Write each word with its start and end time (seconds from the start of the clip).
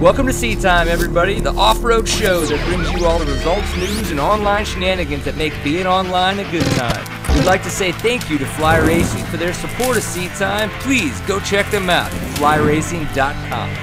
Welcome 0.00 0.26
to 0.28 0.32
Seat 0.32 0.60
Time, 0.60 0.88
everybody, 0.88 1.40
the 1.40 1.52
off 1.52 1.84
road 1.84 2.08
show 2.08 2.40
that 2.40 2.66
brings 2.66 2.90
you 2.90 3.04
all 3.04 3.18
the 3.18 3.26
results, 3.26 3.76
news, 3.76 4.10
and 4.10 4.18
online 4.18 4.64
shenanigans 4.64 5.26
that 5.26 5.36
make 5.36 5.52
being 5.62 5.86
online 5.86 6.38
a 6.38 6.50
good 6.50 6.64
time. 6.68 7.36
We'd 7.36 7.44
like 7.44 7.62
to 7.64 7.70
say 7.70 7.92
thank 7.92 8.30
you 8.30 8.38
to 8.38 8.46
Fly 8.46 8.78
Racing 8.78 9.22
for 9.26 9.36
their 9.36 9.52
support 9.52 9.98
of 9.98 10.02
Seat 10.02 10.30
Time. 10.38 10.70
Please 10.80 11.20
go 11.26 11.38
check 11.40 11.70
them 11.70 11.90
out 11.90 12.10
at 12.10 12.38
flyracing.com. 12.38 13.76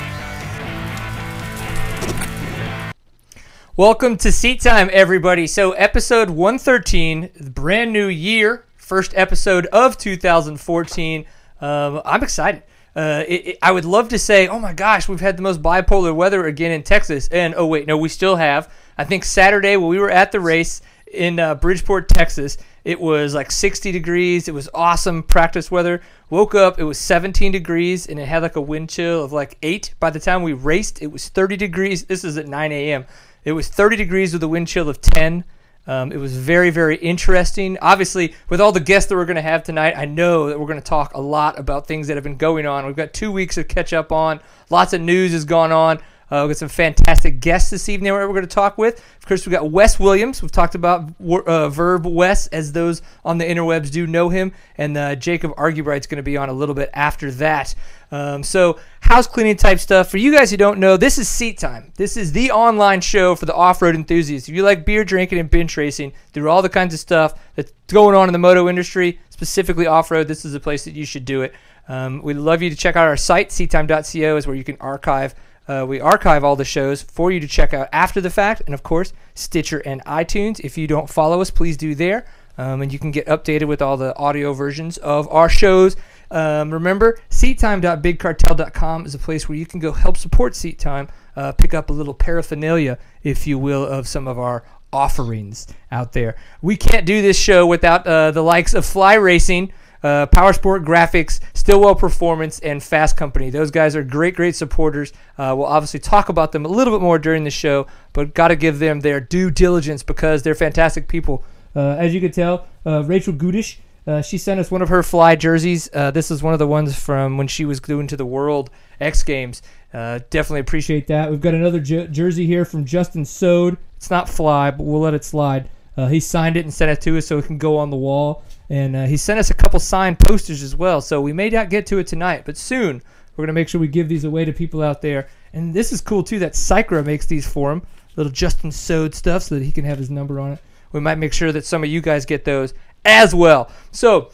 Welcome 3.76 4.18
to 4.18 4.32
Seat 4.32 4.60
Time, 4.60 4.90
everybody. 4.92 5.46
So, 5.46 5.74
episode 5.74 6.32
113, 6.32 7.30
the 7.40 7.52
brand 7.52 7.94
new 7.94 8.08
year, 8.08 8.66
first 8.76 9.14
episode 9.16 9.68
of 9.68 10.00
2014. 10.00 11.26
Um, 11.62 12.02
I'm 12.04 12.24
excited. 12.24 12.64
Uh, 12.98 13.24
it, 13.28 13.48
it, 13.48 13.58
I 13.62 13.72
would 13.72 13.86
love 13.86 14.10
to 14.10 14.18
say, 14.18 14.48
oh 14.48 14.60
my 14.60 14.74
gosh, 14.74 15.08
we've 15.08 15.20
had 15.20 15.38
the 15.38 15.44
most 15.44 15.62
bipolar 15.62 16.16
weather 16.16 16.48
again 16.48 16.72
in 16.72 16.82
Texas. 16.82 17.28
And 17.28 17.54
oh, 17.56 17.68
wait, 17.68 17.86
no, 17.86 17.96
we 17.96 18.10
still 18.10 18.38
have. 18.38 18.74
I 18.98 19.04
think 19.04 19.24
Saturday 19.24 19.78
when 19.78 19.88
we 19.88 20.00
were 20.00 20.10
at 20.10 20.32
the 20.32 20.40
race 20.40 20.82
in 21.14 21.40
uh, 21.40 21.54
Bridgeport, 21.54 22.10
Texas, 22.10 22.58
it 22.84 23.00
was 23.00 23.36
like 23.36 23.52
60 23.52 23.92
degrees. 23.92 24.48
It 24.48 24.56
was 24.56 24.68
awesome 24.74 25.22
practice 25.22 25.70
weather. 25.70 26.02
Woke 26.32 26.56
up, 26.56 26.80
it 26.80 26.86
was 26.86 26.98
17 26.98 27.52
degrees, 27.52 28.08
and 28.08 28.20
it 28.20 28.28
had 28.28 28.42
like 28.42 28.56
a 28.56 28.62
wind 28.62 28.90
chill 28.90 29.24
of 29.24 29.32
like 29.32 29.60
8. 29.62 29.94
By 30.00 30.10
the 30.10 30.20
time 30.20 30.42
we 30.42 30.54
raced, 30.54 31.00
it 31.00 31.12
was 31.12 31.30
30 31.30 31.56
degrees. 31.56 32.06
This 32.06 32.24
is 32.24 32.36
at 32.36 32.48
9 32.48 32.72
a.m. 32.72 33.06
It 33.44 33.52
was 33.52 33.68
30 33.68 33.96
degrees 33.96 34.34
with 34.34 34.42
a 34.42 34.48
wind 34.48 34.70
chill 34.70 34.90
of 34.90 35.02
10. 35.02 35.44
Um, 35.88 36.12
it 36.12 36.18
was 36.18 36.36
very, 36.36 36.70
very 36.70 36.98
interesting. 36.98 37.78
Obviously, 37.82 38.36
with 38.50 38.60
all 38.60 38.74
the 38.74 38.82
guests 38.82 39.10
that 39.10 39.16
we're 39.16 39.26
going 39.26 39.38
to 39.38 39.42
have 39.42 39.64
tonight, 39.64 39.98
I 39.98 40.06
know 40.06 40.50
that 40.50 40.60
we're 40.60 40.68
going 40.68 40.82
to 40.82 40.86
talk 40.86 41.14
a 41.14 41.22
lot 41.22 41.58
about 41.58 41.88
things 41.88 42.08
that 42.08 42.18
have 42.18 42.24
been 42.24 42.38
going 42.38 42.66
on. 42.66 42.86
We've 42.86 42.96
got 42.96 43.14
two 43.14 43.32
weeks 43.32 43.58
of 43.58 43.68
catch 43.68 43.94
up 43.94 44.12
on. 44.12 44.42
Lots 44.70 44.92
of 44.94 45.02
news 45.02 45.32
has 45.32 45.46
gone 45.46 45.72
on. 45.72 46.00
Uh, 46.30 46.44
we've 46.44 46.56
got 46.56 46.58
some 46.58 46.70
fantastic 46.70 47.40
guests 47.40 47.70
this 47.70 47.88
evening 47.88 48.12
we're 48.12 48.28
going 48.28 48.42
to 48.42 48.48
talk 48.48 48.78
with. 48.78 49.00
Of 49.18 49.26
course, 49.26 49.46
we've 49.46 49.54
got 49.54 49.72
Wes 49.72 50.00
Williams. 50.00 50.42
We've 50.42 50.52
talked 50.52 50.76
about 50.76 51.14
uh, 51.22 51.70
Verb 51.70 52.06
Wes, 52.06 52.48
as 52.48 52.74
those 52.74 53.02
on 53.24 53.38
the 53.38 53.46
interwebs 53.46 53.92
do 53.92 54.06
know 54.06 54.28
him. 54.30 54.52
And 54.78 54.98
uh, 54.98 55.16
Jacob 55.16 55.54
Argubright's 55.56 56.06
going 56.06 56.18
to 56.18 56.24
be 56.24 56.36
on 56.36 56.50
a 56.50 56.54
little 56.54 56.76
bit 56.76 56.90
after 56.94 57.32
that. 57.32 57.74
Um, 58.12 58.44
so, 58.44 58.80
house 59.02 59.28
cleaning 59.28 59.56
type 59.56 59.80
stuff. 59.80 60.10
For 60.10 60.18
you 60.18 60.34
guys 60.34 60.52
who 60.52 60.58
don't 60.58 60.80
know, 60.80 60.98
this 60.98 61.18
is 61.18 61.30
Seat 61.30 61.58
Time. 61.58 61.92
This 61.96 62.18
is 62.18 62.32
the 62.32 62.52
online 62.52 63.02
show 63.02 63.36
for 63.36 63.46
the 63.46 63.54
off 63.54 63.82
road 63.82 63.96
enthusiasts. 63.96 64.50
If 64.50 64.56
you 64.56 64.64
like 64.64 64.86
beer 64.86 65.04
drinking 65.06 65.40
and 65.40 65.50
bench 65.50 65.76
racing, 65.78 66.14
through 66.34 66.50
all 66.50 66.62
the 66.62 66.70
kinds 66.70 66.94
of 66.94 67.00
stuff 67.00 67.40
that's 67.56 67.72
going 67.88 68.16
on 68.16 68.28
in 68.30 68.34
the 68.34 68.40
moto 68.40 68.70
industry, 68.70 69.20
specifically 69.30 69.88
off 69.88 70.12
road, 70.12 70.28
this 70.28 70.46
is 70.46 70.54
the 70.54 70.60
place 70.60 70.86
that 70.86 70.94
you 70.94 71.06
should 71.06 71.26
do 71.26 71.42
it. 71.42 71.54
Um, 71.90 72.22
we'd 72.22 72.36
love 72.36 72.62
you 72.62 72.70
to 72.70 72.76
check 72.76 72.96
out 72.98 73.08
our 73.08 73.18
site, 73.18 73.50
seattime.co, 73.50 74.38
is 74.38 74.46
where 74.46 74.56
you 74.56 74.64
can 74.64 74.78
archive 74.80 75.34
uh, 75.68 75.86
we 75.88 76.00
archive 76.00 76.44
all 76.44 76.56
the 76.56 76.66
shows 76.66 77.02
for 77.02 77.32
you 77.32 77.40
to 77.40 77.48
check 77.48 77.74
out 77.74 77.90
after 77.92 78.22
the 78.22 78.30
fact, 78.30 78.62
and 78.66 78.74
of 78.74 78.84
course, 78.84 79.14
Stitcher 79.36 79.80
and 79.80 80.04
iTunes. 80.06 80.60
If 80.62 80.78
you 80.78 80.88
don't 80.88 81.10
follow 81.10 81.42
us, 81.42 81.50
please 81.50 81.78
do 81.78 81.94
there, 81.94 82.26
um, 82.58 82.82
and 82.82 82.92
you 82.92 83.00
can 83.00 83.12
get 83.12 83.28
updated 83.28 83.68
with 83.68 83.82
all 83.82 83.98
the 83.98 84.16
audio 84.18 84.54
versions 84.54 84.98
of 84.98 85.28
our 85.30 85.50
shows. 85.50 85.96
Um, 86.32 86.74
remember, 86.74 87.20
seattime.bigcartel.com 87.30 89.06
is 89.06 89.16
a 89.16 89.20
place 89.20 89.48
where 89.48 89.58
you 89.58 89.66
can 89.66 89.80
go 89.80 89.92
help 89.92 90.18
support 90.18 90.56
Seat 90.56 90.80
Time, 90.80 91.08
uh, 91.36 91.52
pick 91.52 91.74
up 91.74 91.90
a 91.90 91.94
little 91.94 92.14
paraphernalia, 92.14 92.98
if 93.24 93.48
you 93.48 93.58
will, 93.58 93.86
of 93.86 94.08
some 94.08 94.28
of 94.28 94.40
our 94.40 94.64
offerings 94.92 95.68
out 95.92 96.14
there. 96.14 96.36
We 96.62 96.78
can't 96.78 97.06
do 97.06 97.22
this 97.22 97.38
show 97.38 97.66
without 97.66 98.08
uh, 98.08 98.32
the 98.32 98.44
likes 98.44 98.74
of 98.74 98.86
Fly 98.86 99.16
Racing 99.16 99.72
uh, 100.04 100.26
Power 100.28 100.54
Sport 100.54 100.84
Graphics, 100.84 101.40
Stillwell 101.54 101.96
Performance, 101.96 102.60
and 102.60 102.82
Fast 102.82 103.18
Company. 103.18 103.50
Those 103.50 103.72
guys 103.72 103.96
are 103.96 104.04
great, 104.04 104.36
great 104.36 104.56
supporters. 104.56 105.12
Uh, 105.38 105.54
we'll 105.58 105.66
obviously 105.68 106.00
talk 106.00 106.30
about 106.30 106.52
them 106.52 106.66
a 106.66 106.70
little 106.70 106.94
bit 106.94 107.02
more 107.02 107.20
during 107.20 107.44
the 107.44 107.50
show, 107.50 107.88
but 108.14 108.34
got 108.34 108.50
to 108.50 108.56
give 108.56 108.80
them 108.80 109.02
their 109.02 109.20
due 109.20 109.52
diligence 109.52 110.04
because 110.04 110.44
they're 110.44 110.56
fantastic 110.56 111.08
people. 111.08 111.44
Uh, 111.76 111.96
as 112.00 112.14
you 112.14 112.20
can 112.20 112.32
tell, 112.32 112.68
uh, 112.86 113.04
Rachel 113.04 113.34
Gutish, 113.34 113.78
uh, 114.08 114.22
she 114.22 114.38
sent 114.38 114.60
us 114.60 114.72
one 114.72 114.82
of 114.82 114.90
her 114.90 115.04
fly 115.04 115.36
jerseys. 115.36 115.90
Uh, 115.94 116.12
this 116.12 116.32
is 116.32 116.42
one 116.42 116.54
of 116.54 116.60
the 116.60 116.68
ones 116.68 116.98
from 116.98 117.38
when 117.38 117.48
she 117.48 117.66
was 117.66 117.80
doing 117.80 118.08
to 118.08 118.18
the 118.18 118.26
World 118.26 118.70
X 119.00 119.22
Games. 119.22 119.62
definitely 119.92 120.62
appreciate 120.62 121.08
that. 121.08 121.30
We've 121.30 121.42
got 121.42 121.54
another 121.54 121.80
jersey 121.80 122.46
here 122.46 122.66
from 122.66 122.86
Justin 122.86 123.26
Soule. 123.26 123.76
It's 123.98 124.10
not 124.10 124.30
fly, 124.30 124.72
but 124.72 124.86
we'll 124.86 125.02
let 125.02 125.14
it 125.14 125.24
slide. 125.24 125.70
he 126.10 126.20
signed 126.20 126.56
it 126.56 126.64
and 126.66 126.74
sent 126.74 126.90
it 126.90 127.02
to 127.02 127.18
us 127.18 127.28
so 127.28 127.38
it 127.38 127.46
can 127.46 127.58
go 127.58 127.78
on 127.78 127.90
the 127.90 127.98
wall. 127.98 128.44
And 128.70 128.96
uh, 128.96 129.06
he 129.06 129.18
sent 129.18 129.40
us 129.40 129.50
a 129.50 129.54
couple 129.54 129.80
signed 129.80 130.20
posters 130.20 130.62
as 130.62 130.76
well. 130.76 131.02
So 131.02 131.22
we 131.22 131.34
may 131.34 131.50
not 131.50 131.70
get 131.70 131.86
to 131.88 132.00
it 132.00 132.08
tonight, 132.08 132.44
but 132.46 132.58
soon 132.58 133.02
we're 133.36 133.44
going 133.44 133.48
to 133.48 133.54
make 133.54 133.70
sure 133.70 133.80
we 133.80 133.88
give 133.88 134.10
these 134.10 134.24
away 134.24 134.46
to 134.46 134.54
people 134.54 134.82
out 134.82 135.02
there. 135.02 135.28
And 135.54 135.74
this 135.74 135.92
is 135.92 136.02
cool 136.02 136.24
too 136.24 136.40
that 136.40 136.54
Cycra 136.54 137.06
makes 137.06 137.26
these 137.26 137.48
for 137.48 137.72
him, 137.72 137.84
little 138.16 138.32
Justin 138.32 138.72
Soule 138.72 139.12
stuff, 139.12 139.44
so 139.44 139.56
that 139.56 139.64
he 139.64 139.72
can 139.72 139.86
have 139.86 139.98
his 139.98 140.10
number 140.10 140.40
on 140.40 140.54
it. 140.54 140.60
We 140.92 141.00
might 141.00 141.18
make 141.18 141.34
sure 141.34 141.52
that 141.52 141.66
some 141.66 141.84
of 141.84 141.90
you 141.90 142.02
guys 142.02 142.26
get 142.26 142.46
those 142.46 142.74
as 143.06 143.34
well. 143.34 143.70
So 143.92 144.32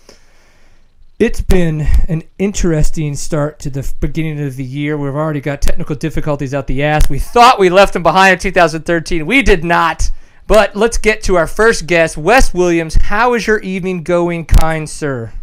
it's 1.19 1.41
been 1.41 1.81
an 2.07 2.23
interesting 2.39 3.15
start 3.15 3.59
to 3.59 3.69
the 3.69 3.91
beginning 3.99 4.45
of 4.45 4.55
the 4.55 4.63
year. 4.63 4.97
We've 4.97 5.13
already 5.13 5.41
got 5.41 5.61
technical 5.61 5.95
difficulties 5.95 6.53
out 6.53 6.67
the 6.67 6.83
ass. 6.83 7.09
We 7.09 7.19
thought 7.19 7.59
we 7.59 7.69
left 7.69 7.93
them 7.93 8.03
behind 8.03 8.33
in 8.33 8.39
2013. 8.39 9.25
We 9.25 9.41
did 9.41 9.63
not. 9.63 10.09
But 10.45 10.75
let's 10.75 10.97
get 10.97 11.23
to 11.23 11.35
our 11.35 11.47
first 11.47 11.87
guest, 11.87 12.17
Wes 12.17 12.53
Williams. 12.53 12.95
How 12.95 13.33
is 13.33 13.47
your 13.47 13.59
evening 13.59 14.03
going, 14.03 14.45
kind 14.45 14.89
sir? 14.89 15.33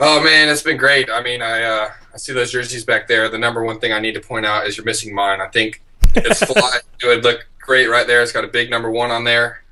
Oh 0.00 0.22
man, 0.22 0.48
it's 0.48 0.62
been 0.62 0.76
great. 0.76 1.10
I 1.10 1.22
mean, 1.22 1.42
I 1.42 1.62
uh, 1.62 1.90
I 2.12 2.16
see 2.16 2.32
those 2.32 2.52
jerseys 2.52 2.84
back 2.84 3.06
there. 3.06 3.28
The 3.28 3.38
number 3.38 3.62
one 3.64 3.78
thing 3.80 3.92
I 3.92 3.98
need 3.98 4.12
to 4.12 4.20
point 4.20 4.46
out 4.46 4.66
is 4.66 4.76
you're 4.76 4.84
missing 4.86 5.14
mine. 5.14 5.40
I 5.40 5.48
think 5.48 5.82
it's 6.14 6.42
fly. 6.52 6.78
it 7.02 7.06
would 7.06 7.24
look 7.24 7.46
great 7.60 7.88
right 7.88 8.06
there. 8.06 8.22
It's 8.22 8.32
got 8.32 8.44
a 8.44 8.48
big 8.48 8.70
number 8.70 8.90
one 8.90 9.10
on 9.10 9.24
there, 9.24 9.62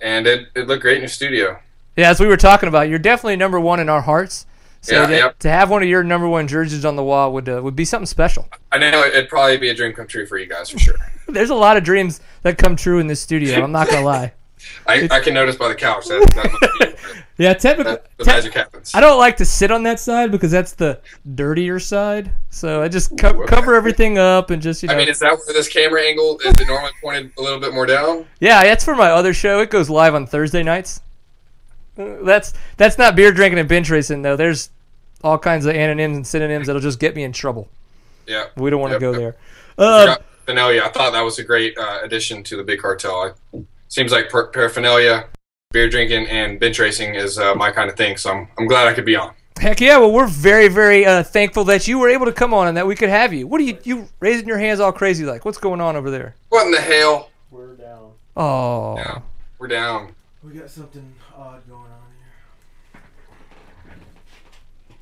and 0.00 0.26
it 0.26 0.48
it 0.54 0.66
looked 0.66 0.82
great 0.82 0.96
in 0.96 1.02
your 1.02 1.08
studio. 1.08 1.58
Yeah, 1.96 2.10
as 2.10 2.20
we 2.20 2.26
were 2.26 2.36
talking 2.36 2.68
about, 2.68 2.88
you're 2.88 2.98
definitely 2.98 3.36
number 3.36 3.60
one 3.60 3.80
in 3.80 3.88
our 3.88 4.00
hearts. 4.02 4.46
So 4.82 4.94
yeah, 4.94 5.06
to, 5.06 5.12
yep. 5.14 5.38
to, 5.40 5.50
have 5.50 5.70
one 5.70 5.82
of 5.82 5.88
your 5.88 6.02
number 6.02 6.26
one 6.26 6.48
jerseys 6.48 6.86
on 6.86 6.96
the 6.96 7.04
wall 7.04 7.34
would 7.34 7.48
uh, 7.48 7.60
would 7.62 7.76
be 7.76 7.84
something 7.84 8.06
special. 8.06 8.48
I 8.72 8.78
know 8.78 9.04
it'd 9.04 9.28
probably 9.28 9.58
be 9.58 9.68
a 9.68 9.74
dream 9.74 9.92
come 9.92 10.06
true 10.06 10.26
for 10.26 10.38
you 10.38 10.46
guys 10.46 10.70
for 10.70 10.78
sure. 10.78 10.94
There's 11.28 11.50
a 11.50 11.54
lot 11.54 11.76
of 11.76 11.84
dreams 11.84 12.20
that 12.42 12.56
come 12.56 12.76
true 12.76 12.98
in 12.98 13.06
this 13.06 13.20
studio. 13.20 13.62
I'm 13.62 13.72
not 13.72 13.88
gonna 13.90 14.06
lie. 14.06 14.32
I, 14.86 15.08
I 15.10 15.20
can 15.20 15.34
notice 15.34 15.56
by 15.56 15.68
the 15.68 15.74
couch 15.74 16.06
yeah, 17.38 17.54
typically 17.54 17.96
the 18.18 18.24
te- 18.24 18.30
magic 18.30 18.52
happens. 18.52 18.94
I 18.94 19.00
don't 19.00 19.18
like 19.18 19.38
to 19.38 19.44
sit 19.46 19.70
on 19.70 19.82
that 19.84 19.98
side 19.98 20.30
because 20.30 20.50
that's 20.50 20.72
the 20.72 21.00
dirtier 21.34 21.78
side. 21.78 22.30
So 22.50 22.82
I 22.82 22.88
just 22.88 23.16
co- 23.18 23.46
cover 23.46 23.74
everything 23.74 24.18
up 24.18 24.50
and 24.50 24.60
just 24.60 24.82
you 24.82 24.88
know. 24.88 24.94
I 24.94 24.98
mean, 24.98 25.08
is 25.08 25.18
that 25.20 25.30
where 25.30 25.54
this 25.54 25.68
camera 25.68 26.02
angle 26.02 26.38
is 26.44 26.60
it 26.60 26.66
normally 26.66 26.92
pointed 27.02 27.32
a 27.38 27.42
little 27.42 27.60
bit 27.60 27.72
more 27.72 27.86
down? 27.86 28.26
Yeah, 28.40 28.62
that's 28.62 28.84
for 28.84 28.94
my 28.94 29.10
other 29.10 29.32
show. 29.32 29.60
It 29.60 29.70
goes 29.70 29.88
live 29.88 30.14
on 30.14 30.26
Thursday 30.26 30.62
nights. 30.62 31.00
That's 32.24 32.52
that's 32.76 32.98
not 32.98 33.16
beer 33.16 33.32
drinking 33.32 33.58
and 33.58 33.68
bench 33.68 33.90
racing 33.90 34.22
though. 34.22 34.36
There's 34.36 34.70
all 35.22 35.38
kinds 35.38 35.66
of 35.66 35.74
anonyms 35.74 36.16
and 36.16 36.26
synonyms 36.26 36.66
that'll 36.66 36.82
just 36.82 37.00
get 37.00 37.14
me 37.14 37.24
in 37.24 37.32
trouble. 37.32 37.68
Yeah, 38.26 38.46
we 38.56 38.70
don't 38.70 38.80
want 38.80 38.92
to 38.92 38.94
yep, 38.94 39.00
go 39.00 39.12
yep. 39.12 39.20
there. 39.20 39.36
Uh, 39.78 40.16
Finale, 40.46 40.80
I 40.80 40.88
thought 40.88 41.12
that 41.12 41.20
was 41.22 41.38
a 41.38 41.44
great 41.44 41.76
uh, 41.78 42.00
addition 42.02 42.42
to 42.44 42.56
the 42.56 42.64
big 42.64 42.80
cartel. 42.80 43.34
I, 43.54 43.64
seems 43.88 44.12
like 44.12 44.30
par- 44.30 44.48
paraphernalia, 44.48 45.26
beer 45.72 45.88
drinking, 45.88 46.26
and 46.28 46.58
bench 46.58 46.78
racing 46.78 47.14
is 47.14 47.38
uh, 47.38 47.54
my 47.54 47.70
kind 47.70 47.90
of 47.90 47.96
thing. 47.96 48.16
So 48.16 48.30
I'm, 48.30 48.48
I'm 48.58 48.66
glad 48.66 48.88
I 48.88 48.94
could 48.94 49.04
be 49.04 49.16
on. 49.16 49.34
Heck 49.58 49.80
yeah! 49.80 49.98
Well, 49.98 50.12
we're 50.12 50.26
very, 50.26 50.68
very 50.68 51.04
uh, 51.04 51.22
thankful 51.22 51.64
that 51.64 51.86
you 51.86 51.98
were 51.98 52.08
able 52.08 52.24
to 52.26 52.32
come 52.32 52.54
on 52.54 52.66
and 52.68 52.76
that 52.76 52.86
we 52.86 52.94
could 52.94 53.10
have 53.10 53.34
you. 53.34 53.46
What 53.46 53.60
are 53.60 53.64
you 53.64 53.78
you 53.84 54.08
raising 54.18 54.48
your 54.48 54.58
hands 54.58 54.80
all 54.80 54.92
crazy 54.92 55.24
like? 55.24 55.44
What's 55.44 55.58
going 55.58 55.82
on 55.82 55.96
over 55.96 56.10
there? 56.10 56.34
What 56.48 56.64
in 56.64 56.72
the 56.72 56.80
hell? 56.80 57.30
We're 57.50 57.74
down. 57.74 58.12
Oh. 58.36 58.96
Yeah, 58.96 59.20
we're 59.58 59.68
down. 59.68 60.14
We 60.42 60.52
got 60.52 60.70
something 60.70 61.14
odd 61.36 61.68
going 61.68 61.82
on 61.82 61.88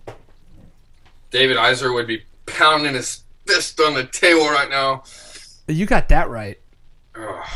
here. 0.07 0.15
David 1.31 1.57
Iser 1.57 1.93
would 1.93 2.07
be 2.07 2.23
pounding 2.47 2.95
his 2.95 3.23
fist 3.47 3.81
on 3.81 3.95
the 3.95 4.05
table 4.05 4.49
right 4.49 4.71
now. 4.71 5.03
You 5.67 5.87
got 5.87 6.09
that 6.09 6.31
right. 6.31 6.59
Ugh. 7.15 7.47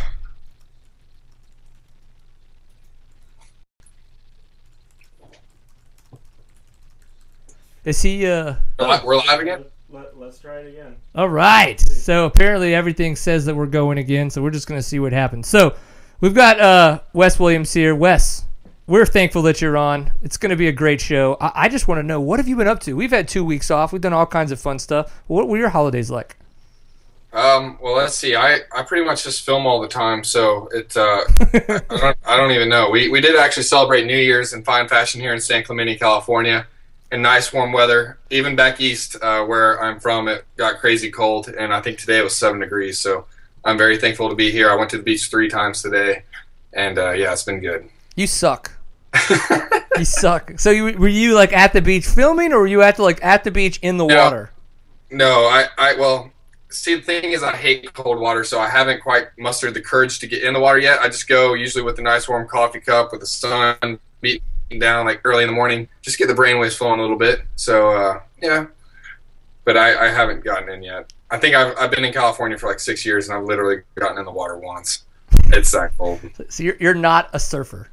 Is 7.84 8.00
he? 8.00 8.26
Uh, 8.26 8.54
we're 8.78 9.16
live 9.16 9.40
again. 9.40 9.64
Let, 9.90 10.14
us 10.22 10.38
try 10.38 10.58
it 10.58 10.68
again. 10.68 10.96
All 11.16 11.28
right. 11.28 11.80
So 11.80 12.26
apparently 12.26 12.74
everything 12.74 13.16
says 13.16 13.44
that 13.46 13.56
we're 13.56 13.66
going 13.66 13.98
again. 13.98 14.30
So 14.30 14.40
we're 14.40 14.50
just 14.50 14.68
gonna 14.68 14.82
see 14.82 15.00
what 15.00 15.12
happens. 15.12 15.48
So 15.48 15.74
we've 16.20 16.34
got 16.34 16.60
uh, 16.60 17.00
Wes 17.12 17.40
Williams 17.40 17.72
here. 17.72 17.94
Wes, 17.94 18.44
we're 18.86 19.06
thankful 19.06 19.42
that 19.42 19.60
you're 19.60 19.76
on. 19.76 20.10
It's 20.22 20.36
gonna 20.36 20.56
be 20.56 20.68
a 20.68 20.72
great 20.72 21.00
show. 21.00 21.36
I, 21.40 21.52
I 21.54 21.68
just 21.68 21.88
want 21.88 21.98
to 21.98 22.02
know 22.02 22.20
what 22.20 22.38
have 22.38 22.48
you 22.48 22.56
been 22.56 22.68
up 22.68 22.80
to? 22.80 22.94
We've 22.94 23.10
had 23.10 23.28
two 23.28 23.44
weeks 23.44 23.70
off. 23.70 23.92
We've 23.92 24.02
done 24.02 24.12
all 24.12 24.26
kinds 24.26 24.52
of 24.52 24.60
fun 24.60 24.78
stuff. 24.78 25.22
What 25.26 25.48
were 25.48 25.58
your 25.58 25.70
holidays 25.70 26.10
like? 26.10 26.36
Um, 27.32 27.78
well, 27.80 27.96
let's 27.96 28.14
see. 28.14 28.36
I, 28.36 28.60
I 28.76 28.82
pretty 28.82 29.06
much 29.06 29.24
just 29.24 29.46
film 29.46 29.66
all 29.66 29.80
the 29.80 29.88
time, 29.88 30.22
so 30.22 30.68
it 30.72 30.94
uh, 30.96 31.22
I, 31.40 31.82
don't, 31.88 32.16
I 32.26 32.36
don't 32.36 32.50
even 32.50 32.68
know. 32.68 32.90
We 32.90 33.08
we 33.08 33.20
did 33.20 33.36
actually 33.36 33.62
celebrate 33.62 34.06
New 34.06 34.18
Year's 34.18 34.52
in 34.52 34.62
fine 34.64 34.86
fashion 34.88 35.20
here 35.20 35.32
in 35.32 35.40
San 35.40 35.64
Clemente, 35.64 35.96
California 35.96 36.66
in 37.12 37.22
nice 37.22 37.52
warm 37.52 37.72
weather. 37.72 38.18
Even 38.30 38.56
back 38.56 38.80
east, 38.80 39.16
uh, 39.22 39.44
where 39.44 39.82
I'm 39.82 40.00
from, 40.00 40.28
it 40.28 40.44
got 40.56 40.80
crazy 40.80 41.10
cold, 41.10 41.48
and 41.48 41.72
I 41.72 41.80
think 41.80 41.98
today 41.98 42.18
it 42.18 42.24
was 42.24 42.36
seven 42.36 42.58
degrees. 42.60 42.98
So 42.98 43.26
I'm 43.64 43.78
very 43.78 43.98
thankful 43.98 44.28
to 44.30 44.34
be 44.34 44.50
here. 44.50 44.70
I 44.70 44.74
went 44.74 44.90
to 44.90 44.96
the 44.96 45.02
beach 45.02 45.30
three 45.30 45.48
times 45.48 45.82
today, 45.82 46.24
and 46.72 46.98
uh, 46.98 47.12
yeah, 47.12 47.32
it's 47.32 47.44
been 47.44 47.60
good. 47.60 47.88
You 48.16 48.26
suck. 48.26 48.72
you 49.98 50.04
suck. 50.04 50.52
So 50.58 50.70
you, 50.70 50.96
were 50.98 51.08
you 51.08 51.34
like 51.34 51.52
at 51.52 51.72
the 51.72 51.82
beach 51.82 52.06
filming, 52.06 52.52
or 52.52 52.60
were 52.60 52.66
you 52.66 52.82
at 52.82 52.96
the, 52.96 53.02
like 53.02 53.22
at 53.24 53.44
the 53.44 53.50
beach 53.50 53.78
in 53.82 53.96
the 53.96 54.06
No. 54.06 54.16
water? 54.16 54.50
No, 55.10 55.44
I, 55.44 55.66
I 55.76 55.94
well, 55.96 56.30
see 56.70 56.94
the 56.94 57.02
thing 57.02 57.24
is 57.32 57.42
I 57.42 57.54
hate 57.54 57.92
cold 57.92 58.18
water, 58.18 58.44
so 58.44 58.58
I 58.58 58.68
haven't 58.68 59.02
quite 59.02 59.26
mustered 59.38 59.74
the 59.74 59.80
courage 59.82 60.18
to 60.20 60.26
get 60.26 60.42
in 60.42 60.54
the 60.54 60.60
water 60.60 60.78
yet. 60.78 61.00
I 61.00 61.08
just 61.08 61.28
go 61.28 61.52
usually 61.54 61.84
with 61.84 61.98
a 61.98 62.02
nice 62.02 62.28
warm 62.28 62.48
coffee 62.48 62.80
cup 62.80 63.12
with 63.12 63.20
the 63.20 63.26
sun 63.26 63.98
beating 64.22 64.42
down 64.78 65.04
like 65.04 65.20
early 65.24 65.42
in 65.42 65.48
the 65.50 65.54
morning, 65.54 65.86
just 66.00 66.16
get 66.18 66.28
the 66.28 66.34
brainwaves 66.34 66.76
flowing 66.76 66.98
a 66.98 67.02
little 67.02 67.18
bit. 67.18 67.42
So 67.56 67.90
uh, 67.90 68.20
yeah, 68.40 68.66
but 69.64 69.76
I, 69.76 70.06
I 70.06 70.08
haven't 70.08 70.42
gotten 70.42 70.70
in 70.70 70.82
yet. 70.82 71.12
I 71.30 71.36
think 71.38 71.54
I've, 71.54 71.74
I've 71.78 71.90
been 71.90 72.04
in 72.04 72.12
California 72.12 72.56
for 72.56 72.68
like 72.68 72.80
six 72.80 73.04
years, 73.04 73.28
and 73.28 73.36
I've 73.36 73.44
literally 73.44 73.82
gotten 73.96 74.18
in 74.18 74.24
the 74.24 74.32
water 74.32 74.56
once. 74.56 75.04
It's 75.48 75.70
that 75.72 75.96
cold. 75.98 76.20
So 76.48 76.62
you're 76.62 76.76
you're 76.80 76.94
not 76.94 77.28
a 77.34 77.38
surfer. 77.38 77.88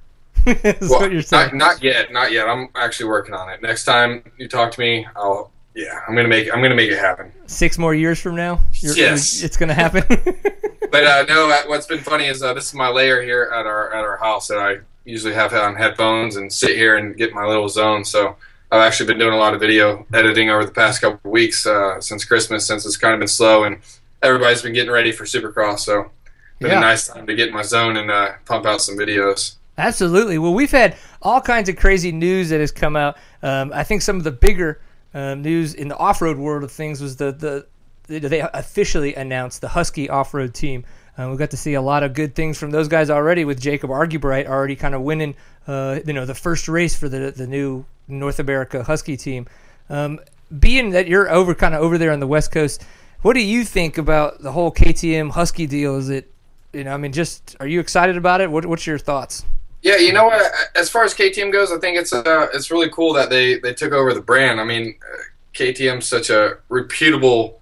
is 0.81 0.89
Well, 0.89 1.01
what 1.01 1.11
you're 1.11 1.21
saying. 1.21 1.57
not, 1.57 1.73
not 1.75 1.83
yet, 1.83 2.11
not 2.11 2.31
yet. 2.31 2.47
I'm 2.47 2.69
actually 2.75 3.09
working 3.09 3.33
on 3.33 3.49
it. 3.49 3.61
Next 3.61 3.85
time 3.85 4.23
you 4.37 4.47
talk 4.47 4.71
to 4.73 4.79
me, 4.79 5.05
I'll 5.15 5.51
yeah, 5.75 6.01
I'm 6.07 6.15
gonna 6.15 6.27
make 6.27 6.51
I'm 6.53 6.61
gonna 6.61 6.75
make 6.75 6.91
it 6.91 6.97
happen. 6.99 7.31
Six 7.45 7.77
more 7.77 7.93
years 7.93 8.19
from 8.19 8.35
now, 8.35 8.59
you're, 8.81 8.95
Yes. 8.95 9.43
it's 9.43 9.57
gonna 9.57 9.73
happen. 9.73 10.03
But 10.91 11.03
uh, 11.05 11.25
no, 11.29 11.47
uh, 11.51 11.61
what's 11.67 11.85
been 11.85 11.99
funny 11.99 12.25
is 12.25 12.41
uh, 12.41 12.51
this 12.55 12.65
is 12.69 12.73
my 12.73 12.89
layer 12.89 13.21
here 13.21 13.51
at 13.53 13.67
our 13.67 13.93
at 13.93 14.03
our 14.03 14.17
house 14.17 14.47
that 14.47 14.57
I 14.57 14.77
usually 15.05 15.35
have 15.35 15.53
on 15.53 15.75
headphones 15.75 16.35
and 16.35 16.51
sit 16.51 16.75
here 16.75 16.97
and 16.97 17.15
get 17.15 17.31
my 17.31 17.45
little 17.45 17.69
zone. 17.69 18.03
So 18.03 18.35
I've 18.71 18.81
actually 18.81 19.05
been 19.05 19.19
doing 19.19 19.33
a 19.33 19.37
lot 19.37 19.53
of 19.53 19.59
video 19.59 20.07
editing 20.11 20.49
over 20.49 20.65
the 20.65 20.71
past 20.71 20.99
couple 21.01 21.19
of 21.23 21.31
weeks 21.31 21.67
uh, 21.67 22.01
since 22.01 22.25
Christmas, 22.25 22.65
since 22.65 22.87
it's 22.87 22.97
kind 22.97 23.13
of 23.13 23.19
been 23.19 23.27
slow 23.27 23.65
and 23.65 23.77
everybody's 24.23 24.63
been 24.63 24.73
getting 24.73 24.89
ready 24.91 25.11
for 25.11 25.25
Supercross. 25.25 25.81
So 25.81 25.99
it's 25.99 26.59
been 26.59 26.71
Yeah. 26.71 26.77
a 26.79 26.81
nice 26.81 27.07
time 27.07 27.27
to 27.27 27.35
get 27.35 27.49
in 27.49 27.53
my 27.53 27.61
zone 27.61 27.95
and 27.95 28.09
uh, 28.09 28.31
pump 28.45 28.65
out 28.65 28.81
some 28.81 28.97
videos. 28.97 29.57
Absolutely. 29.79 30.37
Well, 30.37 30.53
we've 30.53 30.71
had 30.71 30.97
all 31.21 31.39
kinds 31.39 31.69
of 31.69 31.77
crazy 31.77 32.11
news 32.11 32.49
that 32.49 32.59
has 32.59 32.71
come 32.71 32.97
out. 32.97 33.17
Um, 33.41 33.71
I 33.73 33.83
think 33.83 34.01
some 34.01 34.17
of 34.17 34.25
the 34.25 34.31
bigger 34.31 34.81
um, 35.13 35.41
news 35.41 35.73
in 35.73 35.87
the 35.87 35.97
off-road 35.97 36.37
world 36.37 36.63
of 36.63 36.71
things 36.71 37.01
was 37.01 37.15
the 37.15 37.31
the 37.31 37.65
they 38.07 38.41
officially 38.41 39.15
announced 39.15 39.61
the 39.61 39.69
Husky 39.69 40.09
off-road 40.09 40.53
team. 40.53 40.83
Uh, 41.17 41.29
we 41.29 41.37
got 41.37 41.51
to 41.51 41.57
see 41.57 41.75
a 41.75 41.81
lot 41.81 42.03
of 42.03 42.13
good 42.13 42.35
things 42.35 42.57
from 42.57 42.71
those 42.71 42.87
guys 42.87 43.09
already, 43.09 43.45
with 43.45 43.61
Jacob 43.61 43.89
Argubright 43.89 44.47
already 44.47 44.75
kind 44.75 44.95
of 44.95 45.01
winning, 45.01 45.35
uh, 45.67 45.99
you 46.05 46.13
know, 46.13 46.25
the 46.25 46.35
first 46.35 46.67
race 46.67 46.95
for 46.97 47.07
the 47.07 47.31
the 47.31 47.47
new 47.47 47.85
North 48.07 48.39
America 48.39 48.83
Husky 48.83 49.15
team. 49.15 49.47
Um, 49.89 50.19
being 50.59 50.89
that 50.89 51.07
you're 51.07 51.29
over 51.29 51.55
kind 51.55 51.73
of 51.73 51.81
over 51.81 51.97
there 51.97 52.11
on 52.11 52.19
the 52.19 52.27
West 52.27 52.51
Coast, 52.51 52.83
what 53.21 53.33
do 53.33 53.39
you 53.39 53.63
think 53.63 53.97
about 53.97 54.41
the 54.41 54.51
whole 54.51 54.71
KTM 54.71 55.31
Husky 55.31 55.67
deal? 55.67 55.95
Is 55.95 56.09
it, 56.09 56.31
you 56.73 56.83
know, 56.83 56.93
I 56.93 56.97
mean, 56.97 57.13
just 57.13 57.55
are 57.61 57.67
you 57.67 57.79
excited 57.79 58.17
about 58.17 58.41
it? 58.41 58.51
What, 58.51 58.65
what's 58.65 58.85
your 58.85 58.97
thoughts? 58.97 59.45
Yeah, 59.81 59.97
you 59.97 60.11
know 60.11 60.25
what? 60.25 60.51
As 60.75 60.89
far 60.89 61.03
as 61.03 61.13
KTM 61.13 61.53
goes, 61.53 61.71
I 61.71 61.79
think 61.79 61.97
it's 61.97 62.11
uh, 62.11 62.47
it's 62.53 62.69
really 62.69 62.89
cool 62.89 63.13
that 63.13 63.29
they, 63.29 63.59
they 63.59 63.73
took 63.73 63.93
over 63.93 64.13
the 64.13 64.21
brand. 64.21 64.59
I 64.59 64.65
mean, 64.65 64.95
uh, 65.01 65.17
KTM's 65.53 66.05
such 66.05 66.29
a 66.29 66.57
reputable 66.67 67.61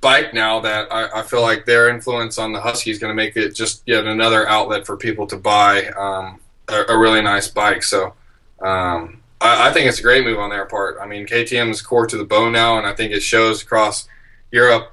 bike 0.00 0.32
now 0.32 0.60
that 0.60 0.92
I, 0.92 1.20
I 1.20 1.22
feel 1.22 1.42
like 1.42 1.66
their 1.66 1.88
influence 1.88 2.38
on 2.38 2.52
the 2.52 2.60
Husky 2.60 2.90
is 2.90 2.98
going 2.98 3.10
to 3.10 3.14
make 3.14 3.36
it 3.36 3.54
just 3.54 3.82
yet 3.84 4.06
another 4.06 4.48
outlet 4.48 4.86
for 4.86 4.96
people 4.96 5.26
to 5.26 5.36
buy 5.36 5.88
um, 5.88 6.40
a, 6.68 6.92
a 6.92 6.98
really 6.98 7.20
nice 7.20 7.48
bike. 7.48 7.82
So 7.82 8.14
um, 8.62 9.20
I, 9.40 9.68
I 9.68 9.72
think 9.72 9.88
it's 9.88 9.98
a 9.98 10.02
great 10.02 10.24
move 10.24 10.38
on 10.38 10.50
their 10.50 10.66
part. 10.66 10.98
I 11.02 11.06
mean, 11.06 11.26
KTM 11.26 11.68
is 11.70 11.82
core 11.82 12.06
to 12.06 12.16
the 12.16 12.24
bone 12.24 12.52
now, 12.52 12.78
and 12.78 12.86
I 12.86 12.94
think 12.94 13.12
it 13.12 13.22
shows 13.22 13.60
across 13.60 14.06
Europe 14.52 14.92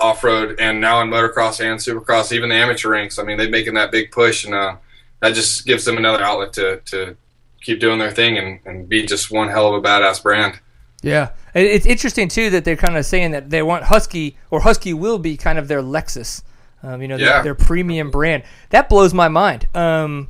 off 0.00 0.24
road 0.24 0.58
and 0.58 0.80
now 0.80 1.02
in 1.02 1.08
motocross 1.10 1.60
and 1.62 1.78
supercross, 1.78 2.32
even 2.32 2.48
the 2.48 2.56
amateur 2.56 2.88
ranks. 2.88 3.18
I 3.18 3.24
mean, 3.24 3.36
they're 3.36 3.50
making 3.50 3.74
that 3.74 3.92
big 3.92 4.10
push 4.10 4.46
and. 4.46 4.54
Uh, 4.54 4.76
that 5.22 5.32
just 5.34 5.64
gives 5.66 5.84
them 5.86 5.96
another 5.96 6.22
outlet 6.22 6.52
to, 6.54 6.80
to 6.86 7.16
keep 7.62 7.80
doing 7.80 7.98
their 7.98 8.10
thing 8.10 8.36
and, 8.36 8.58
and 8.66 8.88
be 8.88 9.06
just 9.06 9.30
one 9.30 9.48
hell 9.48 9.74
of 9.74 9.82
a 9.82 9.86
badass 9.86 10.22
brand. 10.22 10.58
Yeah, 11.02 11.30
it's 11.54 11.86
interesting 11.86 12.28
too 12.28 12.50
that 12.50 12.64
they're 12.64 12.76
kind 12.76 12.96
of 12.96 13.06
saying 13.06 13.30
that 13.32 13.50
they 13.50 13.62
want 13.62 13.84
Husky 13.84 14.36
or 14.50 14.60
Husky 14.60 14.92
will 14.94 15.18
be 15.18 15.36
kind 15.36 15.58
of 15.58 15.66
their 15.68 15.82
Lexus, 15.82 16.42
um, 16.82 17.00
you 17.02 17.08
know, 17.08 17.16
their, 17.16 17.26
Yeah. 17.28 17.42
their 17.42 17.54
premium 17.54 18.10
brand. 18.10 18.42
That 18.70 18.88
blows 18.88 19.12
my 19.14 19.28
mind. 19.28 19.66
Um, 19.74 20.28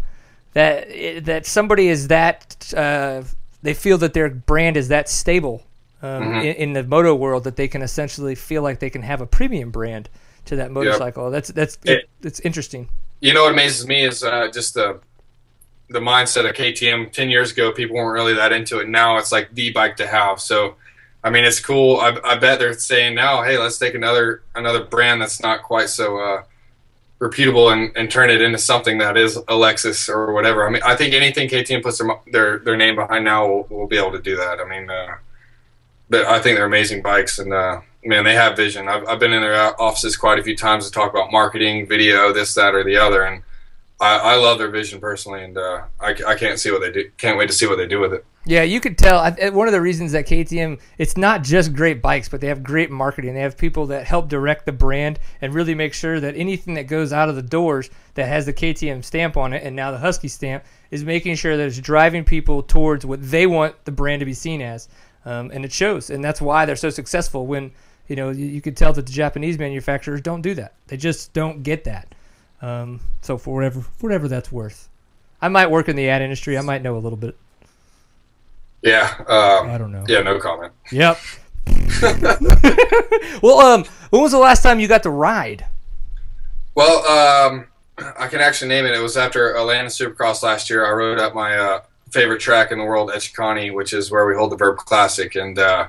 that 0.55 1.25
that 1.25 1.47
somebody 1.47 1.89
is 1.89 2.09
that 2.09 2.73
uh, 2.77 3.23
they 3.63 3.75
feel 3.75 3.99
that 3.99 4.13
their 4.15 4.29
brand 4.31 4.77
is 4.77 4.89
that 4.89 5.09
stable 5.09 5.63
um, 6.03 6.23
Mhm. 6.25 6.41
in, 6.45 6.55
in 6.57 6.73
the 6.75 6.83
moto 6.83 7.15
world 7.15 7.45
that 7.45 7.57
they 7.57 7.69
can 7.69 7.81
essentially 7.83 8.35
feel 8.35 8.63
like 8.63 8.79
they 8.81 8.91
can 8.91 9.03
have 9.03 9.21
a 9.21 9.27
premium 9.27 9.71
brand 9.71 10.09
to 10.47 10.57
that 10.57 10.71
motorcycle. 10.71 11.31
That's 11.31 11.49
that's 11.51 11.79
It- 11.85 12.09
it's 12.23 12.41
interesting. 12.41 12.89
You 13.23 13.33
know 13.33 13.45
what 13.45 13.53
amazes 13.53 13.87
me 13.87 14.05
is 14.05 14.25
uh, 14.25 14.49
just 14.49 14.75
the 14.75 15.01
the 15.89 16.01
mindset 16.01 16.49
of 16.49 16.57
KTM. 16.57 17.13
Ten 17.13 17.31
years 17.31 17.53
ago, 17.53 17.71
people 17.71 17.95
weren't 17.95 18.13
really 18.13 18.35
that 18.35 18.51
into 18.53 18.81
it. 18.81 18.89
Now 18.89 19.17
it's 19.17 19.31
like 19.31 19.55
the 19.55 19.71
bike 19.71 19.97
to 19.99 20.09
have. 20.09 20.41
So, 20.41 20.75
I 21.23 21.31
mean, 21.31 21.45
it's 21.45 21.61
cool. 21.61 22.01
I, 22.01 22.19
I 22.25 22.35
bet 22.37 22.59
they're 22.59 22.73
saying 22.75 23.15
now, 23.15 23.45
hey, 23.45 23.59
let's 23.59 23.79
take 23.79 23.95
another 23.95 24.43
another 24.57 24.83
brand 24.83 25.23
that's 25.23 25.41
not 25.41 25.63
quite 25.63 25.89
so 25.89 26.19
uh, 26.19 26.43
reputable 27.21 27.71
and, 27.71 27.97
and 27.97 28.11
turn 28.11 28.29
it 28.29 28.43
into 28.43 28.59
something 28.59 28.99
that 28.99 29.17
is 29.17 29.39
Alexis 29.47 30.09
or 30.09 30.33
whatever. 30.33 30.67
I 30.67 30.71
mean, 30.71 30.83
I 30.85 30.97
think 30.97 31.15
anything 31.15 31.49
KTM 31.49 31.81
puts 31.81 31.99
their 31.99 32.11
their, 32.33 32.59
their 32.59 32.77
name 32.77 32.97
behind 32.97 33.25
now 33.25 33.47
will, 33.47 33.67
will 33.71 33.87
be 33.87 33.99
able 33.99 34.11
to 34.11 34.21
do 34.21 34.37
that. 34.37 34.59
I 34.59 34.65
mean, 34.65 34.91
uh, 34.91 35.15
but 36.11 36.27
I 36.27 36.41
think 36.41 36.57
they're 36.57 36.67
amazing 36.67 37.03
bikes, 37.03 37.39
and 37.39 37.53
uh, 37.53 37.83
man, 38.05 38.25
they 38.25 38.35
have 38.35 38.57
vision. 38.57 38.89
I've, 38.89 39.07
I've 39.07 39.19
been 39.19 39.33
in 39.33 39.43
their 39.43 39.81
offices 39.81 40.17
quite 40.17 40.39
a 40.39 40.43
few 40.43 40.57
times 40.57 40.87
to 40.87 40.93
talk 40.93 41.11
about 41.11 41.31
marketing, 41.31 41.87
video, 41.87 42.33
this, 42.33 42.55
that, 42.55 42.75
or 42.75 42.85
the 42.85 42.97
other, 42.97 43.25
and 43.25 43.43
I, 44.01 44.17
I 44.19 44.37
love 44.37 44.59
their 44.59 44.71
vision 44.71 45.01
personally, 45.01 45.45
and 45.45 45.57
uh, 45.57 45.83
I, 46.01 46.17
I 46.27 46.35
can't 46.35 46.59
see 46.59 46.71
what 46.73 46.81
they 46.81 46.91
do. 46.91 47.11
Can't 47.19 47.39
wait 47.39 47.49
to 47.49 47.55
see 47.55 47.67
what 47.67 47.77
they 47.77 47.87
do 47.87 48.01
with 48.01 48.13
it. 48.13 48.25
Yeah, 48.45 48.65
you 48.65 48.81
could 48.81 48.99
tell. 48.99 49.21
I- 49.21 49.51
one 49.51 49.69
of 49.69 49.73
the 49.73 49.81
reasons 49.81 50.11
that 50.13 50.27
KTM, 50.27 50.81
it's 50.99 51.17
not 51.17 51.45
just 51.45 51.73
great 51.73 52.03
bikes, 52.03 52.29
but 52.29 52.41
they 52.41 52.49
have 52.49 52.65
great 52.65 52.91
marketing. 52.91 53.35
They 53.35 53.41
have 53.41 53.57
people 53.57 53.87
that 53.87 54.05
help 54.05 54.29
direct 54.29 54.67
the 54.67 54.73
brand 54.73 55.21
and 55.41 55.55
really 55.55 55.77
make 55.77 55.95
sure 55.95 56.19
that 56.19 56.35
anything 56.37 56.75
that 56.75 56.89
goes 56.89 57.13
out 57.13 57.29
of 57.29 57.37
the 57.37 57.43
doors 57.43 57.89
that 58.15 58.27
has 58.27 58.45
the 58.45 58.53
KTM 58.53 59.05
stamp 59.05 59.37
on 59.37 59.53
it 59.53 59.63
and 59.63 59.77
now 59.77 59.93
the 59.93 59.99
Husky 59.99 60.27
stamp 60.27 60.65
is 60.91 61.05
making 61.05 61.37
sure 61.37 61.57
that 61.57 61.67
it's 61.67 61.79
driving 61.79 62.25
people 62.25 62.65
towards 62.65 63.07
what 63.07 63.23
they 63.23 63.47
want 63.47 63.85
the 63.85 63.93
brand 63.93 64.19
to 64.19 64.27
be 64.27 64.35
seen 64.35 64.61
as. 64.61 64.89
Um, 65.25 65.53
and 65.53 65.65
it 65.65 65.71
shows. 65.71 66.11
And 66.11 66.25
that's 66.25 66.41
why 66.41 66.65
they're 66.65 66.75
so 66.75 66.91
successful 66.91 67.47
when, 67.47 67.71
you 68.09 68.17
know, 68.17 68.31
you, 68.31 68.47
you 68.47 68.61
could 68.61 68.77
tell 68.77 68.93
that 68.93 69.07
the 69.07 69.13
Japanese 69.13 69.59
manufacturers 69.59 70.21
don't 70.21 70.43
do 70.43 70.55
that. 70.55 70.75
They 70.89 70.97
just 70.97 71.33
don't 71.33 71.63
get 71.63 71.85
that. 71.85 72.15
Um, 72.61 73.01
so 73.23 73.39
for 73.39 73.55
whatever, 73.55 73.81
for 73.81 74.07
whatever 74.07 74.29
that's 74.29 74.53
worth. 74.53 74.89
I 75.41 75.49
might 75.49 75.71
work 75.71 75.89
in 75.89 75.97
the 75.97 76.09
ad 76.09 76.23
industry. 76.23 76.57
I 76.57 76.61
might 76.61 76.83
know 76.83 76.97
a 76.97 76.99
little 76.99 77.17
bit. 77.17 77.37
Yeah, 78.83 79.15
um, 79.29 79.71
I 79.71 79.79
don't 79.79 79.93
know. 79.93 80.05
yeah, 80.09 80.23
no 80.23 80.39
comment. 80.39 80.73
Yep. 80.91 81.19
well, 83.43 83.61
um, 83.61 83.85
when 84.11 84.23
was 84.23 84.33
the 84.33 84.39
last 84.39 84.63
time 84.63 84.81
you 84.81 84.89
got 84.89 85.05
to 85.05 85.11
ride? 85.11 85.67
Well, 86.75 87.07
um, 87.07 87.67
I 88.19 88.27
can 88.27 88.41
actually 88.41 88.69
name 88.69 88.87
it. 88.87 88.95
It 88.95 89.01
was 89.01 89.17
after 89.17 89.57
Atlanta 89.57 89.89
Supercross 89.89 90.43
last 90.43 90.69
year. 90.71 90.85
I 90.85 90.91
rode 90.91 91.19
up 91.19 91.35
my 91.35 91.57
uh, 91.57 91.81
favorite 92.11 92.41
track 92.41 92.73
in 92.73 92.79
the 92.79 92.85
world, 92.85 93.11
Echikani, 93.11 93.73
which 93.73 93.93
is 93.93 94.11
where 94.11 94.27
we 94.27 94.35
hold 94.35 94.51
the 94.51 94.57
Verb 94.57 94.79
Classic, 94.79 95.35
and 95.37 95.59
uh, 95.59 95.89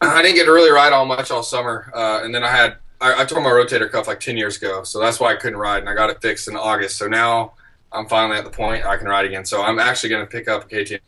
I 0.00 0.22
didn't 0.22 0.36
get 0.36 0.44
to 0.44 0.52
really 0.52 0.70
ride 0.70 0.92
all 0.92 1.06
much 1.06 1.30
all 1.30 1.42
summer. 1.42 1.90
Uh, 1.94 2.20
and 2.22 2.34
then 2.34 2.44
I 2.44 2.50
had 2.50 2.76
I, 3.00 3.22
I 3.22 3.24
tore 3.24 3.40
my 3.40 3.50
rotator 3.50 3.90
cuff 3.90 4.06
like 4.06 4.20
ten 4.20 4.36
years 4.36 4.56
ago, 4.56 4.82
so 4.84 5.00
that's 5.00 5.20
why 5.20 5.32
I 5.32 5.36
couldn't 5.36 5.58
ride, 5.58 5.78
and 5.78 5.88
I 5.88 5.94
got 5.94 6.10
it 6.10 6.20
fixed 6.20 6.48
in 6.48 6.56
August. 6.56 6.96
So 6.96 7.08
now 7.08 7.54
I'm 7.92 8.06
finally 8.06 8.38
at 8.38 8.44
the 8.44 8.50
point 8.50 8.84
I 8.84 8.96
can 8.96 9.06
ride 9.06 9.24
again. 9.24 9.44
So 9.44 9.62
I'm 9.62 9.78
actually 9.78 10.10
going 10.10 10.24
to 10.24 10.30
pick 10.30 10.48
up 10.48 10.64
a 10.64 10.68
KTM. 10.68 11.00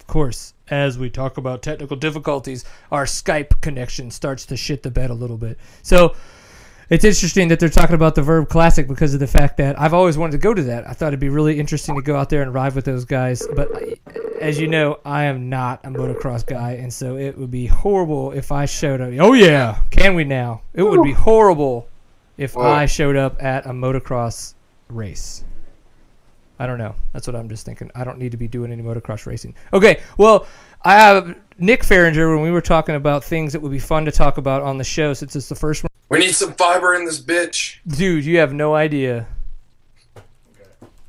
Of 0.00 0.06
course, 0.06 0.54
as 0.68 0.98
we 0.98 1.08
talk 1.08 1.38
about 1.38 1.62
technical 1.62 1.96
difficulties, 1.96 2.64
our 2.90 3.04
Skype 3.04 3.60
connection 3.60 4.10
starts 4.10 4.44
to 4.46 4.56
shit 4.56 4.82
the 4.82 4.90
bed 4.90 5.10
a 5.10 5.14
little 5.14 5.36
bit. 5.36 5.56
So 5.82 6.16
it's 6.90 7.04
interesting 7.04 7.48
that 7.48 7.60
they're 7.60 7.68
talking 7.68 7.94
about 7.94 8.14
the 8.14 8.22
Verb 8.22 8.48
Classic 8.48 8.86
because 8.86 9.14
of 9.14 9.20
the 9.20 9.26
fact 9.26 9.56
that 9.58 9.80
I've 9.80 9.94
always 9.94 10.18
wanted 10.18 10.32
to 10.32 10.38
go 10.38 10.52
to 10.52 10.62
that. 10.64 10.86
I 10.88 10.92
thought 10.92 11.08
it'd 11.08 11.20
be 11.20 11.28
really 11.28 11.58
interesting 11.58 11.94
to 11.94 12.02
go 12.02 12.16
out 12.16 12.28
there 12.28 12.42
and 12.42 12.52
ride 12.52 12.74
with 12.74 12.84
those 12.84 13.04
guys. 13.04 13.46
But 13.54 13.68
I- 13.74 13.96
as 14.40 14.58
you 14.58 14.66
know, 14.68 14.98
I 15.04 15.24
am 15.24 15.48
not 15.50 15.80
a 15.84 15.88
motocross 15.90 16.44
guy, 16.46 16.72
and 16.72 16.92
so 16.92 17.16
it 17.16 17.36
would 17.36 17.50
be 17.50 17.66
horrible 17.66 18.32
if 18.32 18.50
I 18.50 18.64
showed 18.64 19.00
up. 19.00 19.10
Oh 19.20 19.34
yeah, 19.34 19.80
can 19.90 20.14
we 20.14 20.24
now? 20.24 20.62
It 20.74 20.82
would 20.82 21.02
be 21.02 21.12
horrible 21.12 21.88
if 22.38 22.54
Whoa. 22.54 22.62
I 22.62 22.86
showed 22.86 23.16
up 23.16 23.42
at 23.42 23.66
a 23.66 23.70
motocross 23.70 24.54
race. 24.88 25.44
I 26.58 26.66
don't 26.66 26.78
know. 26.78 26.94
That's 27.12 27.26
what 27.26 27.36
I'm 27.36 27.48
just 27.50 27.64
thinking. 27.66 27.90
I 27.94 28.02
don't 28.04 28.18
need 28.18 28.32
to 28.32 28.38
be 28.38 28.48
doing 28.48 28.72
any 28.72 28.82
motocross 28.82 29.26
racing. 29.26 29.54
Okay, 29.74 30.00
well, 30.16 30.46
I 30.82 30.94
have 30.94 31.36
Nick 31.58 31.82
Farringer 31.82 32.34
when 32.34 32.42
we 32.42 32.50
were 32.50 32.60
talking 32.62 32.94
about 32.94 33.22
things 33.22 33.52
that 33.52 33.60
would 33.60 33.72
be 33.72 33.78
fun 33.78 34.06
to 34.06 34.10
talk 34.10 34.38
about 34.38 34.62
on 34.62 34.78
the 34.78 34.84
show 34.84 35.12
since 35.12 35.36
it's 35.36 35.48
the 35.50 35.54
first 35.54 35.84
one. 35.84 35.89
We 36.10 36.18
need 36.18 36.34
some 36.34 36.52
fiber 36.54 36.92
in 36.92 37.04
this 37.04 37.20
bitch. 37.20 37.78
Dude, 37.86 38.24
you 38.24 38.38
have 38.38 38.52
no 38.52 38.74
idea. 38.74 39.28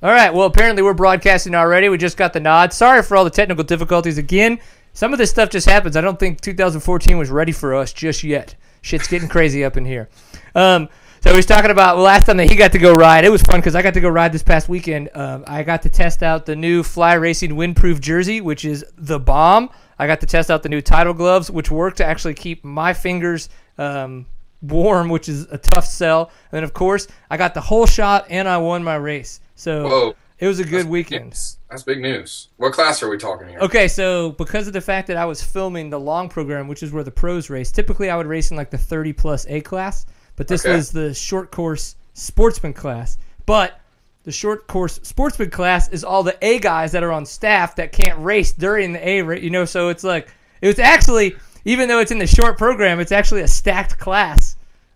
All 0.03 0.11
right. 0.11 0.31
Well, 0.31 0.45
apparently 0.45 0.83
we're 0.83 0.93
broadcasting 0.93 1.55
already. 1.55 1.89
We 1.89 1.97
just 1.97 2.17
got 2.17 2.33
the 2.33 2.39
nod. 2.39 2.71
Sorry 2.71 3.01
for 3.01 3.17
all 3.17 3.23
the 3.23 3.31
technical 3.31 3.63
difficulties 3.63 4.19
again. 4.19 4.59
Some 4.93 5.11
of 5.11 5.17
this 5.17 5.31
stuff 5.31 5.49
just 5.49 5.67
happens. 5.67 5.97
I 5.97 6.01
don't 6.01 6.19
think 6.19 6.39
2014 6.41 7.17
was 7.17 7.31
ready 7.31 7.51
for 7.51 7.73
us 7.73 7.91
just 7.91 8.23
yet. 8.23 8.53
Shit's 8.81 9.07
getting 9.07 9.27
crazy 9.27 9.63
up 9.63 9.75
in 9.75 9.85
here. 9.85 10.07
Um, 10.53 10.87
so 11.21 11.33
he's 11.33 11.47
talking 11.47 11.71
about 11.71 11.97
last 11.97 12.27
time 12.27 12.37
that 12.37 12.49
he 12.49 12.55
got 12.55 12.71
to 12.73 12.79
go 12.79 12.93
ride. 12.93 13.25
It 13.25 13.29
was 13.29 13.41
fun 13.41 13.59
because 13.59 13.73
I 13.73 13.81
got 13.81 13.95
to 13.95 14.01
go 14.01 14.09
ride 14.09 14.31
this 14.31 14.43
past 14.43 14.69
weekend. 14.69 15.09
Um, 15.15 15.43
I 15.47 15.63
got 15.63 15.81
to 15.83 15.89
test 15.89 16.21
out 16.21 16.45
the 16.45 16.55
new 16.55 16.83
Fly 16.83 17.13
Racing 17.13 17.51
windproof 17.51 18.01
jersey, 18.01 18.39
which 18.39 18.65
is 18.65 18.85
the 18.97 19.19
bomb. 19.19 19.71
I 19.97 20.05
got 20.05 20.19
to 20.21 20.27
test 20.27 20.51
out 20.51 20.61
the 20.61 20.69
new 20.69 20.81
title 20.81 21.13
gloves, 21.15 21.49
which 21.49 21.71
work 21.71 21.95
to 21.95 22.05
actually 22.05 22.35
keep 22.35 22.63
my 22.63 22.93
fingers 22.93 23.49
um, 23.77 24.25
warm, 24.61 25.09
which 25.09 25.27
is 25.29 25.47
a 25.51 25.57
tough 25.57 25.85
sell. 25.85 26.25
And 26.51 26.57
then, 26.57 26.63
of 26.63 26.73
course, 26.73 27.07
I 27.29 27.37
got 27.37 27.53
the 27.53 27.61
whole 27.61 27.85
shot 27.85 28.25
and 28.29 28.47
I 28.47 28.57
won 28.57 28.83
my 28.83 28.95
race. 28.95 29.39
So 29.55 29.87
Whoa. 29.87 30.15
it 30.39 30.47
was 30.47 30.59
a 30.59 30.63
good 30.63 30.73
That's 30.85 30.87
weekend. 30.87 31.25
news. 31.25 31.57
That's 31.69 31.83
big 31.83 32.01
news. 32.01 32.49
What 32.57 32.73
class 32.73 33.01
are 33.01 33.09
we 33.09 33.17
talking 33.17 33.47
here? 33.47 33.59
Okay, 33.59 33.87
so 33.87 34.31
because 34.33 34.67
of 34.67 34.73
the 34.73 34.81
fact 34.81 35.07
that 35.07 35.17
I 35.17 35.25
was 35.25 35.41
filming 35.41 35.89
the 35.89 35.99
long 35.99 36.29
program, 36.29 36.67
which 36.67 36.83
is 36.83 36.91
where 36.91 37.03
the 37.03 37.11
pros 37.11 37.49
race, 37.49 37.71
typically 37.71 38.09
I 38.09 38.17
would 38.17 38.27
race 38.27 38.51
in 38.51 38.57
like 38.57 38.69
the 38.69 38.77
30 38.77 39.13
plus 39.13 39.45
A 39.47 39.61
class, 39.61 40.05
but 40.35 40.47
this 40.47 40.65
Okay. 40.65 40.75
was 40.75 40.91
the 40.91 41.13
short 41.13 41.51
course 41.51 41.95
sportsman 42.13 42.73
class. 42.73 43.17
But 43.45 43.79
the 44.23 44.31
short 44.31 44.67
course 44.67 44.99
sportsman 45.03 45.49
class 45.49 45.89
is 45.89 46.03
all 46.03 46.23
the 46.23 46.37
A 46.45 46.59
guys 46.59 46.91
that 46.91 47.03
are 47.03 47.11
on 47.11 47.25
staff 47.25 47.75
that 47.77 47.91
can't 47.91 48.19
race 48.19 48.51
during 48.51 48.91
the 48.93 49.07
A, 49.07 49.21
ra- 49.23 49.35
you 49.35 49.49
know, 49.49 49.65
so 49.65 49.89
it's 49.89 50.03
like, 50.03 50.27
it 50.61 50.67
was 50.67 50.77
actually, 50.77 51.35
even 51.65 51.87
though 51.87 51.99
it's 51.99 52.11
in 52.11 52.19
the 52.19 52.27
short 52.27 52.57
program, 52.57 52.99
it's 52.99 53.11
actually 53.11 53.41
a 53.41 53.47
stacked 53.47 53.97
class 53.97 54.55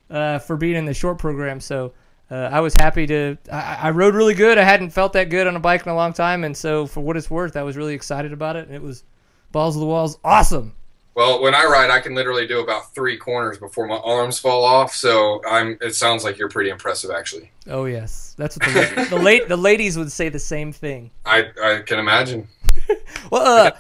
uh, 0.10 0.40
for 0.40 0.58
being 0.58 0.76
in 0.76 0.86
the 0.86 0.94
short 0.94 1.18
program. 1.18 1.60
So 1.60 1.94
uh, 2.30 2.50
I 2.52 2.60
was 2.60 2.74
happy 2.74 3.06
to. 3.08 3.38
I, 3.52 3.80
I 3.84 3.90
rode 3.92 4.16
really 4.16 4.34
good. 4.34 4.58
I 4.58 4.64
hadn't 4.64 4.90
felt 4.90 5.14
that 5.14 5.30
good 5.30 5.48
on 5.48 5.56
a 5.56 5.60
bike 5.60 5.86
in 5.86 5.92
a 5.92 5.96
long 5.96 6.14
time, 6.14 6.44
and 6.44 6.56
so 6.56 6.88
for 6.88 7.02
what 7.02 7.18
it's 7.18 7.30
worth, 7.30 7.56
I 7.56 7.64
was 7.64 7.78
really 7.78 7.94
excited 7.94 8.34
about 8.34 8.56
it. 8.56 8.68
And 8.68 8.76
it 8.76 8.82
was 8.82 9.04
balls 9.52 9.76
of 9.76 9.80
the 9.82 9.86
walls, 9.86 10.18
awesome. 10.24 10.74
Well, 11.14 11.42
when 11.42 11.56
I 11.56 11.64
ride, 11.64 11.90
I 11.92 12.02
can 12.02 12.14
literally 12.14 12.46
do 12.46 12.60
about 12.60 12.94
three 12.94 13.16
corners 13.16 13.58
before 13.58 13.88
my 13.88 13.96
arms 13.98 14.38
fall 14.38 14.66
off. 14.66 14.94
So 14.94 15.42
I'm. 15.48 15.78
It 15.82 15.96
sounds 15.96 16.24
like 16.24 16.38
you're 16.38 16.50
pretty 16.50 16.72
impressive, 16.72 17.12
actually. 17.12 17.52
Oh 17.68 17.86
yes, 17.86 18.36
that's 18.38 18.58
what 18.58 18.68
the 18.68 19.08
the 19.12 19.18
late 19.18 19.48
the 19.48 19.56
ladies 19.56 19.98
would 19.98 20.12
say 20.12 20.28
the 20.30 20.40
same 20.40 20.74
thing. 20.74 21.12
I 21.26 21.46
I 21.64 21.82
can 21.86 22.00
imagine. 22.00 22.48
Well, 23.32 23.42
uh, 23.42 23.72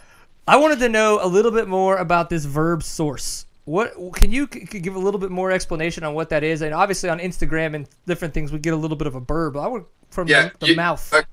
I 0.47 0.57
wanted 0.57 0.79
to 0.79 0.89
know 0.89 1.19
a 1.21 1.27
little 1.27 1.51
bit 1.51 1.67
more 1.67 1.97
about 1.97 2.29
this 2.29 2.45
verb 2.45 2.83
source. 2.83 3.45
What 3.65 3.93
can 4.13 4.31
you 4.31 4.45
give 4.45 4.95
a 4.95 4.99
little 4.99 5.19
bit 5.19 5.31
more 5.31 5.51
explanation 5.51 6.03
on 6.03 6.13
what 6.13 6.29
that 6.29 6.43
is? 6.43 6.61
And 6.61 6.73
obviously 6.73 7.09
on 7.09 7.17
Instagram 7.19 7.75
and 7.75 7.89
different 8.05 8.33
things, 8.33 8.51
we 8.51 8.59
get 8.59 8.73
a 8.73 8.77
little 8.77 8.97
bit 8.97 9.07
of 9.07 9.15
a 9.15 9.19
verb. 9.19 9.57
I 9.57 9.67
would 9.67 9.85
from 10.11 10.27
Yeah, 10.27 10.49
the, 10.49 10.57
the 10.59 10.67
you- 10.67 10.75
mouth. 10.75 11.11
uh, 11.13 11.23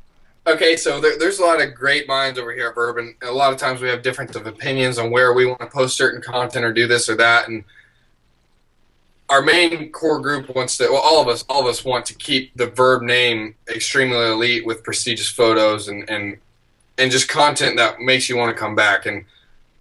Okay, 0.45 0.75
so 0.77 1.01
there, 1.01 1.17
there's 1.21 1.39
a 1.39 1.45
lot 1.45 1.63
of 1.63 1.73
great 1.73 2.09
minds 2.09 2.37
over 2.37 2.53
here 2.53 2.75
at 2.77 2.99
and 2.99 3.15
A 3.23 3.31
lot 3.31 3.53
of 3.53 3.61
times 3.61 3.81
we 3.81 3.89
have 3.89 4.03
different 4.03 4.35
of 4.35 4.45
opinions 4.49 4.99
on 4.99 5.13
where 5.13 5.33
we 5.35 5.47
want 5.47 5.61
to 5.61 5.69
post 5.69 5.97
certain 5.97 6.21
content 6.21 6.65
or 6.65 6.73
do 6.73 6.89
this 6.89 7.09
or 7.09 7.15
that, 7.15 7.47
and 7.47 7.63
our 9.29 9.41
main 9.41 9.93
core 9.93 10.21
group 10.21 10.53
wants 10.53 10.77
to. 10.79 10.89
Well, 10.91 11.01
all 11.01 11.23
of 11.23 11.29
us, 11.29 11.45
all 11.49 11.61
of 11.61 11.67
us 11.67 11.85
want 11.85 12.07
to 12.07 12.15
keep 12.15 12.57
the 12.57 12.67
Verb 12.67 13.03
name 13.03 13.55
extremely 13.69 14.17
elite 14.33 14.67
with 14.67 14.83
prestigious 14.83 15.29
photos 15.29 15.87
and 15.87 16.11
and 16.11 16.39
and 16.99 17.11
just 17.11 17.29
content 17.29 17.77
that 17.77 18.01
makes 18.01 18.29
you 18.29 18.37
want 18.37 18.55
to 18.55 18.61
come 18.61 18.75
back. 18.75 19.07
And 19.07 19.25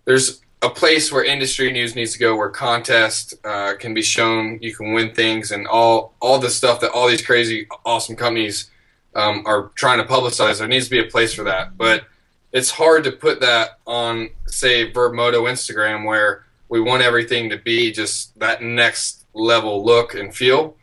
there's 0.05 0.41
a 0.61 0.69
place 0.69 1.11
where 1.11 1.23
industry 1.23 1.71
news 1.71 1.95
needs 1.95 2.13
to 2.13 2.19
go, 2.19 2.35
where 2.35 2.49
contest 2.49 3.33
uh, 3.43 3.73
can 3.79 3.93
be 3.93 4.01
shown, 4.01 4.59
you 4.61 4.75
can 4.75 4.93
win 4.93 5.13
things, 5.13 5.51
and 5.51 5.67
all 5.67 6.13
all 6.19 6.39
the 6.39 6.49
stuff 6.49 6.79
that 6.81 6.91
all 6.91 7.07
these 7.07 7.25
crazy, 7.25 7.67
awesome 7.85 8.15
companies 8.15 8.69
um, 9.15 9.43
are 9.45 9.71
trying 9.75 9.97
to 9.97 10.05
publicize. 10.05 10.59
There 10.59 10.67
needs 10.67 10.85
to 10.85 10.91
be 10.91 10.99
a 10.99 11.09
place 11.09 11.33
for 11.33 11.43
that, 11.43 11.77
but 11.77 12.05
it's 12.51 12.71
hard 12.71 13.03
to 13.05 13.11
put 13.11 13.39
that 13.41 13.79
on, 13.87 14.29
say, 14.45 14.91
Verbmoto 14.91 15.49
Instagram, 15.49 16.05
where 16.05 16.45
we 16.69 16.79
want 16.79 17.01
everything 17.01 17.49
to 17.49 17.57
be 17.57 17.91
just 17.91 18.37
that 18.39 18.61
next 18.61 19.25
level 19.33 19.83
look 19.85 20.13
and 20.13 20.35
feel. 20.35 20.75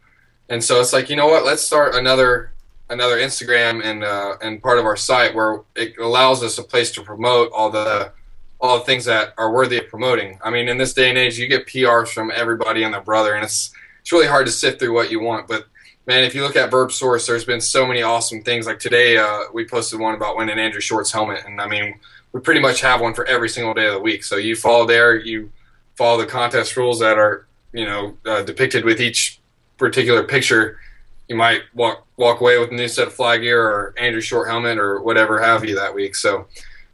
And 0.49 0.65
so 0.65 0.81
it's 0.81 0.93
like, 0.93 1.11
you 1.11 1.17
know 1.17 1.27
what? 1.27 1.45
Let's 1.45 1.63
start 1.63 1.95
another 1.95 2.53
another 2.91 3.19
Instagram 3.19 3.85
and 3.85 4.05
uh, 4.05 4.37
and 4.43 4.63
part 4.63 4.79
of 4.79 4.85
our 4.85 4.97
site 4.97 5.35
where 5.35 5.61
it 5.77 5.99
allows 5.99 6.43
us 6.43 6.59
a 6.59 6.63
place 6.63 6.91
to 6.93 7.03
promote 7.03 7.51
all 7.53 7.71
the 7.71 8.13
all 8.61 8.79
the 8.79 8.85
things 8.85 9.05
that 9.05 9.35
are 9.39 9.53
worthy 9.53 9.79
of 9.79 9.89
promoting. 9.89 10.39
I 10.43 10.51
mean, 10.51 10.69
in 10.69 10.79
this 10.79 10.93
day 10.93 11.09
and 11.09 11.19
age, 11.19 11.39
you 11.39 11.47
get 11.47 11.67
PRs 11.67 12.09
from 12.09 12.33
everybody 12.35 12.83
and 12.83 12.93
their 12.93 13.01
brother, 13.01 13.35
and 13.35 13.45
it's 13.45 13.73
it's 14.01 14.13
really 14.13 14.27
hard 14.27 14.47
to 14.47 14.53
sift 14.53 14.81
through 14.81 14.95
what 14.95 15.11
you 15.11 15.21
want. 15.21 15.47
But 15.47 15.67
man, 16.07 16.25
if 16.25 16.35
you 16.35 16.43
look 16.43 16.57
at 16.57 16.71
Verb 16.71 16.91
Source, 16.93 17.27
there's 17.27 17.45
been 17.45 17.61
so 17.61 17.87
many 17.87 18.03
awesome 18.03 18.43
things. 18.43 18.67
Like 18.67 18.79
today, 18.79 19.19
uh, 19.19 19.45
we 19.53 19.67
posted 19.67 20.01
one 20.01 20.15
about 20.15 20.37
winning 20.37 20.59
Andrew 20.59 20.81
Short's 20.81 21.13
helmet, 21.13 21.45
and 21.47 21.61
I 21.61 21.69
mean, 21.69 21.95
we 22.33 22.41
pretty 22.41 22.61
much 22.61 22.81
have 22.81 23.01
one 23.01 23.15
for 23.15 23.25
every 23.27 23.49
single 23.49 23.75
day 23.75 23.87
of 23.87 23.95
the 23.95 24.01
week. 24.01 24.25
So 24.25 24.37
you 24.37 24.57
follow 24.57 24.87
there, 24.87 25.15
you 25.15 25.53
follow 25.97 26.19
the 26.19 26.27
contest 26.27 26.77
rules 26.77 27.01
that 27.01 27.19
are 27.19 27.47
you 27.73 27.85
know 27.85 28.17
uh, 28.27 28.43
depicted 28.43 28.85
with 28.85 29.01
each 29.01 29.41
particular 29.77 30.25
picture. 30.25 30.81
You 31.29 31.37
might 31.37 31.63
walk 31.75 32.07
walk 32.17 32.41
away 32.41 32.59
with 32.59 32.71
a 32.71 32.75
new 32.75 32.89
set 32.89 33.07
of 33.07 33.15
fly 33.15 33.39
gear 33.39 33.63
or 33.63 33.95
Andrew 33.99 34.21
Short 34.21 34.49
helmet 34.49 34.79
or 34.79 35.01
whatever 35.03 35.41
have 35.41 35.65
you 35.65 35.75
that 35.77 35.95
week. 35.95 36.17
So 36.17 36.47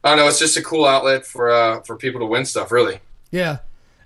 I 0.02 0.10
don't 0.10 0.18
know. 0.18 0.28
It's 0.28 0.38
just 0.38 0.56
a 0.56 0.62
cool 0.62 0.84
outlet 0.84 1.24
for 1.24 1.50
uh, 1.50 1.80
for 1.82 1.96
people 1.96 2.20
to 2.20 2.26
win 2.26 2.44
stuff. 2.44 2.72
Really. 2.72 3.00
Yeah, 3.30 3.58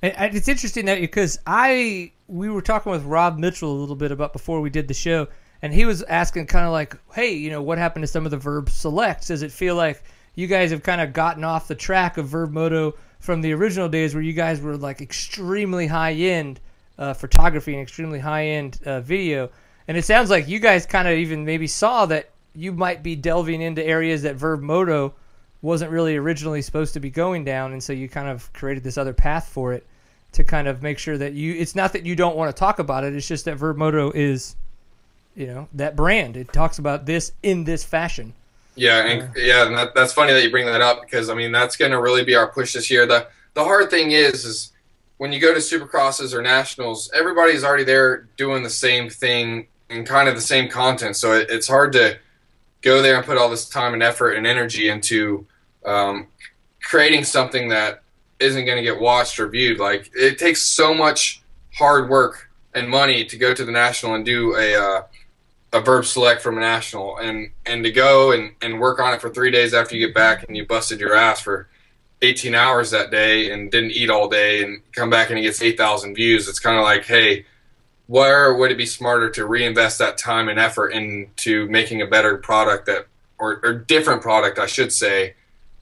and, 0.02 0.34
it's 0.34 0.48
interesting 0.48 0.86
that 0.86 1.00
because 1.00 1.38
I 1.46 2.12
we 2.28 2.50
were 2.50 2.62
talking 2.62 2.92
with 2.92 3.04
Rob 3.04 3.38
Mitchell 3.38 3.72
a 3.72 3.78
little 3.78 3.96
bit 3.96 4.12
about 4.12 4.32
before 4.32 4.60
we 4.60 4.70
did 4.70 4.86
the 4.86 4.94
show, 4.94 5.28
and 5.62 5.72
he 5.72 5.84
was 5.84 6.02
asking 6.04 6.46
kind 6.46 6.66
of 6.66 6.72
like, 6.72 6.96
hey, 7.14 7.32
you 7.32 7.50
know, 7.50 7.62
what 7.62 7.78
happened 7.78 8.02
to 8.04 8.06
some 8.06 8.24
of 8.24 8.30
the 8.30 8.36
verb 8.36 8.70
selects? 8.70 9.28
Does 9.28 9.42
it 9.42 9.50
feel 9.50 9.74
like 9.74 10.02
you 10.34 10.46
guys 10.46 10.70
have 10.70 10.82
kind 10.82 11.00
of 11.00 11.12
gotten 11.12 11.42
off 11.42 11.66
the 11.66 11.74
track 11.74 12.16
of 12.16 12.28
Verb 12.28 12.52
Moto 12.52 12.94
from 13.18 13.40
the 13.40 13.52
original 13.52 13.88
days 13.88 14.14
where 14.14 14.22
you 14.22 14.32
guys 14.32 14.60
were 14.60 14.76
like 14.76 15.00
extremely 15.00 15.88
high 15.88 16.12
end 16.12 16.60
uh, 16.96 17.12
photography 17.12 17.72
and 17.72 17.82
extremely 17.82 18.20
high 18.20 18.46
end 18.46 18.78
uh, 18.86 19.00
video? 19.00 19.50
And 19.88 19.96
it 19.96 20.04
sounds 20.04 20.28
like 20.28 20.46
you 20.46 20.58
guys 20.58 20.84
kind 20.84 21.08
of 21.08 21.14
even 21.14 21.46
maybe 21.46 21.66
saw 21.66 22.04
that 22.06 22.28
you 22.54 22.72
might 22.72 23.02
be 23.02 23.16
delving 23.16 23.62
into 23.62 23.84
areas 23.84 24.22
that 24.22 24.36
Verb 24.36 24.60
Moto 24.60 25.14
wasn't 25.62 25.90
really 25.90 26.16
originally 26.16 26.60
supposed 26.60 26.92
to 26.94 27.00
be 27.00 27.10
going 27.10 27.44
down, 27.44 27.72
and 27.72 27.82
so 27.82 27.92
you 27.92 28.08
kind 28.08 28.28
of 28.28 28.52
created 28.52 28.84
this 28.84 28.98
other 28.98 29.14
path 29.14 29.48
for 29.48 29.72
it 29.72 29.86
to 30.32 30.44
kind 30.44 30.68
of 30.68 30.82
make 30.82 30.98
sure 30.98 31.16
that 31.16 31.32
you. 31.32 31.54
It's 31.54 31.74
not 31.74 31.94
that 31.94 32.04
you 32.04 32.14
don't 32.14 32.36
want 32.36 32.54
to 32.54 32.58
talk 32.58 32.78
about 32.78 33.02
it; 33.02 33.14
it's 33.14 33.26
just 33.26 33.46
that 33.46 33.56
Verb 33.56 33.76
Moto 33.76 34.12
is, 34.12 34.56
you 35.34 35.46
know, 35.46 35.68
that 35.72 35.96
brand. 35.96 36.36
It 36.36 36.52
talks 36.52 36.78
about 36.78 37.06
this 37.06 37.32
in 37.42 37.64
this 37.64 37.82
fashion. 37.82 38.34
Yeah, 38.76 39.06
and 39.06 39.34
yeah, 39.36 39.66
and 39.66 39.76
that, 39.76 39.94
that's 39.94 40.12
funny 40.12 40.32
that 40.32 40.44
you 40.44 40.50
bring 40.50 40.66
that 40.66 40.82
up 40.82 41.00
because 41.00 41.30
I 41.30 41.34
mean 41.34 41.50
that's 41.50 41.76
going 41.76 41.92
to 41.92 42.00
really 42.00 42.24
be 42.24 42.36
our 42.36 42.46
push 42.46 42.74
this 42.74 42.90
year. 42.90 43.06
the 43.06 43.26
The 43.54 43.64
hard 43.64 43.90
thing 43.90 44.12
is, 44.12 44.44
is 44.44 44.72
when 45.16 45.32
you 45.32 45.40
go 45.40 45.52
to 45.52 45.60
Supercrosses 45.60 46.34
or 46.34 46.42
Nationals, 46.42 47.10
everybody's 47.14 47.64
already 47.64 47.84
there 47.84 48.28
doing 48.36 48.62
the 48.62 48.70
same 48.70 49.10
thing 49.10 49.66
and 49.90 50.06
kind 50.06 50.28
of 50.28 50.34
the 50.34 50.40
same 50.40 50.68
content. 50.68 51.16
So 51.16 51.32
it, 51.32 51.48
it's 51.50 51.68
hard 51.68 51.92
to 51.92 52.18
go 52.82 53.02
there 53.02 53.16
and 53.16 53.24
put 53.24 53.38
all 53.38 53.48
this 53.48 53.68
time 53.68 53.94
and 53.94 54.02
effort 54.02 54.32
and 54.32 54.46
energy 54.46 54.88
into 54.88 55.46
um, 55.84 56.28
creating 56.82 57.24
something 57.24 57.68
that 57.68 58.02
isn't 58.38 58.64
going 58.64 58.76
to 58.76 58.82
get 58.82 59.00
watched 59.00 59.40
or 59.40 59.48
viewed. 59.48 59.78
Like 59.78 60.10
it 60.14 60.38
takes 60.38 60.62
so 60.62 60.94
much 60.94 61.42
hard 61.74 62.08
work 62.08 62.50
and 62.74 62.88
money 62.88 63.24
to 63.24 63.36
go 63.36 63.54
to 63.54 63.64
the 63.64 63.72
national 63.72 64.14
and 64.14 64.24
do 64.24 64.54
a 64.56 64.74
uh, 64.74 65.02
a 65.72 65.80
verb 65.80 66.04
select 66.04 66.40
from 66.40 66.56
a 66.56 66.60
national 66.60 67.18
and 67.18 67.50
and 67.66 67.84
to 67.84 67.90
go 67.90 68.32
and, 68.32 68.52
and 68.62 68.80
work 68.80 69.00
on 69.00 69.12
it 69.12 69.20
for 69.20 69.28
three 69.28 69.50
days 69.50 69.74
after 69.74 69.96
you 69.96 70.06
get 70.06 70.14
back 70.14 70.44
and 70.48 70.56
you 70.56 70.66
busted 70.66 71.00
your 71.00 71.14
ass 71.14 71.40
for 71.40 71.68
18 72.22 72.54
hours 72.54 72.90
that 72.90 73.10
day 73.10 73.50
and 73.50 73.70
didn't 73.70 73.92
eat 73.92 74.10
all 74.10 74.28
day 74.28 74.62
and 74.62 74.80
come 74.92 75.10
back 75.10 75.30
and 75.30 75.38
it 75.38 75.42
gets 75.42 75.62
8,000 75.62 76.14
views. 76.14 76.48
It's 76.48 76.58
kind 76.58 76.76
of 76.76 76.82
like, 76.82 77.04
hey, 77.04 77.46
where 78.08 78.54
would 78.54 78.72
it 78.72 78.78
be 78.78 78.86
smarter 78.86 79.30
to 79.30 79.46
reinvest 79.46 79.98
that 79.98 80.18
time 80.18 80.48
and 80.48 80.58
effort 80.58 80.88
into 80.88 81.68
making 81.68 82.02
a 82.02 82.06
better 82.06 82.38
product 82.38 82.86
that 82.86 83.06
or, 83.38 83.60
or 83.62 83.72
different 83.72 84.22
product, 84.22 84.58
I 84.58 84.66
should 84.66 84.92
say, 84.92 85.34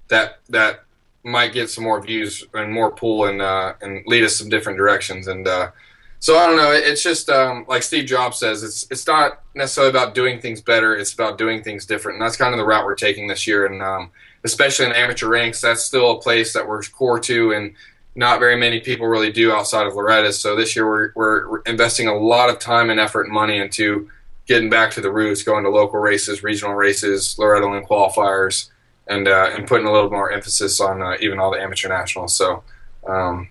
that 0.09 0.41
that 0.51 0.85
might 1.25 1.53
get 1.53 1.71
some 1.71 1.85
more 1.85 2.01
views 2.01 2.45
and 2.53 2.73
more 2.73 2.91
pull 2.91 3.25
and 3.25 3.41
uh, 3.41 3.75
and 3.81 4.05
lead 4.07 4.25
us 4.25 4.37
some 4.37 4.49
different 4.49 4.77
directions. 4.77 5.27
And 5.29 5.47
uh, 5.47 5.71
so 6.19 6.37
I 6.37 6.47
don't 6.47 6.57
know. 6.57 6.73
It's 6.73 7.03
just 7.03 7.31
um, 7.31 7.65
like 7.69 7.83
Steve 7.83 8.07
Jobs 8.07 8.39
says. 8.39 8.63
It's 8.63 8.87
it's 8.91 9.07
not 9.07 9.41
necessarily 9.55 9.91
about 9.91 10.15
doing 10.15 10.41
things 10.41 10.61
better. 10.61 10.97
It's 10.97 11.15
about 11.15 11.39
doing 11.39 11.63
things 11.63 11.87
different. 11.87 12.17
And 12.17 12.27
that's 12.27 12.37
kind 12.37 12.53
of 12.53 12.59
the 12.59 12.67
route 12.67 12.85
we're 12.85 12.97
taking 12.97 13.29
this 13.29 13.47
year. 13.47 13.67
And 13.67 13.83
um, 13.83 14.11
especially 14.45 14.87
in 14.87 14.93
amateur 14.93 15.29
ranks, 15.29 15.61
that's 15.61 15.85
still 15.85 16.11
a 16.11 16.21
place 16.21 16.53
that 16.53 16.67
we're 16.67 16.83
core 16.83 17.21
to, 17.21 17.53
and 17.53 17.75
not 18.17 18.41
very 18.41 18.57
many 18.57 18.81
people 18.81 19.07
really 19.07 19.31
do 19.31 19.53
outside 19.53 19.87
of 19.87 19.95
Loretta's. 19.95 20.41
So 20.41 20.57
this 20.57 20.75
year 20.75 20.87
we're 20.87 21.13
we're 21.15 21.61
investing 21.63 22.09
a 22.09 22.15
lot 22.15 22.51
of 22.51 22.59
time 22.59 22.91
and 22.91 22.99
effort 22.99 23.25
and 23.25 23.33
money 23.33 23.59
into 23.59 24.11
getting 24.47 24.71
back 24.71 24.91
to 24.93 25.01
the 25.01 25.13
roots, 25.13 25.43
going 25.43 25.65
to 25.65 25.71
local 25.71 26.01
races, 26.01 26.43
regional 26.43 26.75
races, 26.75 27.37
Loretta 27.39 27.69
Lynn 27.69 27.85
qualifiers, 27.85 28.71
and 29.07 29.29
uh, 29.29 29.51
and 29.53 29.67
putting 29.67 29.87
a 29.87 29.93
little 29.93 30.11
more 30.11 30.33
emphasis 30.33 30.81
on 30.81 31.03
uh, 31.03 31.17
even 31.21 31.39
all 31.39 31.53
the 31.53 31.61
amateur 31.61 31.89
nationals. 31.89 32.35
So 32.35 32.65
um, 33.07 33.49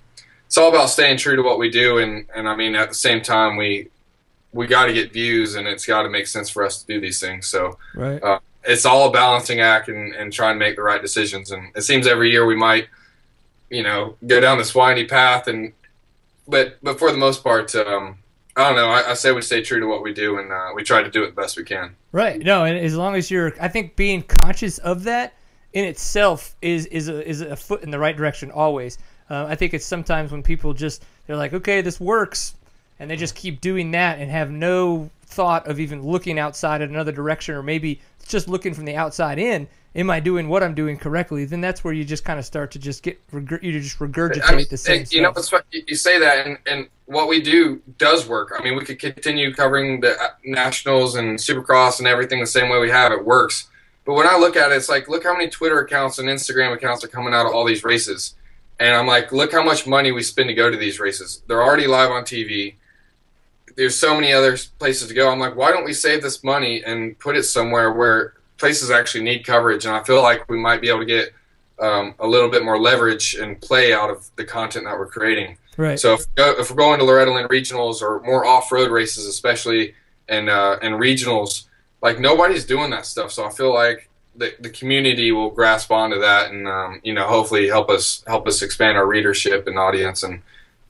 it's 0.48 0.57
all 0.57 0.69
about 0.69 0.89
staying 0.89 1.17
true 1.17 1.36
to 1.36 1.41
what 1.43 1.60
we 1.60 1.69
do, 1.69 2.00
and 2.00 2.25
and 2.36 2.50
I 2.50 2.55
mean 2.55 2.75
at 2.75 2.89
the 2.89 2.95
same 2.95 3.22
time 3.22 3.57
we 3.57 3.89
we 4.51 4.67
got 4.67 4.86
to 4.86 4.93
get 4.93 5.13
views, 5.13 5.55
and 5.55 5.67
it's 5.67 5.86
got 5.86 6.03
to 6.03 6.10
make 6.10 6.27
sense 6.27 6.50
for 6.50 6.63
us 6.65 6.81
to 6.81 6.88
do 6.88 7.00
these 7.01 7.19
things. 7.19 7.45
So 7.48 7.77
Right. 7.93 8.24
uh, 8.24 8.39
it's 8.63 8.86
all 8.86 9.10
a 9.10 9.12
balancing 9.12 9.60
act 9.60 9.89
and, 9.89 10.15
and 10.15 10.31
trying 10.31 10.55
to 10.55 10.60
make 10.60 10.77
the 10.77 10.81
right 10.81 11.01
decisions. 11.01 11.51
And 11.51 11.75
it 11.75 11.81
seems 11.81 12.07
every 12.07 12.31
year 12.31 12.45
we 12.45 12.55
might, 12.55 12.88
you 13.69 13.84
know, 13.84 14.15
go 14.25 14.39
down 14.39 14.57
this 14.57 14.74
windy 14.75 15.05
path. 15.05 15.48
And 15.48 15.74
but 16.48 16.77
but 16.84 17.00
for 17.00 17.12
the 17.12 17.17
most 17.17 17.43
part, 17.43 17.74
um, 17.75 18.17
I 18.55 18.63
don't 18.63 18.75
know. 18.75 18.89
I, 18.89 19.12
I, 19.12 19.13
say 19.15 19.31
we 19.31 19.41
stay 19.41 19.62
true 19.62 19.79
to 19.79 19.88
what 19.88 20.01
we 20.01 20.13
do, 20.13 20.38
and 20.38 20.51
uh, 20.51 20.72
we 20.74 20.84
try 20.84 21.03
to 21.03 21.10
do 21.10 21.24
it 21.24 21.36
the 21.36 21.41
best 21.41 21.57
we 21.57 21.63
can. 21.63 21.95
Right. 22.12 22.39
No, 22.39 22.63
and 22.63 22.77
as 22.77 22.95
long 22.95 23.15
as 23.15 23.29
you're, 23.29 23.53
I 23.60 23.67
think 23.67 23.95
being 23.95 24.22
conscious 24.24 24.77
of 24.79 25.03
that 25.03 25.34
in 25.74 25.86
itself 25.86 26.55
is 26.62 26.86
is 26.88 27.10
a, 27.10 27.27
is 27.27 27.41
a 27.41 27.55
foot 27.55 27.84
in 27.84 27.91
the 27.91 28.00
right 28.00 28.15
direction 28.15 28.51
always. 28.51 28.98
Uh, 29.29 29.45
I 29.45 29.55
think 29.55 29.74
it's 29.74 29.86
sometimes 29.86 30.31
when 30.31 30.43
people 30.43 30.74
just 30.74 31.03
they're 31.27 31.36
like, 31.36 31.53
okay, 31.53 31.81
this 31.81 32.00
works, 32.00 32.55
and 33.00 33.10
they 33.10 33.15
just 33.15 33.36
keep 33.36 33.60
doing 33.60 33.91
that 33.91 34.19
and 34.19 34.31
have 34.31 34.51
no 34.51 35.10
thought 35.25 35.67
of 35.67 35.79
even 35.79 36.03
looking 36.03 36.39
outside 36.39 36.81
in 36.81 36.89
another 36.89 37.12
direction 37.12 37.55
or 37.55 37.63
maybe 37.63 38.00
just 38.27 38.48
looking 38.48 38.74
from 38.74 38.86
the 38.86 38.95
outside 38.95 39.38
in 39.38 39.67
am 39.96 40.10
i 40.10 40.20
doing 40.20 40.48
what 40.50 40.62
i'm 40.64 40.75
doing 40.75 40.98
correctly? 40.98 41.46
Then 41.46 41.62
that's 41.62 41.84
where 41.84 41.94
you 41.94 42.04
just 42.04 42.25
kind 42.25 42.40
of 42.40 42.46
start 42.46 42.72
to 42.72 42.80
just 42.80 43.04
get 43.04 43.20
you 43.34 43.80
just 43.80 44.00
regurgitate 44.00 44.42
I 44.46 44.56
mean, 44.56 44.66
the 44.70 44.78
same 44.78 45.00
you 45.10 45.24
stuff. 45.32 45.52
know 45.52 45.60
you 45.72 45.96
say 45.96 46.20
that 46.20 46.46
and, 46.46 46.58
and 46.68 46.88
what 47.06 47.28
we 47.28 47.42
do 47.42 47.82
does 47.98 48.28
work. 48.28 48.54
I 48.58 48.64
mean 48.64 48.75
we 48.75 48.86
could 48.86 49.00
continue 49.00 49.54
covering 49.54 50.02
the 50.02 50.22
uh, 50.22 50.30
nationals 50.44 51.16
and 51.16 51.40
supercross 51.40 52.00
and 52.00 52.08
everything 52.08 52.40
the 52.40 52.48
same 52.48 52.70
way 52.70 52.80
we 52.80 52.90
have 52.90 53.12
it 53.12 53.24
works. 53.24 53.70
But 54.06 54.14
when 54.14 54.28
i 54.28 54.38
look 54.38 54.56
at 54.56 54.72
it 54.72 54.75
it's 54.75 54.90
like 54.90 55.08
look 55.08 55.24
how 55.24 55.34
many 55.34 55.50
twitter 55.50 55.80
accounts 55.80 56.20
and 56.20 56.30
instagram 56.30 56.74
accounts 56.74 57.04
are 57.04 57.08
coming 57.08 57.34
out 57.34 57.46
of 57.46 57.54
all 57.54 57.66
these 57.66 57.84
races. 57.84 58.36
And 58.80 58.96
i'm 58.96 59.08
like 59.08 59.32
look 59.32 59.52
how 59.52 59.64
much 59.64 59.88
money 59.88 60.12
we 60.12 60.22
spend 60.24 60.50
to 60.50 60.54
go 60.54 60.70
to 60.70 60.78
these 60.78 61.00
races. 61.00 61.42
They're 61.48 61.64
already 61.64 61.88
live 61.88 62.12
on 62.12 62.24
tv 62.24 62.75
there's 63.75 63.98
so 63.98 64.16
many 64.16 64.32
other 64.32 64.58
places 64.80 65.10
to 65.10 65.14
go. 65.14 65.30
I'm 65.30 65.40
like, 65.40 65.56
why 65.56 65.72
don't 65.72 65.86
we 65.86 65.94
save 65.94 66.22
this 66.22 66.44
money 66.44 66.84
and 66.84 67.18
put 67.20 67.36
it 67.36 67.44
somewhere 67.44 67.92
where 67.92 68.34
places 68.57 68.91
actually 68.91 69.24
need 69.24 69.45
coverage? 69.45 69.85
And 69.85 69.95
I 69.95 70.03
feel 70.03 70.21
like 70.21 70.50
we 70.50 70.57
might 70.57 70.81
be 70.81 70.89
able 70.89 71.00
to 71.00 71.05
get 71.05 71.33
um, 71.79 72.15
a 72.19 72.27
little 72.27 72.50
bit 72.50 72.63
more 72.63 72.79
leverage 72.79 73.35
and 73.35 73.59
play 73.62 73.93
out 73.93 74.09
of 74.09 74.29
the 74.35 74.45
content 74.45 74.85
that 74.85 74.97
we're 74.97 75.07
creating. 75.07 75.57
Right. 75.77 76.00
So 76.00 76.13
if, 76.13 76.25
if 76.38 76.69
we're 76.69 76.77
going 76.77 77.00
to 77.00 77.05
Loretta 77.05 77.33
Lynn 77.33 77.47
regionals 77.47 78.01
or 78.01 78.21
more 78.21 78.45
off-road 78.45 78.91
races, 78.91 79.25
especially 79.25 79.93
and 80.29 80.50
uh, 80.50 80.77
and 80.81 80.95
regionals, 80.95 81.65
like 82.01 82.19
nobody's 82.19 82.65
doing 82.65 82.89
that 82.91 83.05
stuff. 83.05 83.31
So 83.31 83.45
I 83.45 83.50
feel 83.50 83.74
like 83.74 84.09
the, 84.35 84.53
the 84.59 84.69
community 84.69 85.31
will 85.31 85.50
grasp 85.50 85.91
onto 85.91 86.19
that 86.19 86.51
and 86.51 86.67
um, 86.67 87.01
you 87.03 87.13
know 87.13 87.27
hopefully 87.27 87.67
help 87.67 87.89
us 87.89 88.24
help 88.27 88.47
us 88.47 88.62
expand 88.62 88.97
our 88.97 89.07
readership 89.07 89.67
and 89.67 89.77
audience 89.77 90.24
and 90.24 90.41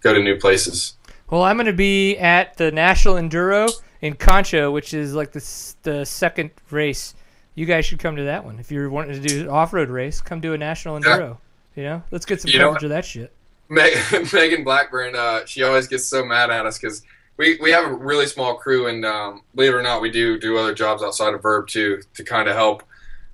go 0.01 0.13
to 0.13 0.21
new 0.21 0.37
places. 0.37 0.95
Well, 1.29 1.43
I'm 1.43 1.57
going 1.57 1.65
to 1.65 1.73
be 1.73 2.17
at 2.17 2.57
the 2.57 2.71
National 2.71 3.15
Enduro 3.15 3.71
in 4.01 4.13
Concho, 4.13 4.71
which 4.71 4.93
is 4.93 5.15
like 5.15 5.31
the 5.31 5.73
the 5.81 6.05
second 6.05 6.51
race. 6.69 7.15
You 7.55 7.65
guys 7.65 7.85
should 7.85 7.99
come 7.99 8.17
to 8.17 8.23
that 8.23 8.45
one 8.45 8.59
if 8.59 8.71
you're 8.71 8.89
wanting 8.89 9.21
to 9.21 9.27
do 9.27 9.41
an 9.41 9.49
off-road 9.49 9.89
race. 9.89 10.21
Come 10.21 10.41
do 10.41 10.53
a 10.53 10.57
National 10.57 10.99
Enduro. 10.99 11.37
Yeah. 11.75 11.81
You 11.81 11.83
know, 11.83 12.03
let's 12.11 12.25
get 12.25 12.41
some 12.41 12.51
you 12.51 12.59
coverage 12.59 12.83
of 12.83 12.89
that 12.89 13.05
shit. 13.05 13.33
Meg- 13.69 13.97
Megan 14.33 14.63
Blackburn, 14.63 15.15
uh, 15.15 15.45
she 15.45 15.63
always 15.63 15.87
gets 15.87 16.05
so 16.05 16.23
mad 16.23 16.49
at 16.49 16.65
us 16.65 16.77
because 16.77 17.01
we, 17.37 17.57
we 17.61 17.71
have 17.71 17.85
a 17.85 17.93
really 17.93 18.27
small 18.27 18.55
crew, 18.55 18.87
and 18.87 19.05
um, 19.05 19.41
believe 19.55 19.73
it 19.73 19.75
or 19.75 19.81
not, 19.81 20.01
we 20.01 20.09
do 20.09 20.39
do 20.39 20.57
other 20.57 20.73
jobs 20.73 21.03
outside 21.03 21.33
of 21.33 21.41
Verb 21.41 21.67
too 21.67 22.01
to 22.13 22.23
kind 22.23 22.47
of 22.47 22.55
help 22.55 22.83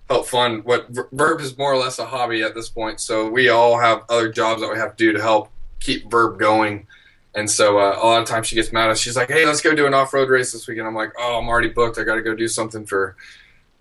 help 0.09 0.27
fund 0.27 0.65
what 0.65 0.87
Verb 0.89 1.39
is 1.39 1.57
more 1.57 1.71
or 1.71 1.77
less 1.77 1.97
a 1.97 2.05
hobby 2.05 2.41
at 2.43 2.53
this 2.53 2.67
point. 2.67 2.99
So 2.99 3.29
we 3.29 3.49
all 3.49 3.79
have 3.79 4.03
other 4.09 4.29
jobs 4.29 4.61
that 4.61 4.69
we 4.69 4.77
have 4.77 4.95
to 4.95 5.05
do 5.05 5.13
to 5.13 5.21
help 5.21 5.49
keep 5.79 6.09
Verb 6.11 6.37
going. 6.37 6.87
And 7.33 7.49
so 7.49 7.77
uh, 7.77 7.97
a 8.01 8.05
lot 8.05 8.21
of 8.21 8.27
times 8.27 8.47
she 8.47 8.55
gets 8.55 8.73
mad 8.73 8.85
at 8.85 8.91
us. 8.91 8.99
She's 8.99 9.15
like, 9.15 9.29
"Hey, 9.29 9.45
let's 9.45 9.61
go 9.61 9.73
do 9.73 9.87
an 9.87 9.93
off-road 9.93 10.29
race 10.29 10.51
this 10.51 10.67
weekend." 10.67 10.87
I'm 10.87 10.95
like, 10.95 11.13
"Oh, 11.17 11.37
I'm 11.37 11.47
already 11.47 11.69
booked. 11.69 11.97
I 11.97 12.03
got 12.03 12.15
to 12.15 12.21
go 12.21 12.35
do 12.35 12.47
something 12.47 12.85
for 12.85 13.15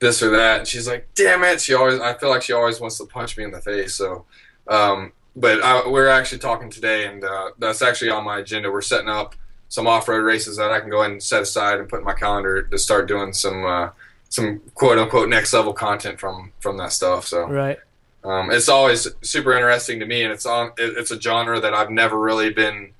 this 0.01 0.23
or 0.23 0.31
that." 0.31 0.61
And 0.61 0.69
she's 0.69 0.89
like, 0.89 1.09
"Damn 1.15 1.45
it!" 1.45 1.61
She 1.61 1.75
always, 1.75 2.01
I 2.01 2.15
feel 2.15 2.29
like 2.29 2.43
she 2.43 2.53
always 2.53 2.81
wants 2.81 2.99
to 2.99 3.07
punch 3.07 3.37
me 3.37 3.45
in 3.45 3.53
the 3.53 3.61
face. 3.61 3.95
So, 3.95 4.25
um, 4.69 5.13
but 5.37 5.63
I, 5.63 5.89
we're 5.89 6.09
actually 6.09 6.39
talking 6.39 6.71
today, 6.71 7.07
and 7.07 7.23
uh, 7.23 7.51
that's 7.59 7.83
actually 7.83 8.11
on 8.11 8.25
my 8.25 8.39
agenda. 8.39 8.71
We're 8.71 8.83
setting 8.83 9.09
up 9.09 9.35
some 9.69 9.87
off-road 9.87 10.25
races 10.25 10.57
that 10.57 10.73
I 10.73 10.81
can 10.81 10.91
go 10.91 11.01
ahead 11.01 11.13
and 11.13 11.23
set 11.23 11.43
aside 11.43 11.79
and 11.79 11.89
put 11.89 12.01
in 12.01 12.05
my 12.05 12.13
calendar 12.13 12.63
to 12.63 12.79
start 12.79 13.07
doing 13.07 13.33
some 13.33 13.65
uh, 13.65 13.91
some 14.29 14.61
quote 14.75 14.99
unquote 14.99 15.29
next 15.29 15.53
level 15.53 15.73
content 15.73 16.19
from 16.19 16.53
from 16.61 16.77
that 16.79 16.93
stuff. 16.93 17.27
So 17.27 17.47
right. 17.47 17.79
Um, 18.23 18.51
it's 18.51 18.69
always 18.69 19.09
super 19.23 19.55
interesting 19.55 19.99
to 20.01 20.07
me, 20.07 20.23
and 20.23 20.33
it's 20.33 20.47
on. 20.47 20.73
It, 20.77 20.97
it's 20.99 21.11
a 21.11 21.21
genre 21.21 21.61
that 21.61 21.73
I've 21.73 21.91
never 21.91 22.19
really 22.19 22.51
been 22.51 22.93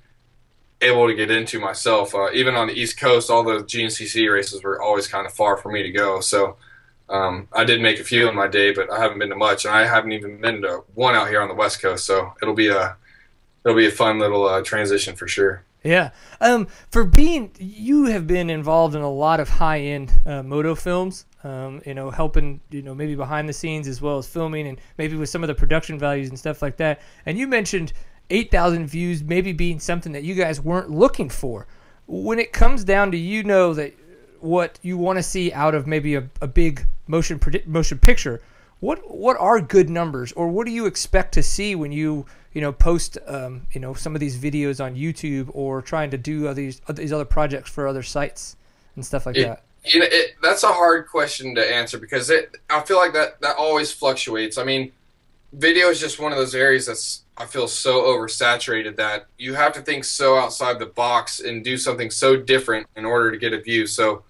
able 0.81 1.07
to 1.07 1.13
get 1.13 1.29
into 1.29 1.59
myself. 1.59 2.15
Uh, 2.15 2.31
even 2.31 2.55
on 2.55 2.67
the 2.67 2.73
East 2.73 2.99
Coast, 2.99 3.29
all 3.29 3.43
the 3.43 3.59
GNCC 3.59 4.31
races 4.33 4.63
were 4.63 4.81
always 4.81 5.07
kind 5.07 5.27
of 5.27 5.33
far 5.33 5.57
for 5.57 5.71
me 5.71 5.83
to 5.83 5.91
go. 5.91 6.21
So 6.21 6.57
um, 7.11 7.47
I 7.51 7.63
did 7.63 7.81
make 7.81 7.99
a 7.99 8.03
few 8.03 8.29
in 8.29 8.35
my 8.35 8.47
day, 8.47 8.73
but 8.73 8.91
I 8.91 8.99
haven't 8.99 9.19
been 9.19 9.29
to 9.29 9.35
much, 9.35 9.65
and 9.65 9.73
I 9.73 9.85
haven't 9.85 10.13
even 10.13 10.39
been 10.39 10.61
to 10.61 10.83
one 10.93 11.15
out 11.15 11.27
here 11.27 11.41
on 11.41 11.49
the 11.49 11.55
West 11.55 11.81
Coast. 11.81 12.05
So 12.05 12.33
it'll 12.41 12.55
be 12.55 12.69
a 12.69 12.95
it'll 13.65 13.77
be 13.77 13.87
a 13.87 13.91
fun 13.91 14.19
little 14.19 14.45
uh, 14.45 14.61
transition 14.61 15.15
for 15.15 15.27
sure. 15.27 15.63
Yeah. 15.83 16.11
Um, 16.39 16.67
for 16.91 17.03
being, 17.03 17.51
you 17.57 18.05
have 18.05 18.27
been 18.27 18.49
involved 18.49 18.95
in 18.95 19.01
a 19.01 19.09
lot 19.09 19.39
of 19.39 19.49
high-end 19.49 20.11
uh, 20.25 20.43
moto 20.43 20.75
films. 20.75 21.25
Um, 21.43 21.81
you 21.87 21.95
know, 21.95 22.11
helping, 22.11 22.61
you 22.69 22.83
know, 22.83 22.93
maybe 22.93 23.15
behind 23.15 23.49
the 23.49 23.53
scenes 23.53 23.87
as 23.87 23.99
well 23.99 24.19
as 24.19 24.27
filming, 24.27 24.67
and 24.67 24.79
maybe 24.99 25.17
with 25.17 25.29
some 25.29 25.43
of 25.43 25.47
the 25.47 25.55
production 25.55 25.97
values 25.97 26.29
and 26.29 26.37
stuff 26.37 26.61
like 26.61 26.77
that. 26.77 27.01
And 27.25 27.35
you 27.35 27.47
mentioned 27.47 27.93
8,000 28.29 28.85
views 28.85 29.23
maybe 29.23 29.51
being 29.51 29.79
something 29.79 30.11
that 30.11 30.23
you 30.23 30.35
guys 30.35 30.61
weren't 30.61 30.91
looking 30.91 31.29
for. 31.29 31.65
When 32.05 32.37
it 32.37 32.53
comes 32.53 32.83
down 32.83 33.09
to 33.11 33.17
you 33.17 33.43
know 33.43 33.73
that 33.73 33.95
what 34.41 34.79
you 34.81 34.97
want 34.97 35.17
to 35.17 35.23
see 35.23 35.51
out 35.53 35.75
of 35.75 35.87
maybe 35.87 36.15
a, 36.15 36.29
a 36.41 36.47
big 36.47 36.85
motion 37.07 37.39
motion 37.65 37.99
picture, 37.99 38.41
what 38.79 38.99
what 39.09 39.37
are 39.37 39.61
good 39.61 39.89
numbers 39.89 40.31
or 40.33 40.49
what 40.49 40.65
do 40.65 40.71
you 40.73 40.85
expect 40.85 41.33
to 41.35 41.43
see 41.43 41.75
when 41.75 41.91
you 41.91 42.25
you 42.53 42.61
know 42.61 42.71
post 42.71 43.17
um, 43.27 43.67
you 43.71 43.79
know 43.79 43.93
some 43.93 44.15
of 44.15 44.19
these 44.19 44.37
videos 44.37 44.83
on 44.83 44.95
YouTube 44.95 45.49
or 45.53 45.81
trying 45.81 46.11
to 46.11 46.17
do 46.17 46.53
these 46.53 46.81
these 46.89 47.13
other 47.13 47.25
projects 47.25 47.69
for 47.69 47.87
other 47.87 48.03
sites 48.03 48.55
and 48.95 49.05
stuff 49.05 49.25
like 49.25 49.37
it, 49.37 49.47
that? 49.47 49.63
You 49.83 49.99
know, 50.01 50.07
it, 50.09 50.35
that's 50.41 50.63
a 50.63 50.67
hard 50.67 51.07
question 51.07 51.55
to 51.55 51.73
answer 51.73 51.97
because 51.97 52.29
it 52.29 52.57
I 52.69 52.81
feel 52.81 52.97
like 52.97 53.13
that 53.13 53.39
that 53.41 53.55
always 53.57 53.91
fluctuates. 53.91 54.57
I 54.57 54.63
mean, 54.63 54.91
video 55.53 55.89
is 55.89 55.99
just 55.99 56.19
one 56.19 56.31
of 56.31 56.37
those 56.37 56.55
areas 56.55 56.87
that's 56.87 57.23
I 57.37 57.45
feel 57.45 57.67
so 57.67 58.03
oversaturated 58.03 58.95
that 58.97 59.25
you 59.37 59.53
have 59.53 59.73
to 59.73 59.81
think 59.81 60.03
so 60.03 60.37
outside 60.37 60.79
the 60.79 60.85
box 60.85 61.39
and 61.39 61.63
do 61.63 61.77
something 61.77 62.11
so 62.11 62.35
different 62.35 62.87
in 62.95 63.05
order 63.05 63.31
to 63.31 63.37
get 63.37 63.53
a 63.53 63.61
view. 63.61 63.87
So 63.87 64.23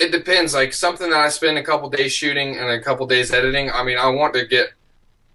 it 0.00 0.10
depends. 0.10 0.54
Like 0.54 0.72
something 0.72 1.10
that 1.10 1.20
I 1.20 1.28
spend 1.28 1.58
a 1.58 1.62
couple 1.62 1.90
days 1.90 2.12
shooting 2.12 2.56
and 2.56 2.70
a 2.70 2.80
couple 2.80 3.06
days 3.06 3.32
editing. 3.32 3.70
I 3.70 3.84
mean, 3.84 3.98
I 3.98 4.08
want 4.08 4.34
to 4.34 4.46
get 4.46 4.70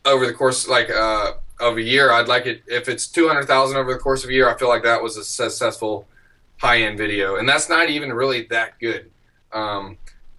over 0.04 0.26
the 0.26 0.34
course 0.34 0.68
like 0.68 0.90
uh, 0.90 1.34
of 1.60 1.78
a 1.78 1.82
year. 1.82 2.12
I'd 2.12 2.28
like 2.28 2.48
it 2.48 2.64
if 2.68 2.90
it's 2.90 3.08
two 3.08 3.28
hundred 3.28 3.46
thousand 3.46 3.78
over 3.78 3.94
the 3.94 4.00
course 4.00 4.24
of 4.24 4.32
a 4.32 4.34
year. 4.34 4.50
I 4.50 4.58
feel 4.58 4.68
like 4.68 4.84
that 4.84 5.02
was 5.02 5.18
a 5.18 5.24
successful 5.24 6.08
high 6.58 6.82
end 6.82 6.98
video, 6.98 7.36
and 7.36 7.48
that's 7.48 7.70
not 7.70 7.90
even 7.90 8.12
really 8.12 8.44
that 8.50 8.80
good. 8.80 9.12
Um, 9.54 9.98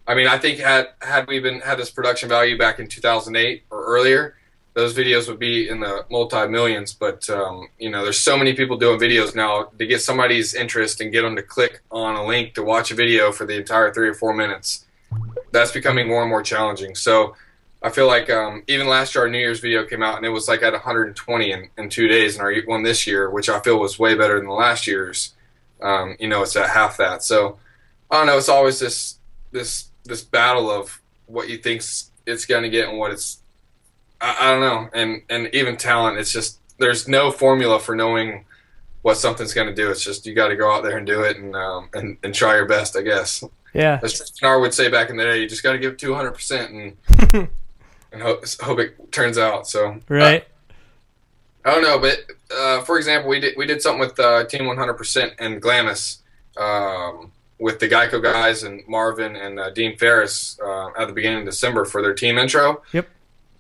I 0.09 0.15
mean, 0.15 0.27
I 0.27 0.39
think 0.39 0.59
had 0.59 0.89
had 1.01 1.29
we 1.29 1.39
been 1.39 1.61
had 1.61 1.79
this 1.79 1.91
production 1.91 2.29
value 2.29 2.59
back 2.59 2.81
in 2.81 2.89
2008 2.89 3.65
or 3.71 3.85
earlier, 3.85 4.36
those 4.77 4.95
videos 4.95 5.27
would 5.27 5.39
be 5.39 5.71
in 5.71 5.81
the 5.81 6.05
multi 6.11 6.47
millions. 6.47 6.93
But 6.93 7.29
um, 7.31 7.69
you 7.79 7.89
know, 7.89 8.05
there's 8.05 8.21
so 8.21 8.37
many 8.37 8.53
people 8.53 8.77
doing 8.77 9.01
videos 9.01 9.35
now 9.35 9.71
to 9.79 9.87
get 9.87 10.03
somebody's 10.03 10.55
interest 10.55 11.01
and 11.01 11.11
get 11.11 11.23
them 11.23 11.35
to 11.35 11.43
click 11.43 11.81
on 11.91 12.15
a 12.15 12.25
link 12.25 12.53
to 12.55 12.63
watch 12.63 12.91
a 12.91 12.95
video 12.95 13.33
for 13.33 13.47
the 13.47 13.57
entire 13.57 13.93
three 13.93 14.07
or 14.07 14.15
four 14.15 14.35
minutes. 14.35 14.85
That's 15.51 15.73
becoming 15.73 16.07
more 16.07 16.21
and 16.21 16.29
more 16.29 16.43
challenging. 16.43 16.95
So 16.95 17.37
I 17.83 17.89
feel 17.89 18.07
like 18.07 18.29
um, 18.29 18.65
even 18.67 18.87
last 18.87 19.15
year 19.15 19.25
our 19.25 19.31
New 19.31 19.39
Year's 19.39 19.61
video 19.61 19.87
came 19.87 20.03
out 20.03 20.19
and 20.19 20.27
it 20.27 20.31
was 20.31 20.47
like 20.47 20.63
at 20.63 20.75
120 20.75 21.51
in, 21.51 21.71
in 21.79 21.89
two 21.89 22.07
days, 22.07 22.37
and 22.37 22.43
our 22.43 22.55
one 22.67 22.83
this 22.83 23.07
year, 23.07 23.31
which 23.31 23.49
I 23.49 23.61
feel 23.61 23.81
was 23.81 23.99
way 23.99 24.15
better 24.15 24.37
than 24.37 24.47
the 24.47 24.53
last 24.53 24.87
year's. 24.87 25.33
Um, 25.81 26.17
you 26.21 26.29
know, 26.29 26.43
it's 26.43 26.55
at 26.55 26.69
half 26.69 26.99
that. 26.99 27.23
So 27.23 27.59
I 28.11 28.19
don't 28.19 28.27
know. 28.27 28.37
It's 28.37 28.51
always 28.51 28.79
this 28.79 29.17
this 29.53 29.89
this 30.05 30.23
battle 30.23 30.71
of 30.71 31.01
what 31.29 31.49
you 31.49 31.57
think 31.57 31.83
it's 32.27 32.45
going 32.45 32.63
to 32.63 32.69
get 32.69 32.91
and 32.91 32.99
what 32.99 33.11
it's 33.11 33.39
I, 34.21 34.37
I, 34.41 34.51
don't 34.51 34.61
know 34.61 34.89
and 34.93 35.23
and 35.29 35.55
even 35.55 35.77
talent 35.77 36.19
it's 36.19 36.33
just 36.33 36.61
there's 36.79 37.09
no 37.09 37.31
formula 37.31 37.79
for 37.79 37.95
knowing 37.95 38.45
what 39.03 39.17
something's 39.17 39.55
going 39.55 39.69
to 39.69 39.75
do 39.75 39.91
it's 39.91 40.03
just 40.03 40.27
you 40.27 40.35
got 40.35 40.49
to 40.49 40.57
go 40.57 40.73
out 40.73 40.83
there 40.83 40.97
and 40.97 41.07
do 41.07 41.23
it 41.23 41.37
and 41.37 41.55
um, 41.55 41.89
and, 41.95 42.17
and 42.23 42.35
try 42.35 42.55
your 42.55 42.67
best 42.67 42.97
i 42.97 43.03
guess 43.03 43.43
yeah 43.75 44.01
as 44.03 44.15
Tristan 44.15 44.61
would 44.61 44.75
say 44.75 44.89
back 44.89 45.11
in 45.11 45.17
the 45.17 45.25
day 45.25 45.41
you 45.41 45.49
just 45.49 45.63
got 45.63 45.73
to 45.73 45.79
give 45.79 45.97
200% 45.97 46.69
and 47.33 47.49
and 48.13 48.23
hope, 48.23 48.45
hope 48.61 48.79
it 48.79 49.13
turns 49.13 49.39
out 49.39 49.67
so 49.67 50.01
right 50.09 50.43
uh, 50.43 50.47
I 51.65 51.75
don't 51.75 51.83
know, 51.83 51.99
but 51.99 52.21
uh, 52.57 52.83
for 52.83 52.97
example, 52.97 53.29
we 53.29 53.41
did 53.41 53.57
we 53.57 53.67
did 53.67 53.83
something 53.83 53.99
with 53.99 54.21
uh, 54.21 54.45
Team 54.45 54.61
100% 54.61 55.33
and 55.41 55.61
Glamis. 55.61 56.23
Um, 56.57 57.33
with 57.59 57.79
the 57.79 57.89
Geico 57.89 58.23
guys 58.23 58.63
and 58.63 58.87
Marvin 58.87 59.37
and 59.37 59.59
uh, 59.59 59.71
Dean 59.71 59.97
Ferris 59.97 60.59
uh, 60.63 60.89
at 60.99 61.07
the 61.07 61.13
beginning 61.13 61.41
of 61.41 61.45
December 61.47 61.85
for 61.85 62.03
their 62.03 62.15
team 62.15 62.39
intro. 62.39 62.83
Yep. 62.93 63.09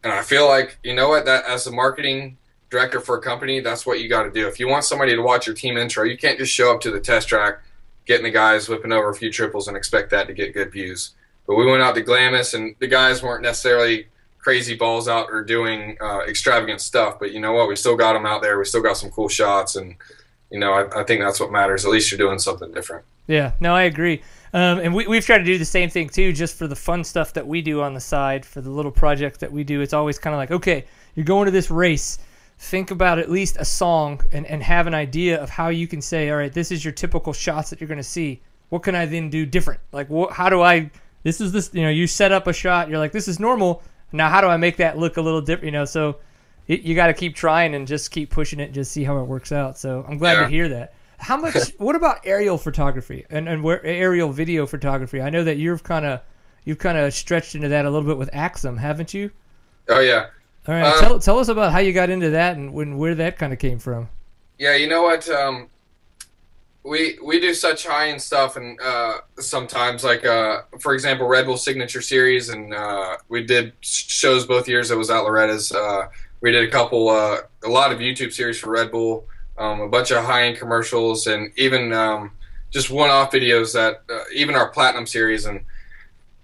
And 0.06 0.14
I 0.14 0.22
feel 0.22 0.46
like 0.46 0.78
you 0.84 0.94
know 0.94 1.08
what 1.08 1.24
that 1.24 1.46
as 1.46 1.66
a 1.66 1.72
marketing 1.72 2.36
director 2.70 3.00
for 3.00 3.16
a 3.16 3.20
company, 3.20 3.58
that's 3.58 3.84
what 3.84 3.98
you 3.98 4.08
got 4.08 4.22
to 4.22 4.30
do. 4.30 4.46
If 4.46 4.60
you 4.60 4.68
want 4.68 4.84
somebody 4.84 5.16
to 5.16 5.20
watch 5.20 5.48
your 5.48 5.56
team 5.56 5.76
intro, 5.76 6.04
you 6.04 6.16
can't 6.16 6.38
just 6.38 6.52
show 6.52 6.72
up 6.72 6.80
to 6.82 6.92
the 6.92 7.00
test 7.00 7.28
track, 7.28 7.60
getting 8.06 8.22
the 8.22 8.30
guys 8.30 8.68
whipping 8.68 8.92
over 8.92 9.10
a 9.10 9.14
few 9.16 9.32
triples 9.32 9.66
and 9.66 9.76
expect 9.76 10.10
that 10.10 10.28
to 10.28 10.32
get 10.32 10.54
good 10.54 10.70
views. 10.70 11.14
But 11.48 11.56
we 11.56 11.66
went 11.66 11.82
out 11.82 11.96
to 11.96 12.02
Glamis, 12.02 12.54
and 12.54 12.76
the 12.78 12.86
guys 12.86 13.20
weren't 13.20 13.42
necessarily 13.42 14.06
crazy 14.38 14.76
balls 14.76 15.08
out 15.08 15.26
or 15.32 15.42
doing 15.42 15.96
uh, 16.00 16.20
extravagant 16.20 16.80
stuff. 16.80 17.18
But 17.18 17.32
you 17.32 17.40
know 17.40 17.52
what? 17.52 17.66
We 17.68 17.74
still 17.74 17.96
got 17.96 18.12
them 18.12 18.26
out 18.26 18.42
there. 18.42 18.60
We 18.60 18.64
still 18.64 18.82
got 18.82 18.96
some 18.96 19.10
cool 19.10 19.28
shots, 19.28 19.74
and 19.74 19.96
you 20.52 20.60
know, 20.60 20.72
I, 20.72 21.00
I 21.00 21.02
think 21.02 21.20
that's 21.20 21.40
what 21.40 21.50
matters. 21.50 21.84
At 21.84 21.90
least 21.90 22.12
you're 22.12 22.18
doing 22.18 22.38
something 22.38 22.70
different. 22.70 23.04
Yeah, 23.26 23.54
no, 23.58 23.74
I 23.74 23.82
agree. 23.82 24.22
Um, 24.56 24.78
and 24.78 24.94
we, 24.94 25.06
we've 25.06 25.24
tried 25.24 25.38
to 25.38 25.44
do 25.44 25.58
the 25.58 25.66
same 25.66 25.90
thing 25.90 26.08
too, 26.08 26.32
just 26.32 26.56
for 26.56 26.66
the 26.66 26.74
fun 26.74 27.04
stuff 27.04 27.34
that 27.34 27.46
we 27.46 27.60
do 27.60 27.82
on 27.82 27.92
the 27.92 28.00
side, 28.00 28.46
for 28.46 28.62
the 28.62 28.70
little 28.70 28.90
projects 28.90 29.36
that 29.38 29.52
we 29.52 29.64
do. 29.64 29.82
It's 29.82 29.92
always 29.92 30.18
kind 30.18 30.32
of 30.32 30.38
like, 30.38 30.50
okay, 30.50 30.86
you're 31.14 31.26
going 31.26 31.44
to 31.44 31.50
this 31.50 31.70
race. 31.70 32.18
Think 32.58 32.90
about 32.90 33.18
at 33.18 33.30
least 33.30 33.58
a 33.60 33.66
song 33.66 34.22
and, 34.32 34.46
and 34.46 34.62
have 34.62 34.86
an 34.86 34.94
idea 34.94 35.38
of 35.42 35.50
how 35.50 35.68
you 35.68 35.86
can 35.86 36.00
say, 36.00 36.30
all 36.30 36.38
right, 36.38 36.50
this 36.50 36.72
is 36.72 36.82
your 36.82 36.92
typical 36.92 37.34
shots 37.34 37.68
that 37.68 37.82
you're 37.82 37.88
going 37.88 37.98
to 37.98 38.02
see. 38.02 38.40
What 38.70 38.82
can 38.82 38.94
I 38.94 39.04
then 39.04 39.28
do 39.28 39.44
different? 39.44 39.80
Like, 39.92 40.08
what, 40.08 40.32
how 40.32 40.48
do 40.48 40.62
I, 40.62 40.90
this 41.22 41.42
is 41.42 41.52
this, 41.52 41.68
you 41.74 41.82
know, 41.82 41.90
you 41.90 42.06
set 42.06 42.32
up 42.32 42.46
a 42.46 42.54
shot, 42.54 42.88
you're 42.88 42.98
like, 42.98 43.12
this 43.12 43.28
is 43.28 43.38
normal. 43.38 43.82
Now, 44.10 44.30
how 44.30 44.40
do 44.40 44.46
I 44.46 44.56
make 44.56 44.78
that 44.78 44.96
look 44.96 45.18
a 45.18 45.20
little 45.20 45.42
different? 45.42 45.66
You 45.66 45.72
know, 45.72 45.84
so 45.84 46.16
it, 46.66 46.80
you 46.80 46.94
got 46.94 47.08
to 47.08 47.14
keep 47.14 47.34
trying 47.34 47.74
and 47.74 47.86
just 47.86 48.10
keep 48.10 48.30
pushing 48.30 48.58
it 48.58 48.64
and 48.64 48.74
just 48.74 48.90
see 48.90 49.04
how 49.04 49.18
it 49.18 49.24
works 49.24 49.52
out. 49.52 49.76
So 49.76 50.02
I'm 50.08 50.16
glad 50.16 50.32
Yeah. 50.38 50.44
to 50.44 50.48
hear 50.48 50.68
that. 50.70 50.94
How 51.18 51.36
much? 51.36 51.54
what 51.78 51.96
about 51.96 52.20
aerial 52.24 52.58
photography 52.58 53.24
and 53.30 53.48
and 53.48 53.62
where, 53.62 53.84
aerial 53.84 54.30
video 54.32 54.66
photography? 54.66 55.20
I 55.20 55.30
know 55.30 55.44
that 55.44 55.56
you've 55.56 55.82
kind 55.82 56.04
of 56.06 56.20
you've 56.64 56.78
kind 56.78 56.98
of 56.98 57.12
stretched 57.14 57.54
into 57.54 57.68
that 57.68 57.84
a 57.84 57.90
little 57.90 58.06
bit 58.08 58.18
with 58.18 58.30
Axum, 58.32 58.76
haven't 58.76 59.14
you? 59.14 59.30
Oh 59.88 60.00
yeah, 60.00 60.26
All 60.66 60.74
right, 60.74 60.82
Uh, 60.84 61.00
tell, 61.00 61.18
tell 61.20 61.38
us 61.38 61.48
about 61.48 61.70
how 61.72 61.78
you 61.78 61.92
got 61.92 62.10
into 62.10 62.30
that 62.30 62.56
and 62.56 62.72
when 62.72 62.96
where 62.98 63.14
that 63.14 63.38
kind 63.38 63.52
of 63.52 63.58
came 63.58 63.78
from. 63.78 64.08
yeah. 64.58 64.74
You 64.74 64.88
know 64.88 65.02
what? 65.02 65.28
Um, 65.28 65.68
we 66.82 67.18
we 67.24 67.40
do 67.40 67.52
such 67.54 67.86
high 67.86 68.08
end 68.10 68.22
stuff, 68.22 68.56
and 68.56 68.78
uh, 68.80 69.14
sometimes 69.38 70.04
like 70.04 70.24
uh, 70.24 70.62
for 70.78 70.94
example, 70.94 71.26
Red 71.26 71.46
Bull 71.46 71.56
Signature 71.56 72.00
Series, 72.02 72.48
and 72.48 72.72
uh, 72.74 73.16
we 73.28 73.42
did 73.44 73.72
shows 73.80 74.46
both 74.46 74.68
years. 74.68 74.90
It 74.90 74.96
was 74.96 75.10
at 75.10 75.20
Loretta's. 75.20 75.72
Uh, 75.72 76.08
we 76.42 76.52
did 76.52 76.68
a 76.68 76.70
couple, 76.70 77.08
uh, 77.08 77.38
a 77.64 77.68
lot 77.68 77.90
of 77.92 77.98
YouTube 77.98 78.32
series 78.32 78.60
for 78.60 78.70
Red 78.70 78.90
Bull, 78.92 79.26
um, 79.58 79.80
a 79.80 79.88
bunch 79.88 80.10
of 80.10 80.24
high 80.24 80.44
end 80.44 80.58
commercials, 80.58 81.26
and 81.26 81.50
even 81.56 81.92
um, 81.92 82.32
just 82.70 82.90
one 82.90 83.10
off 83.10 83.32
videos 83.32 83.72
that 83.74 84.02
uh, 84.10 84.24
even 84.34 84.54
our 84.54 84.68
Platinum 84.68 85.06
series 85.06 85.46
and 85.46 85.60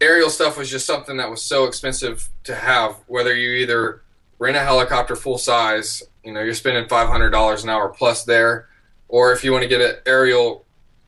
aerial 0.01 0.31
stuff 0.31 0.59
was 0.59 0.71
just 0.71 0.87
something 0.87 1.17
that 1.17 1.31
was 1.31 1.43
so 1.43 1.65
expensive 1.65 2.29
to 2.45 2.55
have. 2.55 2.97
Whether 3.07 3.37
you 3.37 3.51
either 3.53 4.03
rent 4.39 4.57
a 4.57 4.61
helicopter 4.61 5.15
full 5.15 5.39
size, 5.39 6.03
you 6.25 6.33
know, 6.33 6.43
you're 6.43 6.55
spending 6.55 6.89
five 6.89 7.09
hundred 7.09 7.31
dollars 7.31 7.65
an 7.65 7.71
hour 7.71 7.89
plus 7.89 8.25
there, 8.25 8.69
or 9.09 9.33
if 9.33 9.45
you 9.45 9.53
want 9.53 9.63
to 9.63 9.69
get 9.69 9.81
an 9.81 9.97
aerial 10.07 10.65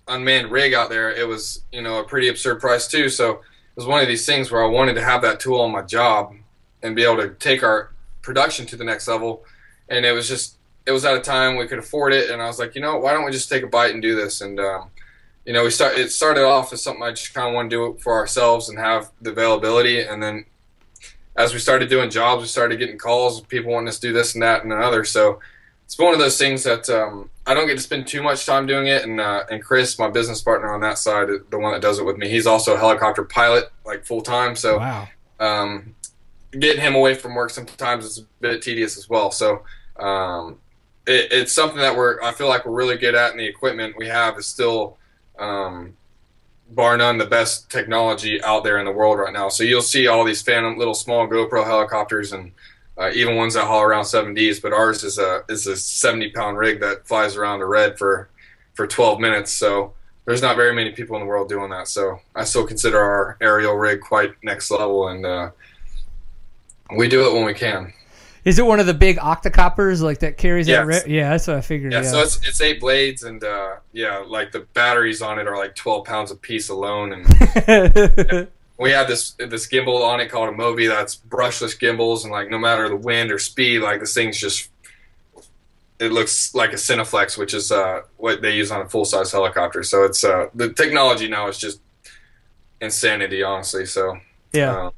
unmanned 0.07 0.51
rig 0.51 0.75
out 0.75 0.91
there, 0.91 1.11
it 1.11 1.27
was 1.27 1.63
you 1.73 1.83
know 1.83 1.99
a 1.99 2.05
pretty 2.05 2.29
absurd 2.29 2.61
price 2.61 2.87
too. 2.87 3.09
So 3.09 3.31
it 3.33 3.41
was 3.77 3.87
one 3.87 4.01
of 4.01 4.09
these 4.09 4.27
things 4.27 4.51
where 4.51 4.63
I 4.63 4.69
wanted 4.69 4.95
to 4.95 5.05
have 5.05 5.23
that 5.23 5.41
tool 5.41 5.61
on 5.61 5.73
my 5.73 5.83
job 5.83 6.35
and 6.83 6.95
be 6.95 7.03
able 7.03 7.17
to 7.17 7.31
take 7.31 7.63
our 7.63 7.91
production 8.23 8.67
to 8.67 8.77
the 8.77 8.85
next 8.85 9.09
level. 9.09 9.45
And 9.89 10.05
it 10.05 10.13
was 10.13 10.29
just 10.29 10.57
it 10.87 10.93
was 10.93 11.05
at 11.05 11.17
a 11.17 11.21
time 11.21 11.57
we 11.57 11.67
could 11.67 11.79
afford 11.79 12.13
it, 12.13 12.31
and 12.31 12.43
I 12.43 12.47
was 12.47 12.59
like, 12.59 12.75
you 12.75 12.81
know, 12.81 12.99
why 12.99 13.13
don't 13.13 13.25
we 13.25 13.33
just 13.33 13.49
take 13.49 13.63
a 13.63 13.67
bite 13.67 13.93
and 13.93 14.03
do 14.03 14.15
this? 14.15 14.41
And 14.41 14.59
um, 14.61 14.91
you 15.45 15.53
know, 15.53 15.65
we 15.65 15.71
start. 15.71 15.99
It 15.99 16.11
started 16.13 16.45
off 16.45 16.73
as 16.73 16.83
something 16.83 17.03
I 17.03 17.11
just 17.11 17.33
kind 17.35 17.49
of 17.49 17.55
want 17.55 17.71
to 17.71 17.77
do 17.77 17.87
it 17.87 18.01
for 18.01 18.15
ourselves 18.15 18.69
and 18.69 18.79
have 18.79 19.11
the 19.21 19.31
availability, 19.31 20.01
and 20.01 20.23
then 20.23 20.45
as 21.37 21.53
we 21.53 21.59
started 21.59 21.89
doing 21.89 22.11
jobs, 22.11 22.43
we 22.43 22.49
started 22.49 22.79
getting 22.79 22.97
calls, 22.99 23.41
people 23.41 23.73
wanting 23.73 23.89
us 23.89 23.99
to 23.99 24.09
do 24.09 24.13
this 24.13 24.35
and 24.35 24.43
that 24.43 24.63
and 24.63 24.73
another. 24.73 25.05
So 25.05 25.41
it's 25.85 25.99
one 25.99 26.13
of 26.15 26.21
those 26.21 26.39
things 26.39 26.63
that 26.63 26.89
um, 26.89 27.29
I 27.45 27.55
don't 27.55 27.67
get 27.67 27.75
to 27.75 27.83
spend 27.83 28.07
too 28.07 28.23
much 28.23 28.47
time 28.47 28.67
doing 28.67 28.87
it. 28.87 29.03
And 29.03 29.21
uh, 29.21 29.45
and 29.51 29.63
Chris, 29.63 29.99
my 29.99 30.09
business 30.09 30.41
partner 30.43 30.73
on 30.73 30.81
that 30.83 30.99
side, 30.99 31.29
the 31.51 31.59
one 31.59 31.73
that 31.73 31.83
does 31.83 31.99
it 31.99 32.05
with 32.05 32.17
me, 32.19 32.29
he's 32.29 32.47
also 32.47 32.75
a 32.75 32.79
helicopter 32.79 33.25
pilot, 33.25 33.65
like 33.85 34.05
full 34.05 34.23
time. 34.23 34.55
So 34.55 34.79
Wow. 34.79 35.09
um, 35.41 35.95
getting 36.53 36.81
him 36.81 36.95
away 36.95 37.15
from 37.15 37.35
work 37.35 37.51
sometimes 37.51 38.05
is 38.05 38.19
a 38.19 38.23
bit 38.41 38.63
tedious 38.63 38.97
as 38.97 39.09
well. 39.11 39.31
So 39.33 39.65
um, 39.99 40.59
it, 41.07 41.33
it's 41.33 41.53
something 41.53 41.79
that 41.79 41.97
we're 41.97 42.23
I 42.23 42.33
feel 42.33 42.49
like 42.49 42.67
we're 42.67 42.73
really 42.73 42.97
good 42.97 43.15
at, 43.15 43.31
and 43.31 43.41
the 43.41 43.47
equipment 43.47 43.97
we 43.97 44.09
have 44.09 44.39
is 44.39 44.47
still. 44.47 44.99
Um, 45.39 45.97
bar 46.71 46.97
none 46.97 47.19
the 47.19 47.27
best 47.27 47.71
technology 47.71 48.43
out 48.43 48.65
there 48.65 48.79
in 48.79 48.85
the 48.85 48.91
world 48.91 49.19
right 49.19 49.33
now. 49.33 49.49
So 49.49 49.65
you'll 49.65 49.83
see 49.83 50.07
all 50.07 50.25
these 50.25 50.43
phantom 50.43 50.79
little 50.79 50.95
small 50.95 51.29
GoPro 51.29 51.65
helicopters 51.65 52.33
and 52.33 52.53
uh, 52.97 53.11
even 53.13 53.37
ones 53.37 53.55
that 53.55 53.67
haul 53.67 53.83
around 53.83 54.05
7Ds, 54.05 54.63
but 54.63 54.73
ours 54.73 55.03
is 55.03 55.19
a 55.19 55.45
is 55.49 55.67
a 55.67 55.77
70 55.77 56.31
pound 56.31 56.59
rig 56.59 56.81
that 56.81 57.07
flies 57.07 57.37
around 57.37 57.59
the 57.59 57.67
red 57.67 57.99
for 57.99 58.29
for 58.75 58.87
12 58.87 59.21
minutes. 59.21 59.53
So 59.53 59.95
there's 60.25 60.43
not 60.43 60.57
very 60.57 60.75
many 60.75 60.91
people 60.93 61.17
in 61.17 61.23
the 61.23 61.27
world 61.27 61.49
doing 61.49 61.71
that. 61.71 61.89
So 61.89 62.21
I 62.35 62.45
still 62.45 62.67
consider 62.67 63.01
our 63.01 63.37
aerial 63.41 63.75
rig 63.75 64.01
quite 64.01 64.33
next 64.43 64.71
level, 64.71 65.09
and 65.09 65.27
uh, 65.27 65.51
we 66.97 67.09
do 67.09 67.27
it 67.29 67.35
when 67.35 67.45
we 67.45 67.55
can. 67.55 67.93
Is 68.45 68.59
it 68.59 68.67
one 68.67 68.79
of 68.79 68.87
the 68.87 68.95
big 68.95 69.17
octocopters 69.19 70.03
like 70.03 70.19
that 70.21 70.37
carries 70.37 70.67
that? 70.67 70.87
Yes. 70.87 71.07
Re- 71.07 71.15
yeah, 71.17 71.31
that's 71.31 71.47
what 71.47 71.57
I 71.57 71.61
figured. 71.63 71.93
Yeah, 71.93 72.03
Yeah. 72.03 72.11
so 72.11 72.21
it's 72.21 72.47
it's 72.47 72.61
eight 72.61 72.79
blades, 72.81 73.23
and 73.23 73.43
uh, 73.43 73.77
yeah, 73.93 74.19
like 74.19 74.53
the 74.53 74.61
batteries 74.75 75.23
on 75.23 75.39
it 75.39 75.47
are 75.47 75.57
like 75.57 75.75
12 75.75 76.05
pounds 76.05 76.31
a 76.31 76.37
piece 76.37 76.69
alone, 76.69 77.13
and 77.13 78.49
we 78.79 78.91
have 78.91 79.09
this 79.09 79.33
this 79.39 79.67
gimbal 79.67 80.03
on 80.03 80.21
it 80.21 80.31
called 80.31 80.51
a 80.51 80.53
MoVI 80.53 80.89
that's 80.89 81.17
brushless 81.17 81.79
gimbals, 81.79 82.25
and 82.25 82.33
like 82.33 82.51
no 82.51 82.59
matter 82.59 82.89
the 82.89 82.97
wind 82.97 83.33
or 83.33 83.39
speed, 83.39 83.81
like 83.81 84.01
this 84.01 84.13
thing's 84.13 84.39
just 84.39 84.69
it 85.99 86.13
looks 86.13 86.55
like 86.55 86.73
a 86.73 86.77
Cineflex, 86.77 87.39
which 87.39 87.55
is 87.55 87.71
uh, 87.71 88.03
what 88.17 88.43
they 88.43 88.55
use 88.57 88.71
on 88.71 88.83
a 88.83 88.89
full 88.89 89.05
size 89.05 89.33
helicopter. 89.33 89.83
So 89.83 90.05
it's 90.05 90.25
uh, 90.25 90.49
the 90.55 90.73
technology 90.73 91.29
now 91.29 91.49
is 91.49 91.57
just 91.57 91.81
insanity, 92.81 93.43
honestly. 93.43 93.87
So 93.87 94.19
yeah. 94.53 94.87
um, 94.87 94.93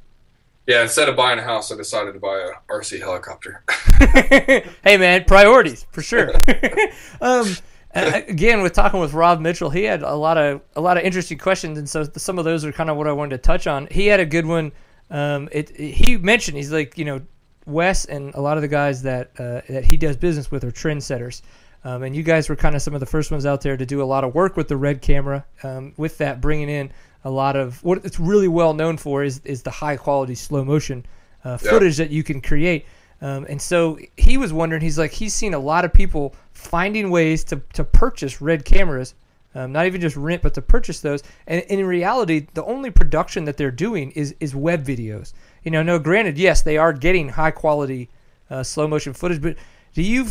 yeah, 0.67 0.83
instead 0.83 1.09
of 1.09 1.17
buying 1.17 1.39
a 1.39 1.43
house, 1.43 1.71
I 1.73 1.77
decided 1.77 2.13
to 2.15 2.21
buy 2.21 2.39
a 2.39 2.73
RC 2.73 3.01
helicopter. 3.01 3.63
hey 4.85 4.97
man, 4.97 5.25
priorities 5.25 5.87
for 5.93 6.03
sure. 6.03 6.31
um, 7.21 7.57
again, 7.95 8.63
with 8.63 8.73
talking 8.73 9.01
with 9.01 9.13
Rob 9.13 9.41
Mitchell, 9.41 9.71
he 9.71 9.85
had 9.85 10.03
a 10.03 10.15
lot 10.15 10.37
of 10.39 10.61
a 10.75 10.81
lot 10.81 10.97
of 10.97 11.05
interesting 11.05 11.39
questions, 11.39 11.79
and 11.79 11.89
so 11.89 12.05
some 12.17 12.39
of 12.39 12.45
those 12.45 12.65
are 12.65 12.73
kind 12.73 12.91
of 12.91 12.97
what 12.97 13.07
I 13.07 13.13
wanted 13.13 13.37
to 13.37 13.39
touch 13.39 13.67
on. 13.67 13.89
He 13.91 14.07
had 14.07 14.21
a 14.21 14.27
good 14.27 14.47
one. 14.47 14.73
Um, 15.11 15.49
it, 15.53 15.71
it- 15.71 15.93
he 15.93 16.17
mentioned 16.17 16.57
he's 16.57 16.73
like 16.73 16.99
you 16.99 17.05
know 17.05 17.21
Wes 17.67 18.05
and 18.05 18.35
a 18.35 18.41
lot 18.41 18.57
of 18.59 18.63
the 18.63 18.69
guys 18.69 19.03
that 19.03 19.31
uh, 19.39 19.61
that 19.69 19.85
he 19.85 19.97
does 19.97 20.17
business 20.17 20.51
with 20.51 20.65
are 20.65 20.73
trendsetters. 20.73 21.43
Um, 21.85 22.03
and 22.03 22.17
you 22.17 22.25
guys 22.25 22.49
were 22.49 22.57
kind 22.57 22.75
of 22.75 22.83
some 22.83 22.95
of 22.95 23.01
the 23.01 23.07
first 23.07 23.31
ones 23.31 23.47
out 23.47 23.61
there 23.61 23.77
to 23.77 23.87
do 23.87 24.03
a 24.03 24.05
lot 24.05 24.25
of 24.25 24.35
work 24.35 24.57
with 24.57 24.67
the 24.67 24.77
red 24.77 25.01
camera. 25.01 25.45
Um, 25.63 25.93
with 25.97 26.19
that, 26.19 26.41
bringing 26.41 26.69
in 26.69 26.91
a 27.27 27.31
lot 27.43 27.57
of 27.57 27.83
what 27.83 28.05
it's 28.05 28.21
really 28.21 28.49
well 28.49 28.73
known 28.73 28.97
for 28.97 29.25
is 29.25 29.41
is 29.45 29.63
the 29.63 29.71
high 29.71 29.97
quality 29.97 30.35
slow 30.35 30.65
motion 30.65 31.05
uh, 31.45 31.59
Yeah. 31.61 31.71
footage 31.71 31.97
that 31.97 32.11
you 32.11 32.23
can 32.23 32.41
create. 32.41 32.87
Um, 33.21 33.47
and 33.49 33.61
so 33.61 33.99
he 34.17 34.37
was 34.37 34.53
wondering, 34.53 34.83
he's 34.83 34.99
like, 34.99 35.11
he's 35.13 35.35
seen 35.35 35.55
a 35.55 35.59
lot 35.59 35.85
of 35.87 35.93
people 35.93 36.35
finding 36.53 37.11
ways 37.11 37.45
to, 37.45 37.57
to 37.73 37.83
purchase 37.83 38.43
red 38.43 38.65
cameras, 38.65 39.15
um, 39.55 39.73
not 39.73 39.87
even 39.87 40.01
just 40.01 40.17
rent, 40.17 40.43
but 40.43 40.53
to 40.55 40.63
purchase 40.63 41.01
those. 41.01 41.23
And, 41.47 41.63
and 41.71 41.81
in 41.81 41.87
reality, 41.87 42.47
the 42.53 42.65
only 42.65 42.91
production 42.91 43.45
that 43.47 43.57
they're 43.57 43.71
doing 43.89 44.11
is, 44.13 44.35
is 44.39 44.55
web 44.55 44.85
videos. 44.85 45.33
You 45.65 45.71
know, 45.71 45.83
no, 45.83 45.99
granted, 45.99 46.37
yes, 46.39 46.63
they 46.63 46.77
are 46.77 46.93
getting 46.93 47.31
high 47.31 47.53
quality 47.53 48.11
uh, 48.51 48.63
slow 48.63 48.87
motion 48.87 49.15
footage, 49.15 49.41
but 49.41 49.57
do 49.95 50.03
you, 50.03 50.27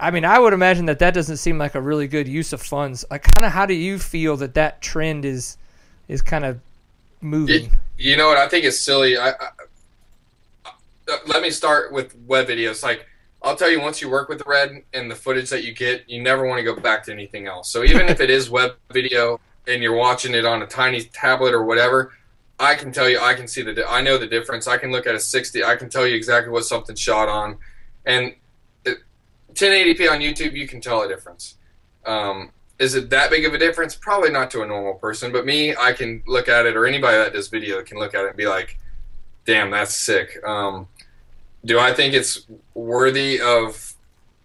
I 0.00 0.10
mean, 0.10 0.24
I 0.24 0.38
would 0.38 0.54
imagine 0.54 0.86
that 0.86 0.98
that 1.00 1.12
doesn't 1.12 1.36
seem 1.36 1.58
like 1.58 1.74
a 1.74 1.82
really 1.82 2.08
good 2.08 2.26
use 2.26 2.54
of 2.54 2.62
funds. 2.62 3.04
Like, 3.10 3.22
kind 3.24 3.44
of 3.44 3.52
how 3.52 3.66
do 3.66 3.74
you 3.74 3.98
feel 3.98 4.38
that 4.38 4.54
that 4.54 4.80
trend 4.80 5.24
is, 5.26 5.58
is 6.12 6.22
kind 6.22 6.44
of 6.44 6.60
moving? 7.20 7.72
You 7.96 8.16
know 8.16 8.28
what? 8.28 8.38
I 8.38 8.48
think 8.48 8.64
it's 8.64 8.78
silly. 8.78 9.16
I, 9.16 9.30
I, 9.30 9.48
uh, 10.66 11.16
let 11.26 11.42
me 11.42 11.50
start 11.50 11.92
with 11.92 12.14
web 12.26 12.48
videos. 12.48 12.82
Like, 12.82 13.06
I'll 13.42 13.56
tell 13.56 13.70
you, 13.70 13.80
once 13.80 14.00
you 14.00 14.08
work 14.08 14.28
with 14.28 14.38
the 14.38 14.44
red 14.46 14.84
and 14.92 15.10
the 15.10 15.14
footage 15.14 15.50
that 15.50 15.64
you 15.64 15.72
get, 15.72 16.08
you 16.08 16.22
never 16.22 16.46
want 16.46 16.58
to 16.58 16.64
go 16.64 16.76
back 16.76 17.02
to 17.04 17.12
anything 17.12 17.46
else. 17.46 17.72
So 17.72 17.82
even 17.82 18.08
if 18.08 18.20
it 18.20 18.30
is 18.30 18.50
web 18.50 18.76
video 18.92 19.40
and 19.66 19.82
you're 19.82 19.96
watching 19.96 20.34
it 20.34 20.44
on 20.44 20.62
a 20.62 20.66
tiny 20.66 21.02
tablet 21.02 21.54
or 21.54 21.64
whatever, 21.64 22.12
I 22.58 22.74
can 22.76 22.92
tell 22.92 23.08
you, 23.08 23.18
I 23.18 23.34
can 23.34 23.48
see 23.48 23.62
the, 23.62 23.84
I 23.88 24.02
know 24.02 24.18
the 24.18 24.26
difference. 24.26 24.68
I 24.68 24.76
can 24.76 24.92
look 24.92 25.06
at 25.06 25.14
a 25.14 25.20
60, 25.20 25.64
I 25.64 25.76
can 25.76 25.88
tell 25.88 26.06
you 26.06 26.14
exactly 26.14 26.52
what 26.52 26.64
something's 26.64 27.00
shot 27.00 27.28
on, 27.28 27.58
and 28.04 28.34
it, 28.84 28.98
1080p 29.54 30.10
on 30.10 30.20
YouTube, 30.20 30.52
you 30.52 30.68
can 30.68 30.80
tell 30.80 31.02
a 31.02 31.08
difference. 31.08 31.56
Um, 32.04 32.52
is 32.78 32.94
it 32.94 33.10
that 33.10 33.30
big 33.30 33.44
of 33.44 33.54
a 33.54 33.58
difference? 33.58 33.94
Probably 33.94 34.30
not 34.30 34.50
to 34.52 34.62
a 34.62 34.66
normal 34.66 34.94
person, 34.94 35.32
but 35.32 35.46
me, 35.46 35.74
I 35.76 35.92
can 35.92 36.22
look 36.26 36.48
at 36.48 36.66
it, 36.66 36.76
or 36.76 36.86
anybody 36.86 37.16
that 37.16 37.32
does 37.32 37.48
video 37.48 37.82
can 37.82 37.98
look 37.98 38.14
at 38.14 38.24
it 38.24 38.28
and 38.28 38.36
be 38.36 38.46
like, 38.46 38.78
"Damn, 39.44 39.70
that's 39.70 39.94
sick." 39.94 40.42
Um, 40.44 40.88
do 41.64 41.78
I 41.78 41.92
think 41.92 42.14
it's 42.14 42.46
worthy 42.74 43.40
of 43.40 43.94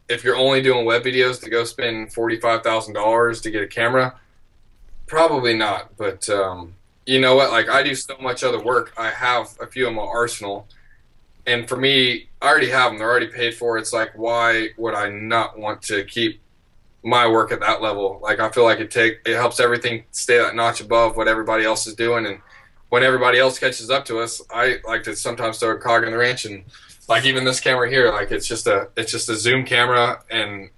if 0.09 0.23
you're 0.23 0.35
only 0.35 0.61
doing 0.61 0.85
web 0.85 1.03
videos 1.03 1.41
to 1.43 1.49
go 1.49 1.63
spend 1.63 2.13
forty 2.13 2.39
five 2.39 2.63
thousand 2.63 2.93
dollars 2.93 3.41
to 3.41 3.51
get 3.51 3.63
a 3.63 3.67
camera? 3.67 4.19
Probably 5.07 5.55
not. 5.55 5.95
But 5.97 6.29
um, 6.29 6.75
you 7.05 7.19
know 7.19 7.35
what? 7.35 7.51
Like 7.51 7.69
I 7.69 7.81
do 7.81 7.95
so 7.95 8.17
much 8.19 8.43
other 8.43 8.61
work. 8.61 8.93
I 8.97 9.09
have 9.09 9.57
a 9.61 9.67
few 9.67 9.87
in 9.87 9.95
my 9.95 10.03
arsenal, 10.03 10.67
and 11.45 11.67
for 11.67 11.77
me, 11.77 12.27
I 12.41 12.47
already 12.49 12.69
have 12.69 12.91
them. 12.91 12.99
They're 12.99 13.09
already 13.09 13.27
paid 13.27 13.55
for. 13.55 13.77
It's 13.77 13.93
like, 13.93 14.11
why 14.15 14.69
would 14.77 14.93
I 14.93 15.09
not 15.09 15.57
want 15.57 15.81
to 15.83 16.03
keep 16.03 16.39
my 17.07 17.25
work 17.25 17.53
at 17.53 17.61
that 17.61 17.81
level? 17.81 18.19
Like 18.21 18.39
I 18.39 18.49
feel 18.49 18.65
like 18.65 18.79
it 18.79 18.91
take 18.91 19.19
it 19.25 19.35
helps 19.35 19.59
everything 19.59 20.03
stay 20.11 20.37
that 20.37 20.55
notch 20.55 20.81
above 20.81 21.15
what 21.15 21.27
everybody 21.27 21.63
else 21.63 21.87
is 21.87 21.95
doing, 21.95 22.25
and 22.25 22.39
when 22.89 23.01
everybody 23.01 23.39
else 23.39 23.57
catches 23.57 23.89
up 23.89 24.05
to 24.05 24.19
us, 24.19 24.41
I 24.51 24.79
like 24.85 25.03
to 25.03 25.15
sometimes 25.15 25.59
throw 25.59 25.71
a 25.71 25.79
cog 25.79 26.03
in 26.03 26.11
the 26.11 26.17
wrench 26.17 26.45
and 26.45 26.65
like 27.07 27.25
even 27.25 27.45
this 27.45 27.61
camera 27.61 27.89
here, 27.89 28.11
like 28.11 28.31
it's 28.31 28.45
just 28.45 28.67
a 28.67 28.89
it's 28.97 29.11
just 29.11 29.29
a 29.29 29.35
zoom 29.35 29.65
camera 29.65 30.21
and 30.29 30.69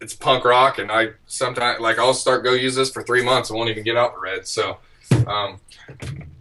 it's 0.00 0.14
punk 0.14 0.44
rock 0.44 0.78
and 0.78 0.92
I 0.92 1.08
sometimes 1.26 1.80
like 1.80 1.98
I'll 1.98 2.14
start 2.14 2.44
go 2.44 2.52
use 2.52 2.76
this 2.76 2.90
for 2.90 3.02
three 3.02 3.24
months 3.24 3.50
and 3.50 3.58
won't 3.58 3.70
even 3.70 3.82
get 3.82 3.96
out 3.96 4.14
the 4.14 4.20
red. 4.20 4.46
So 4.46 4.78
um, 5.26 5.60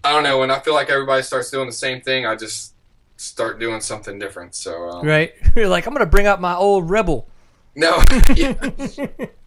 I 0.04 0.12
don't 0.12 0.24
know 0.24 0.40
when 0.40 0.52
I 0.52 0.60
feel 0.60 0.76
like 0.76 0.90
everybody 0.90 1.24
starts 1.24 1.50
doing 1.50 1.66
the 1.66 1.74
same 1.74 2.02
thing, 2.02 2.28
I 2.28 2.36
just 2.36 2.74
start 3.18 3.60
doing 3.60 3.82
something 3.82 4.20
different. 4.20 4.54
So 4.54 4.90
um, 4.90 5.06
Right. 5.06 5.34
You're 5.56 5.70
like, 5.70 5.88
I'm 5.88 5.94
gonna 5.94 6.06
bring 6.06 6.28
out 6.28 6.40
my 6.40 6.56
old 6.56 6.90
Rebel. 6.90 7.28
No, 7.76 8.04
yeah. 8.36 8.54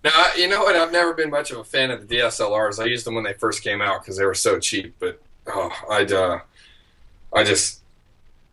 no, 0.05 0.11
you 0.37 0.49
know 0.49 0.62
what? 0.62 0.77
I've 0.77 0.93
never 0.93 1.15
been 1.15 1.31
much 1.31 1.51
of 1.51 1.59
a 1.59 1.65
fan 1.65 1.91
of 1.91 2.07
the 2.07 2.17
DSLRs. 2.17 2.83
I 2.83 2.87
used 2.87 3.07
them 3.07 3.15
when 3.15 3.25
they 3.25 3.35
first 3.35 3.62
came 3.62 3.81
out 3.81 4.03
because 4.03 4.17
they 4.17 4.25
were 4.25 4.35
so 4.35 4.59
cheap. 4.59 4.97
But 4.99 5.21
oh, 5.47 5.71
I'd, 5.91 6.12
uh, 6.12 6.41
I 7.33 7.45
just, 7.45 7.83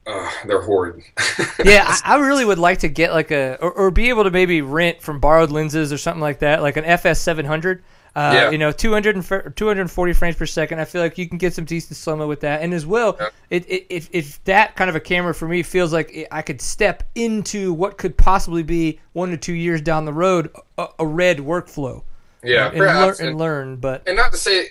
uh, 0.05 0.29
they're 0.45 0.61
horrid. 0.61 1.03
yeah, 1.63 1.85
I, 1.87 2.15
I 2.15 2.19
really 2.19 2.45
would 2.45 2.59
like 2.59 2.79
to 2.79 2.87
get 2.87 3.13
like 3.13 3.31
a 3.31 3.57
or, 3.61 3.71
or 3.71 3.91
be 3.91 4.09
able 4.09 4.25
to 4.25 4.31
maybe 4.31 4.61
rent 4.61 5.01
from 5.01 5.19
borrowed 5.19 5.49
lenses 5.49 5.91
or 5.91 5.97
something 5.97 6.21
like 6.21 6.39
that, 6.39 6.61
like 6.61 6.77
an 6.77 6.85
FS 6.85 7.19
seven 7.19 7.45
hundred. 7.45 7.83
Uh, 8.15 8.31
Yeah. 8.35 8.49
You 8.51 8.57
know, 8.59 8.71
200 8.71 9.15
and 9.15 9.25
fr- 9.25 9.49
240 9.49 10.13
frames 10.13 10.35
per 10.35 10.45
second. 10.45 10.79
I 10.79 10.85
feel 10.85 11.01
like 11.01 11.17
you 11.17 11.27
can 11.27 11.37
get 11.39 11.53
some 11.55 11.65
decent 11.65 11.97
slow 11.97 12.15
mo 12.15 12.27
with 12.27 12.41
that, 12.41 12.61
and 12.61 12.71
as 12.73 12.85
well, 12.85 13.17
Yeah. 13.19 13.29
it, 13.49 13.65
it, 13.69 13.85
if 13.89 14.09
if 14.11 14.43
that 14.43 14.75
kind 14.75 14.89
of 14.89 14.95
a 14.95 14.99
camera 14.99 15.33
for 15.33 15.47
me 15.47 15.63
feels 15.63 15.91
like 15.91 16.11
it, 16.13 16.27
I 16.31 16.41
could 16.43 16.61
step 16.61 17.03
into 17.15 17.73
what 17.73 17.97
could 17.97 18.15
possibly 18.15 18.61
be 18.63 18.99
one 19.13 19.31
to 19.31 19.37
two 19.37 19.53
years 19.55 19.81
down 19.81 20.05
the 20.05 20.13
road 20.13 20.49
a, 20.77 20.87
a 20.99 21.05
red 21.07 21.37
workflow. 21.39 22.03
yeah, 22.43 22.67
and, 22.69 22.77
lear- 22.79 23.15
and 23.19 23.37
learn. 23.39 23.77
But 23.77 24.03
and 24.07 24.15
not 24.17 24.31
to 24.31 24.37
say 24.37 24.67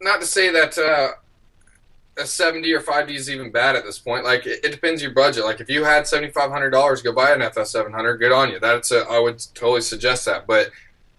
not 0.00 0.20
to 0.20 0.26
say 0.26 0.50
that 0.50 0.76
uh, 0.78 1.10
a 2.20 2.22
7D 2.24 2.74
or 2.76 2.80
5d 2.80 3.10
is 3.14 3.30
even 3.30 3.52
bad 3.52 3.76
at 3.76 3.84
this 3.84 3.98
point 4.00 4.24
like 4.24 4.44
it, 4.46 4.64
it 4.64 4.72
depends 4.72 5.00
your 5.00 5.12
budget 5.12 5.44
like 5.44 5.60
if 5.60 5.70
you 5.70 5.84
had 5.84 6.02
$7500 6.02 7.04
go 7.04 7.12
buy 7.12 7.30
an 7.32 7.40
fs700 7.40 8.18
good 8.18 8.32
on 8.32 8.50
you 8.50 8.58
that's 8.58 8.90
a, 8.90 9.00
i 9.08 9.18
would 9.20 9.38
totally 9.54 9.80
suggest 9.80 10.24
that 10.24 10.44
but 10.46 10.70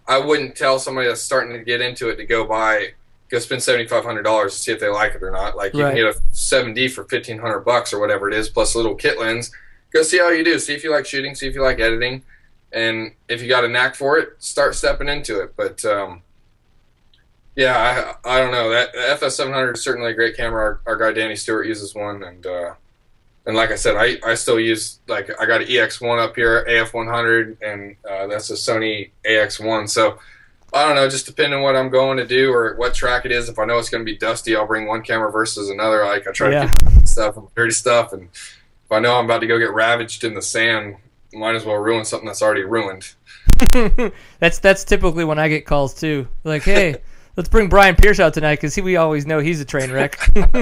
i 0.10 0.18
wouldn't 0.18 0.56
tell 0.56 0.78
somebody 0.80 1.08
that's 1.08 1.22
starting 1.22 1.54
to 1.58 1.64
get 1.64 1.80
into 1.80 2.10
it 2.10 2.18
to 2.18 2.26
go 2.26 2.46
buy 2.46 2.88
go 3.30 3.38
spend 3.40 3.62
$7500 3.62 4.44
to 4.46 4.50
see 4.50 4.72
if 4.72 4.80
they 4.80 4.90
like 4.90 5.14
it 5.16 5.22
or 5.24 5.30
not 5.32 5.56
like 5.56 5.74
you 5.74 5.84
Right. 5.84 5.96
can 5.96 6.06
get 6.06 6.16
a 6.16 6.20
7d 6.34 6.92
for 6.92 7.04
1500 7.04 7.60
bucks 7.62 7.94
or 7.94 8.00
whatever 8.00 8.28
it 8.28 8.34
is 8.34 8.50
plus 8.50 8.74
a 8.74 8.78
little 8.78 8.96
kit 8.96 9.20
lens 9.20 9.52
go 9.94 10.02
see 10.04 10.18
how 10.18 10.30
you 10.30 10.44
do 10.44 10.58
see 10.60 10.74
if 10.74 10.84
you 10.84 10.92
like 10.92 11.06
shooting 11.06 11.36
see 11.36 11.48
if 11.48 11.54
you 11.56 11.62
like 11.62 11.80
editing 11.80 12.24
and 12.74 13.14
if 13.28 13.42
you 13.42 13.48
got 13.48 13.64
a 13.64 13.68
knack 13.68 13.96
for 13.96 14.18
it 14.18 14.30
start 14.40 14.76
stepping 14.76 15.08
into 15.08 15.40
it 15.42 15.54
but 15.56 15.84
um, 15.86 16.22
yeah, 17.56 18.16
I, 18.24 18.36
I 18.36 18.40
don't 18.40 18.52
know. 18.54 18.70
That 18.70 18.94
FS700 18.94 19.74
is 19.76 19.84
certainly 19.84 20.12
a 20.12 20.14
great 20.14 20.38
camera. 20.38 20.62
Our, 20.62 20.80
our 20.86 20.96
guy 20.96 21.12
Danny 21.12 21.36
Stewart 21.36 21.68
uses 21.68 21.94
one, 21.94 22.24
and 22.24 22.46
uh, 22.46 22.76
and 23.50 23.58
like 23.58 23.72
I 23.72 23.76
said, 23.76 23.96
I, 23.98 24.18
I 24.24 24.36
still 24.36 24.60
use 24.60 25.00
like 25.08 25.30
I 25.42 25.46
got 25.46 25.62
an 25.62 25.68
EX1 25.68 26.20
up 26.24 26.36
here, 26.36 26.64
AF100, 26.70 27.58
and 27.62 27.96
uh, 28.10 28.28
that's 28.28 28.50
a 28.52 28.54
Sony 28.54 29.10
AX1. 29.26 29.90
So 29.90 30.20
I 30.72 30.86
don't 30.86 30.96
know, 30.96 31.10
just 31.10 31.26
depending 31.26 31.58
on 31.58 31.64
what 31.64 31.76
I'm 31.76 31.90
going 31.90 32.18
to 32.18 32.28
do 32.28 32.54
or 32.54 32.76
what 32.76 32.94
track 32.94 33.26
it 33.26 33.32
is. 33.32 33.50
If 33.50 33.58
I 33.58 33.66
know 33.66 33.80
it's 33.80 33.90
going 33.90 34.06
to 34.06 34.10
be 34.12 34.16
dusty, 34.18 34.56
I'll 34.56 34.68
bring 34.68 34.86
one 34.86 35.02
camera 35.02 35.32
versus 35.32 35.70
another. 35.70 36.06
Like 36.06 36.28
I 36.28 36.32
try 36.32 36.52
Yeah. 36.52 36.68
to 36.68 36.86
keep 36.92 37.08
stuff 37.08 37.38
and 37.38 37.48
dirty 37.56 37.74
stuff, 37.74 38.14
and 38.14 38.30
if 38.32 38.92
I 38.92 39.00
know 39.00 39.18
I'm 39.18 39.26
about 39.26 39.40
to 39.40 39.48
go 39.48 39.58
get 39.58 39.74
ravaged 39.74 40.24
in 40.24 40.36
the 40.36 40.42
sand, 40.44 40.98
might 41.34 41.56
as 41.56 41.66
well 41.66 41.76
ruin 41.78 42.06
something 42.06 42.28
that's 42.28 42.42
already 42.44 42.64
ruined. 42.64 43.14
that's 44.40 44.60
that's 44.60 44.84
typically 44.84 45.26
when 45.26 45.40
I 45.40 45.48
get 45.48 45.66
calls 45.66 45.94
too. 45.94 46.28
Like, 46.44 46.62
hey, 46.64 46.98
let's 47.40 47.48
bring 47.48 47.70
Brian 47.70 47.96
Pierce 47.96 48.20
out 48.20 48.34
tonight 48.34 48.56
because 48.56 48.76
we 48.76 48.98
always 48.98 49.26
know 49.26 49.40
he's 49.40 49.62
a 49.62 49.66
train 49.66 49.94
wreck. 49.94 50.20
Depends 50.34 50.60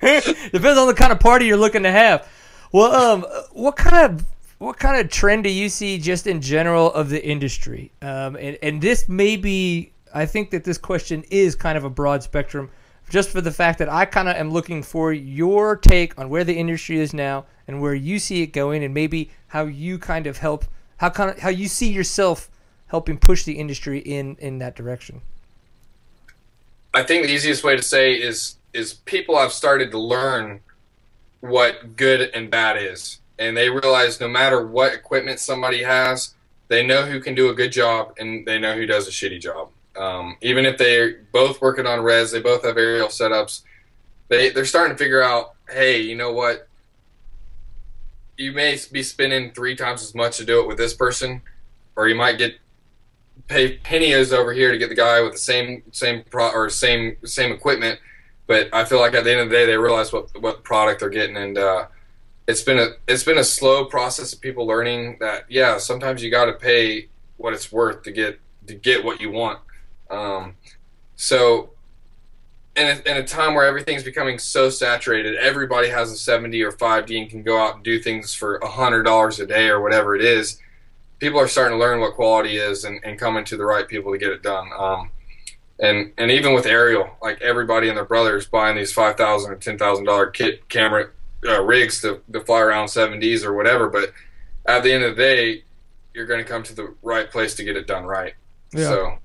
on 0.00 0.86
the 0.86 0.94
kind 0.96 1.10
of 1.10 1.18
party 1.18 1.46
you're 1.46 1.56
looking 1.56 1.82
to 1.82 1.90
have. 1.90 2.28
Well, 2.70 2.92
um, 2.92 3.26
what 3.50 3.74
kind 3.74 4.04
of 4.04 4.24
what 4.58 4.78
kind 4.78 5.00
of 5.00 5.10
trend 5.10 5.42
do 5.42 5.50
you 5.50 5.68
see 5.68 5.98
just 5.98 6.28
in 6.28 6.40
general 6.40 6.92
of 6.92 7.08
the 7.08 7.26
industry? 7.26 7.90
Um, 8.02 8.36
and 8.36 8.56
and 8.62 8.80
this 8.80 9.08
may 9.08 9.36
be, 9.36 9.90
I 10.14 10.26
think 10.26 10.50
that 10.50 10.62
this 10.62 10.78
question 10.78 11.24
is 11.28 11.56
kind 11.56 11.76
of 11.76 11.82
a 11.82 11.90
broad 11.90 12.22
spectrum, 12.22 12.70
just 13.10 13.30
for 13.30 13.40
the 13.40 13.50
fact 13.50 13.80
that 13.80 13.88
I 13.88 14.04
kind 14.04 14.28
of 14.28 14.36
am 14.36 14.52
looking 14.52 14.84
for 14.84 15.12
your 15.12 15.74
take 15.74 16.16
on 16.20 16.28
where 16.28 16.44
the 16.44 16.54
industry 16.56 17.00
is 17.00 17.12
now 17.12 17.46
and 17.66 17.82
where 17.82 17.94
you 17.94 18.20
see 18.20 18.42
it 18.42 18.52
going, 18.52 18.84
and 18.84 18.94
maybe 18.94 19.32
how 19.48 19.64
you 19.64 19.98
kind 19.98 20.28
of 20.28 20.38
help, 20.38 20.66
how 20.98 21.10
kind 21.10 21.30
of 21.30 21.40
how 21.40 21.48
you 21.48 21.66
see 21.66 21.90
yourself 21.90 22.48
helping 22.86 23.18
push 23.18 23.42
the 23.42 23.54
industry 23.54 23.98
in 23.98 24.36
in 24.36 24.58
that 24.58 24.76
direction. 24.76 25.20
I 26.98 27.04
think 27.04 27.24
the 27.24 27.32
easiest 27.32 27.62
way 27.62 27.76
to 27.76 27.82
say 27.82 28.14
is 28.14 28.56
is 28.72 28.94
people 28.94 29.38
have 29.38 29.52
started 29.52 29.92
to 29.92 29.98
learn 29.98 30.60
what 31.40 31.96
good 31.96 32.30
and 32.34 32.50
bad 32.50 32.82
is, 32.82 33.20
and 33.38 33.56
they 33.56 33.70
realize 33.70 34.20
no 34.20 34.26
matter 34.26 34.66
what 34.66 34.94
equipment 34.94 35.38
somebody 35.38 35.84
has, 35.84 36.34
they 36.66 36.84
know 36.84 37.06
who 37.06 37.20
can 37.20 37.36
do 37.36 37.50
a 37.50 37.54
good 37.54 37.70
job 37.70 38.14
and 38.18 38.44
they 38.44 38.58
know 38.58 38.74
who 38.74 38.84
does 38.84 39.06
a 39.06 39.12
shitty 39.12 39.40
job. 39.40 39.68
Um, 39.96 40.38
even 40.42 40.66
if 40.66 40.76
they're 40.76 41.20
both 41.30 41.62
working 41.62 41.86
on 41.86 42.00
res, 42.00 42.32
they 42.32 42.40
both 42.40 42.64
have 42.64 42.76
aerial 42.76 43.08
setups. 43.08 43.62
They 44.26 44.50
they're 44.50 44.64
starting 44.64 44.96
to 44.96 44.98
figure 45.02 45.22
out, 45.22 45.54
hey, 45.70 46.00
you 46.00 46.16
know 46.16 46.32
what? 46.32 46.66
You 48.36 48.50
may 48.50 48.76
be 48.90 49.04
spending 49.04 49.52
three 49.52 49.76
times 49.76 50.02
as 50.02 50.16
much 50.16 50.36
to 50.38 50.44
do 50.44 50.60
it 50.62 50.66
with 50.66 50.78
this 50.78 50.94
person, 50.94 51.42
or 51.94 52.08
you 52.08 52.16
might 52.16 52.38
get 52.38 52.58
pay 53.48 53.78
pennies 53.78 54.32
over 54.32 54.52
here 54.52 54.70
to 54.70 54.78
get 54.78 54.90
the 54.90 54.94
guy 54.94 55.20
with 55.22 55.32
the 55.32 55.38
same 55.38 55.82
same 55.90 56.22
pro 56.30 56.50
or 56.50 56.70
same 56.70 57.16
same 57.24 57.50
equipment. 57.50 57.98
But 58.46 58.72
I 58.72 58.84
feel 58.84 59.00
like 59.00 59.14
at 59.14 59.24
the 59.24 59.32
end 59.32 59.40
of 59.40 59.50
the 59.50 59.56
day, 59.56 59.66
they 59.66 59.76
realize 59.76 60.12
what 60.12 60.40
what 60.40 60.62
product 60.62 61.00
they're 61.00 61.08
getting, 61.08 61.36
and 61.36 61.58
uh, 61.58 61.86
it's 62.46 62.62
been 62.62 62.78
a 62.78 62.90
it's 63.08 63.24
been 63.24 63.38
a 63.38 63.44
slow 63.44 63.86
process 63.86 64.32
of 64.32 64.40
people 64.40 64.66
learning 64.66 65.16
that 65.20 65.46
yeah, 65.48 65.78
sometimes 65.78 66.22
you 66.22 66.30
got 66.30 66.44
to 66.44 66.52
pay 66.52 67.08
what 67.38 67.52
it's 67.54 67.72
worth 67.72 68.02
to 68.04 68.12
get 68.12 68.38
to 68.66 68.74
get 68.74 69.04
what 69.04 69.20
you 69.20 69.30
want. 69.30 69.58
Um, 70.10 70.54
so. 71.16 71.70
In 72.76 72.86
a, 72.86 73.10
in 73.10 73.16
a 73.16 73.26
time 73.26 73.54
where 73.54 73.66
everything's 73.66 74.04
becoming 74.04 74.38
so 74.38 74.70
saturated, 74.70 75.34
everybody 75.34 75.88
has 75.88 76.12
a 76.12 76.14
7D 76.14 76.62
or 76.62 76.70
5D 76.70 77.22
and 77.22 77.28
can 77.28 77.42
go 77.42 77.60
out 77.60 77.74
and 77.74 77.82
do 77.82 77.98
things 77.98 78.34
for 78.34 78.60
$100 78.60 79.40
a 79.40 79.46
day 79.46 79.68
or 79.68 79.80
whatever 79.80 80.14
it 80.14 80.22
is 80.22 80.60
people 81.18 81.40
are 81.40 81.48
starting 81.48 81.78
to 81.78 81.80
learn 81.80 82.00
what 82.00 82.14
quality 82.14 82.56
is 82.56 82.84
and, 82.84 83.00
and 83.04 83.18
coming 83.18 83.44
to 83.44 83.56
the 83.56 83.64
right 83.64 83.86
people 83.88 84.12
to 84.12 84.18
get 84.18 84.30
it 84.30 84.42
done. 84.42 84.68
Um, 84.78 85.10
and 85.80 86.12
and 86.18 86.30
even 86.30 86.54
with 86.54 86.66
aerial, 86.66 87.08
like 87.22 87.40
everybody 87.40 87.88
and 87.88 87.96
their 87.96 88.04
brothers 88.04 88.46
buying 88.46 88.76
these 88.76 88.92
five 88.92 89.16
thousand 89.16 89.52
or 89.52 89.56
ten 89.56 89.78
thousand 89.78 90.04
dollar 90.06 90.26
kit 90.26 90.68
camera 90.68 91.10
uh, 91.46 91.62
rigs 91.62 92.00
to, 92.02 92.20
to 92.32 92.40
fly 92.40 92.60
around 92.60 92.88
seventies 92.88 93.44
or 93.44 93.54
whatever. 93.54 93.88
But 93.88 94.12
at 94.66 94.82
the 94.82 94.92
end 94.92 95.04
of 95.04 95.16
the 95.16 95.22
day, 95.22 95.64
you're 96.14 96.26
going 96.26 96.42
to 96.42 96.48
come 96.50 96.62
to 96.64 96.74
the 96.74 96.94
right 97.02 97.30
place 97.30 97.54
to 97.56 97.64
get 97.64 97.76
it 97.76 97.86
done 97.86 98.04
right. 98.04 98.34
Yeah. 98.72 98.88
So 98.88 99.18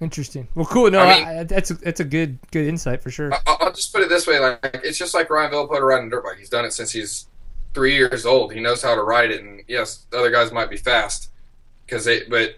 Interesting. 0.00 0.46
Well, 0.54 0.66
cool. 0.66 0.90
No, 0.90 1.00
I 1.00 1.18
mean- 1.18 1.28
I, 1.38 1.44
that's 1.44 1.70
a, 1.70 1.74
that's 1.74 2.00
a 2.00 2.04
good 2.04 2.38
good 2.50 2.66
insight 2.68 3.02
for 3.02 3.10
sure. 3.10 3.32
I- 3.32 3.40
I'll 3.46 3.72
just 3.72 3.92
put 3.92 4.02
it 4.02 4.10
this 4.10 4.26
way: 4.26 4.38
like 4.38 4.80
it's 4.84 4.98
just 4.98 5.14
like 5.14 5.30
Ryan 5.30 5.52
Villopoto 5.52 5.80
riding 5.80 6.08
a 6.08 6.10
dirt 6.10 6.24
bike. 6.24 6.36
He's 6.38 6.50
done 6.50 6.66
it 6.66 6.72
since 6.74 6.92
he's 6.92 7.26
three 7.76 7.94
years 7.94 8.24
old. 8.24 8.54
He 8.54 8.60
knows 8.60 8.82
how 8.82 8.94
to 8.94 9.02
ride 9.02 9.30
it, 9.30 9.42
and 9.42 9.62
yes, 9.68 10.06
the 10.10 10.18
other 10.18 10.30
guys 10.30 10.50
might 10.50 10.70
be 10.70 10.78
fast 10.78 11.30
because 11.84 12.06
they. 12.06 12.24
But 12.24 12.56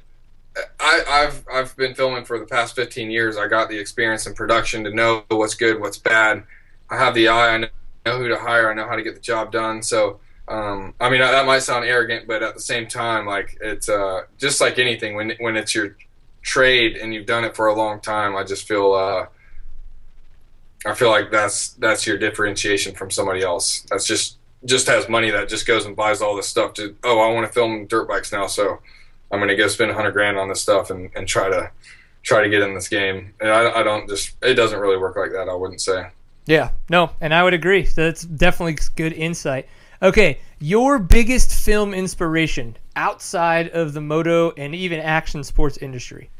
I, 0.78 1.02
I've 1.08 1.44
I've 1.52 1.76
been 1.76 1.94
filming 1.94 2.24
for 2.24 2.38
the 2.38 2.46
past 2.46 2.76
fifteen 2.76 3.10
years. 3.10 3.36
I 3.36 3.48
got 3.48 3.68
the 3.68 3.76
experience 3.76 4.28
in 4.28 4.34
production 4.34 4.84
to 4.84 4.94
know 4.94 5.24
what's 5.28 5.54
good, 5.54 5.80
what's 5.80 5.98
bad. 5.98 6.44
I 6.88 6.96
have 6.96 7.14
the 7.14 7.26
eye. 7.28 7.54
I 7.54 7.58
know, 7.58 7.68
know 8.06 8.18
who 8.18 8.28
to 8.28 8.38
hire. 8.38 8.70
I 8.70 8.74
know 8.74 8.86
how 8.86 8.94
to 8.94 9.02
get 9.02 9.14
the 9.14 9.20
job 9.20 9.52
done. 9.52 9.82
So. 9.82 10.20
Um, 10.50 10.94
I 10.98 11.10
mean 11.10 11.20
that 11.20 11.44
might 11.44 11.58
sound 11.58 11.84
arrogant, 11.84 12.26
but 12.26 12.42
at 12.42 12.54
the 12.54 12.60
same 12.62 12.86
time, 12.86 13.26
like 13.26 13.58
it's 13.60 13.86
uh, 13.86 14.22
just 14.38 14.62
like 14.62 14.78
anything. 14.78 15.14
When 15.14 15.32
when 15.40 15.58
it's 15.58 15.74
your 15.74 15.94
trade 16.40 16.96
and 16.96 17.12
you've 17.12 17.26
done 17.26 17.44
it 17.44 17.54
for 17.54 17.66
a 17.66 17.74
long 17.74 18.00
time, 18.00 18.34
I 18.34 18.44
just 18.44 18.66
feel 18.66 18.94
uh, 18.94 19.26
I 20.86 20.94
feel 20.94 21.10
like 21.10 21.30
that's 21.30 21.74
that's 21.74 22.06
your 22.06 22.16
differentiation 22.16 22.94
from 22.94 23.10
somebody 23.10 23.42
else. 23.42 23.84
That's 23.90 24.06
just 24.06 24.37
just 24.64 24.86
has 24.86 25.08
money 25.08 25.30
that 25.30 25.48
just 25.48 25.66
goes 25.66 25.86
and 25.86 25.94
buys 25.94 26.20
all 26.20 26.36
this 26.36 26.48
stuff. 26.48 26.74
To 26.74 26.96
oh, 27.04 27.20
I 27.20 27.32
want 27.32 27.46
to 27.46 27.52
film 27.52 27.86
dirt 27.86 28.08
bikes 28.08 28.32
now, 28.32 28.46
so 28.46 28.80
I'm 29.30 29.38
going 29.38 29.48
to 29.48 29.56
go 29.56 29.68
spend 29.68 29.90
a 29.90 29.94
hundred 29.94 30.12
grand 30.12 30.38
on 30.38 30.48
this 30.48 30.60
stuff 30.60 30.90
and, 30.90 31.10
and 31.14 31.26
try 31.28 31.48
to 31.48 31.70
try 32.22 32.42
to 32.42 32.48
get 32.48 32.62
in 32.62 32.74
this 32.74 32.88
game. 32.88 33.34
And 33.40 33.50
I, 33.50 33.80
I 33.80 33.82
don't 33.82 34.08
just 34.08 34.36
it 34.42 34.54
doesn't 34.54 34.78
really 34.78 34.96
work 34.96 35.16
like 35.16 35.32
that. 35.32 35.48
I 35.48 35.54
wouldn't 35.54 35.80
say. 35.80 36.08
Yeah, 36.46 36.70
no, 36.88 37.10
and 37.20 37.34
I 37.34 37.42
would 37.42 37.54
agree. 37.54 37.82
That's 37.82 38.22
definitely 38.22 38.78
good 38.96 39.12
insight. 39.12 39.68
Okay, 40.00 40.38
your 40.60 40.98
biggest 40.98 41.52
film 41.52 41.92
inspiration 41.92 42.76
outside 42.96 43.68
of 43.70 43.92
the 43.92 44.00
moto 44.00 44.52
and 44.56 44.74
even 44.74 45.00
action 45.00 45.44
sports 45.44 45.76
industry. 45.78 46.30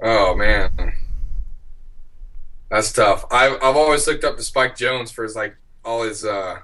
Oh 0.00 0.36
man, 0.36 0.65
that's 2.76 2.92
tough. 2.92 3.24
I've 3.30 3.54
I've 3.54 3.76
always 3.76 4.06
looked 4.06 4.22
up 4.22 4.36
to 4.36 4.42
Spike 4.42 4.76
Jonze 4.76 5.10
for 5.10 5.24
his 5.24 5.34
like 5.34 5.56
all 5.82 6.02
his 6.02 6.26
uh 6.26 6.58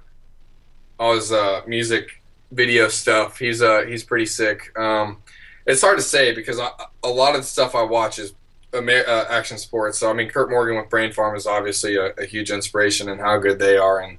all 0.98 1.14
his 1.14 1.33
uh 1.33 1.62
music 1.66 2.22
video 2.51 2.88
stuff. 2.88 3.38
He's 3.38 3.62
uh 3.62 3.85
he's 3.88 4.05
pretty 4.05 4.27
sick. 4.27 4.77
Um, 4.79 5.22
it's 5.66 5.81
hard 5.81 5.96
to 5.96 6.03
say 6.03 6.35
because 6.35 6.61
I, 6.61 6.68
a 7.03 7.09
lot 7.09 7.35
of 7.35 7.40
the 7.40 7.46
stuff 7.46 7.75
I 7.75 7.83
watch 7.83 8.18
is 8.18 8.35
Amer- 8.75 9.09
uh, 9.09 9.25
action 9.31 9.57
sports. 9.57 9.98
So 9.98 10.11
I 10.11 10.12
mean, 10.12 10.29
Curt 10.29 10.51
Morgan 10.51 10.77
with 10.77 10.90
Brain 10.90 11.12
Farm 11.12 11.35
is 11.35 11.46
obviously 11.46 11.96
a, 11.96 12.12
a 12.18 12.27
huge 12.27 12.51
inspiration 12.51 13.09
in 13.09 13.18
how 13.18 13.38
good 13.38 13.59
they 13.59 13.79
are, 13.79 14.01
and 14.01 14.18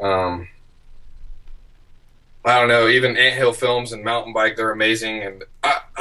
um, 0.00 0.48
I 2.44 2.58
don't 2.58 2.68
know, 2.68 2.88
even 2.88 3.16
Anthill 3.16 3.52
Films 3.52 3.92
and 3.92 4.02
Mountain 4.02 4.32
Bike, 4.32 4.56
they're 4.56 4.72
amazing. 4.72 5.22
And 5.22 5.44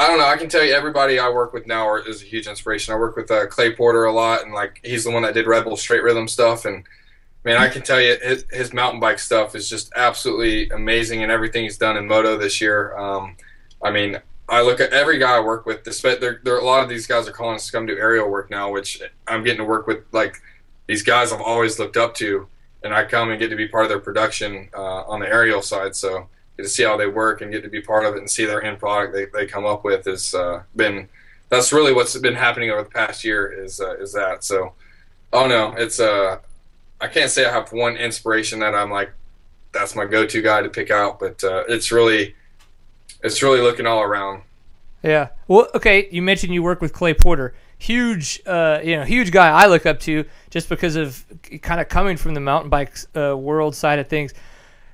I, 0.01 0.07
don't 0.07 0.17
know, 0.17 0.25
I 0.25 0.35
can 0.35 0.49
tell 0.49 0.63
you 0.63 0.73
everybody 0.73 1.19
I 1.19 1.29
work 1.29 1.53
with 1.53 1.67
now 1.67 1.95
is 1.95 2.23
a 2.23 2.25
huge 2.25 2.47
inspiration. 2.47 2.91
I 2.91 2.97
work 2.97 3.15
with 3.15 3.29
uh, 3.29 3.45
Clay 3.45 3.71
Porter 3.75 4.05
a 4.05 4.11
lot, 4.11 4.43
and 4.43 4.51
like 4.51 4.79
he's 4.83 5.03
the 5.03 5.11
one 5.11 5.21
that 5.21 5.35
did 5.35 5.45
Red 5.45 5.63
Bull 5.63 5.77
Straight 5.77 6.01
Rhythm 6.01 6.27
stuff. 6.27 6.65
And 6.65 6.85
man, 7.43 7.57
I 7.57 7.69
can 7.69 7.83
tell 7.83 8.01
you 8.01 8.17
his, 8.19 8.43
his 8.51 8.73
mountain 8.73 8.99
bike 8.99 9.19
stuff 9.19 9.53
is 9.53 9.69
just 9.69 9.93
absolutely 9.95 10.71
amazing, 10.71 11.21
and 11.21 11.31
everything 11.31 11.65
he's 11.65 11.77
done 11.77 11.97
in 11.97 12.07
moto 12.07 12.35
this 12.35 12.59
year. 12.59 12.97
Um, 12.97 13.37
I 13.83 13.91
mean, 13.91 14.19
I 14.49 14.63
look 14.63 14.79
at 14.79 14.91
every 14.91 15.19
guy 15.19 15.37
I 15.37 15.39
work 15.39 15.67
with. 15.67 15.83
Despite 15.83 16.19
there, 16.19 16.41
there, 16.43 16.57
a 16.57 16.65
lot 16.65 16.81
of 16.81 16.89
these 16.89 17.05
guys 17.05 17.27
are 17.27 17.31
calling 17.31 17.55
us 17.55 17.67
to 17.67 17.71
come 17.71 17.85
do 17.85 17.95
aerial 17.95 18.27
work 18.27 18.49
now, 18.49 18.71
which 18.71 19.03
I'm 19.27 19.43
getting 19.43 19.59
to 19.59 19.65
work 19.65 19.85
with 19.85 20.03
like 20.11 20.35
these 20.87 21.03
guys 21.03 21.31
I've 21.31 21.41
always 21.41 21.77
looked 21.77 21.95
up 21.95 22.15
to 22.15 22.47
and 22.83 22.91
I 22.91 23.05
come 23.05 23.29
and 23.29 23.39
get 23.39 23.49
to 23.49 23.55
be 23.55 23.67
part 23.67 23.85
of 23.85 23.89
their 23.89 23.99
production 23.99 24.69
uh, 24.75 25.03
on 25.03 25.19
the 25.19 25.27
aerial 25.27 25.61
side. 25.61 25.95
So 25.95 26.27
get 26.61 26.67
to 26.67 26.73
see 26.73 26.83
how 26.83 26.97
they 26.97 27.07
work 27.07 27.41
and 27.41 27.51
get 27.51 27.63
to 27.63 27.69
be 27.69 27.81
part 27.81 28.05
of 28.05 28.15
it 28.15 28.19
and 28.19 28.29
see 28.29 28.45
their 28.45 28.63
end 28.63 28.79
product 28.79 29.13
they, 29.13 29.25
they 29.25 29.45
come 29.45 29.65
up 29.65 29.83
with 29.83 30.05
has 30.05 30.33
uh, 30.33 30.63
been 30.75 31.07
that's 31.49 31.73
really 31.73 31.93
what's 31.93 32.17
been 32.17 32.35
happening 32.35 32.69
over 32.69 32.83
the 32.83 32.89
past 32.89 33.23
year 33.23 33.51
is 33.51 33.79
uh, 33.81 33.95
is 33.97 34.13
that. 34.13 34.43
So 34.43 34.73
oh 35.33 35.47
no, 35.47 35.73
it's 35.73 35.99
uh 35.99 36.39
I 36.99 37.07
can't 37.07 37.29
say 37.29 37.45
I 37.45 37.51
have 37.51 37.71
one 37.71 37.97
inspiration 37.97 38.59
that 38.59 38.73
I'm 38.73 38.91
like 38.91 39.11
that's 39.73 39.95
my 39.95 40.05
go-to 40.05 40.41
guy 40.41 40.61
to 40.61 40.69
pick 40.69 40.91
out, 40.91 41.19
but 41.19 41.43
uh, 41.43 41.63
it's 41.67 41.91
really 41.91 42.35
it's 43.23 43.41
really 43.41 43.61
looking 43.61 43.85
all 43.85 44.01
around. 44.01 44.43
Yeah. 45.03 45.29
Well, 45.47 45.67
okay. 45.73 46.07
You 46.11 46.21
mentioned 46.21 46.53
you 46.53 46.63
work 46.63 46.81
with 46.81 46.93
Clay 46.93 47.13
Porter 47.13 47.53
huge, 47.81 48.39
uh, 48.45 48.79
you 48.83 48.95
know, 48.95 49.03
huge 49.03 49.31
guy 49.31 49.49
I 49.49 49.65
look 49.65 49.87
up 49.87 49.99
to 50.01 50.23
just 50.51 50.69
because 50.69 50.95
of 50.95 51.25
kind 51.63 51.81
of 51.81 51.89
coming 51.89 52.15
from 52.15 52.35
the 52.35 52.39
mountain 52.39 52.69
bike 52.69 52.95
uh, 53.15 53.35
world 53.35 53.75
side 53.75 53.97
of 53.97 54.07
things. 54.07 54.33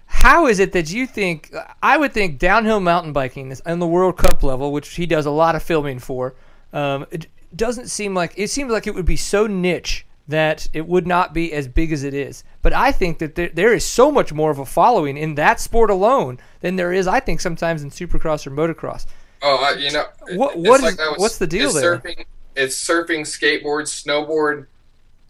How 0.07 0.47
is 0.47 0.59
it 0.59 0.71
that 0.71 0.91
you 0.91 1.05
think? 1.05 1.53
I 1.83 1.97
would 1.97 2.13
think 2.13 2.39
downhill 2.39 2.79
mountain 2.79 3.13
biking 3.13 3.51
is 3.51 3.61
on 3.65 3.79
the 3.79 3.87
World 3.87 4.17
Cup 4.17 4.41
level, 4.41 4.71
which 4.71 4.95
he 4.95 5.05
does 5.05 5.25
a 5.25 5.31
lot 5.31 5.55
of 5.55 5.63
filming 5.63 5.99
for, 5.99 6.33
um, 6.73 7.05
it 7.11 7.27
doesn't 7.55 7.89
seem 7.89 8.13
like 8.13 8.33
it 8.35 8.49
seems 8.49 8.71
like 8.71 8.87
it 8.87 8.95
would 8.95 9.05
be 9.05 9.15
so 9.15 9.47
niche 9.47 10.05
that 10.27 10.67
it 10.73 10.85
would 10.85 11.07
not 11.07 11.33
be 11.33 11.53
as 11.53 11.67
big 11.67 11.91
as 11.91 12.03
it 12.03 12.13
is. 12.13 12.43
But 12.61 12.73
I 12.73 12.91
think 12.91 13.19
that 13.19 13.35
there, 13.35 13.49
there 13.49 13.73
is 13.73 13.85
so 13.85 14.11
much 14.11 14.33
more 14.33 14.51
of 14.51 14.59
a 14.59 14.65
following 14.65 15.15
in 15.15 15.35
that 15.35 15.61
sport 15.61 15.89
alone 15.89 16.37
than 16.59 16.75
there 16.75 16.91
is, 16.91 17.07
I 17.07 17.21
think, 17.21 17.39
sometimes 17.39 17.81
in 17.81 17.89
Supercross 17.89 18.45
or 18.45 18.51
motocross. 18.51 19.05
Oh, 19.41 19.63
uh, 19.63 19.77
you 19.77 19.91
know, 19.91 20.05
what 20.35 20.57
what 20.57 20.83
is, 20.83 20.97
like 20.97 21.19
what's 21.19 21.37
the 21.37 21.47
deal 21.47 21.71
there? 21.71 21.99
Surfing, 21.99 22.25
it's 22.55 22.75
surfing, 22.75 23.21
skateboard, 23.21 23.83
snowboard. 23.83 24.65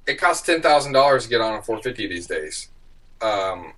It 0.08 0.16
costs 0.16 0.46
ten 0.46 0.62
thousand 0.62 0.94
dollars 0.94 1.24
to 1.24 1.30
get 1.30 1.42
on 1.42 1.56
a 1.56 1.62
450 1.62 2.08
these 2.08 2.26
days, 2.26 2.70
um, 3.22 3.74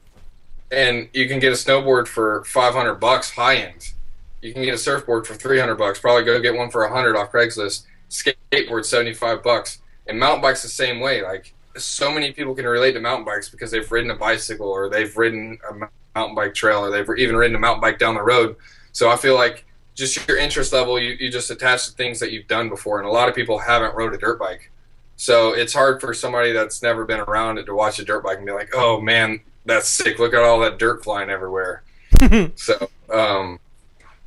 and 0.72 1.10
you 1.14 1.28
can 1.28 1.40
get 1.40 1.52
a 1.52 1.56
snowboard 1.56 2.08
for 2.08 2.44
500 2.46 2.96
bucks 2.96 3.32
high 3.32 3.58
end. 3.58 3.94
You 4.42 4.54
can 4.54 4.64
get 4.64 4.74
a 4.74 4.78
surfboard 4.78 5.28
for 5.28 5.34
300 5.34 5.76
bucks. 5.76 6.00
Probably 6.00 6.24
go 6.24 6.40
get 6.40 6.56
one 6.56 6.70
for 6.70 6.82
100 6.84 7.16
off 7.16 7.32
Craigslist. 7.32 7.84
Skateboard 8.10 8.86
75 8.86 9.44
bucks, 9.44 9.80
and 10.08 10.20
mountain 10.20 10.42
bikes 10.42 10.64
the 10.64 10.68
same 10.68 11.00
way. 11.00 11.22
Like 11.22 11.54
so 11.78 12.12
many 12.12 12.32
people 12.32 12.56
can 12.56 12.66
relate 12.66 12.94
to 12.94 13.00
mountain 13.00 13.26
bikes 13.26 13.50
because 13.50 13.72
they've 13.72 13.92
ridden 13.92 14.12
a 14.12 14.16
bicycle 14.16 14.68
or 14.68 14.90
they've 14.90 15.16
ridden 15.16 15.58
a 15.70 15.88
mountain 16.16 16.36
bike 16.36 16.54
trail 16.54 16.80
or 16.80 16.92
they've 16.92 17.08
even 17.18 17.36
ridden 17.36 17.56
a 17.56 17.60
mountain 17.60 17.82
bike 17.82 18.00
down 18.00 18.16
the 18.16 18.22
road. 18.22 18.56
So 18.92 19.10
I 19.10 19.16
feel 19.16 19.36
like 19.36 19.66
just 19.96 20.28
your 20.28 20.38
interest 20.38 20.74
level, 20.74 21.00
you, 21.00 21.16
you 21.20 21.30
just 21.30 21.52
attach 21.52 21.86
to 21.86 21.92
things 21.92 22.20
that 22.20 22.32
you've 22.32 22.48
done 22.48 22.70
before. 22.70 23.00
And 23.00 23.08
a 23.08 23.12
lot 23.12 23.30
of 23.30 23.36
people 23.36 23.60
haven't 23.60 23.96
rode 23.96 24.14
a 24.14 24.18
dirt 24.18 24.40
bike. 24.40 24.72
So 25.18 25.54
it's 25.54 25.74
hard 25.74 26.00
for 26.00 26.14
somebody 26.14 26.54
that's 26.54 26.82
never 26.82 27.06
been 27.06 27.20
around 27.20 27.58
it 27.58 27.66
to 27.66 27.76
watch 27.76 28.00
a 28.00 28.06
dirt 28.06 28.24
bike 28.24 28.38
and 28.38 28.46
be 28.46 28.54
like, 28.54 28.70
oh 28.74 29.02
man, 29.02 29.42
that's 29.70 29.88
sick. 29.88 30.20
Look 30.20 30.34
at 30.34 30.44
all 30.44 30.60
that 30.60 30.78
dirt 30.78 31.04
flying 31.04 31.30
everywhere. 31.30 31.84
so, 32.56 32.90
um, 33.12 33.60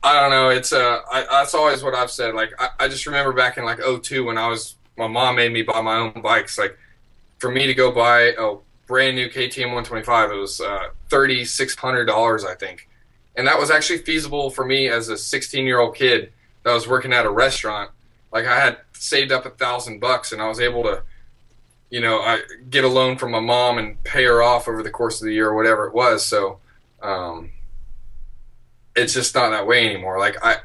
I 0.02 0.20
don't 0.20 0.30
know. 0.30 0.48
It's 0.48 0.72
uh, 0.72 1.00
I, 1.10 1.26
that's 1.30 1.54
always 1.54 1.82
what 1.82 1.94
I've 1.94 2.10
said. 2.10 2.34
Like, 2.34 2.50
I, 2.58 2.68
I 2.80 2.88
just 2.88 3.06
remember 3.06 3.32
back 3.32 3.58
in 3.58 3.64
like 3.64 3.78
02 3.78 4.24
when 4.24 4.38
I 4.38 4.48
was, 4.48 4.76
my 4.96 5.06
mom 5.06 5.36
made 5.36 5.52
me 5.52 5.62
buy 5.62 5.80
my 5.80 5.96
own 5.96 6.22
bikes. 6.22 6.58
Like, 6.58 6.78
for 7.38 7.50
me 7.50 7.66
to 7.66 7.74
go 7.74 7.92
buy 7.92 8.32
a 8.38 8.56
brand 8.86 9.16
new 9.16 9.28
KTM 9.28 9.66
125, 9.72 10.30
it 10.30 10.34
was 10.34 10.60
uh, 10.60 10.88
$3,600, 11.10 12.44
I 12.46 12.54
think 12.54 12.88
and 13.36 13.46
that 13.46 13.58
was 13.58 13.70
actually 13.70 13.98
feasible 13.98 14.50
for 14.50 14.64
me 14.64 14.88
as 14.88 15.08
a 15.08 15.16
16 15.16 15.64
year 15.64 15.80
old 15.80 15.94
kid 15.94 16.32
that 16.64 16.72
was 16.72 16.86
working 16.86 17.12
at 17.12 17.26
a 17.26 17.30
restaurant. 17.30 17.90
Like 18.32 18.46
I 18.46 18.58
had 18.58 18.78
saved 18.92 19.32
up 19.32 19.46
a 19.46 19.50
thousand 19.50 20.00
bucks, 20.00 20.32
and 20.32 20.40
I 20.40 20.48
was 20.48 20.60
able 20.60 20.82
to, 20.84 21.02
you 21.92 22.00
know, 22.00 22.20
I 22.20 22.40
get 22.70 22.84
a 22.84 22.88
loan 22.88 23.18
from 23.18 23.32
my 23.32 23.40
mom 23.40 23.76
and 23.76 24.02
pay 24.02 24.24
her 24.24 24.42
off 24.42 24.66
over 24.66 24.82
the 24.82 24.88
course 24.88 25.20
of 25.20 25.26
the 25.26 25.34
year 25.34 25.50
or 25.50 25.54
whatever 25.54 25.86
it 25.86 25.92
was. 25.92 26.24
So, 26.24 26.58
um, 27.02 27.52
it's 28.96 29.12
just 29.12 29.34
not 29.34 29.50
that 29.50 29.66
way 29.66 29.86
anymore. 29.86 30.18
Like 30.18 30.36
I 30.42 30.56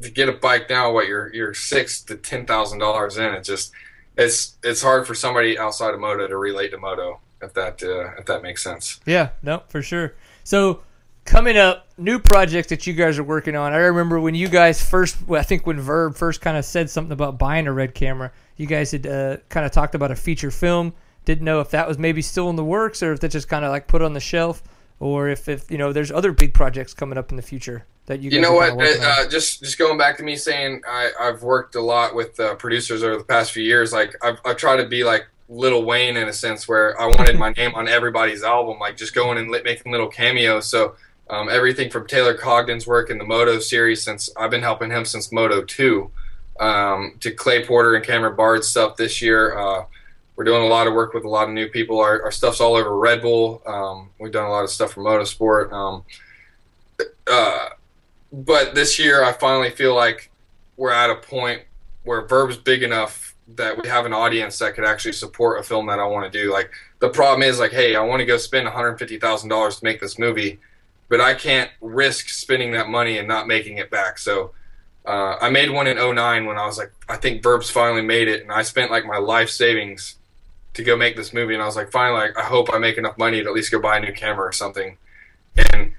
to 0.00 0.10
get 0.10 0.28
a 0.28 0.32
bike 0.32 0.70
now, 0.70 0.92
what 0.92 1.08
you're 1.08 1.34
you're 1.34 1.54
six 1.54 2.02
to 2.02 2.16
ten 2.16 2.46
thousand 2.46 2.78
dollars 2.78 3.16
in. 3.16 3.34
It 3.34 3.42
just 3.42 3.72
it's 4.16 4.56
it's 4.62 4.80
hard 4.80 5.08
for 5.08 5.14
somebody 5.16 5.58
outside 5.58 5.92
of 5.92 5.98
moto 5.98 6.28
to 6.28 6.36
relate 6.36 6.70
to 6.70 6.78
moto 6.78 7.18
if 7.42 7.52
that 7.54 7.82
uh, 7.82 8.12
if 8.16 8.26
that 8.26 8.42
makes 8.42 8.62
sense. 8.62 9.00
Yeah, 9.06 9.30
no, 9.42 9.64
for 9.68 9.82
sure. 9.82 10.14
So 10.44 10.82
coming 11.26 11.56
up, 11.56 11.88
new 11.98 12.18
projects 12.18 12.68
that 12.68 12.86
you 12.86 12.94
guys 12.94 13.18
are 13.18 13.24
working 13.24 13.56
on. 13.56 13.72
I 13.72 13.78
remember 13.78 14.18
when 14.20 14.34
you 14.34 14.48
guys 14.48 14.82
first, 14.82 15.16
I 15.30 15.42
think 15.42 15.66
when 15.66 15.78
Verb 15.78 16.16
first 16.16 16.40
kind 16.40 16.56
of 16.56 16.64
said 16.64 16.88
something 16.88 17.12
about 17.12 17.38
buying 17.38 17.66
a 17.66 17.72
red 17.72 17.94
camera, 17.94 18.32
you 18.56 18.66
guys 18.66 18.92
had 18.92 19.06
uh, 19.06 19.36
kind 19.48 19.66
of 19.66 19.72
talked 19.72 19.94
about 19.94 20.10
a 20.10 20.16
feature 20.16 20.50
film. 20.50 20.94
Didn't 21.24 21.44
know 21.44 21.60
if 21.60 21.70
that 21.70 21.86
was 21.86 21.98
maybe 21.98 22.22
still 22.22 22.48
in 22.48 22.56
the 22.56 22.64
works 22.64 23.02
or 23.02 23.12
if 23.12 23.20
that 23.20 23.32
just 23.32 23.48
kind 23.48 23.64
of 23.64 23.70
like 23.70 23.88
put 23.88 24.00
on 24.00 24.14
the 24.14 24.20
shelf 24.20 24.62
or 25.00 25.28
if, 25.28 25.48
if 25.48 25.70
you 25.70 25.76
know 25.76 25.92
there's 25.92 26.12
other 26.12 26.32
big 26.32 26.54
projects 26.54 26.94
coming 26.94 27.18
up 27.18 27.30
in 27.30 27.36
the 27.36 27.42
future 27.42 27.84
that 28.06 28.20
you. 28.20 28.30
Guys 28.30 28.36
You 28.36 28.42
know 28.42 28.54
what? 28.54 28.72
Uh, 28.80 29.28
just 29.28 29.62
just 29.62 29.76
going 29.76 29.98
back 29.98 30.16
to 30.18 30.22
me 30.22 30.36
saying 30.36 30.82
I, 30.88 31.10
I've 31.20 31.42
worked 31.42 31.74
a 31.74 31.80
lot 31.80 32.14
with 32.14 32.38
uh, 32.38 32.54
producers 32.54 33.02
over 33.02 33.18
the 33.18 33.24
past 33.24 33.52
few 33.52 33.64
years. 33.64 33.92
Like 33.92 34.14
I've, 34.22 34.38
I've 34.44 34.56
tried 34.56 34.76
to 34.76 34.86
be 34.86 35.02
like 35.02 35.26
Lil 35.48 35.84
Wayne 35.84 36.16
in 36.16 36.28
a 36.28 36.32
sense 36.32 36.68
where 36.68 36.98
I 37.00 37.06
wanted 37.06 37.38
my 37.38 37.50
name 37.56 37.74
on 37.74 37.88
everybody's 37.88 38.42
album, 38.42 38.78
like 38.78 38.96
just 38.96 39.14
going 39.14 39.38
and 39.38 39.50
making 39.50 39.92
little 39.92 40.08
cameos. 40.08 40.66
So 40.66 40.94
um, 41.28 41.48
everything 41.48 41.90
from 41.90 42.06
Taylor 42.06 42.34
Cogden's 42.34 42.86
work 42.86 43.10
in 43.10 43.18
the 43.18 43.24
Moto 43.24 43.58
series 43.58 44.02
since 44.02 44.30
I've 44.36 44.50
been 44.50 44.62
helping 44.62 44.90
him 44.90 45.04
since 45.04 45.32
Moto 45.32 45.62
2 45.62 46.10
um, 46.60 47.14
to 47.20 47.32
Clay 47.32 47.64
Porter 47.64 47.94
and 47.96 48.04
Cameron 48.04 48.36
Bard's 48.36 48.68
stuff 48.68 48.96
this 48.96 49.20
year. 49.20 49.58
Uh, 49.58 49.84
we're 50.36 50.44
doing 50.44 50.62
a 50.62 50.66
lot 50.66 50.86
of 50.86 50.94
work 50.94 51.14
with 51.14 51.24
a 51.24 51.28
lot 51.28 51.48
of 51.48 51.54
new 51.54 51.68
people. 51.68 52.00
Our, 52.00 52.22
our 52.22 52.30
stuff's 52.30 52.60
all 52.60 52.76
over 52.76 52.96
Red 52.96 53.22
Bull. 53.22 53.62
Um, 53.66 54.10
we've 54.20 54.32
done 54.32 54.46
a 54.46 54.50
lot 54.50 54.64
of 54.64 54.70
stuff 54.70 54.92
for 54.92 55.02
motorsport. 55.02 55.72
Um, 55.72 56.04
uh, 57.26 57.70
but 58.32 58.74
this 58.74 58.98
year, 58.98 59.24
I 59.24 59.32
finally 59.32 59.70
feel 59.70 59.94
like 59.94 60.30
we're 60.76 60.92
at 60.92 61.10
a 61.10 61.16
point 61.16 61.62
where 62.04 62.26
Verb's 62.26 62.56
big 62.56 62.82
enough 62.82 63.34
that 63.54 63.80
we 63.80 63.88
have 63.88 64.06
an 64.06 64.12
audience 64.12 64.58
that 64.58 64.74
could 64.74 64.84
actually 64.84 65.12
support 65.12 65.60
a 65.60 65.62
film 65.62 65.86
that 65.86 65.98
I 65.98 66.04
want 66.04 66.30
to 66.30 66.38
do. 66.38 66.52
Like 66.52 66.70
the 66.98 67.08
problem 67.08 67.42
is, 67.42 67.58
like, 67.58 67.72
hey, 67.72 67.96
I 67.96 68.00
want 68.00 68.20
to 68.20 68.26
go 68.26 68.36
spend 68.36 68.64
one 68.64 68.74
hundred 68.74 68.98
fifty 68.98 69.18
thousand 69.18 69.48
dollars 69.48 69.78
to 69.78 69.84
make 69.84 70.00
this 70.00 70.18
movie 70.18 70.58
but 71.08 71.20
I 71.20 71.34
can't 71.34 71.70
risk 71.80 72.28
spending 72.28 72.72
that 72.72 72.88
money 72.88 73.18
and 73.18 73.28
not 73.28 73.46
making 73.46 73.78
it 73.78 73.90
back. 73.90 74.18
So 74.18 74.52
uh, 75.06 75.36
I 75.40 75.50
made 75.50 75.70
one 75.70 75.86
in 75.86 75.96
09 75.96 76.46
when 76.46 76.58
I 76.58 76.66
was 76.66 76.78
like, 76.78 76.92
I 77.08 77.16
think 77.16 77.42
Verb's 77.42 77.70
finally 77.70 78.02
made 78.02 78.28
it, 78.28 78.42
and 78.42 78.50
I 78.50 78.62
spent 78.62 78.90
like 78.90 79.06
my 79.06 79.18
life 79.18 79.50
savings 79.50 80.16
to 80.74 80.82
go 80.82 80.96
make 80.96 81.16
this 81.16 81.32
movie, 81.32 81.54
and 81.54 81.62
I 81.62 81.66
was 81.66 81.76
like, 81.76 81.90
finally, 81.90 82.30
I 82.36 82.42
hope 82.42 82.72
I 82.72 82.78
make 82.78 82.98
enough 82.98 83.16
money 83.16 83.42
to 83.42 83.48
at 83.48 83.54
least 83.54 83.70
go 83.70 83.80
buy 83.80 83.98
a 83.98 84.00
new 84.00 84.12
camera 84.12 84.46
or 84.46 84.52
something. 84.52 84.96
And 85.56 85.92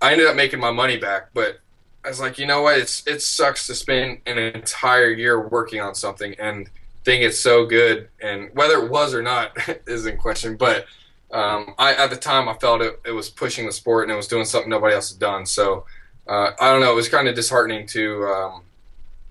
I 0.00 0.12
ended 0.12 0.26
up 0.26 0.36
making 0.36 0.60
my 0.60 0.70
money 0.70 0.98
back, 0.98 1.30
but 1.32 1.60
I 2.04 2.08
was 2.08 2.20
like, 2.20 2.38
you 2.38 2.46
know 2.46 2.62
what? 2.62 2.78
It's 2.78 3.06
it 3.06 3.22
sucks 3.22 3.66
to 3.68 3.74
spend 3.74 4.18
an 4.26 4.38
entire 4.38 5.10
year 5.10 5.40
working 5.48 5.80
on 5.80 5.94
something 5.94 6.34
and 6.38 6.68
think 7.04 7.24
it's 7.24 7.38
so 7.38 7.64
good, 7.64 8.08
and 8.20 8.50
whether 8.52 8.84
it 8.84 8.90
was 8.90 9.14
or 9.14 9.22
not 9.22 9.56
is 9.86 10.04
in 10.04 10.18
question, 10.18 10.56
but 10.56 10.84
um, 11.32 11.74
I 11.78 11.94
at 11.94 12.10
the 12.10 12.16
time 12.16 12.48
I 12.48 12.54
felt 12.54 12.82
it, 12.82 13.00
it 13.06 13.12
was 13.12 13.30
pushing 13.30 13.66
the 13.66 13.72
sport 13.72 14.04
and 14.04 14.12
it 14.12 14.16
was 14.16 14.28
doing 14.28 14.44
something 14.44 14.70
nobody 14.70 14.94
else 14.94 15.10
had 15.10 15.20
done. 15.20 15.46
So 15.46 15.86
uh, 16.28 16.52
I 16.60 16.70
don't 16.70 16.80
know. 16.80 16.92
It 16.92 16.96
was 16.96 17.08
kind 17.08 17.28
of 17.28 17.34
disheartening 17.34 17.86
to 17.88 18.24
um, 18.26 18.62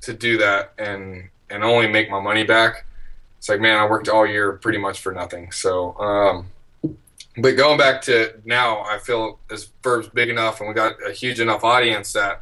to 0.01 0.13
do 0.13 0.37
that 0.39 0.73
and 0.77 1.29
and 1.49 1.63
only 1.63 1.87
make 1.87 2.09
my 2.09 2.19
money 2.19 2.43
back. 2.43 2.85
It's 3.37 3.49
like 3.49 3.61
man, 3.61 3.77
I 3.77 3.87
worked 3.87 4.09
all 4.09 4.25
year 4.25 4.53
pretty 4.53 4.77
much 4.77 4.99
for 4.99 5.13
nothing. 5.13 5.51
So, 5.51 5.97
um, 5.99 6.47
but 7.37 7.51
going 7.51 7.77
back 7.77 8.01
to 8.03 8.33
now, 8.45 8.81
I 8.81 8.97
feel 8.97 9.39
as 9.51 9.69
Verb's 9.83 10.09
big 10.09 10.29
enough 10.29 10.59
and 10.59 10.69
we 10.69 10.75
got 10.75 10.95
a 11.07 11.11
huge 11.11 11.39
enough 11.39 11.63
audience 11.63 12.13
that 12.13 12.41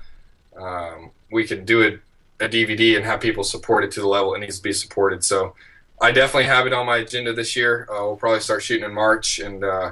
um, 0.57 1.12
we 1.32 1.45
can 1.45 1.66
do 1.66 1.82
it 1.82 2.01
a 2.41 2.47
DVD 2.47 2.95
and 2.95 3.05
have 3.05 3.20
people 3.20 3.43
support 3.43 3.84
it 3.84 3.91
to 3.91 3.99
the 3.99 4.07
level 4.07 4.34
it 4.34 4.39
needs 4.39 4.57
to 4.57 4.64
be 4.64 4.74
supported. 4.74 5.24
So 5.24 5.55
I 6.02 6.12
definitely 6.12 6.45
have 6.45 6.66
it 6.66 6.74
on 6.74 6.86
my 6.86 6.97
agenda 6.97 7.34
this 7.34 7.56
year. 7.56 7.88
Uh, 7.91 8.04
we'll 8.06 8.16
probably 8.16 8.39
start 8.39 8.64
shooting 8.64 8.86
in 8.86 8.93
March 8.93 9.39
and 9.39 9.64
uh, 9.64 9.91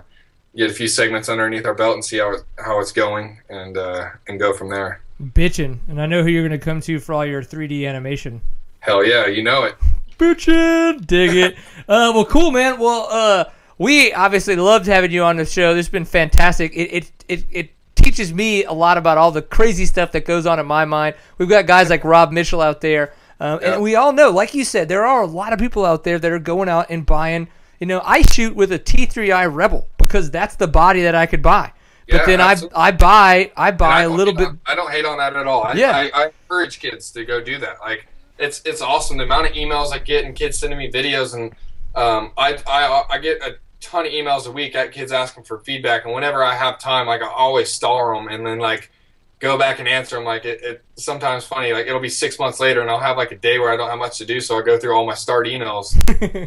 get 0.56 0.70
a 0.70 0.74
few 0.74 0.88
segments 0.88 1.30
underneath 1.30 1.66
our 1.66 1.74
belt 1.74 1.96
and 1.96 2.06
see 2.06 2.18
how 2.18 2.34
it, 2.34 2.44
how 2.58 2.80
it's 2.80 2.92
going 2.92 3.40
and 3.50 3.78
uh, 3.78 4.10
and 4.28 4.40
go 4.40 4.54
from 4.54 4.70
there. 4.70 5.02
Bitching, 5.22 5.80
and 5.88 6.02
I 6.02 6.06
know 6.06 6.24
who 6.24 6.30
you're 6.30 6.48
going 6.48 6.58
to 6.60 6.64
come 6.64 6.80
to 6.82 7.00
for 7.00 7.14
all 7.14 7.26
your 7.26 7.42
3D 7.42 7.88
animation. 7.88 8.42
Hell 8.80 9.04
yeah, 9.04 9.26
you 9.28 9.44
know 9.44 9.64
it. 9.64 9.76
bitchin'. 10.18 11.06
Dig 11.06 11.36
it. 11.36 11.58
Uh, 11.90 12.12
well, 12.14 12.26
cool, 12.26 12.52
man. 12.52 12.78
Well, 12.80 13.08
uh, 13.10 13.46
we 13.78 14.12
obviously 14.12 14.58
loved 14.58 14.88
having 14.88 15.10
you 15.10 15.24
on 15.24 15.38
the 15.38 15.46
show. 15.46 15.74
This 15.74 15.86
has 15.86 15.92
been 15.92 16.04
fantastic. 16.04 16.74
It, 16.76 16.94
it, 16.94 17.12
it, 17.30 17.46
it 17.50 17.70
teaches 17.96 18.34
me 18.34 18.66
a 18.66 18.74
lot 18.74 18.98
about 18.98 19.18
all 19.18 19.32
the 19.32 19.42
crazy 19.42 19.86
stuff 19.86 20.12
that 20.12 20.26
goes 20.26 20.46
on 20.46 20.60
in 20.60 20.66
my 20.66 20.84
mind. 20.84 21.16
We've 21.38 21.48
got 21.48 21.66
guys 21.66 21.90
like 21.90 22.04
Rob 22.04 22.34
Mitchell 22.34 22.60
out 22.60 22.82
there. 22.82 23.14
Um, 23.40 23.60
Yeah. 23.62 23.74
And 23.74 23.82
we 23.82 23.96
all 23.96 24.14
know, 24.14 24.32
like 24.32 24.54
you 24.54 24.64
said, 24.64 24.88
there 24.90 25.06
are 25.06 25.22
a 25.22 25.28
lot 25.28 25.54
of 25.54 25.60
people 25.60 25.86
out 25.86 26.04
there 26.04 26.20
that 26.20 26.32
are 26.32 26.40
going 26.40 26.70
out 26.70 26.88
and 26.90 27.06
buying. 27.06 27.48
You 27.80 27.88
know, 27.88 28.02
I 28.04 28.22
shoot 28.24 28.56
with 28.56 28.72
a 28.72 28.80
T3i 28.80 29.54
Rebel 29.54 29.88
because 29.98 30.32
that's 30.32 30.56
the 30.56 30.68
body 30.68 31.04
that 31.04 31.14
I 31.16 31.26
could 31.28 31.42
buy. 31.44 31.72
But 32.10 32.16
Yeah, 32.22 32.26
then 32.26 32.42
I, 32.42 32.52
absolutely. 32.52 32.78
I 32.78 32.92
buy 32.92 33.52
I 33.58 33.72
buy 33.72 34.00
I 34.00 34.04
a 34.04 34.10
little 34.10 34.34
bit. 34.34 34.50
I 34.66 34.76
don't 34.76 34.92
hate 34.92 35.06
on 35.06 35.18
that 35.18 35.36
at 35.36 35.46
all. 35.46 35.64
I, 35.64 35.74
Yeah. 35.74 35.92
I, 35.92 36.10
I 36.14 36.26
encourage 36.44 36.80
kids 36.80 37.12
to 37.12 37.26
go 37.26 37.42
do 37.42 37.60
that. 37.60 37.80
Like 37.82 38.08
it's 38.40 38.62
it's 38.66 38.82
awesome 38.82 39.18
the 39.18 39.24
amount 39.24 39.48
of 39.48 39.54
emails 39.54 39.92
I 39.92 40.00
get 40.00 40.24
and 40.26 40.36
kids 40.36 40.58
sending 40.58 40.80
me 40.80 40.92
videos 40.92 41.34
and 41.34 41.54
um, 41.96 42.32
I, 42.38 42.58
I 42.68 43.04
I 43.10 43.18
get 43.18 43.42
a 43.42 43.58
ton 43.82 44.06
of 44.06 44.12
emails 44.12 44.48
a 44.48 44.52
week 44.52 44.76
at 44.76 44.92
kids 44.92 45.12
asking 45.12 45.44
for 45.44 45.60
feedback 45.60 46.06
and 46.06 46.14
whenever 46.14 46.44
I 46.44 46.56
have 46.56 46.80
time 46.80 47.08
like 47.08 47.22
I 47.22 47.28
always 47.28 47.72
star 47.72 48.16
them 48.16 48.28
and 48.28 48.46
then 48.46 48.60
like 48.60 48.92
go 49.40 49.58
back 49.58 49.80
and 49.80 49.88
answer 49.88 50.16
them 50.16 50.26
like 50.26 50.46
it, 50.46 50.62
it 50.64 50.84
sometimes 50.96 51.46
funny 51.46 51.72
like 51.72 51.86
it'll 51.86 52.00
be 52.00 52.10
six 52.10 52.40
months 52.40 52.60
later 52.60 52.82
and 52.82 52.90
I'll 52.90 53.00
have 53.00 53.18
like 53.18 53.32
a 53.32 53.38
day 53.38 53.60
where 53.60 53.72
I 53.72 53.78
don't 53.78 53.90
have 53.90 54.00
much 54.00 54.18
to 54.18 54.26
do 54.26 54.42
so 54.42 54.58
I 54.58 54.64
go 54.64 54.80
through 54.80 54.96
all 54.96 55.06
my 55.06 55.14
start 55.14 55.46
emails 55.46 55.96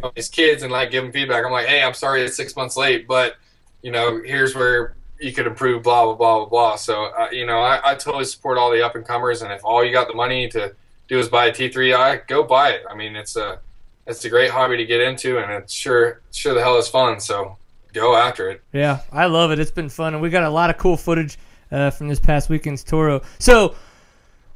of 0.03 0.13
these 0.15 0.29
kids 0.29 0.65
and 0.65 0.73
like 0.73 0.91
give 0.91 1.05
them 1.05 1.13
feedback. 1.13 1.45
I'm 1.45 1.53
like, 1.53 1.67
hey, 1.67 1.83
I'm 1.83 1.95
sorry 1.95 2.23
it's 2.23 2.37
six 2.37 2.57
months 2.57 2.77
late, 2.77 3.07
but 3.07 3.37
you 3.83 3.93
know, 3.93 4.21
here's 4.25 4.55
where 4.55 4.95
you 5.21 5.33
could 5.33 5.47
improve, 5.47 5.83
blah 5.83 6.05
blah 6.05 6.15
blah 6.15 6.39
blah 6.39 6.49
blah. 6.49 6.77
So 6.77 7.05
uh, 7.05 7.29
you 7.31 7.47
know, 7.47 7.59
I, 7.59 7.93
I 7.93 7.95
totally 7.95 8.25
support 8.25 8.59
all 8.59 8.71
the 8.71 8.85
up 8.85 8.95
and 8.95 9.05
comers, 9.05 9.43
and 9.43 9.53
if 9.53 9.65
all 9.65 9.85
you 9.85 9.93
got 9.93 10.09
the 10.09 10.15
money 10.15 10.49
to 10.49 10.75
do 11.09 11.19
is 11.19 11.29
buy 11.29 11.47
a 11.47 11.53
T3i, 11.53 12.27
go 12.27 12.43
buy 12.43 12.71
it. 12.71 12.85
I 12.91 12.95
mean, 12.95 13.17
it's 13.17 13.37
a 13.37 13.61
it's 14.07 14.25
a 14.25 14.31
great 14.31 14.51
hobby 14.51 14.77
to 14.79 14.85
get 14.85 15.01
into, 15.01 15.39
and 15.39 15.53
it's 15.53 15.73
sure 15.73 16.21
sure 16.33 16.55
the 16.55 16.63
hell 16.63 16.79
is 16.79 16.89
fun. 16.89 17.21
So 17.21 17.57
go 17.93 18.17
after 18.17 18.51
it. 18.51 18.63
Yeah, 18.73 19.01
I 19.13 19.27
love 19.27 19.51
it. 19.51 19.59
It's 19.59 19.71
been 19.71 19.89
fun, 19.89 20.15
and 20.15 20.23
we 20.23 20.31
got 20.31 20.43
a 20.43 20.51
lot 20.51 20.71
of 20.71 20.79
cool 20.79 20.97
footage 20.97 21.39
uh, 21.71 21.91
from 21.91 22.09
this 22.09 22.21
past 22.21 22.49
weekend's 22.49 22.85
Toro. 22.85 23.23
So 23.39 23.75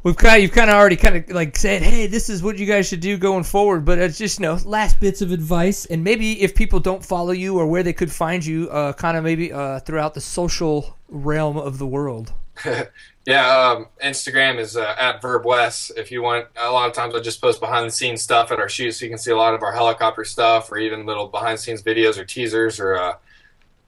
we've 0.03 0.17
kind, 0.17 0.43
you've 0.43 0.53
kind 0.53 0.71
of 0.71 0.77
already 0.77 0.97
kind 0.97 1.17
of 1.17 1.31
like 1.31 1.57
said, 1.57 1.83
hey, 1.83 2.07
this 2.07 2.29
is 2.29 2.43
what 2.43 2.59
you 2.59 2.67
guys 2.67 2.89
should 2.89 3.01
do 3.01 3.17
going 3.17 3.45
forward. 3.45 3.85
But 3.85 3.99
it's 3.99 4.19
just 4.19 4.39
you 4.39 4.45
know 4.45 4.59
last 4.65 5.01
bits 5.01 5.23
of 5.23 5.33
advice, 5.33 5.87
and 5.87 6.05
maybe 6.05 6.43
if 6.43 6.55
people 6.55 6.81
don't 6.81 7.05
follow 7.05 7.33
you 7.33 7.59
or 7.59 7.67
where 7.67 7.83
they 7.83 7.93
could 7.93 8.13
find 8.13 8.45
you, 8.45 8.69
uh, 8.71 8.93
kind 8.93 9.17
of 9.17 9.25
maybe 9.25 9.53
uh, 9.53 9.81
throughout 9.81 10.15
the 10.15 10.21
social 10.21 10.97
realm 11.09 11.57
of 11.57 11.79
the 11.79 11.87
world. 11.87 12.33
Yeah, 13.27 13.71
um, 13.71 13.87
Instagram 14.03 14.59
is 14.59 14.77
uh, 14.77 14.95
at 14.99 15.23
VerbWest. 15.23 15.93
If 15.97 16.13
you 16.13 16.23
want, 16.23 16.47
a 16.57 16.71
lot 16.71 16.91
of 16.91 16.95
times 16.95 17.15
I 17.15 17.21
just 17.21 17.41
post 17.41 17.59
behind 17.59 17.87
the 17.87 17.91
scenes 17.91 18.21
stuff 18.21 18.53
at 18.53 18.59
our 18.59 18.69
shoots, 18.69 18.99
so 18.99 19.07
you 19.07 19.11
can 19.11 19.19
see 19.19 19.31
a 19.31 19.37
lot 19.37 19.55
of 19.55 19.63
our 19.63 19.73
helicopter 19.73 20.25
stuff, 20.25 20.71
or 20.71 20.77
even 20.77 21.07
little 21.07 21.29
behind 21.29 21.57
the 21.57 21.63
scenes 21.63 21.83
videos 21.83 22.19
or 22.19 22.27
teasers, 22.27 22.79
or 22.79 22.97
uh, 22.97 23.15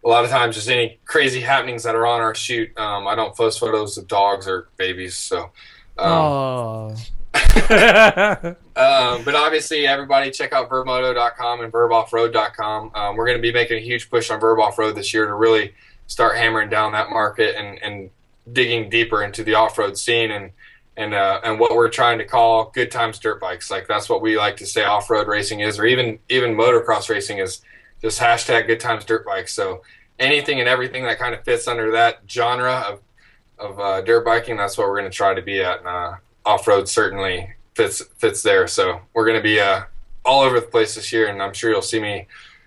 a 0.06 0.08
lot 0.08 0.24
of 0.24 0.30
times 0.30 0.54
just 0.54 0.68
any 0.68 1.00
crazy 1.04 1.40
happenings 1.40 1.82
that 1.82 1.96
are 1.96 2.06
on 2.06 2.20
our 2.20 2.34
shoot. 2.34 2.70
Um, 2.78 3.08
I 3.08 3.16
don't 3.16 3.34
post 3.34 3.58
photos 3.58 3.98
of 3.98 4.06
dogs 4.06 4.46
or 4.46 4.68
babies, 4.76 5.16
so. 5.16 5.50
Um, 5.98 6.12
oh. 6.12 6.94
um, 7.34 9.24
but 9.24 9.34
obviously, 9.34 9.84
everybody 9.84 10.30
check 10.30 10.52
out 10.52 10.70
verbmoto.com 10.70 11.60
and 11.60 11.72
verboffroad.com. 11.72 12.92
Um, 12.94 13.16
we're 13.16 13.26
going 13.26 13.36
to 13.36 13.42
be 13.42 13.52
making 13.52 13.78
a 13.78 13.80
huge 13.80 14.08
push 14.08 14.30
on 14.30 14.38
Verb 14.38 14.60
Off 14.60 14.78
Road 14.78 14.94
this 14.94 15.12
year 15.12 15.26
to 15.26 15.34
really 15.34 15.74
start 16.06 16.36
hammering 16.36 16.70
down 16.70 16.92
that 16.92 17.10
market 17.10 17.56
and, 17.56 17.82
and 17.82 18.10
digging 18.52 18.88
deeper 18.88 19.24
into 19.24 19.42
the 19.42 19.54
off 19.54 19.76
road 19.76 19.98
scene 19.98 20.30
and 20.30 20.52
and 20.96 21.14
uh, 21.14 21.40
and 21.42 21.58
what 21.58 21.74
we're 21.74 21.90
trying 21.90 22.18
to 22.18 22.24
call 22.24 22.70
good 22.70 22.92
times 22.92 23.18
dirt 23.18 23.40
bikes. 23.40 23.72
Like 23.72 23.88
that's 23.88 24.08
what 24.08 24.22
we 24.22 24.38
like 24.38 24.56
to 24.58 24.66
say 24.66 24.84
off 24.84 25.10
road 25.10 25.26
racing 25.26 25.60
is, 25.60 25.80
or 25.80 25.84
even 25.84 26.20
even 26.28 26.54
motocross 26.54 27.10
racing 27.10 27.38
is 27.38 27.60
just 28.00 28.20
hashtag 28.20 28.66
good 28.66 28.80
times 28.80 29.04
dirt 29.04 29.26
bikes. 29.26 29.52
So 29.52 29.82
anything 30.18 30.60
and 30.60 30.68
everything 30.68 31.04
that 31.04 31.18
kind 31.18 31.34
of 31.34 31.44
fits 31.44 31.68
under 31.68 31.90
that 31.92 32.20
genre 32.28 32.84
of 32.88 33.00
of 33.58 33.80
uh, 33.80 34.02
dirt 34.02 34.24
biking, 34.24 34.56
that's 34.56 34.76
what 34.76 34.86
we're 34.86 34.98
going 34.98 35.10
to 35.10 35.16
try 35.16 35.32
to 35.34 35.40
be 35.40 35.62
at. 35.62 35.78
And, 35.78 35.88
uh, 35.88 36.14
off 36.44 36.66
road 36.66 36.88
certainly 36.88 37.54
fits 37.74 38.02
fits 38.18 38.42
there. 38.42 38.66
So 38.66 39.00
we're 39.14 39.24
going 39.24 39.38
to 39.38 39.42
be 39.42 39.60
uh, 39.60 39.82
all 40.24 40.42
over 40.42 40.60
the 40.60 40.66
place 40.66 40.94
this 40.94 41.12
year, 41.12 41.28
and 41.28 41.42
I'm 41.42 41.52
sure 41.52 41.70
you'll 41.70 41.82
see 41.82 42.00
me 42.00 42.26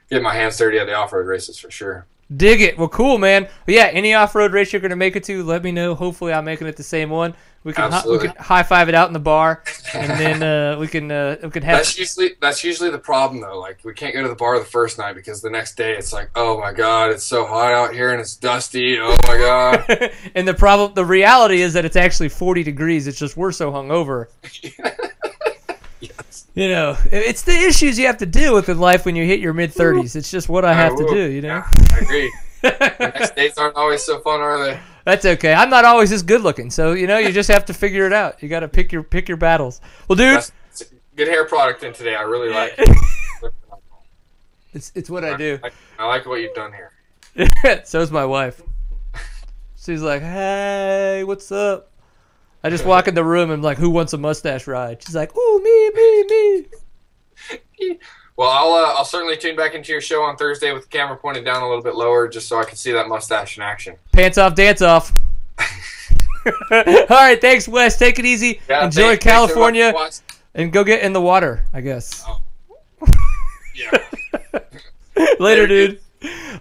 get 0.09 0.21
my 0.21 0.33
hands 0.33 0.57
dirty 0.57 0.79
at 0.79 0.87
the 0.87 0.95
off 0.95 1.13
road 1.13 1.27
races 1.27 1.59
for 1.59 1.69
sure. 1.71 2.05
Dig 2.35 2.61
it. 2.61 2.77
Well, 2.77 2.89
cool, 2.89 3.17
man. 3.17 3.43
Well, 3.43 3.75
yeah, 3.75 3.89
any 3.91 4.13
off 4.13 4.35
road 4.35 4.53
race 4.53 4.71
you're 4.71 4.81
going 4.81 4.91
to 4.91 4.95
make 4.95 5.15
it 5.15 5.23
to, 5.25 5.43
let 5.43 5.63
me 5.63 5.71
know. 5.71 5.95
Hopefully, 5.95 6.31
I'm 6.31 6.45
making 6.45 6.67
it 6.67 6.77
the 6.77 6.83
same 6.83 7.09
one. 7.09 7.35
We 7.65 7.73
can 7.73 7.91
hi- 7.91 8.07
we 8.07 8.19
can 8.19 8.33
high 8.37 8.63
five 8.63 8.87
it 8.87 8.95
out 8.95 9.07
in 9.07 9.13
the 9.13 9.19
bar, 9.19 9.63
and 9.93 10.11
then 10.11 10.43
uh, 10.43 10.79
we 10.79 10.87
can 10.87 11.11
uh, 11.11 11.35
we 11.43 11.49
can 11.49 11.61
have 11.63 11.79
That's 11.79 11.97
usually 11.97 12.31
that's 12.39 12.63
usually 12.63 12.89
the 12.89 12.99
problem 12.99 13.41
though. 13.41 13.59
Like 13.59 13.79
we 13.83 13.93
can't 13.93 14.13
go 14.13 14.23
to 14.23 14.29
the 14.29 14.35
bar 14.35 14.57
the 14.59 14.65
first 14.65 14.97
night 14.97 15.13
because 15.13 15.41
the 15.41 15.49
next 15.49 15.75
day 15.75 15.93
it's 15.93 16.13
like, 16.13 16.29
oh 16.35 16.57
my 16.57 16.71
god, 16.71 17.11
it's 17.11 17.25
so 17.25 17.45
hot 17.45 17.73
out 17.73 17.93
here 17.93 18.11
and 18.11 18.21
it's 18.21 18.37
dusty. 18.37 18.97
Oh 18.97 19.17
my 19.27 19.37
god. 19.37 20.11
and 20.35 20.47
the 20.47 20.53
problem, 20.53 20.93
the 20.93 21.03
reality 21.03 21.61
is 21.61 21.73
that 21.73 21.83
it's 21.83 21.97
actually 21.97 22.29
40 22.29 22.63
degrees. 22.63 23.07
It's 23.07 23.19
just 23.19 23.35
we're 23.35 23.51
so 23.51 23.73
hungover. 23.73 24.27
yes. 25.99 26.47
You 26.55 26.69
know, 26.69 26.97
it's 27.11 27.41
the 27.41 27.51
issues 27.51 27.99
you 27.99 28.07
have 28.07 28.17
to 28.17 28.25
deal 28.25 28.53
with 28.55 28.69
in 28.69 28.79
life 28.79 29.05
when 29.05 29.17
you 29.17 29.25
hit 29.25 29.41
your 29.41 29.53
mid 29.53 29.73
30s. 29.73 30.15
It's 30.15 30.31
just 30.31 30.47
what 30.47 30.63
I 30.63 30.73
have 30.73 30.95
to 30.95 31.05
do. 31.09 31.29
You 31.29 31.41
know, 31.41 31.47
Yeah, 31.49 31.69
I 31.91 31.97
agree. 31.99 32.33
the 32.61 32.95
next 32.99 33.35
days 33.35 33.57
aren't 33.57 33.75
always 33.75 34.03
so 34.03 34.19
fun, 34.19 34.41
are 34.41 34.63
they? 34.63 34.79
That's 35.09 35.25
okay. 35.25 35.53
I'm 35.53 35.69
not 35.69 35.85
always 35.85 36.11
as 36.11 36.23
good 36.23 36.41
looking, 36.41 36.69
so 36.69 36.93
you 36.93 37.07
know, 37.07 37.17
you 37.17 37.31
just 37.31 37.49
have 37.49 37.65
to 37.65 37.73
figure 37.73 38.05
it 38.05 38.13
out. 38.13 38.41
You 38.41 38.49
got 38.49 38.61
to 38.61 38.67
pick 38.67 38.91
your 38.91 39.03
pick 39.03 39.27
your 39.27 39.37
battles. 39.37 39.81
Well, 40.07 40.15
dude, 40.15 40.35
That's, 40.35 40.51
good 41.15 41.27
hair 41.27 41.45
product 41.45 41.83
in 41.83 41.93
today. 41.93 42.15
I 42.15 42.21
really 42.21 42.49
like. 42.49 42.75
It. 42.77 42.97
it's 44.73 44.91
it's 44.95 45.09
what 45.09 45.23
I 45.23 45.35
do. 45.35 45.59
I, 45.63 45.71
I 45.97 46.07
like 46.07 46.25
what 46.25 46.41
you've 46.41 46.53
done 46.53 46.71
here. 46.71 47.81
So's 47.85 48.11
my 48.11 48.25
wife. 48.25 48.61
She's 49.77 50.01
like, 50.01 50.21
"Hey, 50.21 51.23
what's 51.25 51.51
up?" 51.51 51.91
I 52.63 52.69
just 52.69 52.85
walk 52.85 53.07
in 53.07 53.15
the 53.15 53.23
room 53.23 53.51
and 53.51 53.59
I'm 53.59 53.63
like, 53.63 53.77
"Who 53.77 53.89
wants 53.89 54.13
a 54.13 54.17
mustache 54.17 54.67
ride?" 54.67 55.01
She's 55.03 55.15
like, 55.15 55.35
"Ooh, 55.35 55.61
me, 55.63 55.89
me, 55.95 56.23
me." 56.29 57.97
Well, 58.39 58.49
I'll 58.49 58.71
uh, 58.71 58.93
I'll 58.97 59.03
certainly 59.03 59.35
tune 59.35 59.57
back 59.57 59.75
into 59.75 59.91
your 59.91 59.99
show 59.99 60.21
on 60.23 60.37
Thursday 60.37 60.71
with 60.71 60.83
the 60.83 60.87
camera 60.87 61.17
pointed 61.17 61.43
down 61.43 61.61
a 61.61 61.67
little 61.67 61.83
bit 61.83 61.95
lower, 61.95 62.25
just 62.29 62.47
so 62.47 62.57
I 62.57 62.63
can 62.63 62.77
see 62.77 62.93
that 62.93 63.09
mustache 63.09 63.57
in 63.57 63.63
action. 63.63 63.97
Pants 64.13 64.37
off, 64.37 64.55
dance 64.55 64.81
off. 64.81 65.11
All 66.71 66.83
right, 67.09 67.37
thanks, 67.41 67.67
Wes. 67.67 67.97
Take 67.99 68.17
it 68.17 68.23
easy. 68.25 68.61
Yeah, 68.69 68.85
Enjoy 68.85 69.01
thanks- 69.09 69.25
thanks 69.25 69.25
California 69.25 69.89
for 69.91 69.95
watching. 69.95 70.23
and 70.55 70.71
go 70.71 70.85
get 70.85 71.03
in 71.03 71.11
the 71.11 71.19
water. 71.19 71.65
I 71.73 71.81
guess. 71.81 72.23
Yeah. 73.75 73.91
Later, 75.17 75.35
Later, 75.39 75.67
dude. 75.67 75.99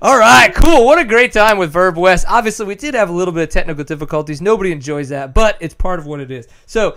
All 0.03 0.19
right, 0.19 0.53
cool. 0.55 0.85
What 0.85 0.99
a 0.99 1.05
great 1.05 1.33
time 1.33 1.59
with 1.59 1.71
Verb 1.73 1.97
West. 1.97 2.27
Obviously, 2.29 2.67
we 2.67 2.75
did 2.75 2.95
have 2.95 3.09
a 3.09 3.13
little 3.13 3.33
bit 3.33 3.45
of 3.45 3.49
technical 3.51 3.83
difficulties. 3.85 4.41
Nobody 4.41 4.73
enjoys 4.73 5.09
that, 5.11 5.33
but 5.33 5.57
it's 5.61 5.75
part 5.75 6.01
of 6.01 6.07
what 6.07 6.19
it 6.21 6.31
is. 6.33 6.49
So, 6.67 6.97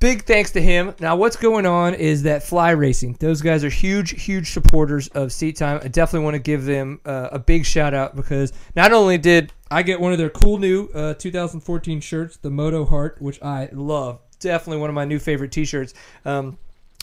big 0.00 0.24
thanks 0.24 0.52
to 0.52 0.60
him. 0.60 0.94
Now, 1.00 1.16
what's 1.16 1.36
going 1.36 1.66
on 1.66 1.94
is 1.94 2.22
that 2.22 2.42
Fly 2.42 2.70
Racing. 2.70 3.16
Those 3.20 3.42
guys 3.42 3.64
are 3.64 3.68
huge, 3.68 4.22
huge 4.22 4.52
supporters 4.52 5.08
of 5.08 5.32
Seat 5.32 5.56
Time. 5.56 5.80
I 5.82 5.88
definitely 5.88 6.24
want 6.24 6.34
to 6.34 6.40
give 6.40 6.64
them 6.64 7.00
uh, 7.04 7.28
a 7.32 7.38
big 7.38 7.64
shout 7.64 7.94
out 7.94 8.16
because 8.16 8.52
not 8.76 8.92
only 8.92 9.18
did 9.18 9.52
I 9.70 9.82
get 9.82 10.00
one 10.00 10.12
of 10.12 10.18
their 10.18 10.30
cool 10.30 10.58
new 10.58 10.88
uh, 10.94 11.14
2014 11.14 12.00
shirts, 12.00 12.36
the 12.36 12.50
Moto 12.50 12.84
Heart, 12.84 13.20
which 13.20 13.42
I 13.42 13.68
love. 13.72 14.20
Definitely 14.40 14.80
one 14.80 14.90
of 14.90 14.94
my 14.94 15.04
new 15.04 15.18
favorite 15.18 15.52
T-shirts. 15.52 15.94
Um, 16.24 16.58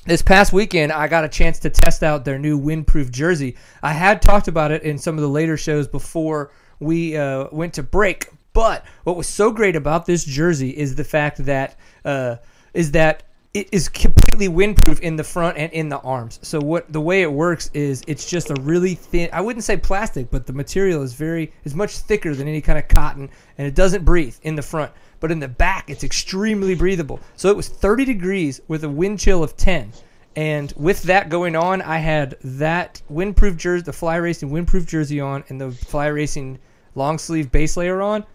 this 0.06 0.22
past 0.22 0.54
weekend, 0.54 0.92
I 0.92 1.08
got 1.08 1.24
a 1.24 1.30
chance 1.30 1.60
to 1.60 1.70
test 1.70 2.04
out 2.04 2.26
their 2.26 2.40
new 2.40 2.60
windproof 2.60 3.12
jersey. 3.12 3.58
I 3.84 3.92
had 3.92 4.22
talked 4.22 4.48
about 4.48 4.72
it 4.72 4.84
in 4.84 4.98
some 4.98 5.16
of 5.16 5.22
the 5.22 5.30
later 5.30 5.58
shows 5.58 5.88
before 5.88 6.52
we 6.80 7.18
uh, 7.18 7.48
went 7.52 7.74
to 7.74 7.84
break. 7.84 8.30
But 8.54 8.86
what 9.04 9.18
was 9.18 9.28
so 9.28 9.52
great 9.52 9.76
about 9.76 10.06
this 10.06 10.24
jersey 10.24 10.70
is 10.70 10.96
the 10.96 11.04
fact 11.04 11.44
that 11.46 11.78
uh, 12.06 12.38
is 12.76 12.92
that 12.92 13.24
it 13.56 13.70
is 13.72 13.88
completely 13.88 14.50
windproof 14.50 15.00
in 15.00 15.16
the 15.16 15.24
front 15.24 15.58
and 15.58 15.72
in 15.72 15.88
the 15.88 16.00
arms. 16.00 16.40
So 16.42 16.60
what 16.60 16.92
the 16.92 17.00
way 17.00 17.22
it 17.22 17.32
works 17.32 17.72
is 17.74 18.04
it's 18.06 18.30
just 18.30 18.52
a 18.52 18.56
really 18.62 18.96
thin. 18.96 19.30
I 19.32 19.40
wouldn't 19.40 19.64
say 19.64 19.78
plastic, 19.78 20.30
but 20.30 20.46
the 20.46 20.52
material 20.52 21.02
is 21.02 21.14
very 21.14 21.54
is 21.64 21.74
much 21.74 21.98
thicker 22.00 22.36
than 22.36 22.50
any 22.50 22.60
kind 22.60 22.78
of 22.78 22.90
cotton, 22.90 23.30
and 23.58 23.66
it 23.66 23.74
doesn't 23.74 24.04
breathe 24.04 24.36
in 24.44 24.56
the 24.56 24.62
front. 24.62 24.92
But 25.22 25.32
in 25.32 25.40
the 25.40 25.48
back, 25.48 25.90
it's 25.90 26.04
extremely 26.04 26.76
breathable. 26.76 27.22
So 27.38 27.50
it 27.50 27.56
was 27.56 27.70
30 27.70 28.04
degrees 28.04 28.60
with 28.68 28.84
a 28.84 28.90
wind 28.90 29.20
chill 29.20 29.42
of 29.42 29.56
10. 29.56 29.94
And 30.36 30.74
with 30.76 31.04
that 31.04 31.30
going 31.30 31.56
on, 31.56 31.82
I 31.82 32.00
had 32.00 32.36
that 32.44 33.02
windproof 33.10 33.56
jersey, 33.56 33.84
the 33.84 33.94
Fly 33.94 34.18
Racing 34.18 34.50
windproof 34.50 34.86
jersey 34.86 35.22
on, 35.22 35.46
and 35.48 35.62
the 35.62 35.72
Fly 35.72 36.08
Racing 36.08 36.60
long 36.94 37.18
sleeve 37.18 37.54
base 37.54 37.78
layer 37.78 38.02
on 38.02 38.26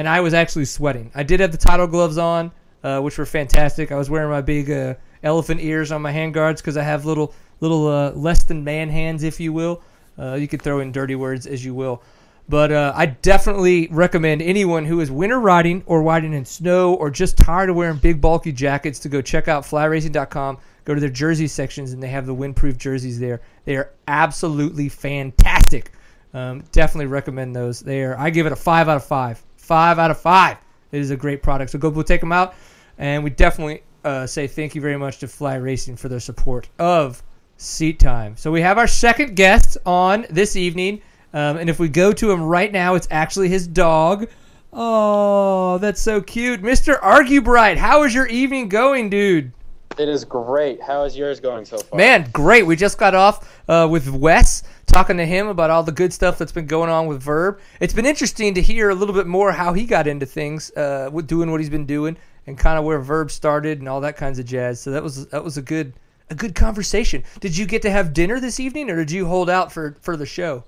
and 0.00 0.08
I 0.08 0.20
was 0.20 0.32
actually 0.32 0.64
sweating. 0.64 1.10
I 1.14 1.22
did 1.22 1.40
have 1.40 1.52
the 1.52 1.58
title 1.58 1.86
gloves 1.86 2.16
on, 2.16 2.52
uh, 2.82 3.00
which 3.00 3.18
were 3.18 3.26
fantastic. 3.26 3.92
I 3.92 3.96
was 3.96 4.10
wearing 4.10 4.30
my 4.30 4.40
big 4.40 4.70
uh, 4.70 4.94
elephant 5.22 5.60
ears 5.60 5.92
on 5.92 6.02
my 6.02 6.10
hand 6.10 6.34
guards 6.34 6.60
because 6.60 6.76
I 6.76 6.82
have 6.82 7.04
little 7.04 7.34
little 7.60 7.86
uh, 7.88 8.12
less 8.12 8.44
than 8.44 8.64
man 8.64 8.88
hands, 8.88 9.22
if 9.22 9.38
you 9.38 9.52
will. 9.52 9.82
Uh, 10.18 10.34
you 10.34 10.48
could 10.48 10.62
throw 10.62 10.80
in 10.80 10.92
dirty 10.92 11.14
words 11.14 11.46
as 11.46 11.64
you 11.64 11.74
will, 11.74 12.02
But 12.48 12.72
uh, 12.72 12.92
I 12.94 13.06
definitely 13.06 13.88
recommend 13.90 14.42
anyone 14.42 14.84
who 14.84 15.00
is 15.00 15.10
winter 15.10 15.38
riding 15.38 15.82
or 15.86 16.02
riding 16.02 16.34
in 16.34 16.44
snow 16.44 16.94
or 16.94 17.10
just 17.10 17.38
tired 17.38 17.70
of 17.70 17.76
wearing 17.76 17.96
big 17.96 18.20
bulky 18.20 18.52
jackets 18.52 18.98
to 19.00 19.08
go 19.08 19.22
check 19.22 19.48
out 19.48 19.62
flyracing.com. 19.62 20.58
Go 20.84 20.94
to 20.94 21.00
their 21.00 21.10
jersey 21.10 21.46
sections 21.46 21.92
and 21.92 22.02
they 22.02 22.08
have 22.08 22.26
the 22.26 22.34
windproof 22.34 22.76
jerseys 22.76 23.20
there. 23.20 23.40
They 23.64 23.76
are 23.76 23.92
absolutely 24.08 24.88
fantastic. 24.88 25.92
Um, 26.34 26.64
definitely 26.72 27.06
recommend 27.06 27.54
those. 27.54 27.80
They 27.80 28.02
are. 28.02 28.18
I 28.18 28.30
give 28.30 28.46
it 28.46 28.52
a 28.52 28.56
five 28.56 28.88
out 28.88 28.96
of 28.96 29.04
five. 29.04 29.42
Five 29.56 29.98
out 29.98 30.10
of 30.10 30.20
five. 30.20 30.58
It 30.92 31.00
is 31.00 31.10
a 31.10 31.16
great 31.16 31.42
product. 31.42 31.70
So 31.70 31.78
go 31.78 31.90
go 31.90 32.02
take 32.02 32.20
them 32.20 32.32
out, 32.32 32.54
and 33.00 33.24
we 33.24 33.30
definitely 33.30 33.82
uh, 34.04 34.26
say 34.26 34.46
thank 34.46 34.74
you 34.74 34.80
very 34.80 34.96
much 34.96 35.18
to 35.18 35.26
Fly 35.26 35.56
Racing 35.56 35.96
for 35.96 36.08
their 36.08 36.20
support 36.20 36.68
of 36.78 37.22
Seat 37.56 37.98
Time. 37.98 38.36
So 38.36 38.52
we 38.52 38.60
have 38.60 38.78
our 38.78 38.86
second 38.86 39.34
guest 39.34 39.78
on 39.84 40.26
this 40.30 40.54
evening, 40.54 41.02
um, 41.32 41.56
and 41.56 41.68
if 41.68 41.80
we 41.80 41.88
go 41.88 42.12
to 42.12 42.30
him 42.30 42.42
right 42.42 42.70
now, 42.70 42.94
it's 42.94 43.08
actually 43.10 43.48
his 43.48 43.66
dog. 43.66 44.28
Oh, 44.72 45.78
that's 45.78 46.00
so 46.00 46.20
cute, 46.20 46.62
Mr. 46.62 47.00
Argubright. 47.00 47.76
How 47.76 48.04
is 48.04 48.14
your 48.14 48.26
evening 48.28 48.68
going, 48.68 49.10
dude? 49.10 49.50
It 49.98 50.08
is 50.08 50.24
great. 50.24 50.80
How 50.80 51.02
is 51.02 51.16
yours 51.16 51.40
going 51.40 51.64
so 51.64 51.78
far? 51.78 51.96
Man, 51.96 52.30
great. 52.32 52.64
We 52.64 52.76
just 52.76 52.96
got 52.96 53.14
off 53.14 53.60
uh, 53.68 53.88
with 53.90 54.08
Wes 54.08 54.62
talking 54.86 55.16
to 55.16 55.26
him 55.26 55.48
about 55.48 55.70
all 55.70 55.82
the 55.82 55.92
good 55.92 56.12
stuff 56.12 56.38
that's 56.38 56.52
been 56.52 56.66
going 56.66 56.90
on 56.90 57.06
with 57.06 57.22
Verb. 57.22 57.60
It's 57.80 57.92
been 57.92 58.06
interesting 58.06 58.54
to 58.54 58.62
hear 58.62 58.90
a 58.90 58.94
little 58.94 59.14
bit 59.14 59.26
more 59.26 59.52
how 59.52 59.72
he 59.72 59.84
got 59.84 60.06
into 60.06 60.26
things, 60.26 60.70
uh, 60.76 61.10
with 61.12 61.26
doing 61.26 61.50
what 61.50 61.60
he's 61.60 61.70
been 61.70 61.86
doing, 61.86 62.16
and 62.46 62.58
kind 62.58 62.78
of 62.78 62.84
where 62.84 62.98
Verb 62.98 63.30
started 63.30 63.80
and 63.80 63.88
all 63.88 64.00
that 64.00 64.16
kinds 64.16 64.38
of 64.38 64.46
jazz. 64.46 64.80
So 64.80 64.90
that 64.90 65.02
was 65.02 65.26
that 65.28 65.44
was 65.44 65.56
a 65.56 65.62
good 65.62 65.92
a 66.30 66.34
good 66.34 66.54
conversation. 66.54 67.24
Did 67.40 67.56
you 67.56 67.66
get 67.66 67.82
to 67.82 67.90
have 67.90 68.12
dinner 68.12 68.40
this 68.40 68.60
evening, 68.60 68.90
or 68.90 68.96
did 68.96 69.10
you 69.10 69.26
hold 69.26 69.50
out 69.50 69.72
for 69.72 69.96
for 70.00 70.16
the 70.16 70.26
show? 70.26 70.64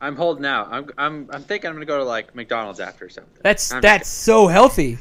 I'm 0.00 0.16
holding 0.16 0.44
out. 0.44 0.68
I'm 0.70 0.90
I'm 0.98 1.28
I'm 1.32 1.42
thinking 1.42 1.68
I'm 1.68 1.76
gonna 1.76 1.86
go 1.86 1.98
to 1.98 2.04
like 2.04 2.34
McDonald's 2.34 2.80
after 2.80 3.08
something. 3.08 3.38
That's 3.42 3.72
I'm 3.72 3.80
that's 3.80 4.08
so 4.08 4.46
healthy. 4.46 4.98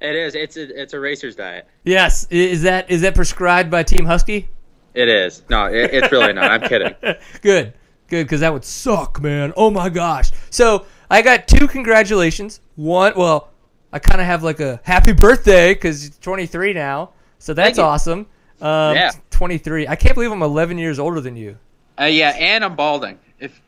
It 0.00 0.14
is. 0.14 0.34
It's 0.34 0.56
a 0.56 0.82
it's 0.82 0.92
a 0.92 1.00
racer's 1.00 1.34
diet. 1.34 1.66
Yes, 1.82 2.26
is 2.30 2.62
that 2.62 2.90
is 2.90 3.00
that 3.00 3.14
prescribed 3.14 3.70
by 3.70 3.82
Team 3.82 4.04
Husky? 4.04 4.48
It 4.92 5.08
is. 5.08 5.42
No, 5.50 5.66
it, 5.66 5.92
it's 5.92 6.12
really 6.12 6.32
not. 6.32 6.50
I'm 6.50 6.60
kidding. 6.68 6.94
good, 7.42 7.72
good, 8.08 8.24
because 8.24 8.40
that 8.40 8.52
would 8.52 8.64
suck, 8.64 9.20
man. 9.20 9.52
Oh 9.56 9.70
my 9.70 9.88
gosh. 9.88 10.30
So 10.50 10.86
I 11.10 11.22
got 11.22 11.48
two 11.48 11.66
congratulations. 11.66 12.60
One, 12.76 13.14
well, 13.16 13.50
I 13.94 14.00
kind 14.00 14.20
of 14.20 14.26
have 14.26 14.42
like 14.42 14.58
a 14.58 14.80
happy 14.82 15.12
birthday 15.12 15.72
because 15.72 16.02
you're 16.04 16.12
23 16.20 16.72
now, 16.72 17.12
so 17.38 17.54
that's 17.54 17.78
awesome. 17.78 18.26
Um, 18.60 18.96
Yeah. 18.96 19.12
23. 19.30 19.86
I 19.86 19.94
can't 19.94 20.14
believe 20.14 20.32
I'm 20.32 20.42
11 20.42 20.78
years 20.78 20.98
older 20.98 21.20
than 21.20 21.36
you. 21.36 21.56
Uh, 21.98 22.04
yeah, 22.06 22.30
and 22.30 22.64
I'm 22.64 22.74
balding. 22.74 23.20
If 23.38 23.60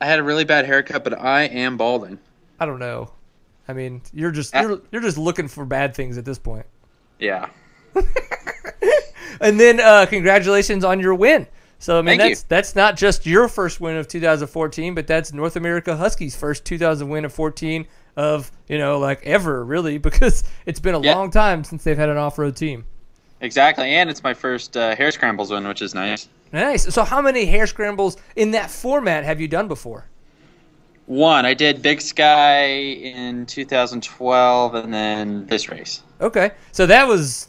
I 0.00 0.04
had 0.06 0.18
a 0.18 0.22
really 0.22 0.44
bad 0.44 0.66
haircut, 0.66 1.02
but 1.04 1.18
I 1.18 1.44
am 1.44 1.78
balding. 1.78 2.18
I 2.60 2.66
don't 2.66 2.78
know. 2.78 3.12
I 3.66 3.72
mean, 3.72 4.02
you're 4.12 4.30
just 4.30 4.54
Uh, 4.54 4.60
you're, 4.60 4.80
you're 4.92 5.02
just 5.02 5.16
looking 5.16 5.48
for 5.48 5.64
bad 5.64 5.94
things 5.94 6.18
at 6.18 6.26
this 6.26 6.38
point. 6.38 6.66
Yeah. 7.18 7.48
And 9.40 9.58
then 9.58 9.80
uh, 9.80 10.06
congratulations 10.06 10.84
on 10.84 11.00
your 11.00 11.14
win. 11.14 11.46
So 11.78 11.98
I 11.98 12.02
mean 12.02 12.18
Thank 12.18 12.28
you. 12.28 12.34
that's 12.36 12.42
that's 12.44 12.76
not 12.76 12.96
just 12.96 13.26
your 13.26 13.48
first 13.48 13.80
win 13.80 13.96
of 13.96 14.06
2014, 14.06 14.94
but 14.94 15.06
that's 15.08 15.32
North 15.32 15.56
America 15.56 15.96
Huskies' 15.96 16.36
first 16.36 16.64
2000 16.64 17.08
win 17.08 17.24
of 17.24 17.32
14 17.32 17.86
of 18.16 18.50
you 18.68 18.78
know 18.78 18.98
like 18.98 19.22
ever 19.24 19.64
really 19.64 19.98
because 20.08 20.44
it's 20.66 20.80
been 20.80 20.94
a 20.94 21.00
Yeah. 21.00 21.14
long 21.14 21.30
time 21.30 21.64
since 21.64 21.84
they've 21.84 21.96
had 21.98 22.08
an 22.08 22.16
off-road 22.18 22.56
team. 22.56 22.84
Exactly, 23.40 23.94
and 23.94 24.08
it's 24.08 24.22
my 24.22 24.34
first 24.34 24.76
uh, 24.76 24.94
hare 24.94 25.10
scrambles 25.10 25.50
win, 25.50 25.66
which 25.66 25.82
is 25.82 25.94
nice. 25.94 26.28
Nice. 26.52 26.94
So 26.94 27.02
how 27.02 27.20
many 27.20 27.44
hare 27.46 27.66
scrambles 27.66 28.16
in 28.36 28.52
that 28.52 28.70
format 28.70 29.24
have 29.24 29.40
you 29.40 29.48
done 29.48 29.66
before? 29.66 30.04
One, 31.06 31.44
I 31.44 31.52
did 31.54 31.82
Big 31.82 32.00
Sky 32.00 32.66
in 32.66 33.44
2012, 33.46 34.74
and 34.76 34.94
then 34.94 35.46
this 35.46 35.68
race. 35.68 36.02
Okay, 36.20 36.52
so 36.70 36.86
that 36.86 37.08
was. 37.08 37.48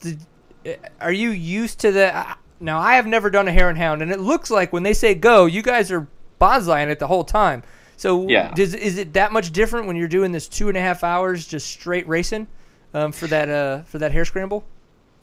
Are 1.00 1.12
you 1.12 1.30
used 1.30 1.80
to 1.82 1.92
the? 1.92 2.26
Now 2.60 2.80
I 2.80 2.96
have 2.96 3.06
never 3.06 3.30
done 3.30 3.48
a 3.48 3.52
hare 3.52 3.70
and 3.70 3.78
hound, 3.78 4.02
and 4.02 4.12
it 4.12 4.20
looks 4.20 4.50
like 4.50 4.74
when 4.74 4.82
they 4.84 4.94
say 4.94 5.14
go, 5.14 5.46
you 5.46 5.62
guys 5.62 5.92
are 5.92 6.08
bonsaiing 6.42 6.88
it 6.90 6.98
the 7.00 7.08
whole 7.08 7.24
time. 7.24 7.62
So 7.98 8.28
Yeah. 8.28 8.54
does, 8.54 8.74
is 8.74 8.98
it 8.98 9.14
that 9.14 9.32
much 9.32 9.52
different 9.52 9.88
when 9.88 9.96
you're 9.96 10.08
doing 10.08 10.32
this 10.32 10.48
two 10.48 10.68
and 10.68 10.78
a 10.78 10.82
half 10.82 11.04
hours 11.04 11.48
just 11.48 11.68
straight 11.68 12.08
racing 12.08 12.48
um, 12.94 13.12
for 13.12 13.28
that 13.28 13.50
uh, 13.50 13.84
for 13.84 14.00
that 14.00 14.12
hare 14.12 14.26
scramble? 14.26 14.64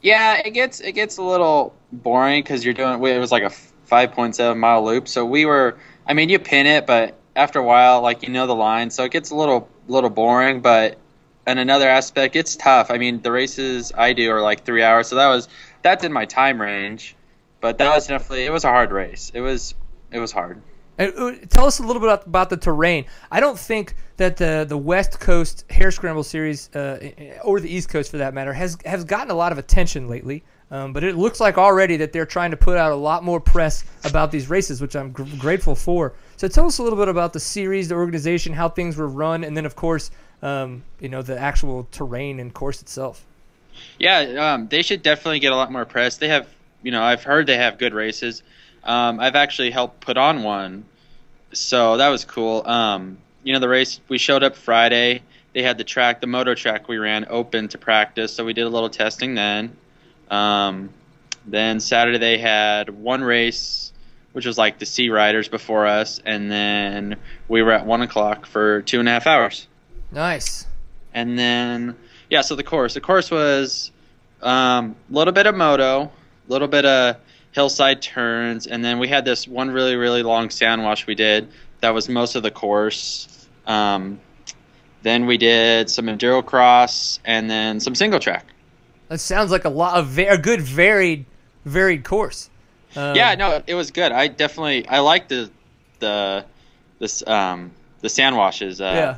Yeah, 0.01 0.41
it 0.43 0.51
gets 0.51 0.79
it 0.79 0.93
gets 0.93 1.17
a 1.17 1.23
little 1.23 1.75
boring 1.91 2.41
because 2.41 2.65
you're 2.65 2.73
doing. 2.73 2.93
It 3.03 3.19
was 3.19 3.31
like 3.31 3.43
a 3.43 3.51
5.7 3.89 4.57
mile 4.57 4.83
loop, 4.83 5.07
so 5.07 5.25
we 5.25 5.45
were. 5.45 5.77
I 6.07 6.13
mean, 6.13 6.29
you 6.29 6.39
pin 6.39 6.65
it, 6.65 6.87
but 6.87 7.17
after 7.35 7.59
a 7.59 7.63
while, 7.63 8.01
like 8.01 8.23
you 8.23 8.29
know 8.29 8.47
the 8.47 8.55
line, 8.55 8.89
so 8.89 9.03
it 9.03 9.11
gets 9.11 9.29
a 9.29 9.35
little 9.35 9.69
little 9.87 10.09
boring. 10.09 10.61
But 10.61 10.97
and 11.45 11.59
another 11.59 11.87
aspect, 11.87 12.35
it's 12.35 12.55
tough. 12.55 12.89
I 12.89 12.97
mean, 12.97 13.21
the 13.21 13.31
races 13.31 13.91
I 13.95 14.13
do 14.13 14.31
are 14.31 14.41
like 14.41 14.65
three 14.65 14.83
hours, 14.83 15.07
so 15.07 15.15
that 15.17 15.27
was 15.27 15.47
that's 15.83 16.03
in 16.03 16.11
my 16.11 16.25
time 16.25 16.59
range. 16.59 17.15
But 17.59 17.77
that 17.77 17.93
was 17.93 18.07
definitely 18.07 18.45
it 18.45 18.51
was 18.51 18.63
a 18.63 18.69
hard 18.69 18.91
race. 18.91 19.31
It 19.33 19.41
was 19.41 19.75
it 20.11 20.19
was 20.19 20.31
hard. 20.31 20.61
Uh, 21.07 21.35
tell 21.49 21.65
us 21.65 21.79
a 21.79 21.83
little 21.83 21.99
bit 21.99 22.09
about, 22.09 22.27
about 22.27 22.49
the 22.49 22.57
terrain. 22.57 23.05
I 23.31 23.39
don't 23.39 23.57
think 23.57 23.95
that 24.17 24.37
the 24.37 24.65
the 24.67 24.77
West 24.77 25.19
Coast 25.19 25.65
Hare 25.69 25.91
Scramble 25.91 26.23
series, 26.23 26.73
uh, 26.75 27.11
or 27.43 27.59
the 27.59 27.73
East 27.73 27.89
Coast 27.89 28.11
for 28.11 28.17
that 28.17 28.33
matter, 28.33 28.53
has 28.53 28.77
has 28.85 29.03
gotten 29.03 29.31
a 29.31 29.35
lot 29.35 29.51
of 29.51 29.57
attention 29.57 30.07
lately. 30.07 30.43
Um, 30.71 30.93
but 30.93 31.03
it 31.03 31.17
looks 31.17 31.41
like 31.41 31.57
already 31.57 31.97
that 31.97 32.13
they're 32.13 32.25
trying 32.25 32.51
to 32.51 32.57
put 32.57 32.77
out 32.77 32.93
a 32.93 32.95
lot 32.95 33.25
more 33.25 33.41
press 33.41 33.83
about 34.05 34.31
these 34.31 34.49
races, 34.49 34.79
which 34.79 34.95
I'm 34.95 35.11
gr- 35.11 35.23
grateful 35.37 35.75
for. 35.75 36.13
So 36.37 36.47
tell 36.47 36.65
us 36.65 36.77
a 36.77 36.83
little 36.83 36.97
bit 36.97 37.09
about 37.09 37.33
the 37.33 37.41
series, 37.41 37.89
the 37.89 37.95
organization, 37.95 38.53
how 38.53 38.69
things 38.69 38.95
were 38.95 39.09
run, 39.09 39.43
and 39.43 39.55
then 39.55 39.65
of 39.65 39.75
course, 39.75 40.11
um, 40.41 40.83
you 41.01 41.09
know, 41.09 41.21
the 41.21 41.37
actual 41.37 41.89
terrain 41.91 42.39
and 42.39 42.53
course 42.53 42.81
itself. 42.81 43.25
Yeah, 43.99 44.19
um, 44.53 44.67
they 44.69 44.81
should 44.81 45.03
definitely 45.03 45.39
get 45.39 45.51
a 45.51 45.55
lot 45.55 45.71
more 45.71 45.83
press. 45.85 46.17
They 46.17 46.29
have, 46.29 46.47
you 46.83 46.91
know, 46.91 47.03
I've 47.03 47.23
heard 47.23 47.47
they 47.47 47.57
have 47.57 47.77
good 47.77 47.93
races. 47.93 48.41
Um, 48.83 49.19
I've 49.19 49.35
actually 49.35 49.71
helped 49.71 49.99
put 49.99 50.17
on 50.17 50.41
one, 50.43 50.85
so 51.53 51.97
that 51.97 52.09
was 52.09 52.25
cool. 52.25 52.65
Um, 52.65 53.17
you 53.43 53.53
know, 53.53 53.59
the 53.59 53.69
race 53.69 53.99
we 54.07 54.17
showed 54.17 54.43
up 54.43 54.55
Friday. 54.55 55.21
They 55.53 55.63
had 55.63 55.77
the 55.77 55.83
track, 55.83 56.21
the 56.21 56.27
moto 56.27 56.55
track 56.55 56.87
we 56.87 56.97
ran 56.97 57.25
open 57.29 57.67
to 57.69 57.77
practice, 57.77 58.33
so 58.33 58.45
we 58.45 58.53
did 58.53 58.65
a 58.65 58.69
little 58.69 58.89
testing 58.89 59.35
then. 59.35 59.75
Um, 60.29 60.91
then 61.45 61.79
Saturday 61.79 62.17
they 62.19 62.37
had 62.37 62.89
one 62.89 63.21
race, 63.21 63.91
which 64.31 64.45
was 64.45 64.57
like 64.57 64.79
the 64.79 64.85
Sea 64.85 65.09
Riders 65.09 65.49
before 65.49 65.87
us, 65.87 66.21
and 66.25 66.49
then 66.49 67.17
we 67.49 67.61
were 67.63 67.73
at 67.73 67.85
one 67.85 68.01
o'clock 68.01 68.45
for 68.45 68.81
two 68.83 68.99
and 68.99 69.09
a 69.09 69.11
half 69.11 69.27
hours. 69.27 69.67
Nice. 70.11 70.65
And 71.13 71.37
then, 71.37 71.97
yeah, 72.29 72.41
so 72.41 72.55
the 72.55 72.63
course. 72.63 72.93
The 72.93 73.01
course 73.01 73.29
was 73.29 73.91
a 74.41 74.49
um, 74.49 74.95
little 75.09 75.33
bit 75.33 75.47
of 75.47 75.55
moto, 75.55 76.03
a 76.03 76.11
little 76.47 76.69
bit 76.69 76.85
of 76.85 77.17
hillside 77.51 78.01
turns, 78.01 78.67
and 78.67 78.83
then 78.83 78.99
we 78.99 79.07
had 79.07 79.25
this 79.25 79.47
one 79.47 79.71
really, 79.71 79.95
really 79.95 80.23
long 80.23 80.49
sand 80.49 80.83
wash 80.83 81.07
we 81.07 81.15
did. 81.15 81.49
That 81.81 81.93
was 81.93 82.07
most 82.09 82.35
of 82.35 82.43
the 82.43 82.51
course. 82.51 83.47
Um, 83.65 84.19
then 85.03 85.25
we 85.25 85.37
did 85.37 85.89
some 85.89 86.05
enduro 86.05 86.45
cross 86.45 87.19
and 87.25 87.49
then 87.49 87.79
some 87.79 87.95
single 87.95 88.19
track. 88.19 88.45
That 89.07 89.19
sounds 89.19 89.51
like 89.51 89.65
a 89.65 89.69
lot 89.69 89.97
of 89.97 90.17
a 90.17 90.37
good 90.37 90.61
varied 90.61 91.25
varied 91.65 92.03
course. 92.03 92.49
Um, 92.95 93.15
yeah, 93.15 93.35
no, 93.35 93.61
it 93.65 93.75
was 93.75 93.91
good. 93.91 94.11
I 94.11 94.27
definitely 94.27 94.87
I 94.87 94.99
like 94.99 95.27
the 95.27 95.49
the 95.99 96.45
this 96.99 97.25
um 97.27 97.71
the 98.01 98.09
sand 98.09 98.37
washes. 98.37 98.79
Uh, 98.79 98.93
yeah. 98.95 99.17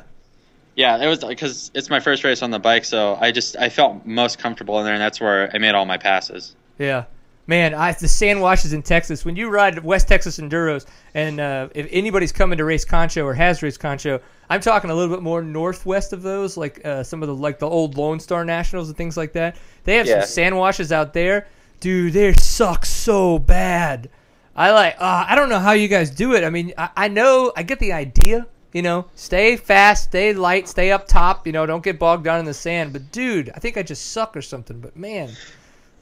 Yeah, 0.76 1.04
it 1.04 1.06
was 1.06 1.24
because 1.24 1.70
it's 1.72 1.88
my 1.88 2.00
first 2.00 2.24
race 2.24 2.42
on 2.42 2.50
the 2.50 2.58
bike, 2.58 2.84
so 2.84 3.16
I 3.20 3.30
just 3.30 3.56
I 3.56 3.68
felt 3.68 4.04
most 4.04 4.40
comfortable 4.40 4.78
in 4.80 4.84
there, 4.84 4.94
and 4.94 5.00
that's 5.00 5.20
where 5.20 5.48
I 5.54 5.58
made 5.58 5.74
all 5.76 5.86
my 5.86 5.98
passes. 5.98 6.56
Yeah. 6.78 7.04
Man, 7.46 7.74
I, 7.74 7.92
the 7.92 8.08
sand 8.08 8.40
washes 8.40 8.72
in 8.72 8.82
Texas. 8.82 9.24
When 9.24 9.36
you 9.36 9.50
ride 9.50 9.78
West 9.84 10.08
Texas 10.08 10.38
Enduros, 10.38 10.86
and 11.12 11.38
uh, 11.40 11.68
if 11.74 11.86
anybody's 11.90 12.32
coming 12.32 12.56
to 12.56 12.64
race 12.64 12.86
Concho 12.86 13.22
or 13.24 13.34
has 13.34 13.62
raced 13.62 13.80
Concho, 13.80 14.18
I'm 14.48 14.60
talking 14.62 14.88
a 14.90 14.94
little 14.94 15.14
bit 15.14 15.22
more 15.22 15.42
northwest 15.42 16.14
of 16.14 16.22
those, 16.22 16.56
like 16.56 16.84
uh, 16.86 17.02
some 17.02 17.22
of 17.22 17.28
the 17.28 17.34
like 17.34 17.58
the 17.58 17.68
old 17.68 17.96
Lone 17.98 18.18
Star 18.18 18.44
Nationals 18.46 18.88
and 18.88 18.96
things 18.96 19.16
like 19.18 19.34
that. 19.34 19.56
They 19.84 19.96
have 19.96 20.06
Yeah. 20.06 20.20
some 20.20 20.28
sand 20.28 20.56
washes 20.56 20.90
out 20.90 21.12
there, 21.12 21.46
dude. 21.80 22.14
They 22.14 22.32
suck 22.32 22.86
so 22.86 23.38
bad. 23.38 24.08
I 24.56 24.70
like. 24.70 24.96
Uh, 24.98 25.26
I 25.28 25.34
don't 25.34 25.48
know 25.50 25.58
how 25.58 25.72
you 25.72 25.88
guys 25.88 26.10
do 26.10 26.34
it. 26.34 26.44
I 26.44 26.50
mean, 26.50 26.72
I, 26.78 26.88
I 26.96 27.08
know 27.08 27.52
I 27.56 27.62
get 27.62 27.78
the 27.78 27.92
idea. 27.92 28.46
You 28.72 28.82
know, 28.82 29.06
stay 29.14 29.56
fast, 29.56 30.04
stay 30.04 30.32
light, 30.32 30.66
stay 30.66 30.90
up 30.92 31.06
top. 31.06 31.46
You 31.46 31.52
know, 31.52 31.64
don't 31.66 31.84
get 31.84 31.98
bogged 31.98 32.24
down 32.24 32.40
in 32.40 32.44
the 32.44 32.54
sand. 32.54 32.92
But 32.92 33.12
dude, 33.12 33.50
I 33.54 33.58
think 33.60 33.76
I 33.76 33.82
just 33.82 34.12
suck 34.12 34.36
or 34.36 34.42
something. 34.42 34.80
But 34.80 34.96
man, 34.96 35.30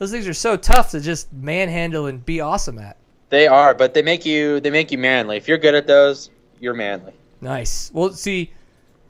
those 0.02 0.10
things 0.10 0.26
are 0.26 0.34
so 0.34 0.56
tough 0.56 0.90
to 0.90 1.00
just 1.00 1.32
manhandle 1.32 2.06
and 2.06 2.26
be 2.26 2.40
awesome 2.40 2.76
at. 2.76 2.96
They 3.28 3.46
are, 3.46 3.72
but 3.72 3.94
they 3.94 4.02
make 4.02 4.26
you 4.26 4.58
they 4.58 4.68
make 4.70 4.90
you 4.90 4.98
manly. 4.98 5.36
If 5.36 5.46
you're 5.46 5.58
good 5.58 5.76
at 5.76 5.86
those, 5.86 6.28
you're 6.58 6.74
manly. 6.74 7.12
Nice. 7.40 7.88
Well, 7.94 8.10
see, 8.12 8.50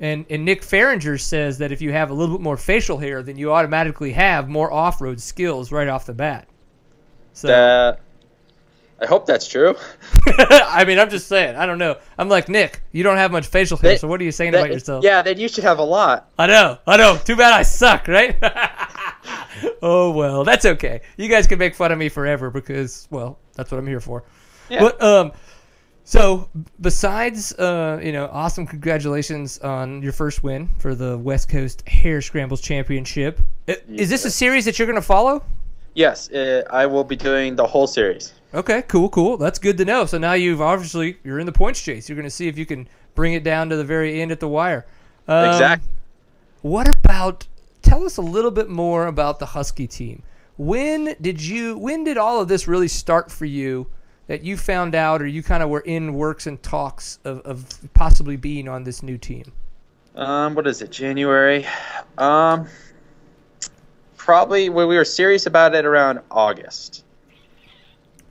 and 0.00 0.26
and 0.28 0.44
Nick 0.44 0.60
Fahringer 0.60 1.18
says 1.18 1.56
that 1.58 1.72
if 1.72 1.80
you 1.80 1.92
have 1.92 2.10
a 2.10 2.12
little 2.12 2.36
bit 2.36 2.42
more 2.42 2.58
facial 2.58 2.98
hair, 2.98 3.22
then 3.22 3.38
you 3.38 3.54
automatically 3.54 4.12
have 4.12 4.50
more 4.50 4.70
off-road 4.70 5.18
skills 5.18 5.72
right 5.72 5.88
off 5.88 6.04
the 6.04 6.12
bat. 6.12 6.46
So 7.32 7.48
Uh, 7.54 7.96
I 9.00 9.06
hope 9.06 9.24
that's 9.24 9.48
true. 9.48 9.74
I 10.26 10.84
mean, 10.86 10.98
I'm 10.98 11.08
just 11.08 11.26
saying. 11.26 11.56
I 11.56 11.64
don't 11.64 11.78
know. 11.78 11.96
I'm 12.18 12.28
like 12.28 12.50
Nick. 12.50 12.82
You 12.92 13.02
don't 13.02 13.16
have 13.16 13.32
much 13.32 13.46
facial 13.46 13.78
hair, 13.78 13.92
They- 13.92 13.96
so 13.96 14.08
what 14.08 14.20
are 14.20 14.24
you 14.24 14.30
saying 14.30 14.52
That- 14.52 14.58
about 14.60 14.72
yourself? 14.74 15.04
Yeah, 15.04 15.22
then 15.22 15.40
you 15.40 15.48
should 15.48 15.64
have 15.64 15.78
a 15.78 15.84
lot. 15.84 16.28
I 16.38 16.46
know. 16.48 16.76
I 16.86 16.98
know. 16.98 17.16
Too 17.16 17.34
bad 17.34 17.54
I 17.54 17.62
suck, 17.62 18.08
right? 18.08 18.36
oh 19.82 20.10
well, 20.10 20.44
that's 20.44 20.64
okay. 20.64 21.02
You 21.16 21.28
guys 21.28 21.46
can 21.46 21.58
make 21.58 21.74
fun 21.74 21.92
of 21.92 21.98
me 21.98 22.08
forever 22.08 22.50
because, 22.50 23.06
well, 23.10 23.38
that's 23.54 23.70
what 23.70 23.78
I'm 23.78 23.86
here 23.86 24.00
for. 24.00 24.24
Yeah. 24.68 24.80
But 24.80 25.02
um, 25.02 25.32
so 26.04 26.48
besides 26.80 27.52
uh, 27.54 28.00
you 28.02 28.12
know, 28.12 28.28
awesome 28.32 28.66
congratulations 28.66 29.58
on 29.58 30.02
your 30.02 30.12
first 30.12 30.42
win 30.42 30.68
for 30.78 30.94
the 30.94 31.16
West 31.18 31.48
Coast 31.48 31.86
Hare 31.88 32.20
Scrambles 32.20 32.60
Championship. 32.60 33.40
Is 33.66 34.10
this 34.10 34.24
a 34.24 34.30
series 34.30 34.64
that 34.64 34.78
you're 34.78 34.86
going 34.86 34.96
to 34.96 35.02
follow? 35.06 35.44
Yes, 35.94 36.30
uh, 36.30 36.64
I 36.70 36.86
will 36.86 37.04
be 37.04 37.16
doing 37.16 37.54
the 37.54 37.66
whole 37.66 37.86
series. 37.86 38.32
Okay, 38.54 38.82
cool, 38.82 39.08
cool. 39.10 39.36
That's 39.36 39.58
good 39.58 39.78
to 39.78 39.84
know. 39.84 40.06
So 40.06 40.18
now 40.18 40.32
you've 40.32 40.60
obviously 40.60 41.18
you're 41.22 41.38
in 41.38 41.46
the 41.46 41.52
points 41.52 41.80
chase. 41.80 42.08
You're 42.08 42.16
going 42.16 42.24
to 42.24 42.30
see 42.30 42.48
if 42.48 42.58
you 42.58 42.66
can 42.66 42.88
bring 43.14 43.34
it 43.34 43.44
down 43.44 43.68
to 43.68 43.76
the 43.76 43.84
very 43.84 44.20
end 44.20 44.32
at 44.32 44.40
the 44.40 44.48
wire. 44.48 44.86
Um, 45.28 45.48
exactly. 45.50 45.88
What 46.62 46.94
about? 46.94 47.46
Tell 47.92 48.06
us 48.06 48.16
a 48.16 48.22
little 48.22 48.50
bit 48.50 48.70
more 48.70 49.06
about 49.06 49.38
the 49.38 49.44
Husky 49.44 49.86
team. 49.86 50.22
When 50.56 51.14
did 51.20 51.42
you? 51.42 51.76
When 51.76 52.04
did 52.04 52.16
all 52.16 52.40
of 52.40 52.48
this 52.48 52.66
really 52.66 52.88
start 52.88 53.30
for 53.30 53.44
you? 53.44 53.86
That 54.28 54.42
you 54.42 54.56
found 54.56 54.94
out, 54.94 55.20
or 55.20 55.26
you 55.26 55.42
kind 55.42 55.62
of 55.62 55.68
were 55.68 55.80
in 55.80 56.14
works 56.14 56.46
and 56.46 56.62
talks 56.62 57.18
of, 57.22 57.40
of 57.40 57.66
possibly 57.92 58.36
being 58.36 58.66
on 58.66 58.84
this 58.84 59.02
new 59.02 59.18
team. 59.18 59.52
Um, 60.14 60.54
what 60.54 60.66
is 60.66 60.80
it? 60.80 60.90
January. 60.90 61.66
Um, 62.16 62.66
probably 64.16 64.70
when 64.70 64.88
we 64.88 64.96
were 64.96 65.04
serious 65.04 65.44
about 65.44 65.74
it 65.74 65.84
around 65.84 66.20
August. 66.30 67.04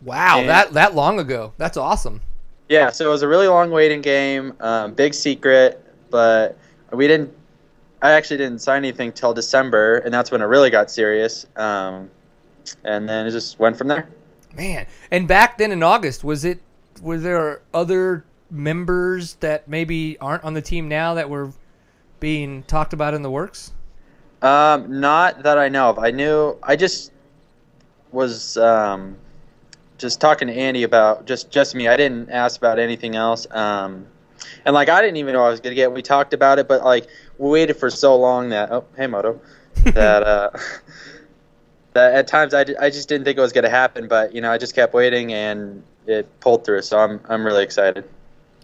Wow, 0.01 0.39
And- 0.39 0.49
that 0.49 0.73
that 0.73 0.95
long 0.95 1.19
ago. 1.19 1.53
That's 1.57 1.77
awesome. 1.77 2.21
Yeah, 2.67 2.89
so 2.89 3.05
it 3.05 3.09
was 3.11 3.21
a 3.21 3.27
really 3.27 3.47
long 3.47 3.69
waiting 3.69 4.01
game, 4.01 4.53
um, 4.59 4.95
big 4.95 5.13
secret, 5.13 5.85
but 6.09 6.57
we 6.91 7.07
didn't. 7.07 7.31
I 8.01 8.11
actually 8.11 8.37
didn't 8.37 8.59
sign 8.59 8.77
anything 8.77 9.11
till 9.11 9.33
December, 9.33 9.97
and 9.97 10.13
that's 10.13 10.31
when 10.31 10.41
it 10.41 10.45
really 10.45 10.69
got 10.69 10.89
serious. 10.89 11.45
Um, 11.55 12.09
and 12.83 13.07
then 13.07 13.27
it 13.27 13.31
just 13.31 13.59
went 13.59 13.77
from 13.77 13.87
there. 13.87 14.09
Man, 14.55 14.87
and 15.11 15.27
back 15.27 15.57
then 15.57 15.71
in 15.71 15.83
August, 15.83 16.23
was 16.23 16.43
it? 16.43 16.59
Were 17.01 17.17
there 17.17 17.61
other 17.73 18.25
members 18.49 19.35
that 19.35 19.67
maybe 19.67 20.17
aren't 20.19 20.43
on 20.43 20.53
the 20.53 20.61
team 20.61 20.87
now 20.87 21.13
that 21.13 21.29
were 21.29 21.51
being 22.19 22.63
talked 22.63 22.93
about 22.93 23.13
in 23.13 23.21
the 23.21 23.31
works? 23.31 23.71
Um, 24.41 24.99
not 24.99 25.43
that 25.43 25.57
I 25.57 25.69
know 25.69 25.89
of. 25.89 25.99
I 25.99 26.11
knew. 26.11 26.57
I 26.63 26.75
just 26.75 27.11
was 28.11 28.57
um, 28.57 29.15
just 29.97 30.19
talking 30.19 30.47
to 30.47 30.53
Andy 30.53 30.83
about 30.83 31.25
just 31.25 31.51
just 31.51 31.75
me. 31.75 31.87
I 31.87 31.95
didn't 31.95 32.29
ask 32.29 32.59
about 32.59 32.79
anything 32.79 33.15
else. 33.15 33.47
Um, 33.51 34.07
and 34.65 34.73
like 34.73 34.89
I 34.89 35.01
didn't 35.01 35.17
even 35.17 35.33
know 35.33 35.43
I 35.43 35.49
was 35.49 35.59
gonna 35.59 35.75
get. 35.75 35.91
We 35.91 36.01
talked 36.01 36.33
about 36.33 36.59
it, 36.59 36.67
but 36.67 36.83
like 36.83 37.07
we 37.37 37.49
waited 37.49 37.75
for 37.75 37.89
so 37.89 38.15
long 38.15 38.49
that 38.49 38.71
oh 38.71 38.85
hey 38.97 39.07
Moto 39.07 39.41
that 39.83 40.23
uh, 40.23 40.49
that 41.93 42.13
at 42.13 42.27
times 42.27 42.53
I, 42.53 42.65
I 42.79 42.89
just 42.89 43.09
didn't 43.09 43.25
think 43.25 43.37
it 43.37 43.41
was 43.41 43.53
gonna 43.53 43.69
happen. 43.69 44.07
But 44.07 44.33
you 44.33 44.41
know 44.41 44.51
I 44.51 44.57
just 44.57 44.75
kept 44.75 44.93
waiting 44.93 45.33
and 45.33 45.83
it 46.07 46.27
pulled 46.39 46.65
through. 46.65 46.81
So 46.83 46.99
I'm 46.99 47.19
I'm 47.29 47.45
really 47.45 47.63
excited. 47.63 48.05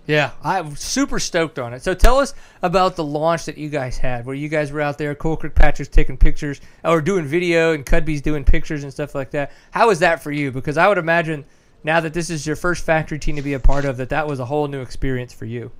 Yeah, 0.07 0.31
I'm 0.41 0.77
super 0.77 1.19
stoked 1.19 1.59
on 1.59 1.73
it. 1.73 1.83
So 1.83 1.93
tell 1.93 2.19
us 2.19 2.33
about 2.61 2.95
the 2.95 3.03
launch 3.03 3.43
that 3.45 3.57
you 3.57 3.67
guys 3.67 3.97
had, 3.97 4.25
where 4.25 4.35
you 4.35 4.47
guys 4.47 4.71
were 4.71 4.79
out 4.79 4.97
there, 4.97 5.13
Cole 5.13 5.35
Kirkpatrick's 5.35 5.89
taking 5.89 6.15
pictures, 6.15 6.61
or 6.85 7.01
doing 7.01 7.25
video, 7.25 7.73
and 7.73 7.85
Cudby's 7.85 8.21
doing 8.21 8.45
pictures 8.45 8.83
and 8.83 8.93
stuff 8.93 9.13
like 9.13 9.31
that. 9.31 9.51
How 9.71 9.87
was 9.89 9.99
that 9.99 10.23
for 10.23 10.31
you? 10.31 10.49
Because 10.49 10.77
I 10.77 10.87
would 10.87 10.97
imagine 10.97 11.43
now 11.87 12.01
that 12.01 12.13
this 12.13 12.29
is 12.29 12.45
your 12.45 12.57
first 12.57 12.85
factory 12.85 13.17
team 13.17 13.37
to 13.37 13.41
be 13.41 13.53
a 13.53 13.59
part 13.59 13.85
of, 13.85 13.95
that 13.95 14.09
that 14.09 14.27
was 14.27 14.39
a 14.39 14.45
whole 14.45 14.67
new 14.67 14.81
experience 14.81 15.33
for 15.33 15.45
you. 15.45 15.71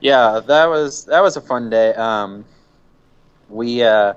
Yeah, 0.00 0.40
that 0.46 0.64
was 0.66 1.04
that 1.04 1.22
was 1.22 1.36
a 1.36 1.42
fun 1.42 1.68
day. 1.68 1.92
Um, 1.92 2.46
we 3.50 3.82
uh, 3.82 4.14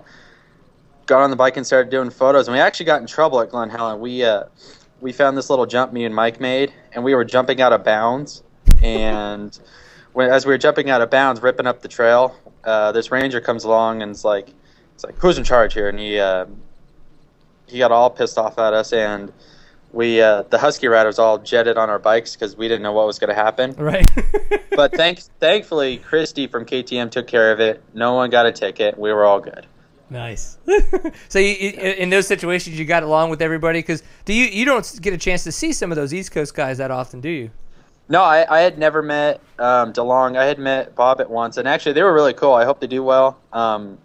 got 1.06 1.22
on 1.22 1.30
the 1.30 1.36
bike 1.36 1.58
and 1.58 1.68
started 1.68 1.92
doing 1.92 2.10
photos, 2.10 2.48
and 2.48 2.56
we 2.56 2.62
actually 2.62 2.86
got 2.86 3.02
in 3.02 3.08
trouble 3.08 3.42
at 3.42 3.50
Glen 3.50 3.70
Helen. 3.70 4.00
We 4.00 4.24
uh, 4.24 4.46
we 5.02 5.12
found 5.12 5.38
this 5.38 5.50
little 5.50 5.66
jump 5.66 5.92
me 5.92 6.06
and 6.06 6.16
Mike 6.16 6.40
made, 6.40 6.74
and 6.94 7.04
we 7.04 7.14
were 7.14 7.26
jumping 7.26 7.60
out 7.60 7.74
of 7.74 7.84
bounds. 7.84 8.42
And 8.82 9.60
when, 10.14 10.30
as 10.30 10.46
we 10.46 10.54
were 10.54 10.58
jumping 10.58 10.90
out 10.90 11.02
of 11.02 11.10
bounds, 11.10 11.42
ripping 11.42 11.68
up 11.68 11.82
the 11.82 11.90
trail, 11.90 12.36
uh, 12.64 12.94
this 12.94 13.12
ranger 13.12 13.42
comes 13.42 13.66
along 13.66 14.02
and 14.02 14.12
it's 14.12 14.24
like, 14.24 14.54
it's 14.96 15.04
like, 15.04 15.18
who's 15.18 15.38
in 15.38 15.44
charge 15.44 15.74
here? 15.74 15.90
And 15.90 16.00
he 16.00 16.20
uh, 16.20 16.46
he 17.66 17.80
got 17.80 17.92
all 17.92 18.10
pissed 18.10 18.38
off 18.38 18.58
at 18.58 18.74
us, 18.74 18.94
and 18.94 19.34
we 19.94 20.22
uh, 20.22 20.44
the 20.44 20.58
husky 20.58 20.88
riders 20.88 21.18
all 21.20 21.38
jetted 21.38 21.78
on 21.78 21.90
our 21.90 22.00
bikes 22.00 22.36
because 22.36 22.56
we 22.58 22.68
didn't 22.68 22.84
know 22.84 22.92
what 22.94 23.08
was 23.08 23.20
going 23.20 23.30
to 23.30 23.36
happen 23.36 23.74
Right. 23.78 24.10
but 24.76 24.94
thank, 24.96 25.20
thankfully, 25.40 25.98
Christy 25.98 26.48
from 26.48 26.66
KTM 26.66 27.10
took 27.12 27.28
care 27.28 27.52
of 27.52 27.60
it. 27.60 27.82
No 27.94 28.14
one 28.14 28.30
got 28.30 28.46
a 28.46 28.52
ticket. 28.52 28.98
We 28.98 29.12
were 29.14 29.26
all 29.26 29.40
good. 29.40 29.66
nice. 30.10 30.58
so 31.30 31.40
you, 31.40 31.48
you- 31.54 31.70
in 31.98 32.10
those 32.10 32.28
situations, 32.28 32.78
you 32.78 32.86
got 32.86 33.04
along 33.04 33.30
with 33.30 33.42
everybody 33.42 33.80
because 33.80 34.04
do 34.26 34.34
you 34.34 34.46
you 34.46 34.66
don't 34.66 35.00
get 35.02 35.14
a 35.14 35.18
chance 35.18 35.44
to 35.46 35.52
see 35.52 35.72
some 35.74 35.92
of 35.92 35.96
those 35.96 36.14
East 36.14 36.32
Coast 36.32 36.54
guys 36.54 36.78
that 36.80 36.92
often, 36.92 37.22
do 37.22 37.30
you? 37.30 37.50
No, 38.10 38.22
I, 38.24 38.46
I 38.50 38.62
had 38.62 38.78
never 38.78 39.02
met 39.02 39.42
um, 39.60 39.92
DeLong. 39.92 40.38
I 40.38 40.46
had 40.46 40.60
met 40.60 40.96
Bob 40.96 41.20
at 41.20 41.30
once, 41.30 41.58
and 41.58 41.68
actually, 41.68 41.92
they 41.92 42.04
were 42.04 42.14
really 42.14 42.34
cool. 42.34 42.54
I 42.54 42.64
hope 42.64 42.80
they 42.80 42.88
do 42.88 43.04
well. 43.04 43.38
Um, 43.52 43.98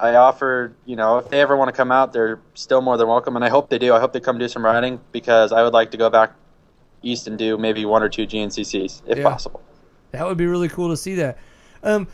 I 0.00 0.14
offered, 0.14 0.74
you 0.86 0.96
know, 0.96 1.18
if 1.18 1.28
they 1.28 1.40
ever 1.40 1.56
want 1.56 1.68
to 1.68 1.72
come 1.76 1.90
out, 1.90 2.12
they're 2.12 2.38
still 2.54 2.80
more 2.80 2.96
than 2.96 3.08
welcome, 3.08 3.34
and 3.36 3.44
I 3.44 3.48
hope 3.48 3.68
they 3.68 3.78
do. 3.78 3.92
I 3.94 4.00
hope 4.00 4.12
they 4.12 4.20
come 4.20 4.38
do 4.38 4.48
some 4.48 4.64
riding 4.64 5.00
because 5.12 5.52
I 5.52 5.62
would 5.62 5.72
like 5.72 5.90
to 5.90 5.96
go 5.96 6.08
back 6.08 6.32
east 7.02 7.26
and 7.26 7.36
do 7.38 7.58
maybe 7.58 7.84
one 7.84 8.02
or 8.02 8.08
two 8.08 8.26
GNCCs 8.26 9.02
if 9.06 9.18
Yeah. 9.18 9.24
possible. 9.24 9.60
That 10.12 10.24
would 10.26 10.36
be 10.38 10.46
really 10.46 10.68
cool 10.68 10.88
to 10.88 10.96
see 10.96 11.14
that. 11.16 11.38
Um, 11.82 12.06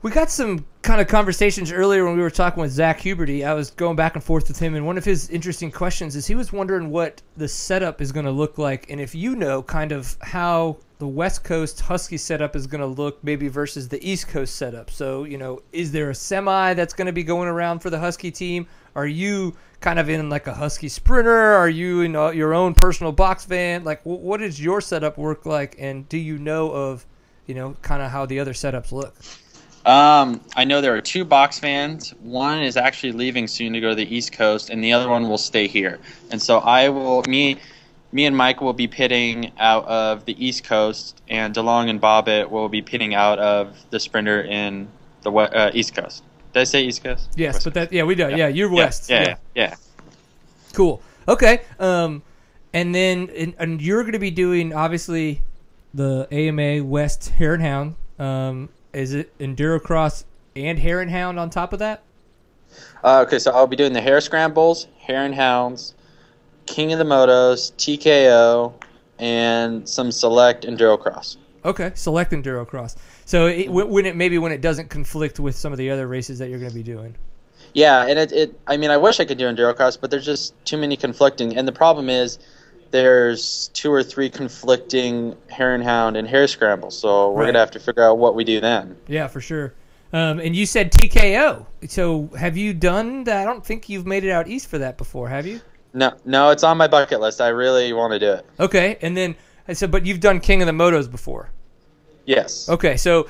we 0.00 0.12
got 0.12 0.30
some 0.30 0.64
kind 0.82 1.00
of 1.00 1.08
conversations 1.08 1.72
earlier 1.72 2.04
when 2.04 2.16
we 2.16 2.22
were 2.22 2.30
talking 2.30 2.60
with 2.60 2.70
Zach 2.70 3.00
Huberty. 3.00 3.44
I 3.44 3.52
was 3.54 3.70
going 3.70 3.96
back 3.96 4.14
and 4.14 4.22
forth 4.22 4.46
with 4.46 4.58
him, 4.58 4.74
and 4.76 4.86
one 4.86 4.96
of 4.96 5.04
his 5.04 5.28
interesting 5.28 5.72
questions 5.72 6.14
is 6.14 6.26
he 6.26 6.36
was 6.36 6.52
wondering 6.52 6.90
what 6.90 7.20
the 7.36 7.48
setup 7.48 8.00
is 8.00 8.12
going 8.12 8.26
to 8.26 8.30
look 8.30 8.58
like, 8.58 8.88
and 8.90 9.00
if 9.00 9.14
you 9.14 9.34
know 9.34 9.60
kind 9.62 9.90
of 9.90 10.16
how 10.22 10.76
the 10.98 11.08
West 11.08 11.42
Coast 11.42 11.80
Husky 11.80 12.16
setup 12.16 12.54
is 12.54 12.66
going 12.66 12.80
to 12.80 12.86
look, 12.86 13.22
maybe 13.24 13.48
versus 13.48 13.88
the 13.88 14.04
East 14.08 14.28
Coast 14.28 14.54
setup. 14.54 14.90
So, 14.90 15.24
you 15.24 15.38
know, 15.38 15.62
is 15.72 15.90
there 15.90 16.10
a 16.10 16.14
semi 16.14 16.74
that's 16.74 16.94
going 16.94 17.06
to 17.06 17.12
be 17.12 17.24
going 17.24 17.48
around 17.48 17.80
for 17.80 17.90
the 17.90 17.98
Husky 17.98 18.30
team? 18.30 18.66
Are 18.94 19.06
you 19.06 19.56
kind 19.80 19.98
of 19.98 20.08
in 20.08 20.28
like 20.28 20.46
a 20.46 20.54
Husky 20.54 20.88
Sprinter? 20.88 21.54
Are 21.54 21.68
you 21.68 22.02
in 22.02 22.14
uh, 22.14 22.30
your 22.30 22.54
own 22.54 22.74
personal 22.74 23.12
box 23.12 23.44
van? 23.44 23.84
Like, 23.84 24.02
wh- 24.02 24.22
what 24.22 24.40
does 24.40 24.60
your 24.60 24.80
setup 24.80 25.18
work 25.18 25.44
like, 25.44 25.76
and 25.78 26.08
do 26.08 26.18
you 26.18 26.38
know 26.38 26.70
of 26.70 27.04
you 27.48 27.54
know, 27.54 27.74
kind 27.82 28.02
of 28.02 28.10
how 28.10 28.26
the 28.26 28.38
other 28.38 28.52
setups 28.52 28.92
look. 28.92 29.16
Um, 29.86 30.40
I 30.54 30.64
know 30.64 30.80
there 30.80 30.94
are 30.94 31.00
two 31.00 31.24
box 31.24 31.58
fans. 31.58 32.10
One 32.22 32.62
is 32.62 32.76
actually 32.76 33.12
leaving 33.12 33.46
soon 33.46 33.72
to 33.72 33.80
go 33.80 33.90
to 33.90 33.94
the 33.94 34.14
East 34.14 34.32
Coast, 34.32 34.70
and 34.70 34.82
the 34.82 34.92
other 34.92 35.08
one 35.08 35.28
will 35.28 35.38
stay 35.38 35.66
here. 35.66 35.98
And 36.30 36.42
so 36.42 36.58
I 36.58 36.88
will 36.90 37.22
me, 37.22 37.58
me 38.12 38.26
and 38.26 38.36
Mike 38.36 38.60
will 38.60 38.72
be 38.72 38.88
pitting 38.88 39.52
out 39.58 39.86
of 39.86 40.24
the 40.24 40.44
East 40.44 40.64
Coast, 40.64 41.20
and 41.28 41.54
DeLong 41.54 41.88
and 41.88 42.00
Bobbitt 42.00 42.50
will 42.50 42.68
be 42.68 42.82
pitting 42.82 43.14
out 43.14 43.38
of 43.38 43.76
the 43.90 44.00
Sprinter 44.00 44.42
in 44.42 44.88
the 45.22 45.32
uh, 45.32 45.70
East 45.72 45.94
Coast. 45.94 46.22
Did 46.52 46.60
I 46.60 46.64
say 46.64 46.82
East 46.84 47.04
Coast? 47.04 47.30
Yes, 47.36 47.54
West 47.54 47.64
but 47.64 47.74
that 47.74 47.92
yeah 47.92 48.04
we 48.04 48.14
do 48.14 48.28
yeah, 48.30 48.48
you're 48.48 48.70
Yeah, 48.70 48.84
west 48.84 49.10
Yeah, 49.10 49.22
yeah, 49.22 49.36
yeah. 49.54 49.74
cool 50.72 51.02
okay 51.26 51.62
um 51.78 52.22
and 52.72 52.94
then 52.94 53.30
and, 53.36 53.54
and 53.58 53.82
you're 53.82 54.02
going 54.02 54.12
to 54.12 54.18
be 54.18 54.30
doing 54.30 54.74
obviously 54.74 55.42
the 55.94 56.26
AMA 56.30 56.84
West 56.84 57.30
Hare 57.30 57.54
and 57.54 57.62
Hound 57.62 57.94
um 58.18 58.70
is 58.92 59.14
it 59.14 59.36
Endurocross 59.38 60.24
and 60.56 60.78
Hare 60.78 61.00
and 61.00 61.10
Hound 61.10 61.38
on 61.38 61.50
top 61.50 61.72
of 61.72 61.78
that? 61.78 62.02
Uh, 63.02 63.20
okay, 63.26 63.38
so 63.38 63.50
I'll 63.52 63.66
be 63.66 63.76
doing 63.76 63.92
the 63.92 64.00
Hare 64.00 64.20
Scrambles, 64.20 64.88
Hare 64.98 65.24
and 65.24 65.34
Hounds, 65.34 65.94
King 66.66 66.92
of 66.92 66.98
the 66.98 67.04
Motos, 67.04 67.72
TKO, 67.76 68.72
and 69.18 69.88
some 69.88 70.12
select 70.12 70.64
Endurocross. 70.64 71.36
okay 71.64 71.92
select 71.94 72.32
Endurocross. 72.32 72.96
So 73.24 73.46
it, 73.46 73.66
wh- 73.66 73.88
when 73.90 74.06
it 74.06 74.16
maybe 74.16 74.38
when 74.38 74.52
it 74.52 74.60
doesn't 74.60 74.88
conflict 74.90 75.40
with 75.40 75.56
some 75.56 75.72
of 75.72 75.78
the 75.78 75.90
other 75.90 76.06
races 76.06 76.38
that 76.38 76.50
you're 76.50 76.58
going 76.58 76.70
to 76.70 76.76
be 76.76 76.82
doing. 76.82 77.14
Yeah, 77.74 78.06
and 78.06 78.18
it, 78.18 78.32
it 78.32 78.60
I 78.66 78.76
mean 78.76 78.90
I 78.90 78.96
wish 78.96 79.18
I 79.20 79.24
could 79.24 79.38
do 79.38 79.44
endurocross, 79.46 79.98
but 80.00 80.10
there's 80.10 80.24
just 80.24 80.54
too 80.64 80.76
many 80.76 80.96
conflicting 80.96 81.56
and 81.56 81.66
the 81.66 81.72
problem 81.72 82.08
is 82.08 82.38
there's 82.90 83.68
two 83.74 83.92
or 83.92 84.02
three 84.02 84.30
conflicting 84.30 85.36
and 85.58 85.82
hound 85.82 86.16
and 86.16 86.26
hare 86.28 86.46
scrambles, 86.48 86.96
so 86.98 87.30
we're 87.32 87.40
Right. 87.42 87.46
gonna 87.48 87.58
have 87.58 87.70
to 87.72 87.80
figure 87.80 88.02
out 88.02 88.18
what 88.18 88.34
we 88.34 88.44
do 88.44 88.60
then. 88.60 88.96
yeah 89.06 89.26
for 89.26 89.40
sure 89.40 89.74
um, 90.12 90.38
and 90.40 90.56
you 90.56 90.64
said 90.66 90.90
TKO 90.92 91.66
so 91.88 92.28
have 92.38 92.56
you 92.56 92.72
done 92.72 93.24
that 93.24 93.36
I 93.36 93.44
don't 93.44 93.64
think 93.64 93.88
you've 93.88 94.06
made 94.06 94.24
it 94.24 94.30
out 94.30 94.48
east 94.48 94.68
for 94.68 94.78
that 94.78 94.96
before 94.96 95.28
have 95.28 95.46
you 95.46 95.60
No 95.92 96.12
no, 96.24 96.50
it's 96.50 96.64
on 96.64 96.76
my 96.78 96.88
bucket 96.88 97.20
list. 97.20 97.40
I 97.40 97.48
really 97.48 97.92
want 97.92 98.12
to 98.14 98.18
do 98.18 98.32
it. 98.32 98.46
okay 98.58 98.96
and 99.02 99.16
then 99.16 99.36
I 99.66 99.74
said 99.74 99.90
but 99.90 100.06
you've 100.06 100.20
done 100.20 100.40
King 100.40 100.62
of 100.62 100.66
the 100.66 100.72
Motos 100.72 101.10
before 101.10 101.50
Yes. 102.24 102.68
Okay, 102.68 102.96
so 102.98 103.26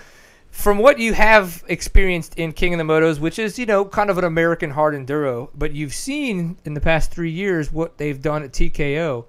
from 0.51 0.79
what 0.79 0.99
you 0.99 1.13
have 1.13 1.63
experienced 1.69 2.37
in 2.37 2.53
King 2.53 2.75
of 2.75 2.79
the 2.79 2.93
Motos, 2.93 3.21
which 3.21 3.39
is, 3.39 3.61
you 3.61 3.67
know, 3.67 3.85
kind 3.85 4.11
of 4.11 4.19
an 4.19 4.25
American 4.25 4.71
hard 4.71 4.93
enduro, 4.95 5.51
but 5.55 5.73
you've 5.73 5.95
seen 5.95 6.57
in 6.65 6.75
the 6.75 6.81
past 6.81 7.13
three 7.13 7.31
years 7.31 7.73
what 7.73 7.99
they've 7.99 8.21
done 8.21 8.43
at 8.43 8.51
TKO. 8.51 9.27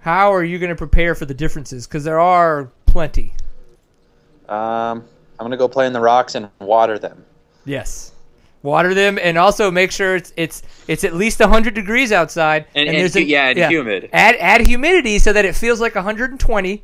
How 0.00 0.32
are 0.32 0.44
you 0.44 0.58
going 0.58 0.70
to 0.70 0.76
prepare 0.76 1.14
for 1.14 1.24
the 1.26 1.34
differences? 1.34 1.86
Because 1.86 2.04
there 2.04 2.20
are 2.20 2.70
plenty. 2.86 3.32
Um, 4.48 5.04
I'm 5.38 5.44
gonna 5.44 5.56
go 5.58 5.68
play 5.68 5.86
in 5.86 5.92
the 5.92 6.00
rocks 6.00 6.34
and 6.34 6.48
water 6.58 6.98
them. 6.98 7.24
Yes. 7.66 8.12
Water 8.62 8.94
them 8.94 9.18
and 9.22 9.36
also 9.36 9.70
make 9.70 9.92
sure 9.92 10.16
it's 10.16 10.32
it's 10.36 10.62
it's 10.88 11.04
at 11.04 11.12
least 11.14 11.38
100 11.40 11.74
degrees 11.74 12.12
outside 12.12 12.64
And- 12.74 12.88
and 12.88 12.96
there's 12.98 13.12
hu- 13.14 13.20
yeah, 13.20 13.48
and 13.50 13.70
humid. 13.70 14.08
Add 14.12 14.36
add 14.36 14.66
humidity 14.66 15.18
so 15.18 15.32
that 15.34 15.44
it 15.44 15.54
feels 15.54 15.80
like 15.80 15.94
120. 15.94 16.82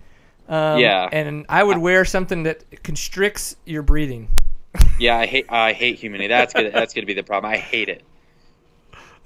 Um, 0.48 0.78
Yeah. 0.78 1.08
And 1.10 1.46
I 1.48 1.64
would 1.64 1.78
wear 1.78 2.04
something 2.04 2.42
that 2.42 2.64
constricts 2.82 3.56
your 3.64 3.82
breathing. 3.82 4.28
Yeah, 4.98 5.16
I 5.16 5.26
hate 5.26 5.46
I 5.48 5.72
hate 5.72 5.98
humidity. 5.98 6.28
That's 6.28 6.52
gonna 6.52 6.70
that's 6.70 6.92
gonna 6.92 7.06
be 7.06 7.14
the 7.14 7.22
problem. 7.22 7.50
I 7.50 7.56
hate 7.56 7.88
it. 7.88 8.02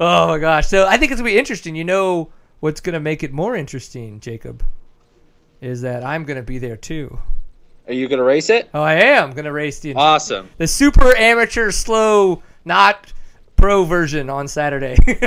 Oh 0.01 0.29
my 0.29 0.39
gosh. 0.39 0.69
So 0.69 0.87
I 0.87 0.97
think 0.97 1.11
it's 1.11 1.21
going 1.21 1.29
to 1.29 1.35
be 1.35 1.39
interesting. 1.39 1.75
You 1.75 1.85
know 1.85 2.31
what's 2.61 2.81
going 2.81 2.95
to 2.95 3.01
make 3.01 3.23
it 3.23 3.33
more 3.33 3.57
interesting, 3.57 4.21
Jacob? 4.21 4.65
Is 5.61 5.83
that 5.83 6.05
I'm 6.05 6.25
going 6.25 6.37
to 6.37 6.43
be 6.43 6.59
there 6.59 6.77
too. 6.77 7.19
Are 7.89 7.95
you 7.95 8.07
gonna 8.07 8.23
race 8.23 8.51
it? 8.51 8.69
Oh, 8.75 8.83
I 8.83 8.95
am 8.95 9.31
going 9.33 9.47
to 9.47 9.53
race 9.53 9.81
the 9.81 9.95
Awesome. 9.95 10.51
the 10.59 10.67
super 10.67 11.17
amateur 11.17 11.71
slow 11.71 12.43
not 12.67 13.13
pro 13.57 13.85
version 13.85 14.29
on 14.29 14.47
Saturday. 14.47 14.97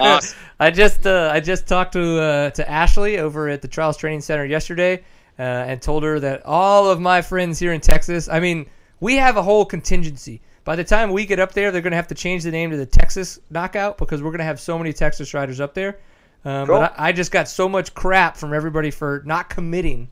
Awesome. 0.00 0.36
I 0.58 0.70
just 0.72 1.06
uh, 1.06 1.30
I 1.32 1.38
just 1.38 1.68
talked 1.68 1.92
to 1.92 2.20
uh, 2.20 2.50
to 2.50 2.68
Ashley 2.68 3.18
over 3.18 3.48
at 3.48 3.62
the 3.62 3.68
Trials 3.68 3.96
Training 3.96 4.22
Center 4.22 4.44
yesterday 4.44 5.04
uh, 5.38 5.42
and 5.42 5.80
told 5.80 6.02
her 6.02 6.18
that 6.18 6.44
all 6.44 6.90
of 6.90 7.00
my 7.00 7.22
friends 7.22 7.60
here 7.60 7.72
in 7.72 7.80
Texas, 7.80 8.28
I 8.28 8.40
mean, 8.40 8.66
we 8.98 9.14
have 9.16 9.36
a 9.36 9.42
whole 9.42 9.64
contingency. 9.64 10.42
By 10.64 10.76
the 10.76 10.84
time 10.84 11.12
we 11.12 11.24
get 11.24 11.38
up 11.38 11.52
there, 11.52 11.70
they're 11.70 11.80
going 11.80 11.92
to 11.92 11.96
have 11.96 12.08
to 12.08 12.14
change 12.14 12.42
the 12.42 12.50
name 12.50 12.70
to 12.72 12.76
the 12.76 12.84
Texas 12.86 13.38
Knockout 13.50 13.96
because 13.98 14.20
we're 14.20 14.30
going 14.30 14.40
to 14.40 14.44
have 14.44 14.60
so 14.60 14.76
many 14.76 14.92
Texas 14.92 15.32
riders 15.32 15.60
up 15.60 15.74
there. 15.74 15.98
Um, 16.44 16.66
Cool. 16.66 16.78
But 16.78 16.94
I, 16.98 17.08
I 17.08 17.12
just 17.12 17.30
got 17.32 17.48
so 17.48 17.68
much 17.68 17.94
crap 17.94 18.36
from 18.36 18.54
everybody 18.54 18.90
for 18.90 19.22
not 19.26 19.50
committing 19.50 20.10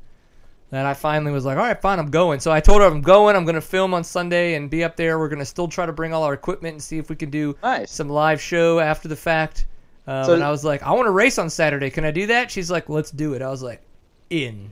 that 0.70 0.84
I 0.84 0.92
finally 0.92 1.32
was 1.32 1.46
like, 1.46 1.56
all 1.56 1.64
right, 1.64 1.80
fine, 1.80 1.98
I'm 1.98 2.10
going. 2.10 2.40
So 2.40 2.52
I 2.52 2.60
told 2.60 2.82
her 2.82 2.86
I'm 2.86 3.00
going. 3.00 3.34
I'm 3.36 3.44
going 3.44 3.54
to 3.54 3.60
film 3.62 3.94
on 3.94 4.04
Sunday 4.04 4.54
and 4.54 4.68
be 4.68 4.84
up 4.84 4.96
there. 4.96 5.18
We're 5.18 5.28
going 5.30 5.38
to 5.38 5.46
still 5.46 5.68
try 5.68 5.86
to 5.86 5.92
bring 5.92 6.12
all 6.12 6.22
our 6.24 6.34
equipment 6.34 6.74
and 6.74 6.82
see 6.82 6.98
if 6.98 7.08
we 7.08 7.16
can 7.16 7.30
do 7.30 7.56
Nice. 7.62 7.90
some 7.90 8.10
live 8.10 8.40
show 8.40 8.78
after 8.78 9.08
the 9.08 9.16
fact. 9.16 9.64
Um, 10.06 10.24
So- 10.26 10.34
and 10.34 10.44
I 10.44 10.50
was 10.50 10.64
like, 10.64 10.82
I 10.82 10.92
want 10.92 11.06
to 11.06 11.10
race 11.12 11.38
on 11.38 11.48
Saturday. 11.48 11.88
Can 11.88 12.04
I 12.04 12.10
do 12.10 12.26
that? 12.26 12.50
She's 12.50 12.70
like, 12.70 12.88
let's 12.90 13.10
do 13.10 13.32
it. 13.32 13.40
I 13.40 13.48
was 13.48 13.62
like, 13.62 13.80
in. 14.28 14.70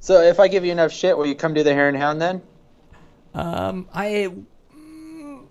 So 0.00 0.22
if 0.22 0.40
I 0.40 0.48
give 0.48 0.64
you 0.64 0.72
enough 0.72 0.92
shit, 0.92 1.16
will 1.16 1.26
you 1.26 1.34
come 1.34 1.52
do 1.52 1.62
the 1.62 1.74
Hare 1.74 1.88
and 1.88 1.96
Hound 1.96 2.20
then? 2.22 2.40
Um, 3.34 3.88
I 3.92 4.30
mm, 4.74 5.44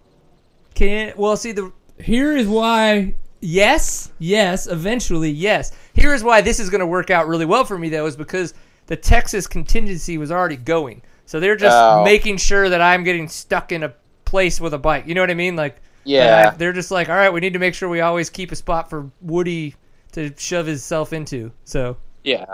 can 0.73 1.13
well 1.17 1.35
see 1.37 1.51
the 1.51 1.71
here 1.99 2.35
is 2.35 2.47
why 2.47 3.15
yes, 3.43 4.11
yes, 4.19 4.67
eventually 4.67 5.29
yes. 5.29 5.71
Here 5.93 6.13
is 6.13 6.23
why 6.23 6.41
this 6.41 6.59
is 6.59 6.69
going 6.69 6.79
to 6.79 6.87
work 6.87 7.09
out 7.09 7.27
really 7.27 7.45
well 7.45 7.65
for 7.65 7.77
me 7.77 7.89
though 7.89 8.05
is 8.05 8.15
because 8.15 8.53
the 8.87 8.95
Texas 8.95 9.47
contingency 9.47 10.17
was 10.17 10.31
already 10.31 10.57
going, 10.57 11.01
so 11.25 11.39
they're 11.39 11.55
just 11.55 11.75
Oh. 11.77 12.03
making 12.03 12.37
sure 12.37 12.69
that 12.69 12.81
I'm 12.81 13.03
getting 13.03 13.27
stuck 13.27 13.71
in 13.71 13.83
a 13.83 13.93
place 14.25 14.59
with 14.59 14.73
a 14.73 14.77
bike. 14.79 15.05
You 15.07 15.13
know 15.15 15.21
what 15.21 15.29
I 15.31 15.35
mean? 15.35 15.55
Like 15.55 15.77
Yeah. 16.03 16.51
I- 16.53 16.57
they're 16.57 16.73
just 16.73 16.91
like, 16.91 17.09
all 17.09 17.15
right, 17.15 17.31
we 17.31 17.39
need 17.39 17.53
to 17.53 17.59
make 17.59 17.73
sure 17.75 17.87
we 17.89 18.01
always 18.01 18.29
keep 18.29 18.51
a 18.51 18.55
spot 18.55 18.89
for 18.89 19.09
Woody 19.21 19.75
to 20.13 20.33
shove 20.37 20.65
himself 20.67 21.13
into. 21.13 21.51
So. 21.65 21.97
Yeah. 22.23 22.45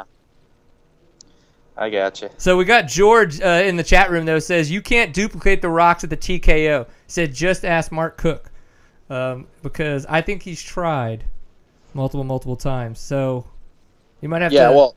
I 1.77 1.89
gotcha. 1.89 2.29
So 2.37 2.57
we 2.57 2.65
got 2.65 2.87
George 2.87 3.39
uh, 3.41 3.63
in 3.65 3.77
the 3.77 3.83
chat 3.83 4.09
room 4.11 4.25
though 4.25 4.39
says 4.39 4.69
you 4.69 4.81
can't 4.81 5.13
duplicate 5.13 5.61
the 5.61 5.69
rocks 5.69 6.03
at 6.03 6.09
the 6.09 6.17
TKO. 6.17 6.85
Said 7.07 7.33
just 7.33 7.63
ask 7.63 7.91
Mark 7.91 8.17
Cook 8.17 8.51
um, 9.09 9.47
because 9.63 10.05
I 10.07 10.21
think 10.21 10.43
he's 10.43 10.61
tried 10.61 11.25
multiple 11.93 12.23
multiple 12.23 12.55
times. 12.55 12.99
So 12.99 13.45
you 14.21 14.29
might 14.29 14.41
have 14.41 14.53
Yeah, 14.53 14.67
to. 14.67 14.69
Yeah, 14.69 14.75
well, 14.75 14.95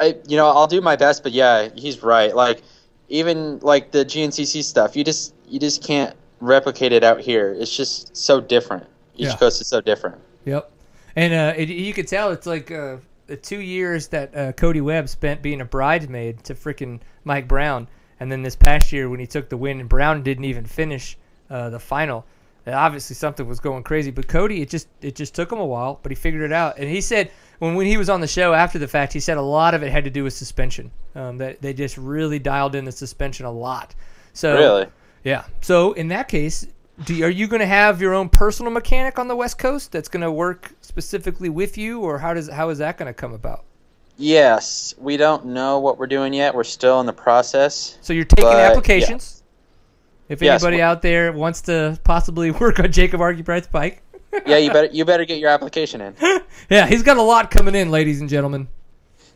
I 0.00 0.16
you 0.26 0.36
know 0.36 0.48
I'll 0.48 0.66
do 0.66 0.80
my 0.80 0.96
best, 0.96 1.22
but 1.22 1.32
yeah, 1.32 1.68
he's 1.74 2.02
right. 2.02 2.34
Like 2.34 2.62
even 3.08 3.58
like 3.60 3.90
the 3.92 4.04
GNCC 4.04 4.62
stuff, 4.62 4.96
you 4.96 5.04
just 5.04 5.34
you 5.46 5.58
just 5.60 5.82
can't 5.82 6.16
replicate 6.40 6.92
it 6.92 7.04
out 7.04 7.20
here. 7.20 7.54
It's 7.58 7.74
just 7.74 8.16
so 8.16 8.40
different. 8.40 8.86
Each 9.16 9.30
Yeah. 9.30 9.36
coast 9.36 9.60
is 9.60 9.68
so 9.68 9.80
different. 9.80 10.20
Yep. 10.44 10.70
And 11.16 11.32
uh, 11.32 11.54
it, 11.56 11.68
you 11.68 11.92
could 11.94 12.08
tell 12.08 12.32
it's 12.32 12.46
like 12.46 12.70
uh, 12.70 12.96
the 13.26 13.36
two 13.36 13.60
years 13.60 14.08
that 14.08 14.34
uh, 14.36 14.52
Cody 14.52 14.80
Webb 14.80 15.08
spent 15.08 15.42
being 15.42 15.60
a 15.60 15.64
bridesmaid 15.64 16.42
to 16.44 16.54
freaking 16.54 17.00
Mike 17.24 17.46
Brown, 17.46 17.86
and 18.18 18.30
then 18.32 18.42
this 18.42 18.56
past 18.56 18.92
year 18.92 19.08
when 19.08 19.20
he 19.20 19.26
took 19.26 19.48
the 19.48 19.56
win 19.56 19.80
and 19.80 19.88
Brown 19.88 20.22
didn't 20.22 20.44
even 20.44 20.64
finish 20.66 21.16
uh, 21.50 21.70
the 21.70 21.78
final. 21.78 22.24
Obviously 22.66 23.14
something 23.14 23.46
was 23.46 23.60
going 23.60 23.82
crazy, 23.82 24.10
but 24.10 24.26
Cody 24.26 24.62
it 24.62 24.70
just 24.70 24.88
it 25.02 25.14
just 25.14 25.34
took 25.34 25.52
him 25.52 25.58
a 25.58 25.66
while, 25.66 26.00
but 26.02 26.10
he 26.10 26.16
figured 26.16 26.42
it 26.42 26.52
out. 26.52 26.78
And 26.78 26.88
he 26.88 27.00
said 27.00 27.30
when 27.58 27.74
when 27.74 27.86
he 27.86 27.96
was 27.96 28.08
on 28.08 28.20
the 28.20 28.26
show 28.26 28.54
after 28.54 28.78
the 28.78 28.88
fact, 28.88 29.12
he 29.12 29.20
said 29.20 29.36
a 29.36 29.42
lot 29.42 29.74
of 29.74 29.82
it 29.82 29.92
had 29.92 30.04
to 30.04 30.10
do 30.10 30.24
with 30.24 30.32
suspension. 30.32 30.90
Um, 31.14 31.38
that 31.38 31.62
they 31.62 31.72
just 31.72 31.96
really 31.96 32.38
dialed 32.38 32.74
in 32.74 32.84
the 32.84 32.92
suspension 32.92 33.46
a 33.46 33.52
lot. 33.52 33.94
So 34.32 34.54
Really? 34.54 34.86
yeah. 35.22 35.44
So 35.60 35.92
in 35.92 36.08
that 36.08 36.26
case, 36.26 36.66
do 37.04 37.14
you, 37.14 37.24
are 37.26 37.30
you 37.30 37.46
going 37.46 37.60
to 37.60 37.66
have 37.66 38.00
your 38.00 38.14
own 38.14 38.28
personal 38.28 38.72
mechanic 38.72 39.18
on 39.18 39.28
the 39.28 39.36
West 39.36 39.58
Coast 39.58 39.92
that's 39.92 40.08
going 40.08 40.22
to 40.22 40.30
work 40.32 40.72
specifically 40.80 41.48
with 41.48 41.76
you, 41.76 42.00
or 42.00 42.18
how 42.18 42.34
does 42.34 42.48
how 42.48 42.68
is 42.70 42.78
that 42.78 42.96
going 42.96 43.08
to 43.08 43.14
come 43.14 43.32
about? 43.32 43.64
Yes, 44.16 44.94
we 44.98 45.16
don't 45.16 45.46
know 45.46 45.80
what 45.80 45.98
we're 45.98 46.06
doing 46.06 46.32
yet. 46.32 46.54
We're 46.54 46.62
still 46.64 47.00
in 47.00 47.06
the 47.06 47.12
process. 47.12 47.98
So 48.00 48.12
you're 48.12 48.24
taking 48.24 48.44
But, 48.44 48.60
applications. 48.60 49.33
If 50.28 50.40
Yes, 50.40 50.62
anybody 50.62 50.80
out 50.80 51.02
there 51.02 51.32
wants 51.32 51.62
to 51.62 51.98
possibly 52.04 52.50
work 52.62 52.78
on 52.80 52.90
Jacob 52.92 53.20
Argubright's 53.20 53.66
bike, 53.66 54.02
Yeah, 54.46 54.56
you 54.56 54.72
better 54.72 54.88
you 54.92 55.04
better 55.04 55.24
get 55.24 55.38
your 55.38 55.50
application 55.50 56.00
in. 56.00 56.16
yeah, 56.70 56.86
he's 56.86 57.02
got 57.02 57.16
a 57.18 57.22
lot 57.22 57.50
coming 57.50 57.74
in, 57.74 57.90
ladies 57.90 58.20
and 58.20 58.28
gentlemen. 58.28 58.68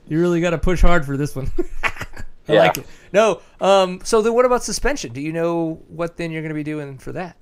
You 0.08 0.18
really 0.20 0.40
got 0.40 0.50
to 0.50 0.58
push 0.58 0.80
hard 0.80 1.04
for 1.04 1.16
this 1.16 1.36
one. 1.36 1.52
I 1.82 2.54
Yeah. 2.54 2.60
like 2.62 2.78
it. 2.78 2.86
No, 3.12 3.40
um, 3.60 4.00
so 4.02 4.22
then 4.22 4.32
what 4.34 4.44
about 4.46 4.64
suspension? 4.64 5.12
Do 5.12 5.20
you 5.20 5.32
know 5.32 5.80
what 5.88 6.16
then 6.16 6.30
you're 6.30 6.40
going 6.42 6.50
to 6.50 6.54
be 6.54 6.62
doing 6.64 6.98
for 6.98 7.12
that? 7.12 7.36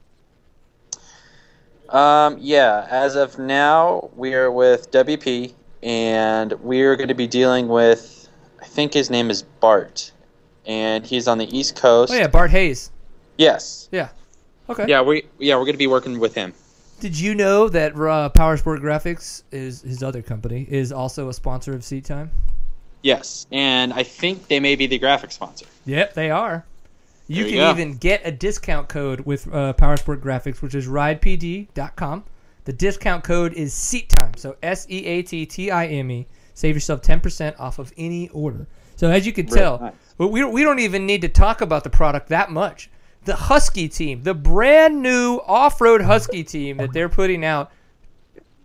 Um, 1.89 2.37
yeah, 2.41 2.87
as 2.91 3.15
of 3.15 3.39
now, 3.39 4.11
we 4.17 4.35
are 4.35 4.51
with 4.51 4.91
WP, 4.91 5.55
and 5.83 6.53
we're 6.55 6.97
going 6.97 7.09
to 7.09 7.15
be 7.15 7.29
dealing 7.29 7.69
with, 7.69 8.29
I 8.61 8.65
think 8.67 8.93
his 8.93 9.09
name 9.09 9.31
is 9.31 9.43
Bart, 9.45 10.11
and 10.67 11.07
he's 11.07 11.29
on 11.29 11.39
the 11.39 11.57
East 11.57 11.77
Coast. 11.77 12.13
Oh 12.13 12.17
yeah, 12.17 12.27
Bart 12.27 12.51
Hayes. 12.51 12.91
Yes. 13.39 13.89
Yeah. 13.93 14.09
Okay. 14.68 14.87
Yeah, 14.89 15.03
we 15.03 15.24
yeah 15.39 15.55
we're 15.55 15.62
going 15.64 15.74
to 15.74 15.78
be 15.78 15.87
working 15.87 16.18
with 16.18 16.34
him. 16.34 16.53
Did 17.01 17.18
you 17.18 17.34
know 17.34 17.68
that 17.68 17.93
uh, 17.93 18.30
Powersport 18.34 18.80
Graphics 18.80 19.43
is 19.53 19.82
his 19.82 20.03
other 20.03 20.22
company 20.22 20.66
is 20.68 20.93
also 20.93 21.28
a 21.28 21.32
sponsor 21.34 21.74
of 21.74 21.84
Seat 21.84 22.05
Time? 22.07 22.30
Yes, 23.03 23.47
and 23.53 23.93
I 23.93 24.03
think 24.03 24.49
they 24.49 24.59
may 24.59 24.74
be 24.74 24.87
the 24.87 24.99
graphic 24.99 25.30
sponsor. 25.30 25.66
Yep, 25.84 26.14
they 26.14 26.30
are. 26.30 26.64
You 27.28 27.43
There 27.45 27.53
can 27.53 27.59
go. 27.59 27.70
even 27.70 27.97
get 27.99 28.22
a 28.24 28.32
discount 28.32 28.89
code 28.89 29.20
with 29.20 29.47
uh, 29.49 29.74
Powersport 29.74 30.20
Graphics, 30.22 30.62
which 30.62 30.74
is 30.74 30.87
ridepg.com. 30.89 32.24
The 32.64 32.72
discount 32.72 33.22
code 33.22 33.53
is 33.53 33.72
Seat 33.72 34.09
Time, 34.09 34.32
so 34.37 34.57
S 34.62 34.87
E 34.91 35.05
A 35.07 35.22
T 35.22 35.47
T 35.47 35.70
I 35.70 35.87
M 35.87 36.11
E. 36.11 36.26
Save 36.55 36.74
yourself 36.74 37.03
ten 37.03 37.20
percent 37.20 37.55
off 37.61 37.78
of 37.78 37.93
any 37.97 38.28
order. 38.30 38.66
So 38.97 39.11
as 39.11 39.26
you 39.26 39.32
can 39.32 39.47
Really 39.47 39.59
tell, 39.59 39.78
nice. 39.78 39.93
we 40.18 40.45
we 40.45 40.62
don't 40.64 40.78
even 40.80 41.07
need 41.07 41.20
to 41.22 41.28
talk 41.28 41.61
about 41.61 41.84
the 41.84 41.91
product 41.91 42.28
that 42.30 42.51
much. 42.51 42.91
The 43.27 43.35
Husky 43.37 43.89
team, 43.89 44.22
the 44.22 44.35
brand 44.35 45.03
new 45.03 45.41
off-road 45.47 46.01
Husky 46.01 46.43
team 46.45 46.77
that 46.79 46.93
they're 46.93 47.09
putting 47.09 47.45
out, 47.45 47.70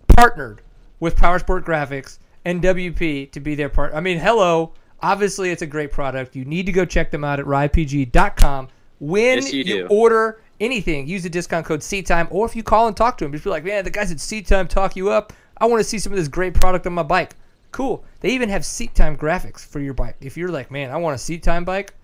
partnered 0.08 0.62
with 1.00 1.16
Powersport 1.16 1.64
Graphics 1.64 2.20
and 2.46 2.62
WP 2.62 3.32
to 3.32 3.40
be 3.40 3.56
their 3.56 3.70
part. 3.70 3.94
I 3.94 4.00
mean, 4.02 4.20
hello. 4.20 4.74
Obviously, 5.02 5.50
it's 5.50 5.64
a 5.64 5.68
great 5.68 5.92
product. 5.92 6.36
You 6.36 6.46
need 6.46 6.68
to 6.68 6.72
go 6.72 6.86
check 6.86 7.10
them 7.10 7.24
out 7.24 7.40
at 7.40 7.46
ridepg.com. 7.48 8.68
When 9.00 9.38
Yes, 9.38 9.52
you 9.52 9.64
do. 9.64 9.88
order 9.90 10.42
anything, 10.60 11.08
use 11.08 11.24
the 11.24 11.30
discount 11.30 11.66
code 11.66 11.80
CTime, 11.80 12.28
or 12.30 12.46
if 12.46 12.56
you 12.56 12.62
call 12.62 12.88
and 12.88 12.96
talk 12.96 13.18
to 13.18 13.26
them, 13.26 13.32
just 13.32 13.44
be 13.44 13.50
like, 13.50 13.64
man, 13.64 13.84
the 13.84 13.90
guys 13.90 14.12
at 14.12 14.18
CTime 14.20 14.68
talk 14.70 14.96
you 14.96 15.10
up. 15.10 15.34
I 15.58 15.66
want 15.66 15.80
to 15.80 15.84
see 15.84 15.98
some 15.98 16.14
of 16.14 16.20
this 16.20 16.28
great 16.28 16.54
product 16.54 16.86
on 16.86 16.94
my 16.94 17.02
bike. 17.04 17.36
Cool. 17.72 18.04
They 18.20 18.30
even 18.30 18.50
have 18.50 18.64
seat 18.64 18.94
time 18.94 19.18
graphics 19.18 19.66
for 19.66 19.80
your 19.80 19.96
bike. 19.96 20.18
If 20.22 20.38
you're 20.38 20.50
like, 20.52 20.70
man, 20.70 20.92
I 20.92 20.98
want 20.98 21.16
a 21.16 21.18
seat 21.18 21.42
time 21.42 21.66
bike, 21.66 21.96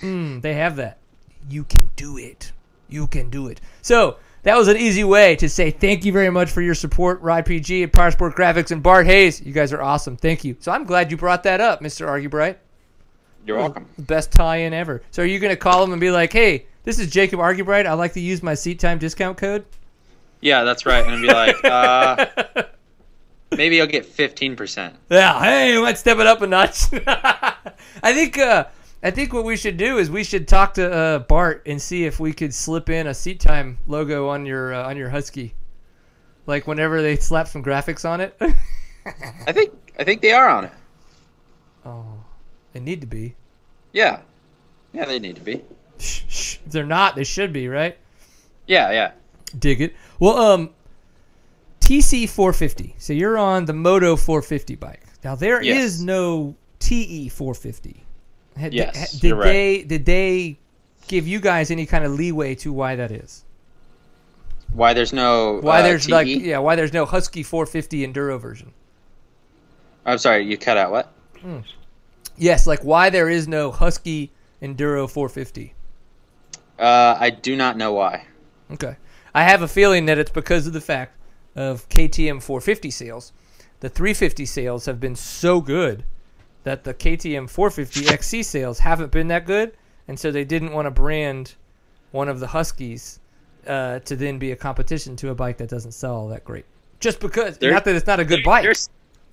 mm, 0.00 0.40
they 0.42 0.54
have 0.54 0.76
that. 0.76 0.98
You 1.48 1.64
can 1.64 1.90
do 1.96 2.16
it. 2.18 2.52
You 2.88 3.06
can 3.06 3.30
do 3.30 3.48
it. 3.48 3.60
So 3.80 4.16
that 4.42 4.56
was 4.56 4.68
an 4.68 4.76
easy 4.76 5.04
way 5.04 5.36
to 5.36 5.48
say 5.48 5.70
thank 5.70 6.04
you 6.04 6.12
very 6.12 6.30
much 6.30 6.50
for 6.50 6.62
your 6.62 6.74
support, 6.74 7.20
Ride 7.20 7.46
PG 7.46 7.82
and 7.82 7.92
Powersport 7.92 8.34
Graphics 8.34 8.70
and 8.70 8.82
Bart 8.82 9.06
Hayes. 9.06 9.40
You 9.40 9.52
guys 9.52 9.72
are 9.72 9.82
awesome. 9.82 10.16
Thank 10.16 10.44
you. 10.44 10.56
So 10.60 10.72
I'm 10.72 10.84
glad 10.84 11.10
you 11.10 11.16
brought 11.16 11.44
that 11.44 11.60
up, 11.60 11.80
Mr. 11.80 12.06
Argubright. 12.06 12.56
You're 13.46 13.58
welcome. 13.58 13.88
Best 13.98 14.30
tie-in 14.32 14.72
ever. 14.72 15.02
So 15.10 15.22
are 15.22 15.26
you 15.26 15.38
going 15.38 15.52
to 15.52 15.56
call 15.56 15.82
him 15.82 15.92
and 15.92 16.00
be 16.00 16.10
like, 16.10 16.32
hey, 16.32 16.66
this 16.84 16.98
is 16.98 17.10
Jacob 17.10 17.38
Argubright. 17.40 17.86
I'd 17.86 17.94
like 17.94 18.12
to 18.14 18.20
use 18.20 18.42
my 18.42 18.54
seat 18.54 18.80
time 18.80 18.98
discount 18.98 19.38
code. 19.38 19.64
Yeah, 20.40 20.64
that's 20.64 20.84
right. 20.84 21.06
And 21.06 21.22
be 21.22 21.28
like, 21.28 21.64
uh, 21.64 22.26
maybe 23.52 23.80
I'll 23.80 23.86
get 23.86 24.04
fifteen 24.04 24.56
percent. 24.56 24.96
Yeah, 25.08 25.40
hey, 25.40 25.76
we 25.76 25.82
might 25.82 25.98
step 25.98 26.18
it 26.18 26.26
up 26.26 26.42
a 26.42 26.46
notch. 26.46 26.86
I 27.06 28.12
think 28.12 28.38
uh, 28.38 28.66
I 29.02 29.10
think 29.10 29.32
what 29.32 29.44
we 29.44 29.56
should 29.56 29.76
do 29.76 29.98
is 29.98 30.10
we 30.10 30.22
should 30.24 30.46
talk 30.46 30.74
to 30.74 30.92
uh, 30.92 31.18
Bart 31.20 31.62
and 31.66 31.80
see 31.82 32.04
if 32.04 32.20
we 32.20 32.32
could 32.32 32.54
slip 32.54 32.88
in 32.88 33.08
a 33.08 33.14
seat 33.14 33.40
time 33.40 33.78
logo 33.88 34.28
on 34.28 34.46
your 34.46 34.72
uh, 34.74 34.88
on 34.88 34.96
your 34.96 35.08
Husky, 35.10 35.54
like 36.46 36.66
whenever 36.66 37.02
they 37.02 37.16
slap 37.16 37.48
some 37.48 37.64
graphics 37.64 38.08
on 38.08 38.20
it. 38.20 38.36
I 39.46 39.52
think 39.52 39.72
I 39.98 40.04
think 40.04 40.22
they 40.22 40.32
are 40.32 40.48
on 40.48 40.66
it. 40.66 40.72
Oh, 41.84 42.22
they 42.72 42.80
need 42.80 43.00
to 43.00 43.06
be. 43.08 43.34
Yeah, 43.92 44.20
yeah, 44.92 45.04
they 45.04 45.18
need 45.18 45.34
to 45.36 45.42
be. 45.42 45.62
Shh, 45.98 46.22
shh. 46.28 46.58
If 46.64 46.72
they're 46.72 46.86
not, 46.86 47.16
they 47.16 47.24
should 47.24 47.52
be, 47.52 47.66
right? 47.68 47.98
Yeah, 48.68 48.92
yeah. 48.92 49.12
Dig 49.58 49.80
it. 49.80 49.94
Well, 50.20 50.38
um, 50.38 50.70
TC 51.80 52.28
450. 52.28 52.94
So 52.98 53.12
you're 53.12 53.36
on 53.36 53.64
the 53.64 53.72
Moto 53.72 54.14
450 54.16 54.76
bike. 54.76 55.02
Now 55.24 55.34
there 55.34 55.60
is 55.60 55.66
Yes. 55.66 56.00
no 56.00 56.54
TE 56.78 57.28
450. 57.28 58.04
Had- 58.56 58.74
Yes, 58.74 59.12
did 59.12 59.28
you're 59.28 59.36
right. 59.38 59.44
they 59.44 59.82
did 59.82 60.04
they 60.06 60.58
give 61.08 61.26
you 61.26 61.40
guys 61.40 61.70
any 61.70 61.86
kind 61.86 62.04
of 62.04 62.12
leeway 62.12 62.54
to 62.56 62.72
why 62.72 62.96
that 62.96 63.10
is? 63.10 63.44
Why 64.72 64.94
there's 64.94 65.12
no 65.12 65.58
Why 65.60 65.80
uh, 65.80 65.82
there's 65.82 66.08
like 66.08 66.26
yeah, 66.26 66.58
why 66.58 66.76
there's 66.76 66.92
no 66.92 67.04
Husky 67.04 67.42
450 67.42 68.06
enduro 68.06 68.40
version? 68.40 68.72
I'm 70.04 70.18
sorry, 70.18 70.44
you 70.44 70.56
cut 70.58 70.76
out 70.76 70.90
what? 70.90 71.12
Yes, 72.36 72.66
like 72.66 72.80
why 72.82 73.10
there 73.10 73.28
is 73.28 73.46
no 73.46 73.70
Husky 73.70 74.32
enduro 74.62 75.08
450. 75.10 75.74
Uh, 76.78 77.16
I 77.18 77.30
do 77.30 77.54
not 77.56 77.76
know 77.76 77.92
why. 77.92 78.26
Okay. 78.72 78.96
I 79.34 79.44
have 79.44 79.62
a 79.62 79.68
feeling 79.68 80.06
that 80.06 80.18
it's 80.18 80.30
because 80.30 80.66
of 80.66 80.72
the 80.72 80.80
fact 80.80 81.16
of 81.54 81.88
KTM 81.88 82.42
450 82.42 82.90
sales. 82.90 83.32
The 83.80 83.88
350 83.88 84.46
sales 84.46 84.86
have 84.86 84.98
been 85.00 85.16
so 85.16 85.60
good 85.60 86.04
that 86.64 86.84
the 86.84 86.94
KTM 86.94 87.48
450 87.50 88.08
XC 88.12 88.42
sales 88.42 88.78
haven't 88.78 89.10
been 89.12 89.28
that 89.28 89.46
good, 89.46 89.76
and 90.08 90.18
so 90.18 90.30
they 90.30 90.44
didn't 90.44 90.72
want 90.72 90.86
to 90.86 90.90
brand 90.90 91.54
one 92.12 92.28
of 92.28 92.40
the 92.40 92.46
Huskies 92.46 93.20
uh, 93.66 93.98
to 94.00 94.16
then 94.16 94.38
be 94.38 94.52
a 94.52 94.56
competition 94.56 95.16
to 95.16 95.30
a 95.30 95.34
bike 95.34 95.56
that 95.58 95.68
doesn't 95.68 95.92
sell 95.92 96.14
all 96.14 96.28
that 96.28 96.44
great. 96.44 96.64
Just 97.00 97.20
because, 97.20 97.58
They're- 97.58 97.72
not 97.72 97.84
that 97.84 97.94
it's 97.96 98.06
not 98.06 98.20
a 98.20 98.24
good 98.24 98.44
bike. 98.44 98.62
They're, 98.64 98.74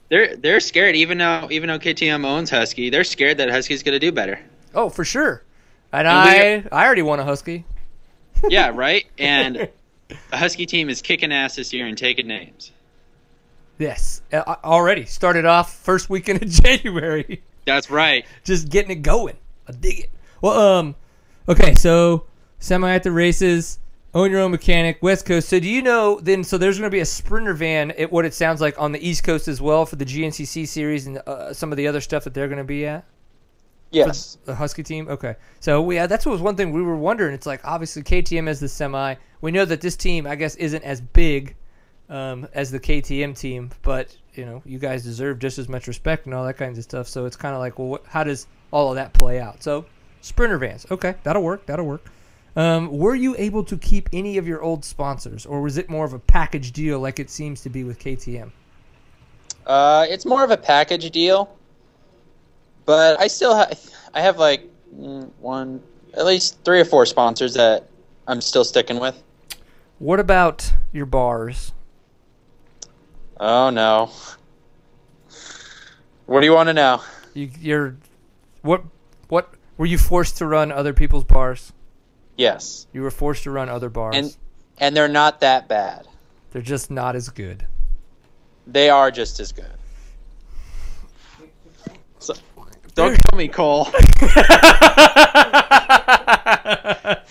they're 0.10 0.36
they're 0.38 0.60
scared. 0.60 0.96
Even 0.96 1.20
though 1.20 1.48
even 1.52 1.68
though 1.68 1.78
KTM 1.78 2.26
owns 2.26 2.50
Husky, 2.50 2.90
they're 2.90 3.04
scared 3.04 3.38
that 3.38 3.50
Husky's 3.50 3.84
going 3.84 3.94
to 3.94 4.00
do 4.00 4.12
better. 4.12 4.40
Oh, 4.74 4.90
for 4.90 5.06
sure. 5.06 5.44
And, 5.94 6.08
And 6.08 6.08
I, 6.08 6.64
I 6.72 6.86
already 6.86 7.02
want 7.04 7.22
a 7.22 7.24
Husky. 7.24 7.66
yeah, 8.48 8.72
right. 8.74 9.06
And 9.20 9.70
the 10.08 10.38
Husky 10.38 10.66
team 10.66 10.90
is 10.90 11.02
kicking 11.04 11.32
ass 11.32 11.56
this 11.58 11.72
year 11.74 11.86
and 11.86 11.96
taking 11.98 12.26
names. 12.28 12.72
Yes, 13.80 14.22
uh, 14.34 14.58
already 14.64 15.06
started 15.06 15.46
off 15.46 15.74
first 15.74 16.10
weekend 16.10 16.44
of 16.44 16.50
January. 16.64 17.42
That's 17.66 17.90
right. 17.90 18.26
just 18.44 18.70
getting 18.70 18.92
it 18.92 19.02
going. 19.02 19.38
I 19.68 19.72
dig 19.72 20.02
it. 20.02 20.10
Well, 20.42 20.60
um, 20.60 20.96
okay, 21.48 21.74
so 21.76 22.26
semi 22.60 22.92
at 22.92 23.04
the 23.04 23.12
races, 23.12 23.80
own 24.14 24.32
your 24.32 24.42
own 24.42 24.52
mechanic, 24.52 25.02
West 25.02 25.26
Coast. 25.26 25.48
So 25.48 25.62
do 25.62 25.70
you 25.70 25.82
know 25.82 26.20
then? 26.22 26.44
So 26.44 26.58
there's 26.58 26.78
going 26.78 26.90
to 26.90 26.96
be 26.96 27.00
a 27.00 27.06
sprinter 27.06 27.54
van 27.54 27.92
at 27.92 28.12
what 28.12 28.26
it 28.26 28.34
sounds 28.34 28.60
like 28.60 28.78
on 28.78 28.92
the 28.92 29.08
East 29.08 29.24
Coast 29.24 29.48
as 29.48 29.62
well 29.62 29.86
for 29.86 29.96
the 29.96 30.06
GNCC 30.06 30.68
series 30.68 31.08
and 31.08 31.20
uh, 31.26 31.54
some 31.54 31.72
of 31.72 31.78
the 31.78 31.88
other 31.88 32.02
stuff 32.02 32.26
that 32.26 32.34
they're 32.34 32.50
going 32.50 32.58
to 32.58 32.66
be 32.66 32.86
at. 32.86 33.06
Yes. 33.92 34.38
The 34.44 34.56
Husky 34.56 34.84
team. 34.84 35.08
Okay, 35.08 35.36
so 35.62 35.82
we 35.82 35.98
uh, 35.98 36.06
that's 36.06 36.26
what 36.26 36.34
was 36.34 36.42
one 36.42 36.56
thing 36.56 36.72
we 36.74 36.84
were 36.84 36.98
wondering. 36.98 37.34
It's 37.34 37.48
like 37.48 37.62
obviously 37.64 38.04
KTM 38.04 38.50
is 38.50 38.60
the 38.60 38.68
semi. 38.68 39.16
We 39.42 39.52
know 39.52 39.64
that 39.66 39.80
this 39.80 39.96
team, 39.96 40.28
I 40.28 40.36
guess, 40.36 40.56
isn't 40.56 40.84
as 40.84 41.00
big 41.00 41.56
um, 42.10 42.48
as 42.54 42.72
the 42.72 42.80
KTM 42.80 43.38
team, 43.38 43.72
but 43.82 44.16
you 44.34 44.46
know, 44.46 44.62
you 44.66 44.80
guys 44.80 45.04
deserve 45.04 45.40
just 45.40 45.60
as 45.60 45.70
much 45.70 45.88
respect 45.88 46.26
and 46.26 46.34
all 46.34 46.46
that 46.46 46.58
kinds 46.58 46.78
of 46.78 46.84
stuff. 46.84 47.08
So 47.08 47.26
it's 47.26 47.36
kind 47.36 47.54
of 47.54 47.60
like, 47.60 47.78
well, 47.78 47.90
what, 47.90 48.06
how 48.08 48.24
does 48.24 48.48
all 48.72 48.90
of 48.90 48.96
that 48.96 49.14
play 49.14 49.40
out? 49.40 49.64
So 49.64 49.86
sprinter 50.22 50.58
vans. 50.58 50.86
Okay, 50.90 51.16
that'll 51.24 51.44
work. 51.44 51.66
That'll 51.66 51.86
work. 51.86 52.10
Um, 52.56 52.98
were 52.98 53.16
you 53.16 53.36
able 53.38 53.64
to 53.66 53.78
keep 53.78 54.10
any 54.12 54.38
of 54.38 54.48
your 54.48 54.62
old 54.62 54.84
sponsors, 54.84 55.46
or 55.46 55.62
was 55.62 55.78
it 55.78 55.90
more 55.90 56.06
of 56.06 56.14
a 56.14 56.20
package 56.20 56.72
deal 56.72 57.00
like 57.00 57.20
it 57.20 57.30
seems 57.30 57.62
to 57.62 57.70
be 57.70 57.84
with 57.84 58.00
KTM? 58.00 58.52
Uh, 59.66 60.06
it's 60.10 60.26
more 60.26 60.44
of 60.44 60.52
a 60.52 60.58
package 60.58 61.10
deal, 61.12 61.56
but 62.86 63.20
I 63.20 63.28
still 63.28 63.56
have 63.56 63.80
I 64.14 64.22
have 64.22 64.40
like 64.40 64.68
one 64.92 65.82
at 66.16 66.26
least 66.26 66.58
three 66.66 66.80
or 66.80 66.86
four 66.86 67.06
sponsors 67.06 67.54
that 67.54 67.88
I'm 68.28 68.42
still 68.42 68.66
sticking 68.66 69.00
with. 69.00 69.22
What 70.00 70.20
about 70.20 70.74
your 70.92 71.06
bars? 71.06 71.72
Oh 73.40 73.70
no. 73.70 74.12
What 76.26 76.42
do 76.42 76.46
you 76.46 76.54
want 76.54 76.68
to 76.68 76.74
know? 76.74 77.02
You, 77.34 77.50
you're 77.60 77.98
what? 78.62 78.84
What 79.30 79.54
were 79.78 79.86
you 79.86 79.98
forced 79.98 80.38
to 80.38 80.46
run 80.46 80.72
other 80.72 80.94
people's 80.94 81.24
bars? 81.24 81.72
Yes, 82.38 82.88
You 82.94 83.02
were 83.02 83.12
forced 83.12 83.44
to 83.44 83.52
run 83.52 83.68
other 83.70 83.90
bars. 83.90 84.16
and 84.16 84.36
and 84.78 84.96
they're 84.96 85.08
not 85.10 85.42
that 85.42 85.68
bad. 85.68 86.08
They're 86.52 86.62
just 86.62 86.90
not 86.90 87.16
as 87.16 87.30
good. 87.30 87.68
They 88.66 88.90
are 88.90 89.12
just 89.12 89.40
as 89.40 89.52
good. 89.52 89.66
So, 92.20 92.34
don't 92.96 93.18
kill 93.30 93.38
me, 93.38 93.48
Cole. 93.48 93.86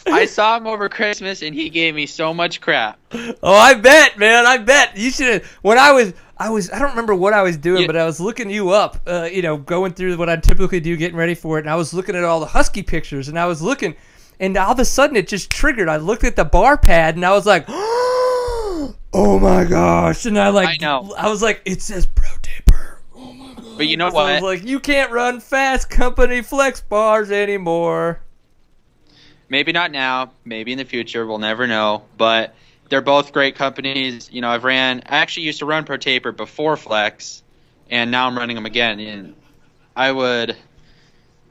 I 0.06 0.26
saw 0.26 0.56
him 0.56 0.66
over 0.66 0.88
Christmas, 0.88 1.42
and 1.42 1.54
he 1.54 1.68
gave 1.70 1.94
me 1.94 2.06
so 2.06 2.32
much 2.32 2.60
crap. 2.60 2.98
Oh, 3.12 3.54
I 3.54 3.74
bet, 3.74 4.18
man. 4.18 4.46
I 4.46 4.58
bet 4.58 4.96
you 4.96 5.10
should 5.10 5.32
have. 5.32 5.46
When 5.62 5.78
I 5.78 5.92
was, 5.92 6.14
I 6.36 6.50
was. 6.50 6.70
I 6.70 6.78
don't 6.78 6.90
remember 6.90 7.14
what 7.14 7.32
I 7.32 7.42
was 7.42 7.56
doing, 7.56 7.86
but 7.86 7.96
I 7.96 8.04
was 8.04 8.20
looking 8.20 8.50
you 8.50 8.70
up. 8.70 9.00
Uh, 9.06 9.28
you 9.30 9.42
know, 9.42 9.56
going 9.56 9.92
through 9.92 10.16
what 10.16 10.28
I 10.28 10.36
typically 10.36 10.80
do, 10.80 10.96
getting 10.96 11.16
ready 11.16 11.34
for 11.34 11.58
it, 11.58 11.62
and 11.62 11.70
I 11.70 11.76
was 11.76 11.92
looking 11.92 12.14
at 12.16 12.24
all 12.24 12.40
the 12.40 12.46
husky 12.46 12.82
pictures, 12.82 13.28
and 13.28 13.38
I 13.38 13.46
was 13.46 13.60
looking, 13.62 13.94
and 14.40 14.56
all 14.56 14.72
of 14.72 14.78
a 14.78 14.84
sudden 14.84 15.16
it 15.16 15.28
just 15.28 15.50
triggered. 15.50 15.88
I 15.88 15.96
looked 15.96 16.24
at 16.24 16.36
the 16.36 16.44
bar 16.44 16.76
pad, 16.78 17.16
and 17.16 17.24
I 17.24 17.32
was 17.32 17.46
like, 17.46 17.64
"Oh 17.68 19.38
my 19.40 19.64
gosh!" 19.64 20.26
And 20.26 20.38
I 20.38 20.48
like, 20.50 20.68
I 20.68 20.76
know. 20.80 21.14
I 21.16 21.28
was 21.28 21.42
like, 21.42 21.62
"It 21.64 21.82
says 21.82 22.06
Pro 22.06 22.28
Taper." 22.42 23.00
Oh 23.16 23.32
my 23.32 23.54
god! 23.54 23.76
But 23.76 23.86
you 23.88 23.96
know 23.96 24.10
So 24.10 24.16
I 24.18 24.34
was 24.34 24.42
what? 24.42 24.48
like, 24.58 24.64
"You 24.68 24.80
can't 24.80 25.10
run 25.12 25.40
Fasst 25.40 25.88
Company 25.90 26.42
flex 26.42 26.80
bars 26.80 27.30
anymore." 27.30 28.20
Maybe 29.48 29.72
not 29.72 29.90
now. 29.90 30.32
Maybe 30.44 30.72
in 30.72 30.78
the 30.78 30.84
future. 30.84 31.26
We'll 31.26 31.38
never 31.38 31.66
know. 31.66 32.04
But 32.16 32.54
they're 32.88 33.00
both 33.00 33.32
great 33.32 33.54
companies. 33.56 34.28
You 34.32 34.40
know, 34.40 34.48
I've 34.50 34.64
ran. 34.64 35.02
I 35.06 35.18
actually 35.18 35.44
used 35.46 35.60
to 35.60 35.66
run 35.66 35.84
Pro 35.84 35.96
Taper 35.96 36.32
before 36.32 36.76
Flex, 36.76 37.42
and 37.90 38.10
now 38.10 38.26
I'm 38.26 38.36
running 38.36 38.56
them 38.56 38.66
again. 38.66 39.00
And 39.00 39.34
I 39.96 40.12
would. 40.12 40.56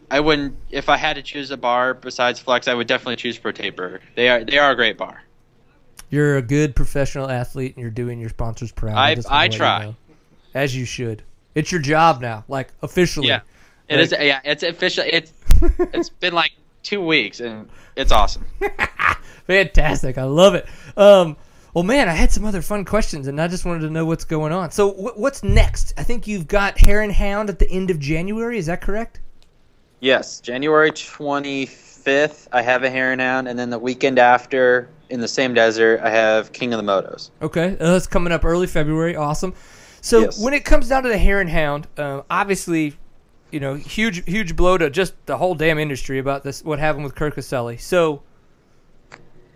I 0.09 0.21
wouldn't 0.21 0.55
if 0.69 0.87
I 0.89 0.95
had 0.97 1.15
to 1.17 1.21
choose 1.21 1.51
a 1.51 1.57
bar 1.57 1.93
besides 1.93 2.39
Flex. 2.39 2.67
I 2.67 2.73
would 2.73 2.87
definitely 2.87 3.17
choose 3.17 3.37
Pro 3.37 3.51
Taper. 3.51 3.99
They 4.15 4.29
are 4.29 4.43
they 4.43 4.57
are 4.57 4.71
a 4.71 4.75
great 4.75 4.97
bar. 4.97 5.21
You're 6.09 6.37
a 6.37 6.41
good 6.41 6.75
professional 6.75 7.29
athlete, 7.29 7.75
and 7.75 7.81
you're 7.81 7.91
doing 7.91 8.19
your 8.19 8.29
sponsors 8.29 8.71
proud. 8.71 8.95
I- 8.95 9.17
I 9.29 9.41
let 9.43 9.51
you 9.53 9.57
try. 9.57 9.83
know. 9.83 9.95
as 10.53 10.73
you 10.75 10.85
should. 10.85 11.23
It's 11.55 11.71
your 11.71 11.81
job 11.81 12.21
now, 12.21 12.45
like 12.47 12.69
officially. 12.81 13.27
Yeah. 13.27 13.41
It 13.89 13.99
is. 13.99 14.11
Yeah, 14.17 14.39
it's 14.45 14.63
official. 14.63 15.03
It's 15.07 15.33
it's 15.79 16.09
been 16.09 16.33
like 16.33 16.51
two 16.83 17.03
weeks, 17.05 17.39
and 17.41 17.67
it's 17.97 18.11
awesome. 18.11 18.45
Fantastic. 19.47 20.17
I 20.17 20.23
love 20.23 20.55
it. 20.55 20.67
Um, 20.95 21.35
well, 21.73 21.83
man, 21.83 22.09
I 22.09 22.13
had 22.13 22.31
some 22.31 22.45
other 22.45 22.61
fun 22.61 22.85
questions, 22.85 23.27
and 23.27 23.39
I 23.39 23.47
just 23.47 23.65
wanted 23.65 23.81
to 23.81 23.89
know 23.89 24.05
what's 24.05 24.25
going 24.25 24.51
on. 24.51 24.71
So, 24.71 24.91
wh- 24.91 25.17
what's 25.17 25.43
next? 25.43 25.93
I 25.97 26.03
think 26.03 26.27
you've 26.27 26.47
got 26.47 26.77
Hare 26.79 27.01
and 27.01 27.11
Hound 27.11 27.49
at 27.49 27.59
the 27.59 27.69
end 27.69 27.89
of 27.91 27.99
January. 27.99 28.57
Is 28.57 28.65
that 28.65 28.81
correct? 28.81 29.21
Yes, 29.99 30.39
January 30.39 30.91
25th, 30.91 32.47
I 32.51 32.61
have 32.61 32.83
a 32.83 32.89
Hare 32.89 33.11
and 33.11 33.21
Hound, 33.21 33.47
and 33.47 33.57
then 33.57 33.69
the 33.69 33.79
weekend 33.79 34.19
after, 34.19 34.89
in 35.09 35.19
the 35.21 35.27
same 35.27 35.53
desert, 35.53 35.99
I 36.01 36.09
have 36.09 36.51
King 36.51 36.73
of 36.73 36.83
the 36.83 36.91
Motos. 36.91 37.31
Okay, 37.41 37.75
uh, 37.79 37.91
that's 37.93 38.07
coming 38.07 38.31
up 38.33 38.45
early 38.45 38.67
February. 38.67 39.15
Awesome. 39.15 39.53
So 40.01 40.21
Yes. 40.21 40.39
when 40.41 40.53
it 40.53 40.65
comes 40.65 40.89
down 40.89 41.03
to 41.03 41.09
the 41.09 41.17
Hare 41.17 41.41
and 41.41 41.49
Hound, 41.49 41.87
uh, 41.97 42.21
obviously, 42.29 42.95
you 43.51 43.59
know, 43.59 43.75
huge, 43.75 44.25
huge 44.25 44.55
blow 44.55 44.77
to 44.77 44.89
just 44.89 45.13
the 45.25 45.37
whole 45.37 45.55
damn 45.55 45.79
industry 45.79 46.19
about 46.19 46.43
this. 46.43 46.63
What 46.63 46.79
happened 46.79 47.03
with 47.05 47.15
Kurt 47.15 47.35
Caselli. 47.35 47.77
So 47.77 48.23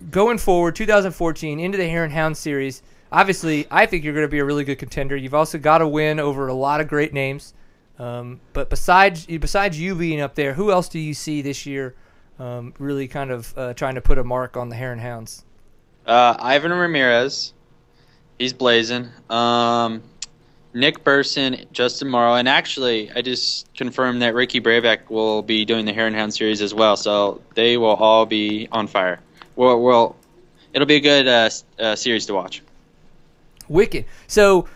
going 0.10 0.38
forward, 0.38 0.76
2014 0.76 1.60
into 1.60 1.78
the 1.78 1.88
Hare 1.88 2.04
and 2.04 2.14
Hound 2.14 2.38
series. 2.38 2.82
Obviously, 3.12 3.68
I 3.70 3.86
think 3.86 4.04
you're 4.04 4.14
going 4.14 4.26
to 4.26 4.32
be 4.32 4.40
a 4.40 4.46
really 4.46 4.64
good 4.64 4.80
contender. 4.80 5.18
You've 5.18 5.34
also 5.34 5.58
got 5.58 5.82
a 5.82 5.88
win 5.88 6.20
over 6.20 6.48
a 6.48 6.54
lot 6.54 6.80
of 6.80 6.88
great 6.88 7.14
names. 7.14 7.54
Um, 8.00 8.40
but 8.54 8.70
besides 8.70 9.26
besides 9.28 9.80
you 9.80 9.94
being 9.94 10.22
up 10.22 10.34
there, 10.34 10.54
who 10.54 10.72
else 10.72 10.90
do 10.90 10.98
you 10.98 11.14
see 11.14 11.42
this 11.42 11.66
year 11.66 11.94
um, 12.40 12.74
really 12.80 13.08
kind 13.08 13.30
of 13.30 13.54
uh, 13.58 13.74
trying 13.74 13.96
to 13.96 14.02
put 14.02 14.18
a 14.18 14.24
mark 14.24 14.58
on 14.58 14.70
the 14.70 14.76
Hare 14.76 14.92
and 14.92 15.02
Hounds? 15.02 15.46
Uh, 16.08 16.36
Ivan 16.40 16.72
Ramirez, 16.72 17.54
he's 18.40 18.54
blazing. 18.54 19.10
Um, 19.30 20.02
Nick 20.74 21.04
Burson, 21.04 21.66
Justin 21.72 22.10
Morrow, 22.10 22.36
and 22.36 22.48
actually, 22.48 23.12
I 23.12 23.22
just 23.22 23.74
confirmed 23.74 24.22
that 24.22 24.34
Ricky 24.34 24.62
Brabec 24.62 25.10
will 25.10 25.42
be 25.42 25.66
doing 25.66 25.86
the 25.86 25.94
Hare 25.94 26.08
and 26.08 26.16
Hound 26.16 26.34
series 26.34 26.62
as 26.62 26.74
well. 26.74 26.96
So 26.96 27.42
they 27.56 27.78
will 27.78 27.96
all 27.96 28.26
be 28.26 28.68
on 28.72 28.88
fire. 28.88 29.20
Well, 29.56 29.82
well 29.82 30.16
it'll 30.74 30.88
be 30.88 30.96
a 30.96 31.02
good 31.02 31.28
uh, 31.28 31.50
uh, 31.80 31.96
series 31.96 32.26
to 32.28 32.34
watch. 32.34 32.62
Wicked. 33.68 34.06
So 34.28 34.68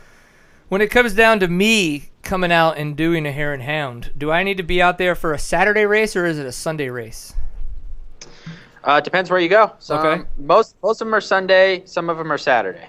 when 0.70 0.82
it 0.82 0.92
comes 0.92 1.14
down 1.14 1.40
to 1.40 1.48
me 1.48 2.10
coming 2.24 2.52
out 2.52 2.78
and 2.78 2.98
doing 2.98 3.26
a 3.26 3.32
hare 3.32 3.54
and 3.54 3.64
hound, 3.64 4.12
do 4.18 4.32
I 4.32 4.44
need 4.44 4.58
to 4.58 4.64
be 4.64 4.82
out 4.82 4.98
there 4.98 5.16
for 5.16 5.34
a 5.34 5.40
Saturday 5.40 5.86
race 5.86 6.16
or 6.16 6.26
is 6.26 6.40
it 6.40 6.46
a 6.46 6.52
Sunday 6.52 6.90
race? 6.90 7.34
Uh, 8.84 9.00
depends 9.00 9.30
where 9.30 9.40
you 9.40 9.50
go. 9.50 9.74
Some, 9.80 10.06
Okay. 10.06 10.24
Most 10.38 10.76
most 10.84 11.02
of 11.02 11.08
them 11.08 11.16
are 11.16 11.22
Sunday. 11.22 11.84
Some 11.86 12.10
of 12.10 12.18
them 12.18 12.32
are 12.32 12.38
Saturday. 12.38 12.88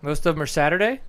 Most 0.00 0.24
of 0.24 0.34
them 0.34 0.42
are 0.42 0.46
Saturday. 0.46 1.00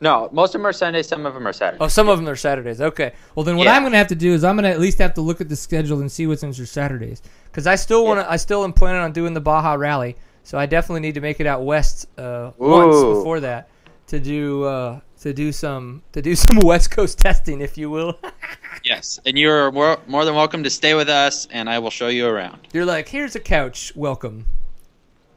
No, 0.00 0.28
most 0.32 0.54
of 0.54 0.60
them 0.60 0.66
are 0.66 0.72
Sundays. 0.72 1.08
Some 1.08 1.24
of 1.24 1.34
them 1.34 1.46
are 1.46 1.52
Saturdays. 1.52 1.78
Oh, 1.80 1.88
some 1.88 2.08
of 2.08 2.18
them 2.18 2.28
are 2.28 2.36
Saturdays. 2.36 2.80
Okay. 2.80 3.12
Well, 3.34 3.44
then 3.44 3.56
what 3.56 3.64
Yeah. 3.64 3.74
I'm 3.74 3.82
going 3.82 3.92
to 3.92 3.98
have 3.98 4.08
to 4.08 4.14
do 4.14 4.32
is 4.34 4.44
I'm 4.44 4.56
going 4.56 4.64
to 4.64 4.70
at 4.70 4.80
least 4.80 4.98
have 4.98 5.14
to 5.14 5.20
look 5.20 5.40
at 5.40 5.48
the 5.48 5.56
schedule 5.56 6.00
and 6.00 6.10
see 6.10 6.26
what's 6.26 6.42
in 6.42 6.52
your 6.52 6.66
Saturdays 6.66 7.22
because 7.46 7.66
I 7.66 7.76
still 7.76 8.04
want 8.04 8.20
to. 8.20 8.30
I 8.30 8.36
still 8.36 8.64
am 8.64 8.72
planning 8.72 9.00
on 9.00 9.12
doing 9.12 9.32
the 9.34 9.40
Baja 9.40 9.74
Rally, 9.74 10.16
so 10.42 10.58
I 10.58 10.66
definitely 10.66 11.00
need 11.00 11.14
to 11.14 11.20
make 11.20 11.40
it 11.40 11.46
out 11.46 11.64
west 11.64 12.06
uh, 12.18 12.50
once 12.58 12.96
before 12.96 13.40
that 13.40 13.68
to 14.08 14.20
do 14.20 14.64
uh, 14.64 15.00
to 15.20 15.32
do 15.32 15.52
some 15.52 16.02
to 16.12 16.20
do 16.20 16.34
some 16.44 16.58
West 16.58 16.90
Coast 16.90 17.18
testing, 17.18 17.60
if 17.60 17.78
you 17.78 17.88
will. 17.90 18.18
Yes, 18.82 19.18
and 19.24 19.38
you're 19.38 19.72
more, 19.72 19.98
more 20.06 20.26
than 20.26 20.34
welcome 20.34 20.62
to 20.64 20.68
stay 20.68 20.92
with 20.92 21.08
us, 21.08 21.46
and 21.50 21.70
I 21.70 21.78
will 21.78 21.88
show 21.90 22.08
you 22.08 22.26
around. 22.26 22.68
You're 22.74 22.84
like, 22.84 23.08
here's 23.08 23.34
a 23.34 23.40
couch, 23.40 23.92
welcome. 23.96 24.44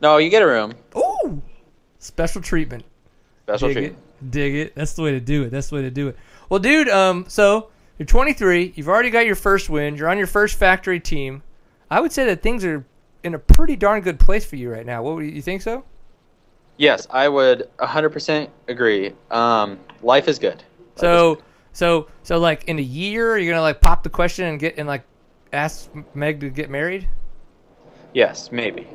No, 0.02 0.18
you 0.18 0.30
get 0.30 0.42
a 0.42 0.46
room. 0.48 0.74
Ooh, 0.98 1.42
special 2.00 2.42
treatment. 2.42 2.84
Special 3.48 3.70
dig 3.70 3.78
treat. 3.78 3.86
it, 3.92 4.32
dig 4.32 4.56
it. 4.56 4.76
That's 4.76 4.94
the 4.94 5.04
way 5.04 5.12
to 5.12 5.22
do 5.22 5.44
it. 5.44 5.52
That's 5.52 5.70
the 5.70 5.76
way 5.76 5.82
to 5.84 5.92
do 5.92 6.10
it. 6.10 6.18
Well, 6.50 6.60
dude, 6.60 6.90
um, 6.90 7.26
so 7.30 7.70
you're 7.98 8.06
23. 8.06 8.74
You've 8.76 8.90
already 8.90 9.10
got 9.10 9.26
your 9.26 9.36
first 9.36 9.70
win. 9.70 9.96
You're 9.96 10.10
on 10.10 10.18
your 10.18 10.28
first 10.28 10.60
factory 10.60 11.00
team. 11.00 11.44
I 11.90 12.02
would 12.02 12.12
say 12.12 12.26
that 12.26 12.42
things 12.42 12.66
are 12.66 12.86
in 13.24 13.36
a 13.36 13.40
pretty 13.40 13.78
darn 13.78 14.02
good 14.02 14.20
place 14.20 14.46
for 14.46 14.58
you 14.58 14.70
right 14.70 14.86
now. 14.86 15.02
What 15.02 15.16
would 15.16 15.26
you 15.26 15.32
you 15.32 15.42
think 15.42 15.62
so? 15.62 15.86
Yes, 16.76 17.08
I 17.10 17.30
would 17.30 17.70
100% 17.80 18.50
agree. 18.68 19.14
Um, 19.32 19.80
life 20.04 20.28
is 20.28 20.38
good. 20.40 20.62
So, 20.98 21.42
so, 21.72 22.08
so, 22.24 22.40
like 22.40 22.66
in 22.66 22.78
a 22.80 22.84
year, 22.84 23.38
you're 23.38 23.54
gonna 23.54 23.62
like 23.62 23.80
pop 23.80 24.04
the 24.04 24.10
question 24.10 24.46
and 24.46 24.60
get 24.60 24.78
and 24.78 24.90
like 24.90 25.04
ask 25.54 25.90
Meg 26.14 26.42
to 26.42 26.50
get 26.50 26.70
married. 26.70 27.08
Yes, 28.14 28.52
maybe. 28.52 28.88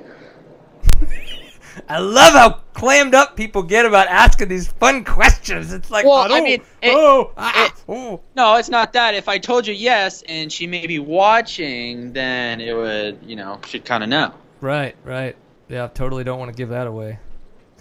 I 1.89 1.99
love 1.99 2.33
how 2.33 2.51
clammed 2.75 3.15
up 3.15 3.37
people 3.37 3.63
get 3.63 3.87
about 3.87 4.07
asking 4.09 4.49
these 4.49 4.69
fun 4.69 5.05
questions. 5.05 5.73
It's 5.73 5.91
like, 5.91 6.05
Well, 6.05 6.15
oh, 6.15 6.23
I 6.23 6.29
no, 6.39 6.43
mean, 6.45 6.63
it- 6.83 6.93
oh, 6.95 7.33
ah, 7.37 7.67
it- 7.67 7.73
oh. 7.89 8.21
No, 8.37 8.57
it's 8.57 8.69
not 8.69 8.93
that. 8.95 9.15
If 9.15 9.29
I 9.29 9.39
told 9.39 9.67
you 9.67 9.75
yes 9.75 10.23
and 10.29 10.53
she 10.53 10.67
may 10.67 10.87
be 10.87 10.99
watching, 10.99 12.13
then 12.13 12.61
it 12.61 12.75
would, 12.75 13.19
you 13.25 13.37
know, 13.37 13.59
she'd 13.67 13.85
kind 13.85 14.03
of 14.03 14.09
know. 14.09 14.33
Right, 14.61 14.95
right. 15.05 15.37
Yeah, 15.69 15.89
totally 15.89 16.25
don't 16.25 16.39
want 16.39 16.51
to 16.51 16.57
give 16.57 16.69
that 16.71 16.87
away. 16.87 17.19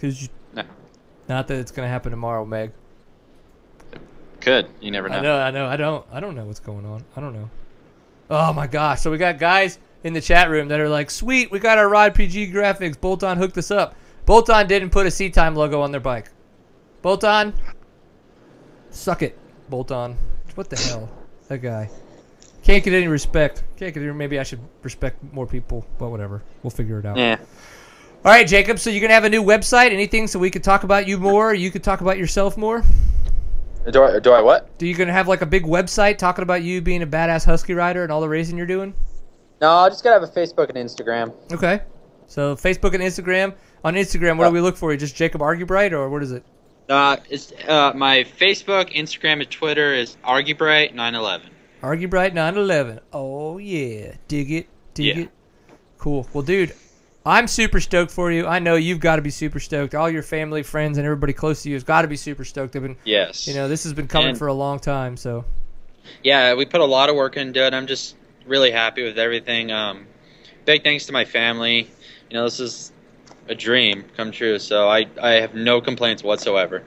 Cause 0.00 0.22
you, 0.22 0.28
No. 0.54 0.62
not 1.28 1.48
that 1.48 1.58
it's 1.58 1.70
gonna 1.70 1.88
happen 1.88 2.10
tomorrow, 2.10 2.44
Meg. 2.44 2.72
Could. 4.40 4.68
You 4.80 4.90
never 4.90 5.08
know. 5.08 5.18
I 5.18 5.20
know, 5.20 5.36
I 5.38 5.50
know, 5.50 5.66
I 5.66 5.76
don't, 5.76 6.06
I 6.12 6.20
don't 6.20 6.34
know 6.34 6.44
what's 6.46 6.58
going 6.60 6.84
on. 6.84 7.04
I 7.16 7.20
don't 7.20 7.32
know. 7.34 7.48
Oh 8.30 8.52
my 8.52 8.66
gosh! 8.66 9.00
So 9.00 9.10
we 9.10 9.18
got 9.18 9.38
guys 9.38 9.78
in 10.04 10.12
the 10.12 10.20
chat 10.20 10.50
room 10.50 10.68
that 10.68 10.80
are 10.80 10.88
like, 10.88 11.10
"Sweet, 11.10 11.50
we 11.50 11.58
got 11.58 11.78
our 11.78 11.88
Ride 11.88 12.14
PG 12.14 12.52
graphics. 12.52 13.00
Bolton 13.00 13.38
hooked 13.38 13.58
us 13.58 13.70
up. 13.70 13.94
Bolton 14.26 14.66
didn't 14.66 14.90
put 14.90 15.06
a 15.06 15.10
Seat 15.10 15.34
Time 15.34 15.54
logo 15.54 15.80
on 15.80 15.92
their 15.92 16.00
bike. 16.00 16.30
Bolton, 17.02 17.54
suck 18.90 19.22
it, 19.22 19.38
Bolton. 19.68 20.16
What 20.54 20.70
the 20.70 20.76
hell? 20.76 21.10
That 21.48 21.58
guy 21.58 21.90
can't 22.62 22.84
get 22.84 22.94
any 22.94 23.08
respect. 23.08 23.64
Can't 23.76 23.92
get 23.92 24.02
any. 24.02 24.12
Maybe 24.12 24.38
I 24.38 24.42
should 24.42 24.60
respect 24.82 25.22
more 25.32 25.46
people, 25.46 25.84
but 25.98 26.10
whatever. 26.10 26.42
We'll 26.62 26.70
figure 26.70 26.98
it 26.98 27.06
out. 27.06 27.16
Yeah. 27.16 27.38
All 28.24 28.30
right, 28.30 28.46
Jacob. 28.46 28.78
So 28.78 28.90
you're 28.90 29.00
gonna 29.00 29.14
have 29.14 29.24
a 29.24 29.30
new 29.30 29.42
website? 29.42 29.90
Anything 29.90 30.28
so 30.28 30.38
we 30.38 30.50
could 30.50 30.62
talk 30.62 30.84
about 30.84 31.08
you 31.08 31.18
more? 31.18 31.52
You 31.52 31.70
could 31.70 31.82
talk 31.82 32.00
about 32.00 32.18
yourself 32.18 32.56
more. 32.56 32.84
Do 33.90 34.04
I, 34.04 34.20
do 34.20 34.30
I 34.30 34.40
what? 34.40 34.78
Do 34.78 34.86
you 34.86 34.94
gonna 34.94 35.12
have 35.12 35.26
like 35.26 35.42
a 35.42 35.46
big 35.46 35.64
website 35.64 36.18
talking 36.18 36.44
about 36.44 36.62
you 36.62 36.80
being 36.80 37.02
a 37.02 37.06
badass 37.06 37.44
husky 37.44 37.74
rider 37.74 38.04
and 38.04 38.12
all 38.12 38.20
the 38.20 38.28
racing 38.28 38.56
you're 38.56 38.66
doing? 38.66 38.94
No, 39.62 39.70
I 39.70 39.88
just 39.88 40.02
gotta 40.04 40.18
have 40.20 40.28
a 40.28 40.32
Facebook 40.40 40.68
and 40.68 40.76
Instagram. 40.76 41.32
Okay. 41.52 41.80
So 42.26 42.56
Facebook 42.56 42.94
and 42.94 43.02
Instagram. 43.02 43.54
On 43.84 43.94
Instagram, 43.94 44.36
what 44.36 44.46
do 44.48 44.52
we 44.52 44.60
look 44.60 44.76
for? 44.76 44.92
You 44.92 44.98
just 44.98 45.16
Jacob 45.16 45.40
Argubright 45.40 45.92
or 45.92 46.08
what 46.10 46.22
is 46.22 46.32
it? 46.32 46.44
Uh, 46.88 47.16
it's 47.30 47.52
uh, 47.68 47.92
my 47.94 48.18
Facebook, 48.24 48.92
Instagram, 48.94 49.40
and 49.40 49.50
Twitter 49.50 49.94
is 49.94 50.16
Argubright911. 50.24 51.42
Argubright 51.82 52.34
911. 52.34 53.00
Oh 53.12 53.58
yeah, 53.58 54.14
dig 54.28 54.50
it, 54.52 54.68
dig 54.94 55.16
Yeah. 55.16 55.22
it. 55.24 55.30
Cool. 55.98 56.26
Well, 56.32 56.42
dude, 56.42 56.74
I'm 57.24 57.46
super 57.46 57.78
stoked 57.80 58.10
for 58.10 58.32
you. 58.32 58.46
I 58.48 58.58
know 58.58 58.74
you've 58.74 59.00
got 59.00 59.16
to 59.16 59.22
be 59.22 59.30
super 59.30 59.60
stoked. 59.60 59.94
All 59.94 60.10
your 60.10 60.22
family, 60.24 60.62
friends, 60.64 60.98
and 60.98 61.04
everybody 61.04 61.32
close 61.32 61.62
to 61.62 61.68
you 61.68 61.76
has 61.76 61.84
got 61.84 62.02
to 62.02 62.08
be 62.08 62.16
super 62.16 62.44
stoked. 62.44 62.72
They've 62.72 62.82
been, 62.82 62.96
Yes. 63.04 63.46
you 63.46 63.54
know, 63.54 63.68
this 63.68 63.84
has 63.84 63.92
been 63.92 64.08
coming 64.08 64.30
And- 64.30 64.38
for 64.38 64.48
a 64.48 64.52
long 64.54 64.80
time. 64.80 65.16
So 65.16 65.44
Yeah, 66.24 66.54
we 66.54 66.64
put 66.66 66.80
a 66.80 66.84
lot 66.84 67.08
of 67.10 67.14
work 67.16 67.36
into 67.36 67.64
it. 67.64 67.72
I'm 67.74 67.86
just 67.86 68.16
really 68.46 68.70
happy 68.70 69.02
with 69.02 69.18
everything. 69.18 69.70
Um, 69.70 70.06
big 70.64 70.82
thanks 70.84 71.06
to 71.06 71.12
my 71.12 71.24
family. 71.24 71.90
You 72.30 72.34
know, 72.34 72.44
this 72.44 72.60
is 72.60 72.92
a 73.48 73.54
dream 73.54 74.04
come 74.16 74.30
true. 74.30 74.58
So 74.58 74.88
I, 74.88 75.06
I 75.20 75.32
have 75.32 75.54
no 75.54 75.80
complaints 75.80 76.22
whatsoever. 76.22 76.84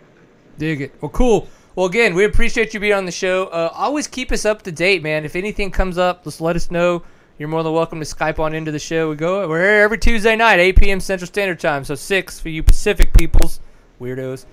Dig 0.57 0.81
it. 0.81 0.93
Well, 1.01 1.09
cool. 1.09 1.47
Well, 1.75 1.85
again, 1.85 2.15
we 2.15 2.23
appreciate 2.23 2.73
you 2.73 2.79
being 2.79 2.93
on 2.93 3.05
the 3.05 3.11
show. 3.11 3.47
Uh, 3.47 3.69
always 3.73 4.07
keep 4.07 4.31
us 4.31 4.45
up 4.45 4.61
to 4.61 4.71
date, 4.71 5.03
man. 5.03 5.25
If 5.25 5.35
anything 5.35 5.71
comes 5.71 5.97
up, 5.97 6.23
just 6.23 6.39
let 6.39 6.55
us 6.55 6.71
know. 6.71 7.03
You're 7.37 7.49
more 7.49 7.63
than 7.63 7.73
welcome 7.73 7.99
to 7.99 8.05
Skype 8.05 8.39
on 8.39 8.53
into 8.53 8.71
the 8.71 8.79
show. 8.79 9.09
We 9.09 9.17
go. 9.17 9.47
We're 9.49 9.59
here 9.59 9.83
every 9.83 9.97
Tuesday 9.97 10.37
night, 10.37 10.59
8 10.59 10.77
p.m. 10.77 10.99
Central 11.01 11.27
Standard 11.27 11.59
Time, 11.59 11.83
so 11.83 11.93
six 11.93 12.39
for 12.39 12.47
you 12.47 12.63
Pacific 12.63 13.11
peoples, 13.13 13.59
weirdos. 13.99 14.45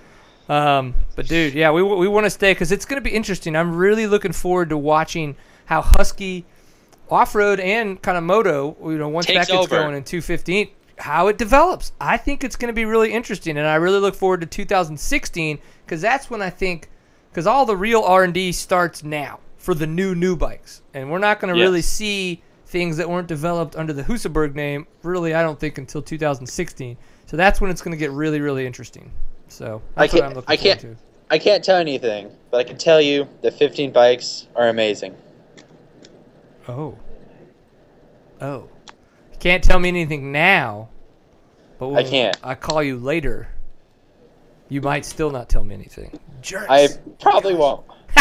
Um, 0.49 0.93
but 1.15 1.27
dude, 1.27 1.53
yeah, 1.53 1.71
we 1.71 1.81
we 1.81 2.09
want 2.09 2.25
to 2.25 2.29
stay 2.29 2.51
because 2.51 2.73
it's 2.73 2.83
going 2.83 3.01
to 3.01 3.09
be 3.09 3.15
interesting. 3.15 3.55
I'm 3.55 3.73
really 3.73 4.05
looking 4.05 4.33
forward 4.33 4.67
to 4.69 4.77
watching 4.77 5.37
how 5.65 5.81
Husky 5.81 6.45
off-road 7.09 7.59
and 7.59 8.01
kind 8.01 8.17
of 8.17 8.23
moto, 8.23 8.75
you 8.83 8.97
know, 8.97 9.09
once 9.09 9.25
Takes 9.27 9.47
that 9.47 9.53
gets 9.53 9.63
over. 9.65 9.75
going 9.83 9.95
in 9.95 10.03
215, 10.03 10.69
how 10.97 11.27
it 11.27 11.37
develops. 11.37 11.91
I 11.99 12.17
think 12.17 12.43
it's 12.43 12.55
going 12.55 12.67
to 12.69 12.73
be 12.75 12.85
really 12.85 13.11
interesting, 13.13 13.57
and 13.57 13.67
I 13.67 13.75
really 13.75 13.99
look 13.99 14.15
forward 14.15 14.41
to 14.41 14.47
2016 14.47 15.59
because 15.85 16.01
that's 16.01 16.29
when 16.29 16.41
I 16.41 16.49
think 16.49 16.89
because 17.29 17.47
all 17.47 17.65
the 17.65 17.75
real 17.77 18.01
R&D 18.03 18.51
starts 18.51 19.03
now 19.03 19.39
for 19.57 19.73
the 19.73 19.87
new 19.87 20.13
new 20.15 20.35
bikes, 20.35 20.81
and 20.93 21.09
we're 21.11 21.17
not 21.19 21.39
going 21.39 21.53
to 21.53 21.57
Yes. 21.59 21.65
really 21.65 21.81
see 21.81 22.41
things 22.67 22.97
that 22.97 23.09
weren't 23.09 23.27
developed 23.27 23.75
under 23.75 23.93
the 23.93 24.03
Husaberg 24.03 24.55
name. 24.55 24.87
Really, 25.03 25.33
I 25.33 25.41
don't 25.43 25.59
think 25.59 25.77
until 25.77 26.01
2016. 26.01 26.97
So 27.25 27.37
that's 27.37 27.61
when 27.61 27.69
it's 27.71 27.81
going 27.81 27.91
to 27.91 27.97
get 27.97 28.11
really 28.11 28.41
really 28.41 28.65
interesting. 28.65 29.11
So 29.47 29.81
I 29.95 30.01
that's 30.01 30.13
what 30.13 30.19
can't- 30.19 30.29
I'm 30.31 30.35
looking 30.35 30.53
I 30.53 30.57
forward 30.57 30.79
can't- 30.79 30.97
to. 30.97 31.03
I 31.31 31.37
can't 31.39 31.63
tell 31.63 31.77
anything, 31.77 32.29
but 32.51 32.57
I 32.59 32.63
can 32.63 32.77
tell 32.77 33.01
you 33.01 33.27
the 33.41 33.49
15 33.51 33.91
bikes 33.91 34.47
are 34.55 34.67
amazing. 34.69 35.15
Oh. 36.67 36.97
Oh. 38.41 38.69
You 39.31 39.37
can't 39.39 39.63
tell 39.63 39.79
me 39.79 39.89
anything 39.89 40.31
now. 40.31 40.89
But 41.77 41.89
when 41.89 42.05
I 42.05 42.09
can't. 42.09 42.37
I 42.43 42.55
call 42.55 42.81
you 42.81 42.97
later. 42.97 43.49
You 44.69 44.81
might 44.81 45.05
still 45.05 45.29
not 45.29 45.49
tell 45.49 45.63
me 45.63 45.75
anything. 45.75 46.17
Jerks. 46.41 46.65
I 46.69 46.87
probably 47.19 47.53
won't. 47.53 47.85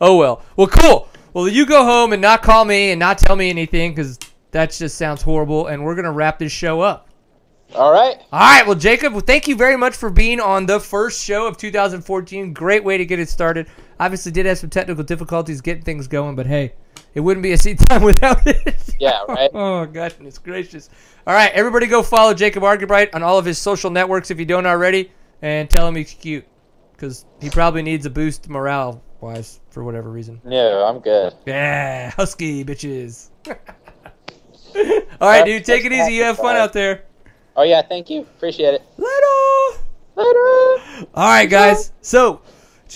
oh 0.00 0.16
well. 0.16 0.42
Well, 0.56 0.66
cool. 0.66 1.08
Well, 1.32 1.48
you 1.48 1.66
go 1.66 1.84
home 1.84 2.12
and 2.12 2.22
not 2.22 2.42
call 2.42 2.64
me 2.64 2.90
and 2.90 2.98
not 2.98 3.18
tell 3.18 3.36
me 3.36 3.50
anything 3.50 3.92
because 3.92 4.18
that 4.52 4.70
just 4.70 4.96
sounds 4.96 5.22
horrible. 5.22 5.66
And 5.66 5.84
we're 5.84 5.94
gonna 5.94 6.12
wrap 6.12 6.38
this 6.38 6.52
show 6.52 6.80
up. 6.80 7.08
All 7.74 7.92
right. 7.92 8.16
All 8.32 8.40
right. 8.40 8.66
Well, 8.66 8.76
Jacob, 8.76 9.12
well, 9.12 9.22
thank 9.22 9.48
you 9.48 9.56
very 9.56 9.76
much 9.76 9.96
for 9.96 10.08
being 10.08 10.40
on 10.40 10.66
the 10.66 10.78
first 10.78 11.24
show 11.24 11.46
of 11.46 11.56
2014. 11.56 12.52
Great 12.52 12.84
way 12.84 12.96
to 12.96 13.04
get 13.04 13.18
it 13.18 13.28
started. 13.28 13.66
Obviously, 13.98 14.32
did 14.32 14.46
have 14.46 14.58
some 14.58 14.70
technical 14.70 15.02
difficulties 15.04 15.60
getting 15.60 15.82
things 15.82 16.06
going, 16.06 16.36
but 16.36 16.46
hey, 16.46 16.74
it 17.16 17.20
wouldn't 17.20 17.42
be 17.42 17.52
a 17.52 17.58
seat 17.58 17.78
time 17.78 18.02
without 18.04 18.46
it. 18.46 18.94
Yeah, 19.00 19.22
right. 19.26 19.50
oh, 19.54 19.86
goodness 19.86 20.38
gracious. 20.38 20.90
All 21.26 21.32
right, 21.32 21.50
everybody 21.52 21.86
go 21.86 22.02
follow 22.02 22.34
Jacob 22.34 22.62
Argubright 22.62 23.14
on 23.14 23.22
all 23.22 23.38
of 23.38 23.46
his 23.46 23.58
social 23.58 23.90
networks 23.90 24.30
if 24.30 24.38
you 24.38 24.44
don't 24.44 24.66
already, 24.66 25.10
and 25.40 25.68
tell 25.68 25.88
him 25.88 25.96
he's 25.96 26.12
cute 26.12 26.44
because 26.92 27.24
he 27.40 27.48
probably 27.48 27.80
needs 27.80 28.04
a 28.04 28.10
boost 28.10 28.50
morale 28.50 29.02
wise 29.22 29.60
for 29.70 29.82
whatever 29.82 30.10
reason. 30.10 30.42
Yeah, 30.46 30.84
I'm 30.86 31.00
good. 31.00 31.32
Yeah, 31.46 32.10
husky 32.10 32.66
bitches. 32.66 33.30
all 33.48 35.28
right, 35.28 35.44
dude, 35.44 35.64
take 35.64 35.86
it 35.86 35.92
easy. 35.92 36.12
You 36.12 36.24
have 36.24 36.36
fun 36.36 36.56
out 36.56 36.74
there. 36.74 37.06
Oh 37.56 37.62
yeah, 37.62 37.80
thank 37.80 38.10
you. 38.10 38.20
Appreciate 38.20 38.74
it. 38.74 38.82
Later. 38.98 39.82
Later. 40.16 41.06
All 41.14 41.28
right, 41.28 41.48
guys. 41.48 41.92
So, 42.02 42.42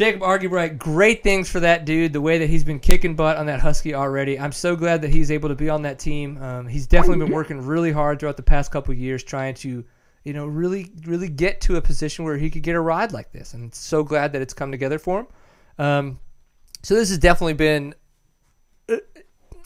Jacob 0.01 0.23
Argubright, 0.23 0.79
great 0.79 1.23
things 1.23 1.51
for 1.51 1.61
that 1.61 1.85
dude. 1.85 2.15
The 2.15 2.23
way 2.23 2.39
that 2.39 2.49
he's 2.49 2.65
been 2.65 2.81
kicking 2.81 3.15
butt 3.15 3.37
on 3.37 3.45
that 3.45 3.61
Husky 3.61 3.95
already. 3.95 4.41
I'm 4.41 4.51
so 4.51 4.75
glad 4.75 5.03
that 5.03 5.11
he's 5.11 5.31
able 5.31 5.51
to 5.51 5.55
be 5.55 5.69
on 5.69 5.83
that 5.83 5.99
team. 5.99 6.43
Um, 6.43 6.67
he's 6.67 6.87
definitely 6.87 7.27
been 7.27 7.35
working 7.35 7.61
really 7.61 7.93
hard 7.93 8.19
throughout 8.19 8.39
the 8.39 8.43
past 8.43 8.73
couple 8.73 8.95
years, 8.95 9.23
trying 9.23 9.53
to, 9.57 9.85
you 10.25 10.33
know, 10.33 10.47
really, 10.47 10.91
really 11.05 11.29
get 11.29 11.61
to 11.61 11.77
a 11.77 11.83
position 11.83 12.25
where 12.25 12.39
he 12.39 12.49
could 12.49 12.63
get 12.63 12.77
a 12.77 12.81
ride 12.81 13.13
like 13.13 13.31
this. 13.31 13.53
And 13.53 13.75
so 13.75 14.03
glad 14.03 14.33
that 14.33 14.41
it's 14.41 14.55
come 14.55 14.71
together 14.71 14.99
for 14.99 15.21
him. 15.21 15.27
Um, 15.79 16.19
so 16.83 16.95
this 16.95 17.11
has 17.11 17.19
definitely 17.19 17.53
been 17.53 17.95
uh, 18.89 18.97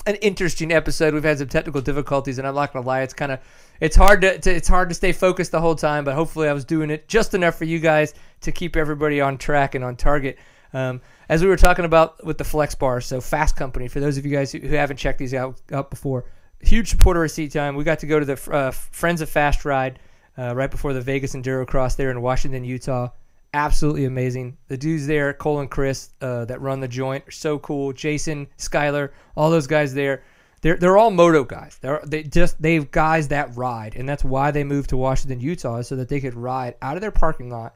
an 0.04 0.16
interesting 0.16 0.72
episode. 0.72 1.14
We've 1.14 1.22
had 1.22 1.38
some 1.38 1.46
technical 1.46 1.80
difficulties, 1.80 2.38
and 2.38 2.48
I'm 2.48 2.56
not 2.56 2.72
gonna 2.72 2.84
lie, 2.84 3.02
it's 3.02 3.14
kind 3.14 3.30
of 3.30 3.38
it's 3.80 3.96
hard 3.96 4.20
to, 4.22 4.38
to 4.38 4.54
it's 4.54 4.68
hard 4.68 4.88
to 4.88 4.94
stay 4.94 5.12
focused 5.12 5.52
the 5.52 5.60
whole 5.60 5.74
time. 5.74 6.04
But 6.04 6.14
hopefully, 6.14 6.48
I 6.48 6.52
was 6.52 6.64
doing 6.64 6.90
it 6.90 7.08
just 7.08 7.34
enough 7.34 7.56
for 7.56 7.64
you 7.64 7.78
guys 7.78 8.14
to 8.42 8.52
keep 8.52 8.76
everybody 8.76 9.20
on 9.20 9.38
track 9.38 9.74
and 9.74 9.84
on 9.84 9.96
target. 9.96 10.38
Um, 10.72 11.00
as 11.28 11.42
we 11.42 11.48
were 11.48 11.56
talking 11.56 11.84
about 11.84 12.24
with 12.26 12.36
the 12.36 12.44
Flex 12.44 12.74
Bar, 12.74 13.00
so 13.00 13.20
Fasst 13.20 13.56
Company. 13.56 13.88
For 13.88 14.00
those 14.00 14.18
of 14.18 14.26
you 14.26 14.32
guys 14.32 14.50
who, 14.52 14.58
who 14.58 14.74
haven't 14.74 14.96
checked 14.96 15.18
these 15.18 15.34
out 15.34 15.60
out 15.72 15.90
before, 15.90 16.24
huge 16.60 16.90
supporter 16.90 17.22
of 17.24 17.30
Seat 17.30 17.52
Time. 17.52 17.76
We 17.76 17.84
got 17.84 18.00
to 18.00 18.06
go 18.06 18.18
to 18.18 18.26
the 18.26 18.50
uh, 18.50 18.70
Friends 18.70 19.20
of 19.20 19.28
Fast 19.28 19.64
Ride 19.64 19.98
uh, 20.36 20.54
right 20.54 20.70
before 20.70 20.92
the 20.92 21.00
Vegas 21.00 21.34
Enduro 21.34 21.66
Cross 21.66 21.94
there 21.94 22.10
in 22.10 22.20
Washington, 22.20 22.64
Utah. 22.64 23.10
absolutely 23.54 24.04
amazing. 24.04 24.56
The 24.68 24.76
dudes 24.76 25.06
there, 25.06 25.32
Cole 25.32 25.60
and 25.60 25.70
Chris, 25.70 26.10
uh, 26.20 26.44
that 26.46 26.60
run 26.60 26.80
the 26.80 26.88
joint, 26.88 27.26
are 27.26 27.30
so 27.30 27.58
cool. 27.60 27.92
Jason, 27.92 28.48
Skyler, 28.58 29.10
all 29.36 29.50
those 29.50 29.66
guys 29.66 29.94
there. 29.94 30.22
They're, 30.64 30.78
they're 30.78 30.96
all 30.96 31.10
moto 31.10 31.44
guys. 31.44 31.76
They're 31.82 32.00
they 32.06 32.22
just 32.22 32.60
they've 32.60 32.90
guys 32.90 33.28
that 33.28 33.54
ride, 33.54 33.96
and 33.96 34.08
that's 34.08 34.24
why 34.24 34.50
they 34.50 34.64
moved 34.64 34.88
to 34.88 34.96
Washington, 34.96 35.38
Utah, 35.38 35.82
so 35.82 35.94
that 35.96 36.08
they 36.08 36.22
could 36.22 36.32
ride 36.32 36.76
out 36.80 36.96
of 36.96 37.02
their 37.02 37.10
parking 37.10 37.50
lot 37.50 37.74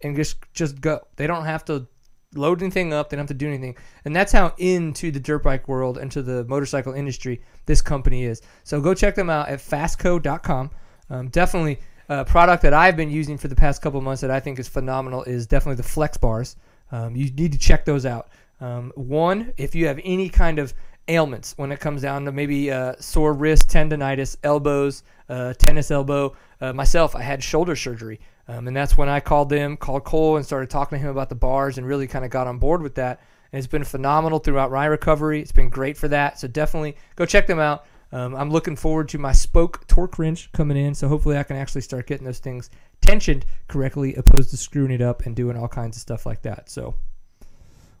and 0.00 0.16
just 0.16 0.38
just 0.54 0.80
go. 0.80 1.06
They 1.16 1.26
don't 1.26 1.44
have 1.44 1.66
to 1.66 1.86
load 2.34 2.62
anything 2.62 2.94
up. 2.94 3.10
They 3.10 3.16
don't 3.16 3.24
have 3.24 3.28
to 3.28 3.34
do 3.34 3.46
anything, 3.46 3.76
and 4.06 4.16
that's 4.16 4.32
how 4.32 4.54
into 4.56 5.10
the 5.10 5.20
dirt 5.20 5.42
bike 5.42 5.68
world, 5.68 5.98
into 5.98 6.22
the 6.22 6.44
motorcycle 6.44 6.94
industry, 6.94 7.42
this 7.66 7.82
company 7.82 8.24
is. 8.24 8.40
So 8.64 8.80
go 8.80 8.94
check 8.94 9.16
them 9.16 9.28
out 9.28 9.50
at 9.50 9.58
fasstco.com. 9.58 10.70
Um, 11.10 11.28
definitely 11.28 11.80
a 12.08 12.24
product 12.24 12.62
that 12.62 12.72
I've 12.72 12.96
been 12.96 13.10
using 13.10 13.36
for 13.36 13.48
the 13.48 13.54
past 13.54 13.82
couple 13.82 14.00
months 14.00 14.22
that 14.22 14.30
I 14.30 14.40
think 14.40 14.58
is 14.58 14.66
phenomenal 14.66 15.24
is 15.24 15.46
definitely 15.46 15.76
the 15.76 15.88
Flex 15.90 16.16
bars. 16.16 16.56
Um, 16.90 17.14
you 17.14 17.30
need 17.32 17.52
to 17.52 17.58
check 17.58 17.84
those 17.84 18.06
out. 18.06 18.30
Um, 18.62 18.92
one, 18.94 19.52
if 19.58 19.74
you 19.74 19.86
have 19.88 20.00
any 20.04 20.30
kind 20.30 20.58
of 20.58 20.72
ailments 21.10 21.54
when 21.56 21.72
it 21.72 21.80
comes 21.80 22.02
down 22.02 22.24
to 22.24 22.32
maybe 22.32 22.70
uh, 22.70 22.94
sore 22.98 23.32
wrist, 23.34 23.68
tendonitis, 23.68 24.36
elbows, 24.42 25.02
uh, 25.28 25.52
tennis 25.54 25.90
elbow. 25.90 26.34
Uh, 26.60 26.72
myself, 26.72 27.16
I 27.16 27.22
had 27.22 27.42
shoulder 27.42 27.76
surgery, 27.76 28.20
um, 28.48 28.68
and 28.68 28.76
that's 28.76 28.96
when 28.96 29.08
I 29.08 29.20
called 29.20 29.48
them, 29.48 29.76
called 29.76 30.04
Cole, 30.04 30.36
and 30.36 30.44
started 30.44 30.70
talking 30.70 30.98
to 30.98 31.04
him 31.04 31.10
about 31.10 31.28
the 31.28 31.34
bars, 31.34 31.78
and 31.78 31.86
really 31.86 32.06
kind 32.06 32.24
of 32.24 32.30
got 32.30 32.46
on 32.46 32.58
board 32.58 32.82
with 32.82 32.94
that. 32.94 33.20
And 33.52 33.58
it's 33.58 33.66
been 33.66 33.84
phenomenal 33.84 34.38
throughout 34.38 34.70
my 34.70 34.86
recovery. 34.86 35.40
It's 35.40 35.52
been 35.52 35.68
great 35.68 35.96
for 35.96 36.08
that. 36.08 36.38
So 36.38 36.46
definitely 36.46 36.96
go 37.16 37.26
check 37.26 37.46
them 37.46 37.58
out. 37.58 37.84
Um, 38.12 38.34
I'm 38.34 38.50
looking 38.50 38.76
forward 38.76 39.08
to 39.10 39.18
my 39.18 39.32
spoke 39.32 39.86
torque 39.86 40.18
wrench 40.18 40.50
coming 40.52 40.76
in, 40.76 40.94
so 40.94 41.08
hopefully 41.08 41.36
I 41.36 41.42
can 41.42 41.56
actually 41.56 41.82
start 41.82 42.06
getting 42.06 42.26
those 42.26 42.38
things 42.40 42.70
tensioned 43.00 43.44
correctly, 43.68 44.14
opposed 44.14 44.50
to 44.50 44.56
screwing 44.56 44.90
it 44.90 45.00
up 45.00 45.26
and 45.26 45.36
doing 45.36 45.56
all 45.56 45.68
kinds 45.68 45.96
of 45.96 46.00
stuff 46.00 46.26
like 46.26 46.42
that. 46.42 46.68
So 46.68 46.94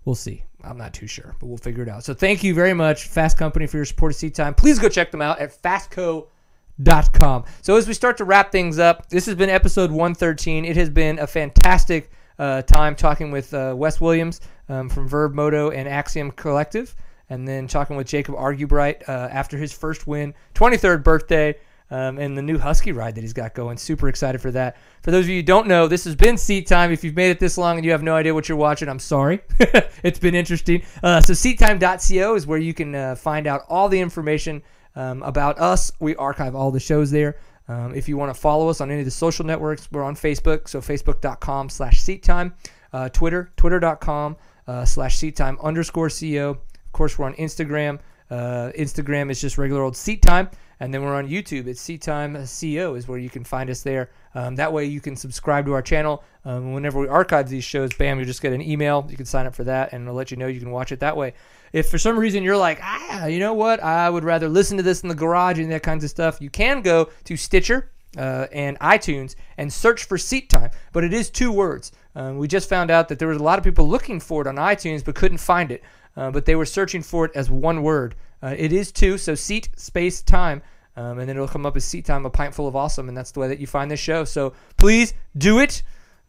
we'll 0.04 0.14
see. 0.14 0.44
I'm 0.62 0.76
not 0.76 0.92
too 0.92 1.06
sure, 1.06 1.34
but 1.40 1.46
we'll 1.46 1.56
figure 1.56 1.82
it 1.82 1.88
out. 1.88 2.04
So 2.04 2.14
thank 2.14 2.44
you 2.44 2.54
very 2.54 2.74
much, 2.74 3.08
Fasst 3.08 3.36
Company, 3.38 3.66
for 3.66 3.78
your 3.78 3.86
support 3.86 4.12
of 4.12 4.16
Seat 4.16 4.34
Time. 4.34 4.54
Please 4.54 4.78
go 4.78 4.88
check 4.88 5.10
them 5.10 5.22
out 5.22 5.38
at 5.38 5.50
fasstco.com. 5.62 7.44
So 7.62 7.76
as 7.76 7.88
we 7.88 7.94
start 7.94 8.16
to 8.18 8.24
wrap 8.24 8.52
things 8.52 8.78
up, 8.78 9.08
this 9.08 9.26
has 9.26 9.34
been 9.34 9.50
episode 9.50 9.90
113. 9.90 10.64
It 10.64 10.76
has 10.76 10.90
been 10.90 11.18
a 11.18 11.26
fantastic 11.26 12.10
uh, 12.38 12.62
time 12.62 12.94
talking 12.94 13.30
with 13.30 13.52
uh, 13.54 13.74
Wes 13.76 14.00
Williams 14.00 14.40
um, 14.68 14.88
from 14.88 15.08
Verb 15.08 15.34
Moto 15.34 15.70
and 15.70 15.88
Axiom 15.88 16.30
Collective, 16.30 16.94
and 17.28 17.46
then 17.46 17.66
talking 17.66 17.96
with 17.96 18.06
Jacob 18.06 18.34
Argubright 18.34 19.08
uh, 19.08 19.28
after 19.30 19.56
his 19.56 19.72
first 19.72 20.06
win, 20.06 20.34
23rd 20.54 21.02
birthday 21.02 21.54
um, 21.90 22.18
and 22.18 22.36
the 22.36 22.42
new 22.42 22.58
Husky 22.58 22.92
ride 22.92 23.14
that 23.16 23.22
he's 23.22 23.32
got 23.32 23.54
going. 23.54 23.76
Super 23.76 24.08
excited 24.08 24.40
for 24.40 24.50
that. 24.52 24.76
For 25.02 25.10
those 25.10 25.24
of 25.24 25.28
you 25.28 25.36
who 25.36 25.42
don't 25.42 25.66
know, 25.66 25.88
this 25.88 26.04
has 26.04 26.14
been 26.14 26.36
Seat 26.36 26.66
Time. 26.66 26.92
If 26.92 27.02
you've 27.02 27.16
made 27.16 27.30
it 27.30 27.40
this 27.40 27.58
long 27.58 27.76
and 27.76 27.84
you 27.84 27.90
have 27.92 28.02
no 28.02 28.14
idea 28.14 28.34
what 28.34 28.48
you're 28.48 28.58
watching, 28.58 28.88
I'm 28.88 28.98
sorry. 28.98 29.40
it's 30.02 30.18
been 30.18 30.34
interesting. 30.34 30.82
Uh, 31.02 31.20
so 31.20 31.32
seattime.co 31.32 32.34
is 32.34 32.46
where 32.46 32.58
you 32.58 32.74
can 32.74 32.94
uh, 32.94 33.14
find 33.14 33.46
out 33.46 33.62
all 33.68 33.88
the 33.88 34.00
information 34.00 34.62
um, 34.94 35.22
about 35.22 35.58
us. 35.58 35.90
We 36.00 36.16
archive 36.16 36.54
all 36.54 36.70
the 36.70 36.80
shows 36.80 37.10
there. 37.10 37.38
Um, 37.68 37.94
if 37.94 38.08
you 38.08 38.16
want 38.16 38.34
to 38.34 38.40
follow 38.40 38.68
us 38.68 38.80
on 38.80 38.90
any 38.90 39.00
of 39.00 39.04
the 39.04 39.12
social 39.12 39.46
networks, 39.46 39.88
we're 39.92 40.02
on 40.02 40.16
Facebook. 40.16 40.68
So 40.68 40.80
facebook.com 40.80 41.68
slash 41.68 42.00
seattime. 42.00 42.52
Uh, 42.92 43.08
Twitter, 43.08 43.52
twitter.com 43.56 44.36
uh, 44.66 44.84
slash 44.84 45.18
seattime 45.18 45.60
underscore 45.62 46.10
CO. 46.10 46.50
Of 46.50 46.92
course, 46.92 47.18
we're 47.18 47.26
on 47.26 47.34
Instagram. 47.34 48.00
Uh, 48.28 48.72
Instagram 48.76 49.30
is 49.30 49.40
just 49.40 49.58
regular 49.58 49.82
old 49.82 49.96
seat 49.96 50.22
time. 50.22 50.48
And 50.80 50.92
then 50.92 51.02
we're 51.02 51.14
on 51.14 51.28
YouTube. 51.28 51.66
It's 51.66 51.80
Seat 51.80 52.00
Time 52.00 52.32
CO 52.34 52.94
is 52.94 53.06
where 53.06 53.18
you 53.18 53.28
can 53.28 53.44
find 53.44 53.68
us 53.68 53.82
there. 53.82 54.10
Um, 54.34 54.56
that 54.56 54.72
way 54.72 54.86
you 54.86 55.00
can 55.00 55.14
subscribe 55.14 55.66
to 55.66 55.74
our 55.74 55.82
channel. 55.82 56.24
Um, 56.46 56.72
whenever 56.72 56.98
we 56.98 57.06
archive 57.06 57.50
these 57.50 57.64
shows, 57.64 57.92
bam, 57.92 58.18
you 58.18 58.24
just 58.24 58.40
get 58.40 58.54
an 58.54 58.62
email. 58.62 59.06
You 59.10 59.16
can 59.16 59.26
sign 59.26 59.46
up 59.46 59.54
for 59.54 59.64
that, 59.64 59.92
and 59.92 60.04
it'll 60.04 60.14
let 60.14 60.30
you 60.30 60.38
know 60.38 60.46
you 60.46 60.58
can 60.58 60.70
watch 60.70 60.90
it 60.90 61.00
that 61.00 61.16
way. 61.16 61.34
If 61.74 61.90
for 61.90 61.98
some 61.98 62.18
reason 62.18 62.42
you're 62.42 62.56
like, 62.56 62.80
ah, 62.82 63.26
you 63.26 63.38
know 63.38 63.52
what, 63.52 63.82
I 63.82 64.08
would 64.08 64.24
rather 64.24 64.48
listen 64.48 64.78
to 64.78 64.82
this 64.82 65.02
in 65.02 65.10
the 65.10 65.14
garage 65.14 65.58
and 65.58 65.70
that 65.70 65.82
kinds 65.82 66.02
of 66.02 66.10
stuff, 66.10 66.40
you 66.40 66.48
can 66.48 66.80
go 66.80 67.10
to 67.24 67.36
Stitcher 67.36 67.90
uh, 68.16 68.46
and 68.50 68.78
iTunes 68.80 69.36
and 69.58 69.70
search 69.70 70.04
for 70.04 70.16
Seat 70.16 70.48
Time. 70.48 70.70
But 70.92 71.04
it 71.04 71.12
is 71.12 71.28
two 71.28 71.52
words. 71.52 71.92
Um, 72.14 72.38
we 72.38 72.48
just 72.48 72.68
found 72.68 72.90
out 72.90 73.08
that 73.08 73.18
there 73.18 73.28
was 73.28 73.38
a 73.38 73.42
lot 73.42 73.58
of 73.58 73.64
people 73.64 73.86
looking 73.86 74.18
for 74.18 74.40
it 74.40 74.46
on 74.48 74.56
iTunes 74.56 75.04
but 75.04 75.14
couldn't 75.14 75.38
find 75.38 75.70
it. 75.70 75.82
Uh, 76.16 76.30
but 76.30 76.44
they 76.44 76.56
were 76.56 76.66
searching 76.66 77.02
for 77.02 77.24
it 77.24 77.32
as 77.34 77.50
one 77.50 77.82
word. 77.82 78.14
Uh, 78.42 78.54
it 78.56 78.72
is 78.72 78.90
two, 78.92 79.18
so 79.18 79.34
seat 79.34 79.68
space 79.76 80.22
time, 80.22 80.62
um, 80.96 81.18
and 81.18 81.28
then 81.28 81.36
it'll 81.36 81.48
come 81.48 81.66
up 81.66 81.76
as 81.76 81.84
seat 81.84 82.04
time, 82.04 82.24
a 82.26 82.30
pint 82.30 82.54
full 82.54 82.66
of 82.66 82.76
awesome, 82.76 83.08
and 83.08 83.16
that's 83.16 83.32
the 83.32 83.40
way 83.40 83.48
that 83.48 83.58
you 83.58 83.66
find 83.66 83.90
this 83.90 84.00
show. 84.00 84.24
So 84.24 84.54
please 84.76 85.14
do 85.36 85.60
it. 85.60 85.82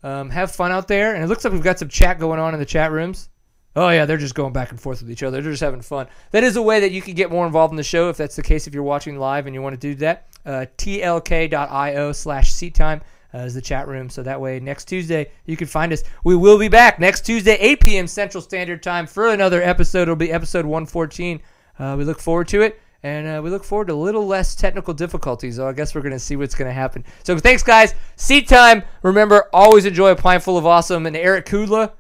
Um, 0.04 0.30
have 0.32 0.52
fun 0.52 0.72
out 0.72 0.88
there, 0.88 1.14
and 1.14 1.24
it 1.24 1.28
looks 1.28 1.44
like 1.44 1.54
we've 1.54 1.62
got 1.62 1.80
some 1.80 1.88
chat 1.88 2.20
going 2.20 2.40
on 2.40 2.54
in 2.54 2.60
the 2.60 2.66
chat 2.66 2.92
rooms. 2.92 3.30
Oh 3.76 3.90
yeah, 3.90 4.06
they're 4.06 4.18
just 4.18 4.36
going 4.36 4.52
back 4.52 4.72
and 4.72 4.82
forth 4.82 5.02
with 5.02 5.10
each 5.12 5.24
other. 5.24 5.42
They're 5.42 5.52
just 5.52 5.64
having 5.64 5.82
fun. 5.82 6.08
That 6.32 6.44
is 6.44 6.58
a 6.58 6.62
way 6.62 6.82
that 6.82 6.92
you 6.92 7.02
can 7.02 7.14
get 7.14 7.32
more 7.32 7.46
involved 7.46 7.72
in 7.72 7.78
the 7.78 7.84
show 7.84 8.10
if 8.10 8.18
that's 8.18 8.36
the 8.36 8.44
case. 8.44 8.68
If 8.68 8.74
you're 8.74 8.84
watching 8.84 9.18
live 9.18 9.46
and 9.46 9.56
you 9.56 9.62
want 9.62 9.80
to 9.80 9.80
do 9.80 9.96
that, 9.96 10.28
uh, 10.46 10.66
tlk.io 10.78 12.12
slash 12.12 12.52
seat 12.52 12.76
time 12.76 13.02
uh, 13.34 13.40
is 13.40 13.54
the 13.54 13.62
chat 13.62 13.88
room. 13.88 14.10
So 14.10 14.24
that 14.24 14.42
way, 14.42 14.60
next 14.60 14.86
Tuesday 14.86 15.32
you 15.46 15.56
can 15.56 15.68
find 15.68 15.94
us. 15.94 16.04
We 16.26 16.36
will 16.36 16.60
be 16.60 16.68
back 16.68 17.00
next 17.00 17.26
Tuesday, 17.26 17.56
8 17.56 17.80
p.m. 17.80 18.08
Central 18.08 18.42
Standard 18.42 18.84
Time 18.84 19.08
for 19.08 19.30
another 19.30 19.62
episode. 19.62 20.04
It'll 20.04 20.16
be 20.18 20.34
episode 20.34 20.66
114. 20.66 21.42
Uh, 21.80 21.96
we 21.98 22.04
look 22.04 22.20
forward 22.20 22.48
to 22.50 22.62
it. 22.62 22.80
And 23.04 23.28
uh, 23.28 23.42
we 23.42 23.50
look 23.50 23.64
forward 23.64 23.88
to 23.88 23.94
a 23.94 23.96
little 23.96 24.28
less 24.28 24.54
technical 24.54 24.94
difficulties. 24.94 25.56
So 25.56 25.68
I 25.68 25.74
guess 25.74 25.96
we're 25.96 26.02
going 26.02 26.12
to 26.12 26.20
see 26.20 26.36
what's 26.36 26.54
going 26.54 26.68
to 26.68 26.74
happen. 26.74 27.04
So 27.24 27.38
thanks, 27.38 27.64
guys. 27.64 27.96
Seat 28.16 28.48
time. 28.48 28.84
Remember, 29.02 29.50
always 29.52 29.86
enjoy 29.86 30.12
a 30.12 30.16
pint 30.16 30.44
full 30.44 30.58
of 30.58 30.68
awesome. 30.68 31.08
And 31.08 31.16
Eric 31.16 31.48
Kudla, 31.48 31.94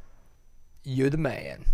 you're 0.83 1.09
the 1.09 1.17
man. 1.17 1.65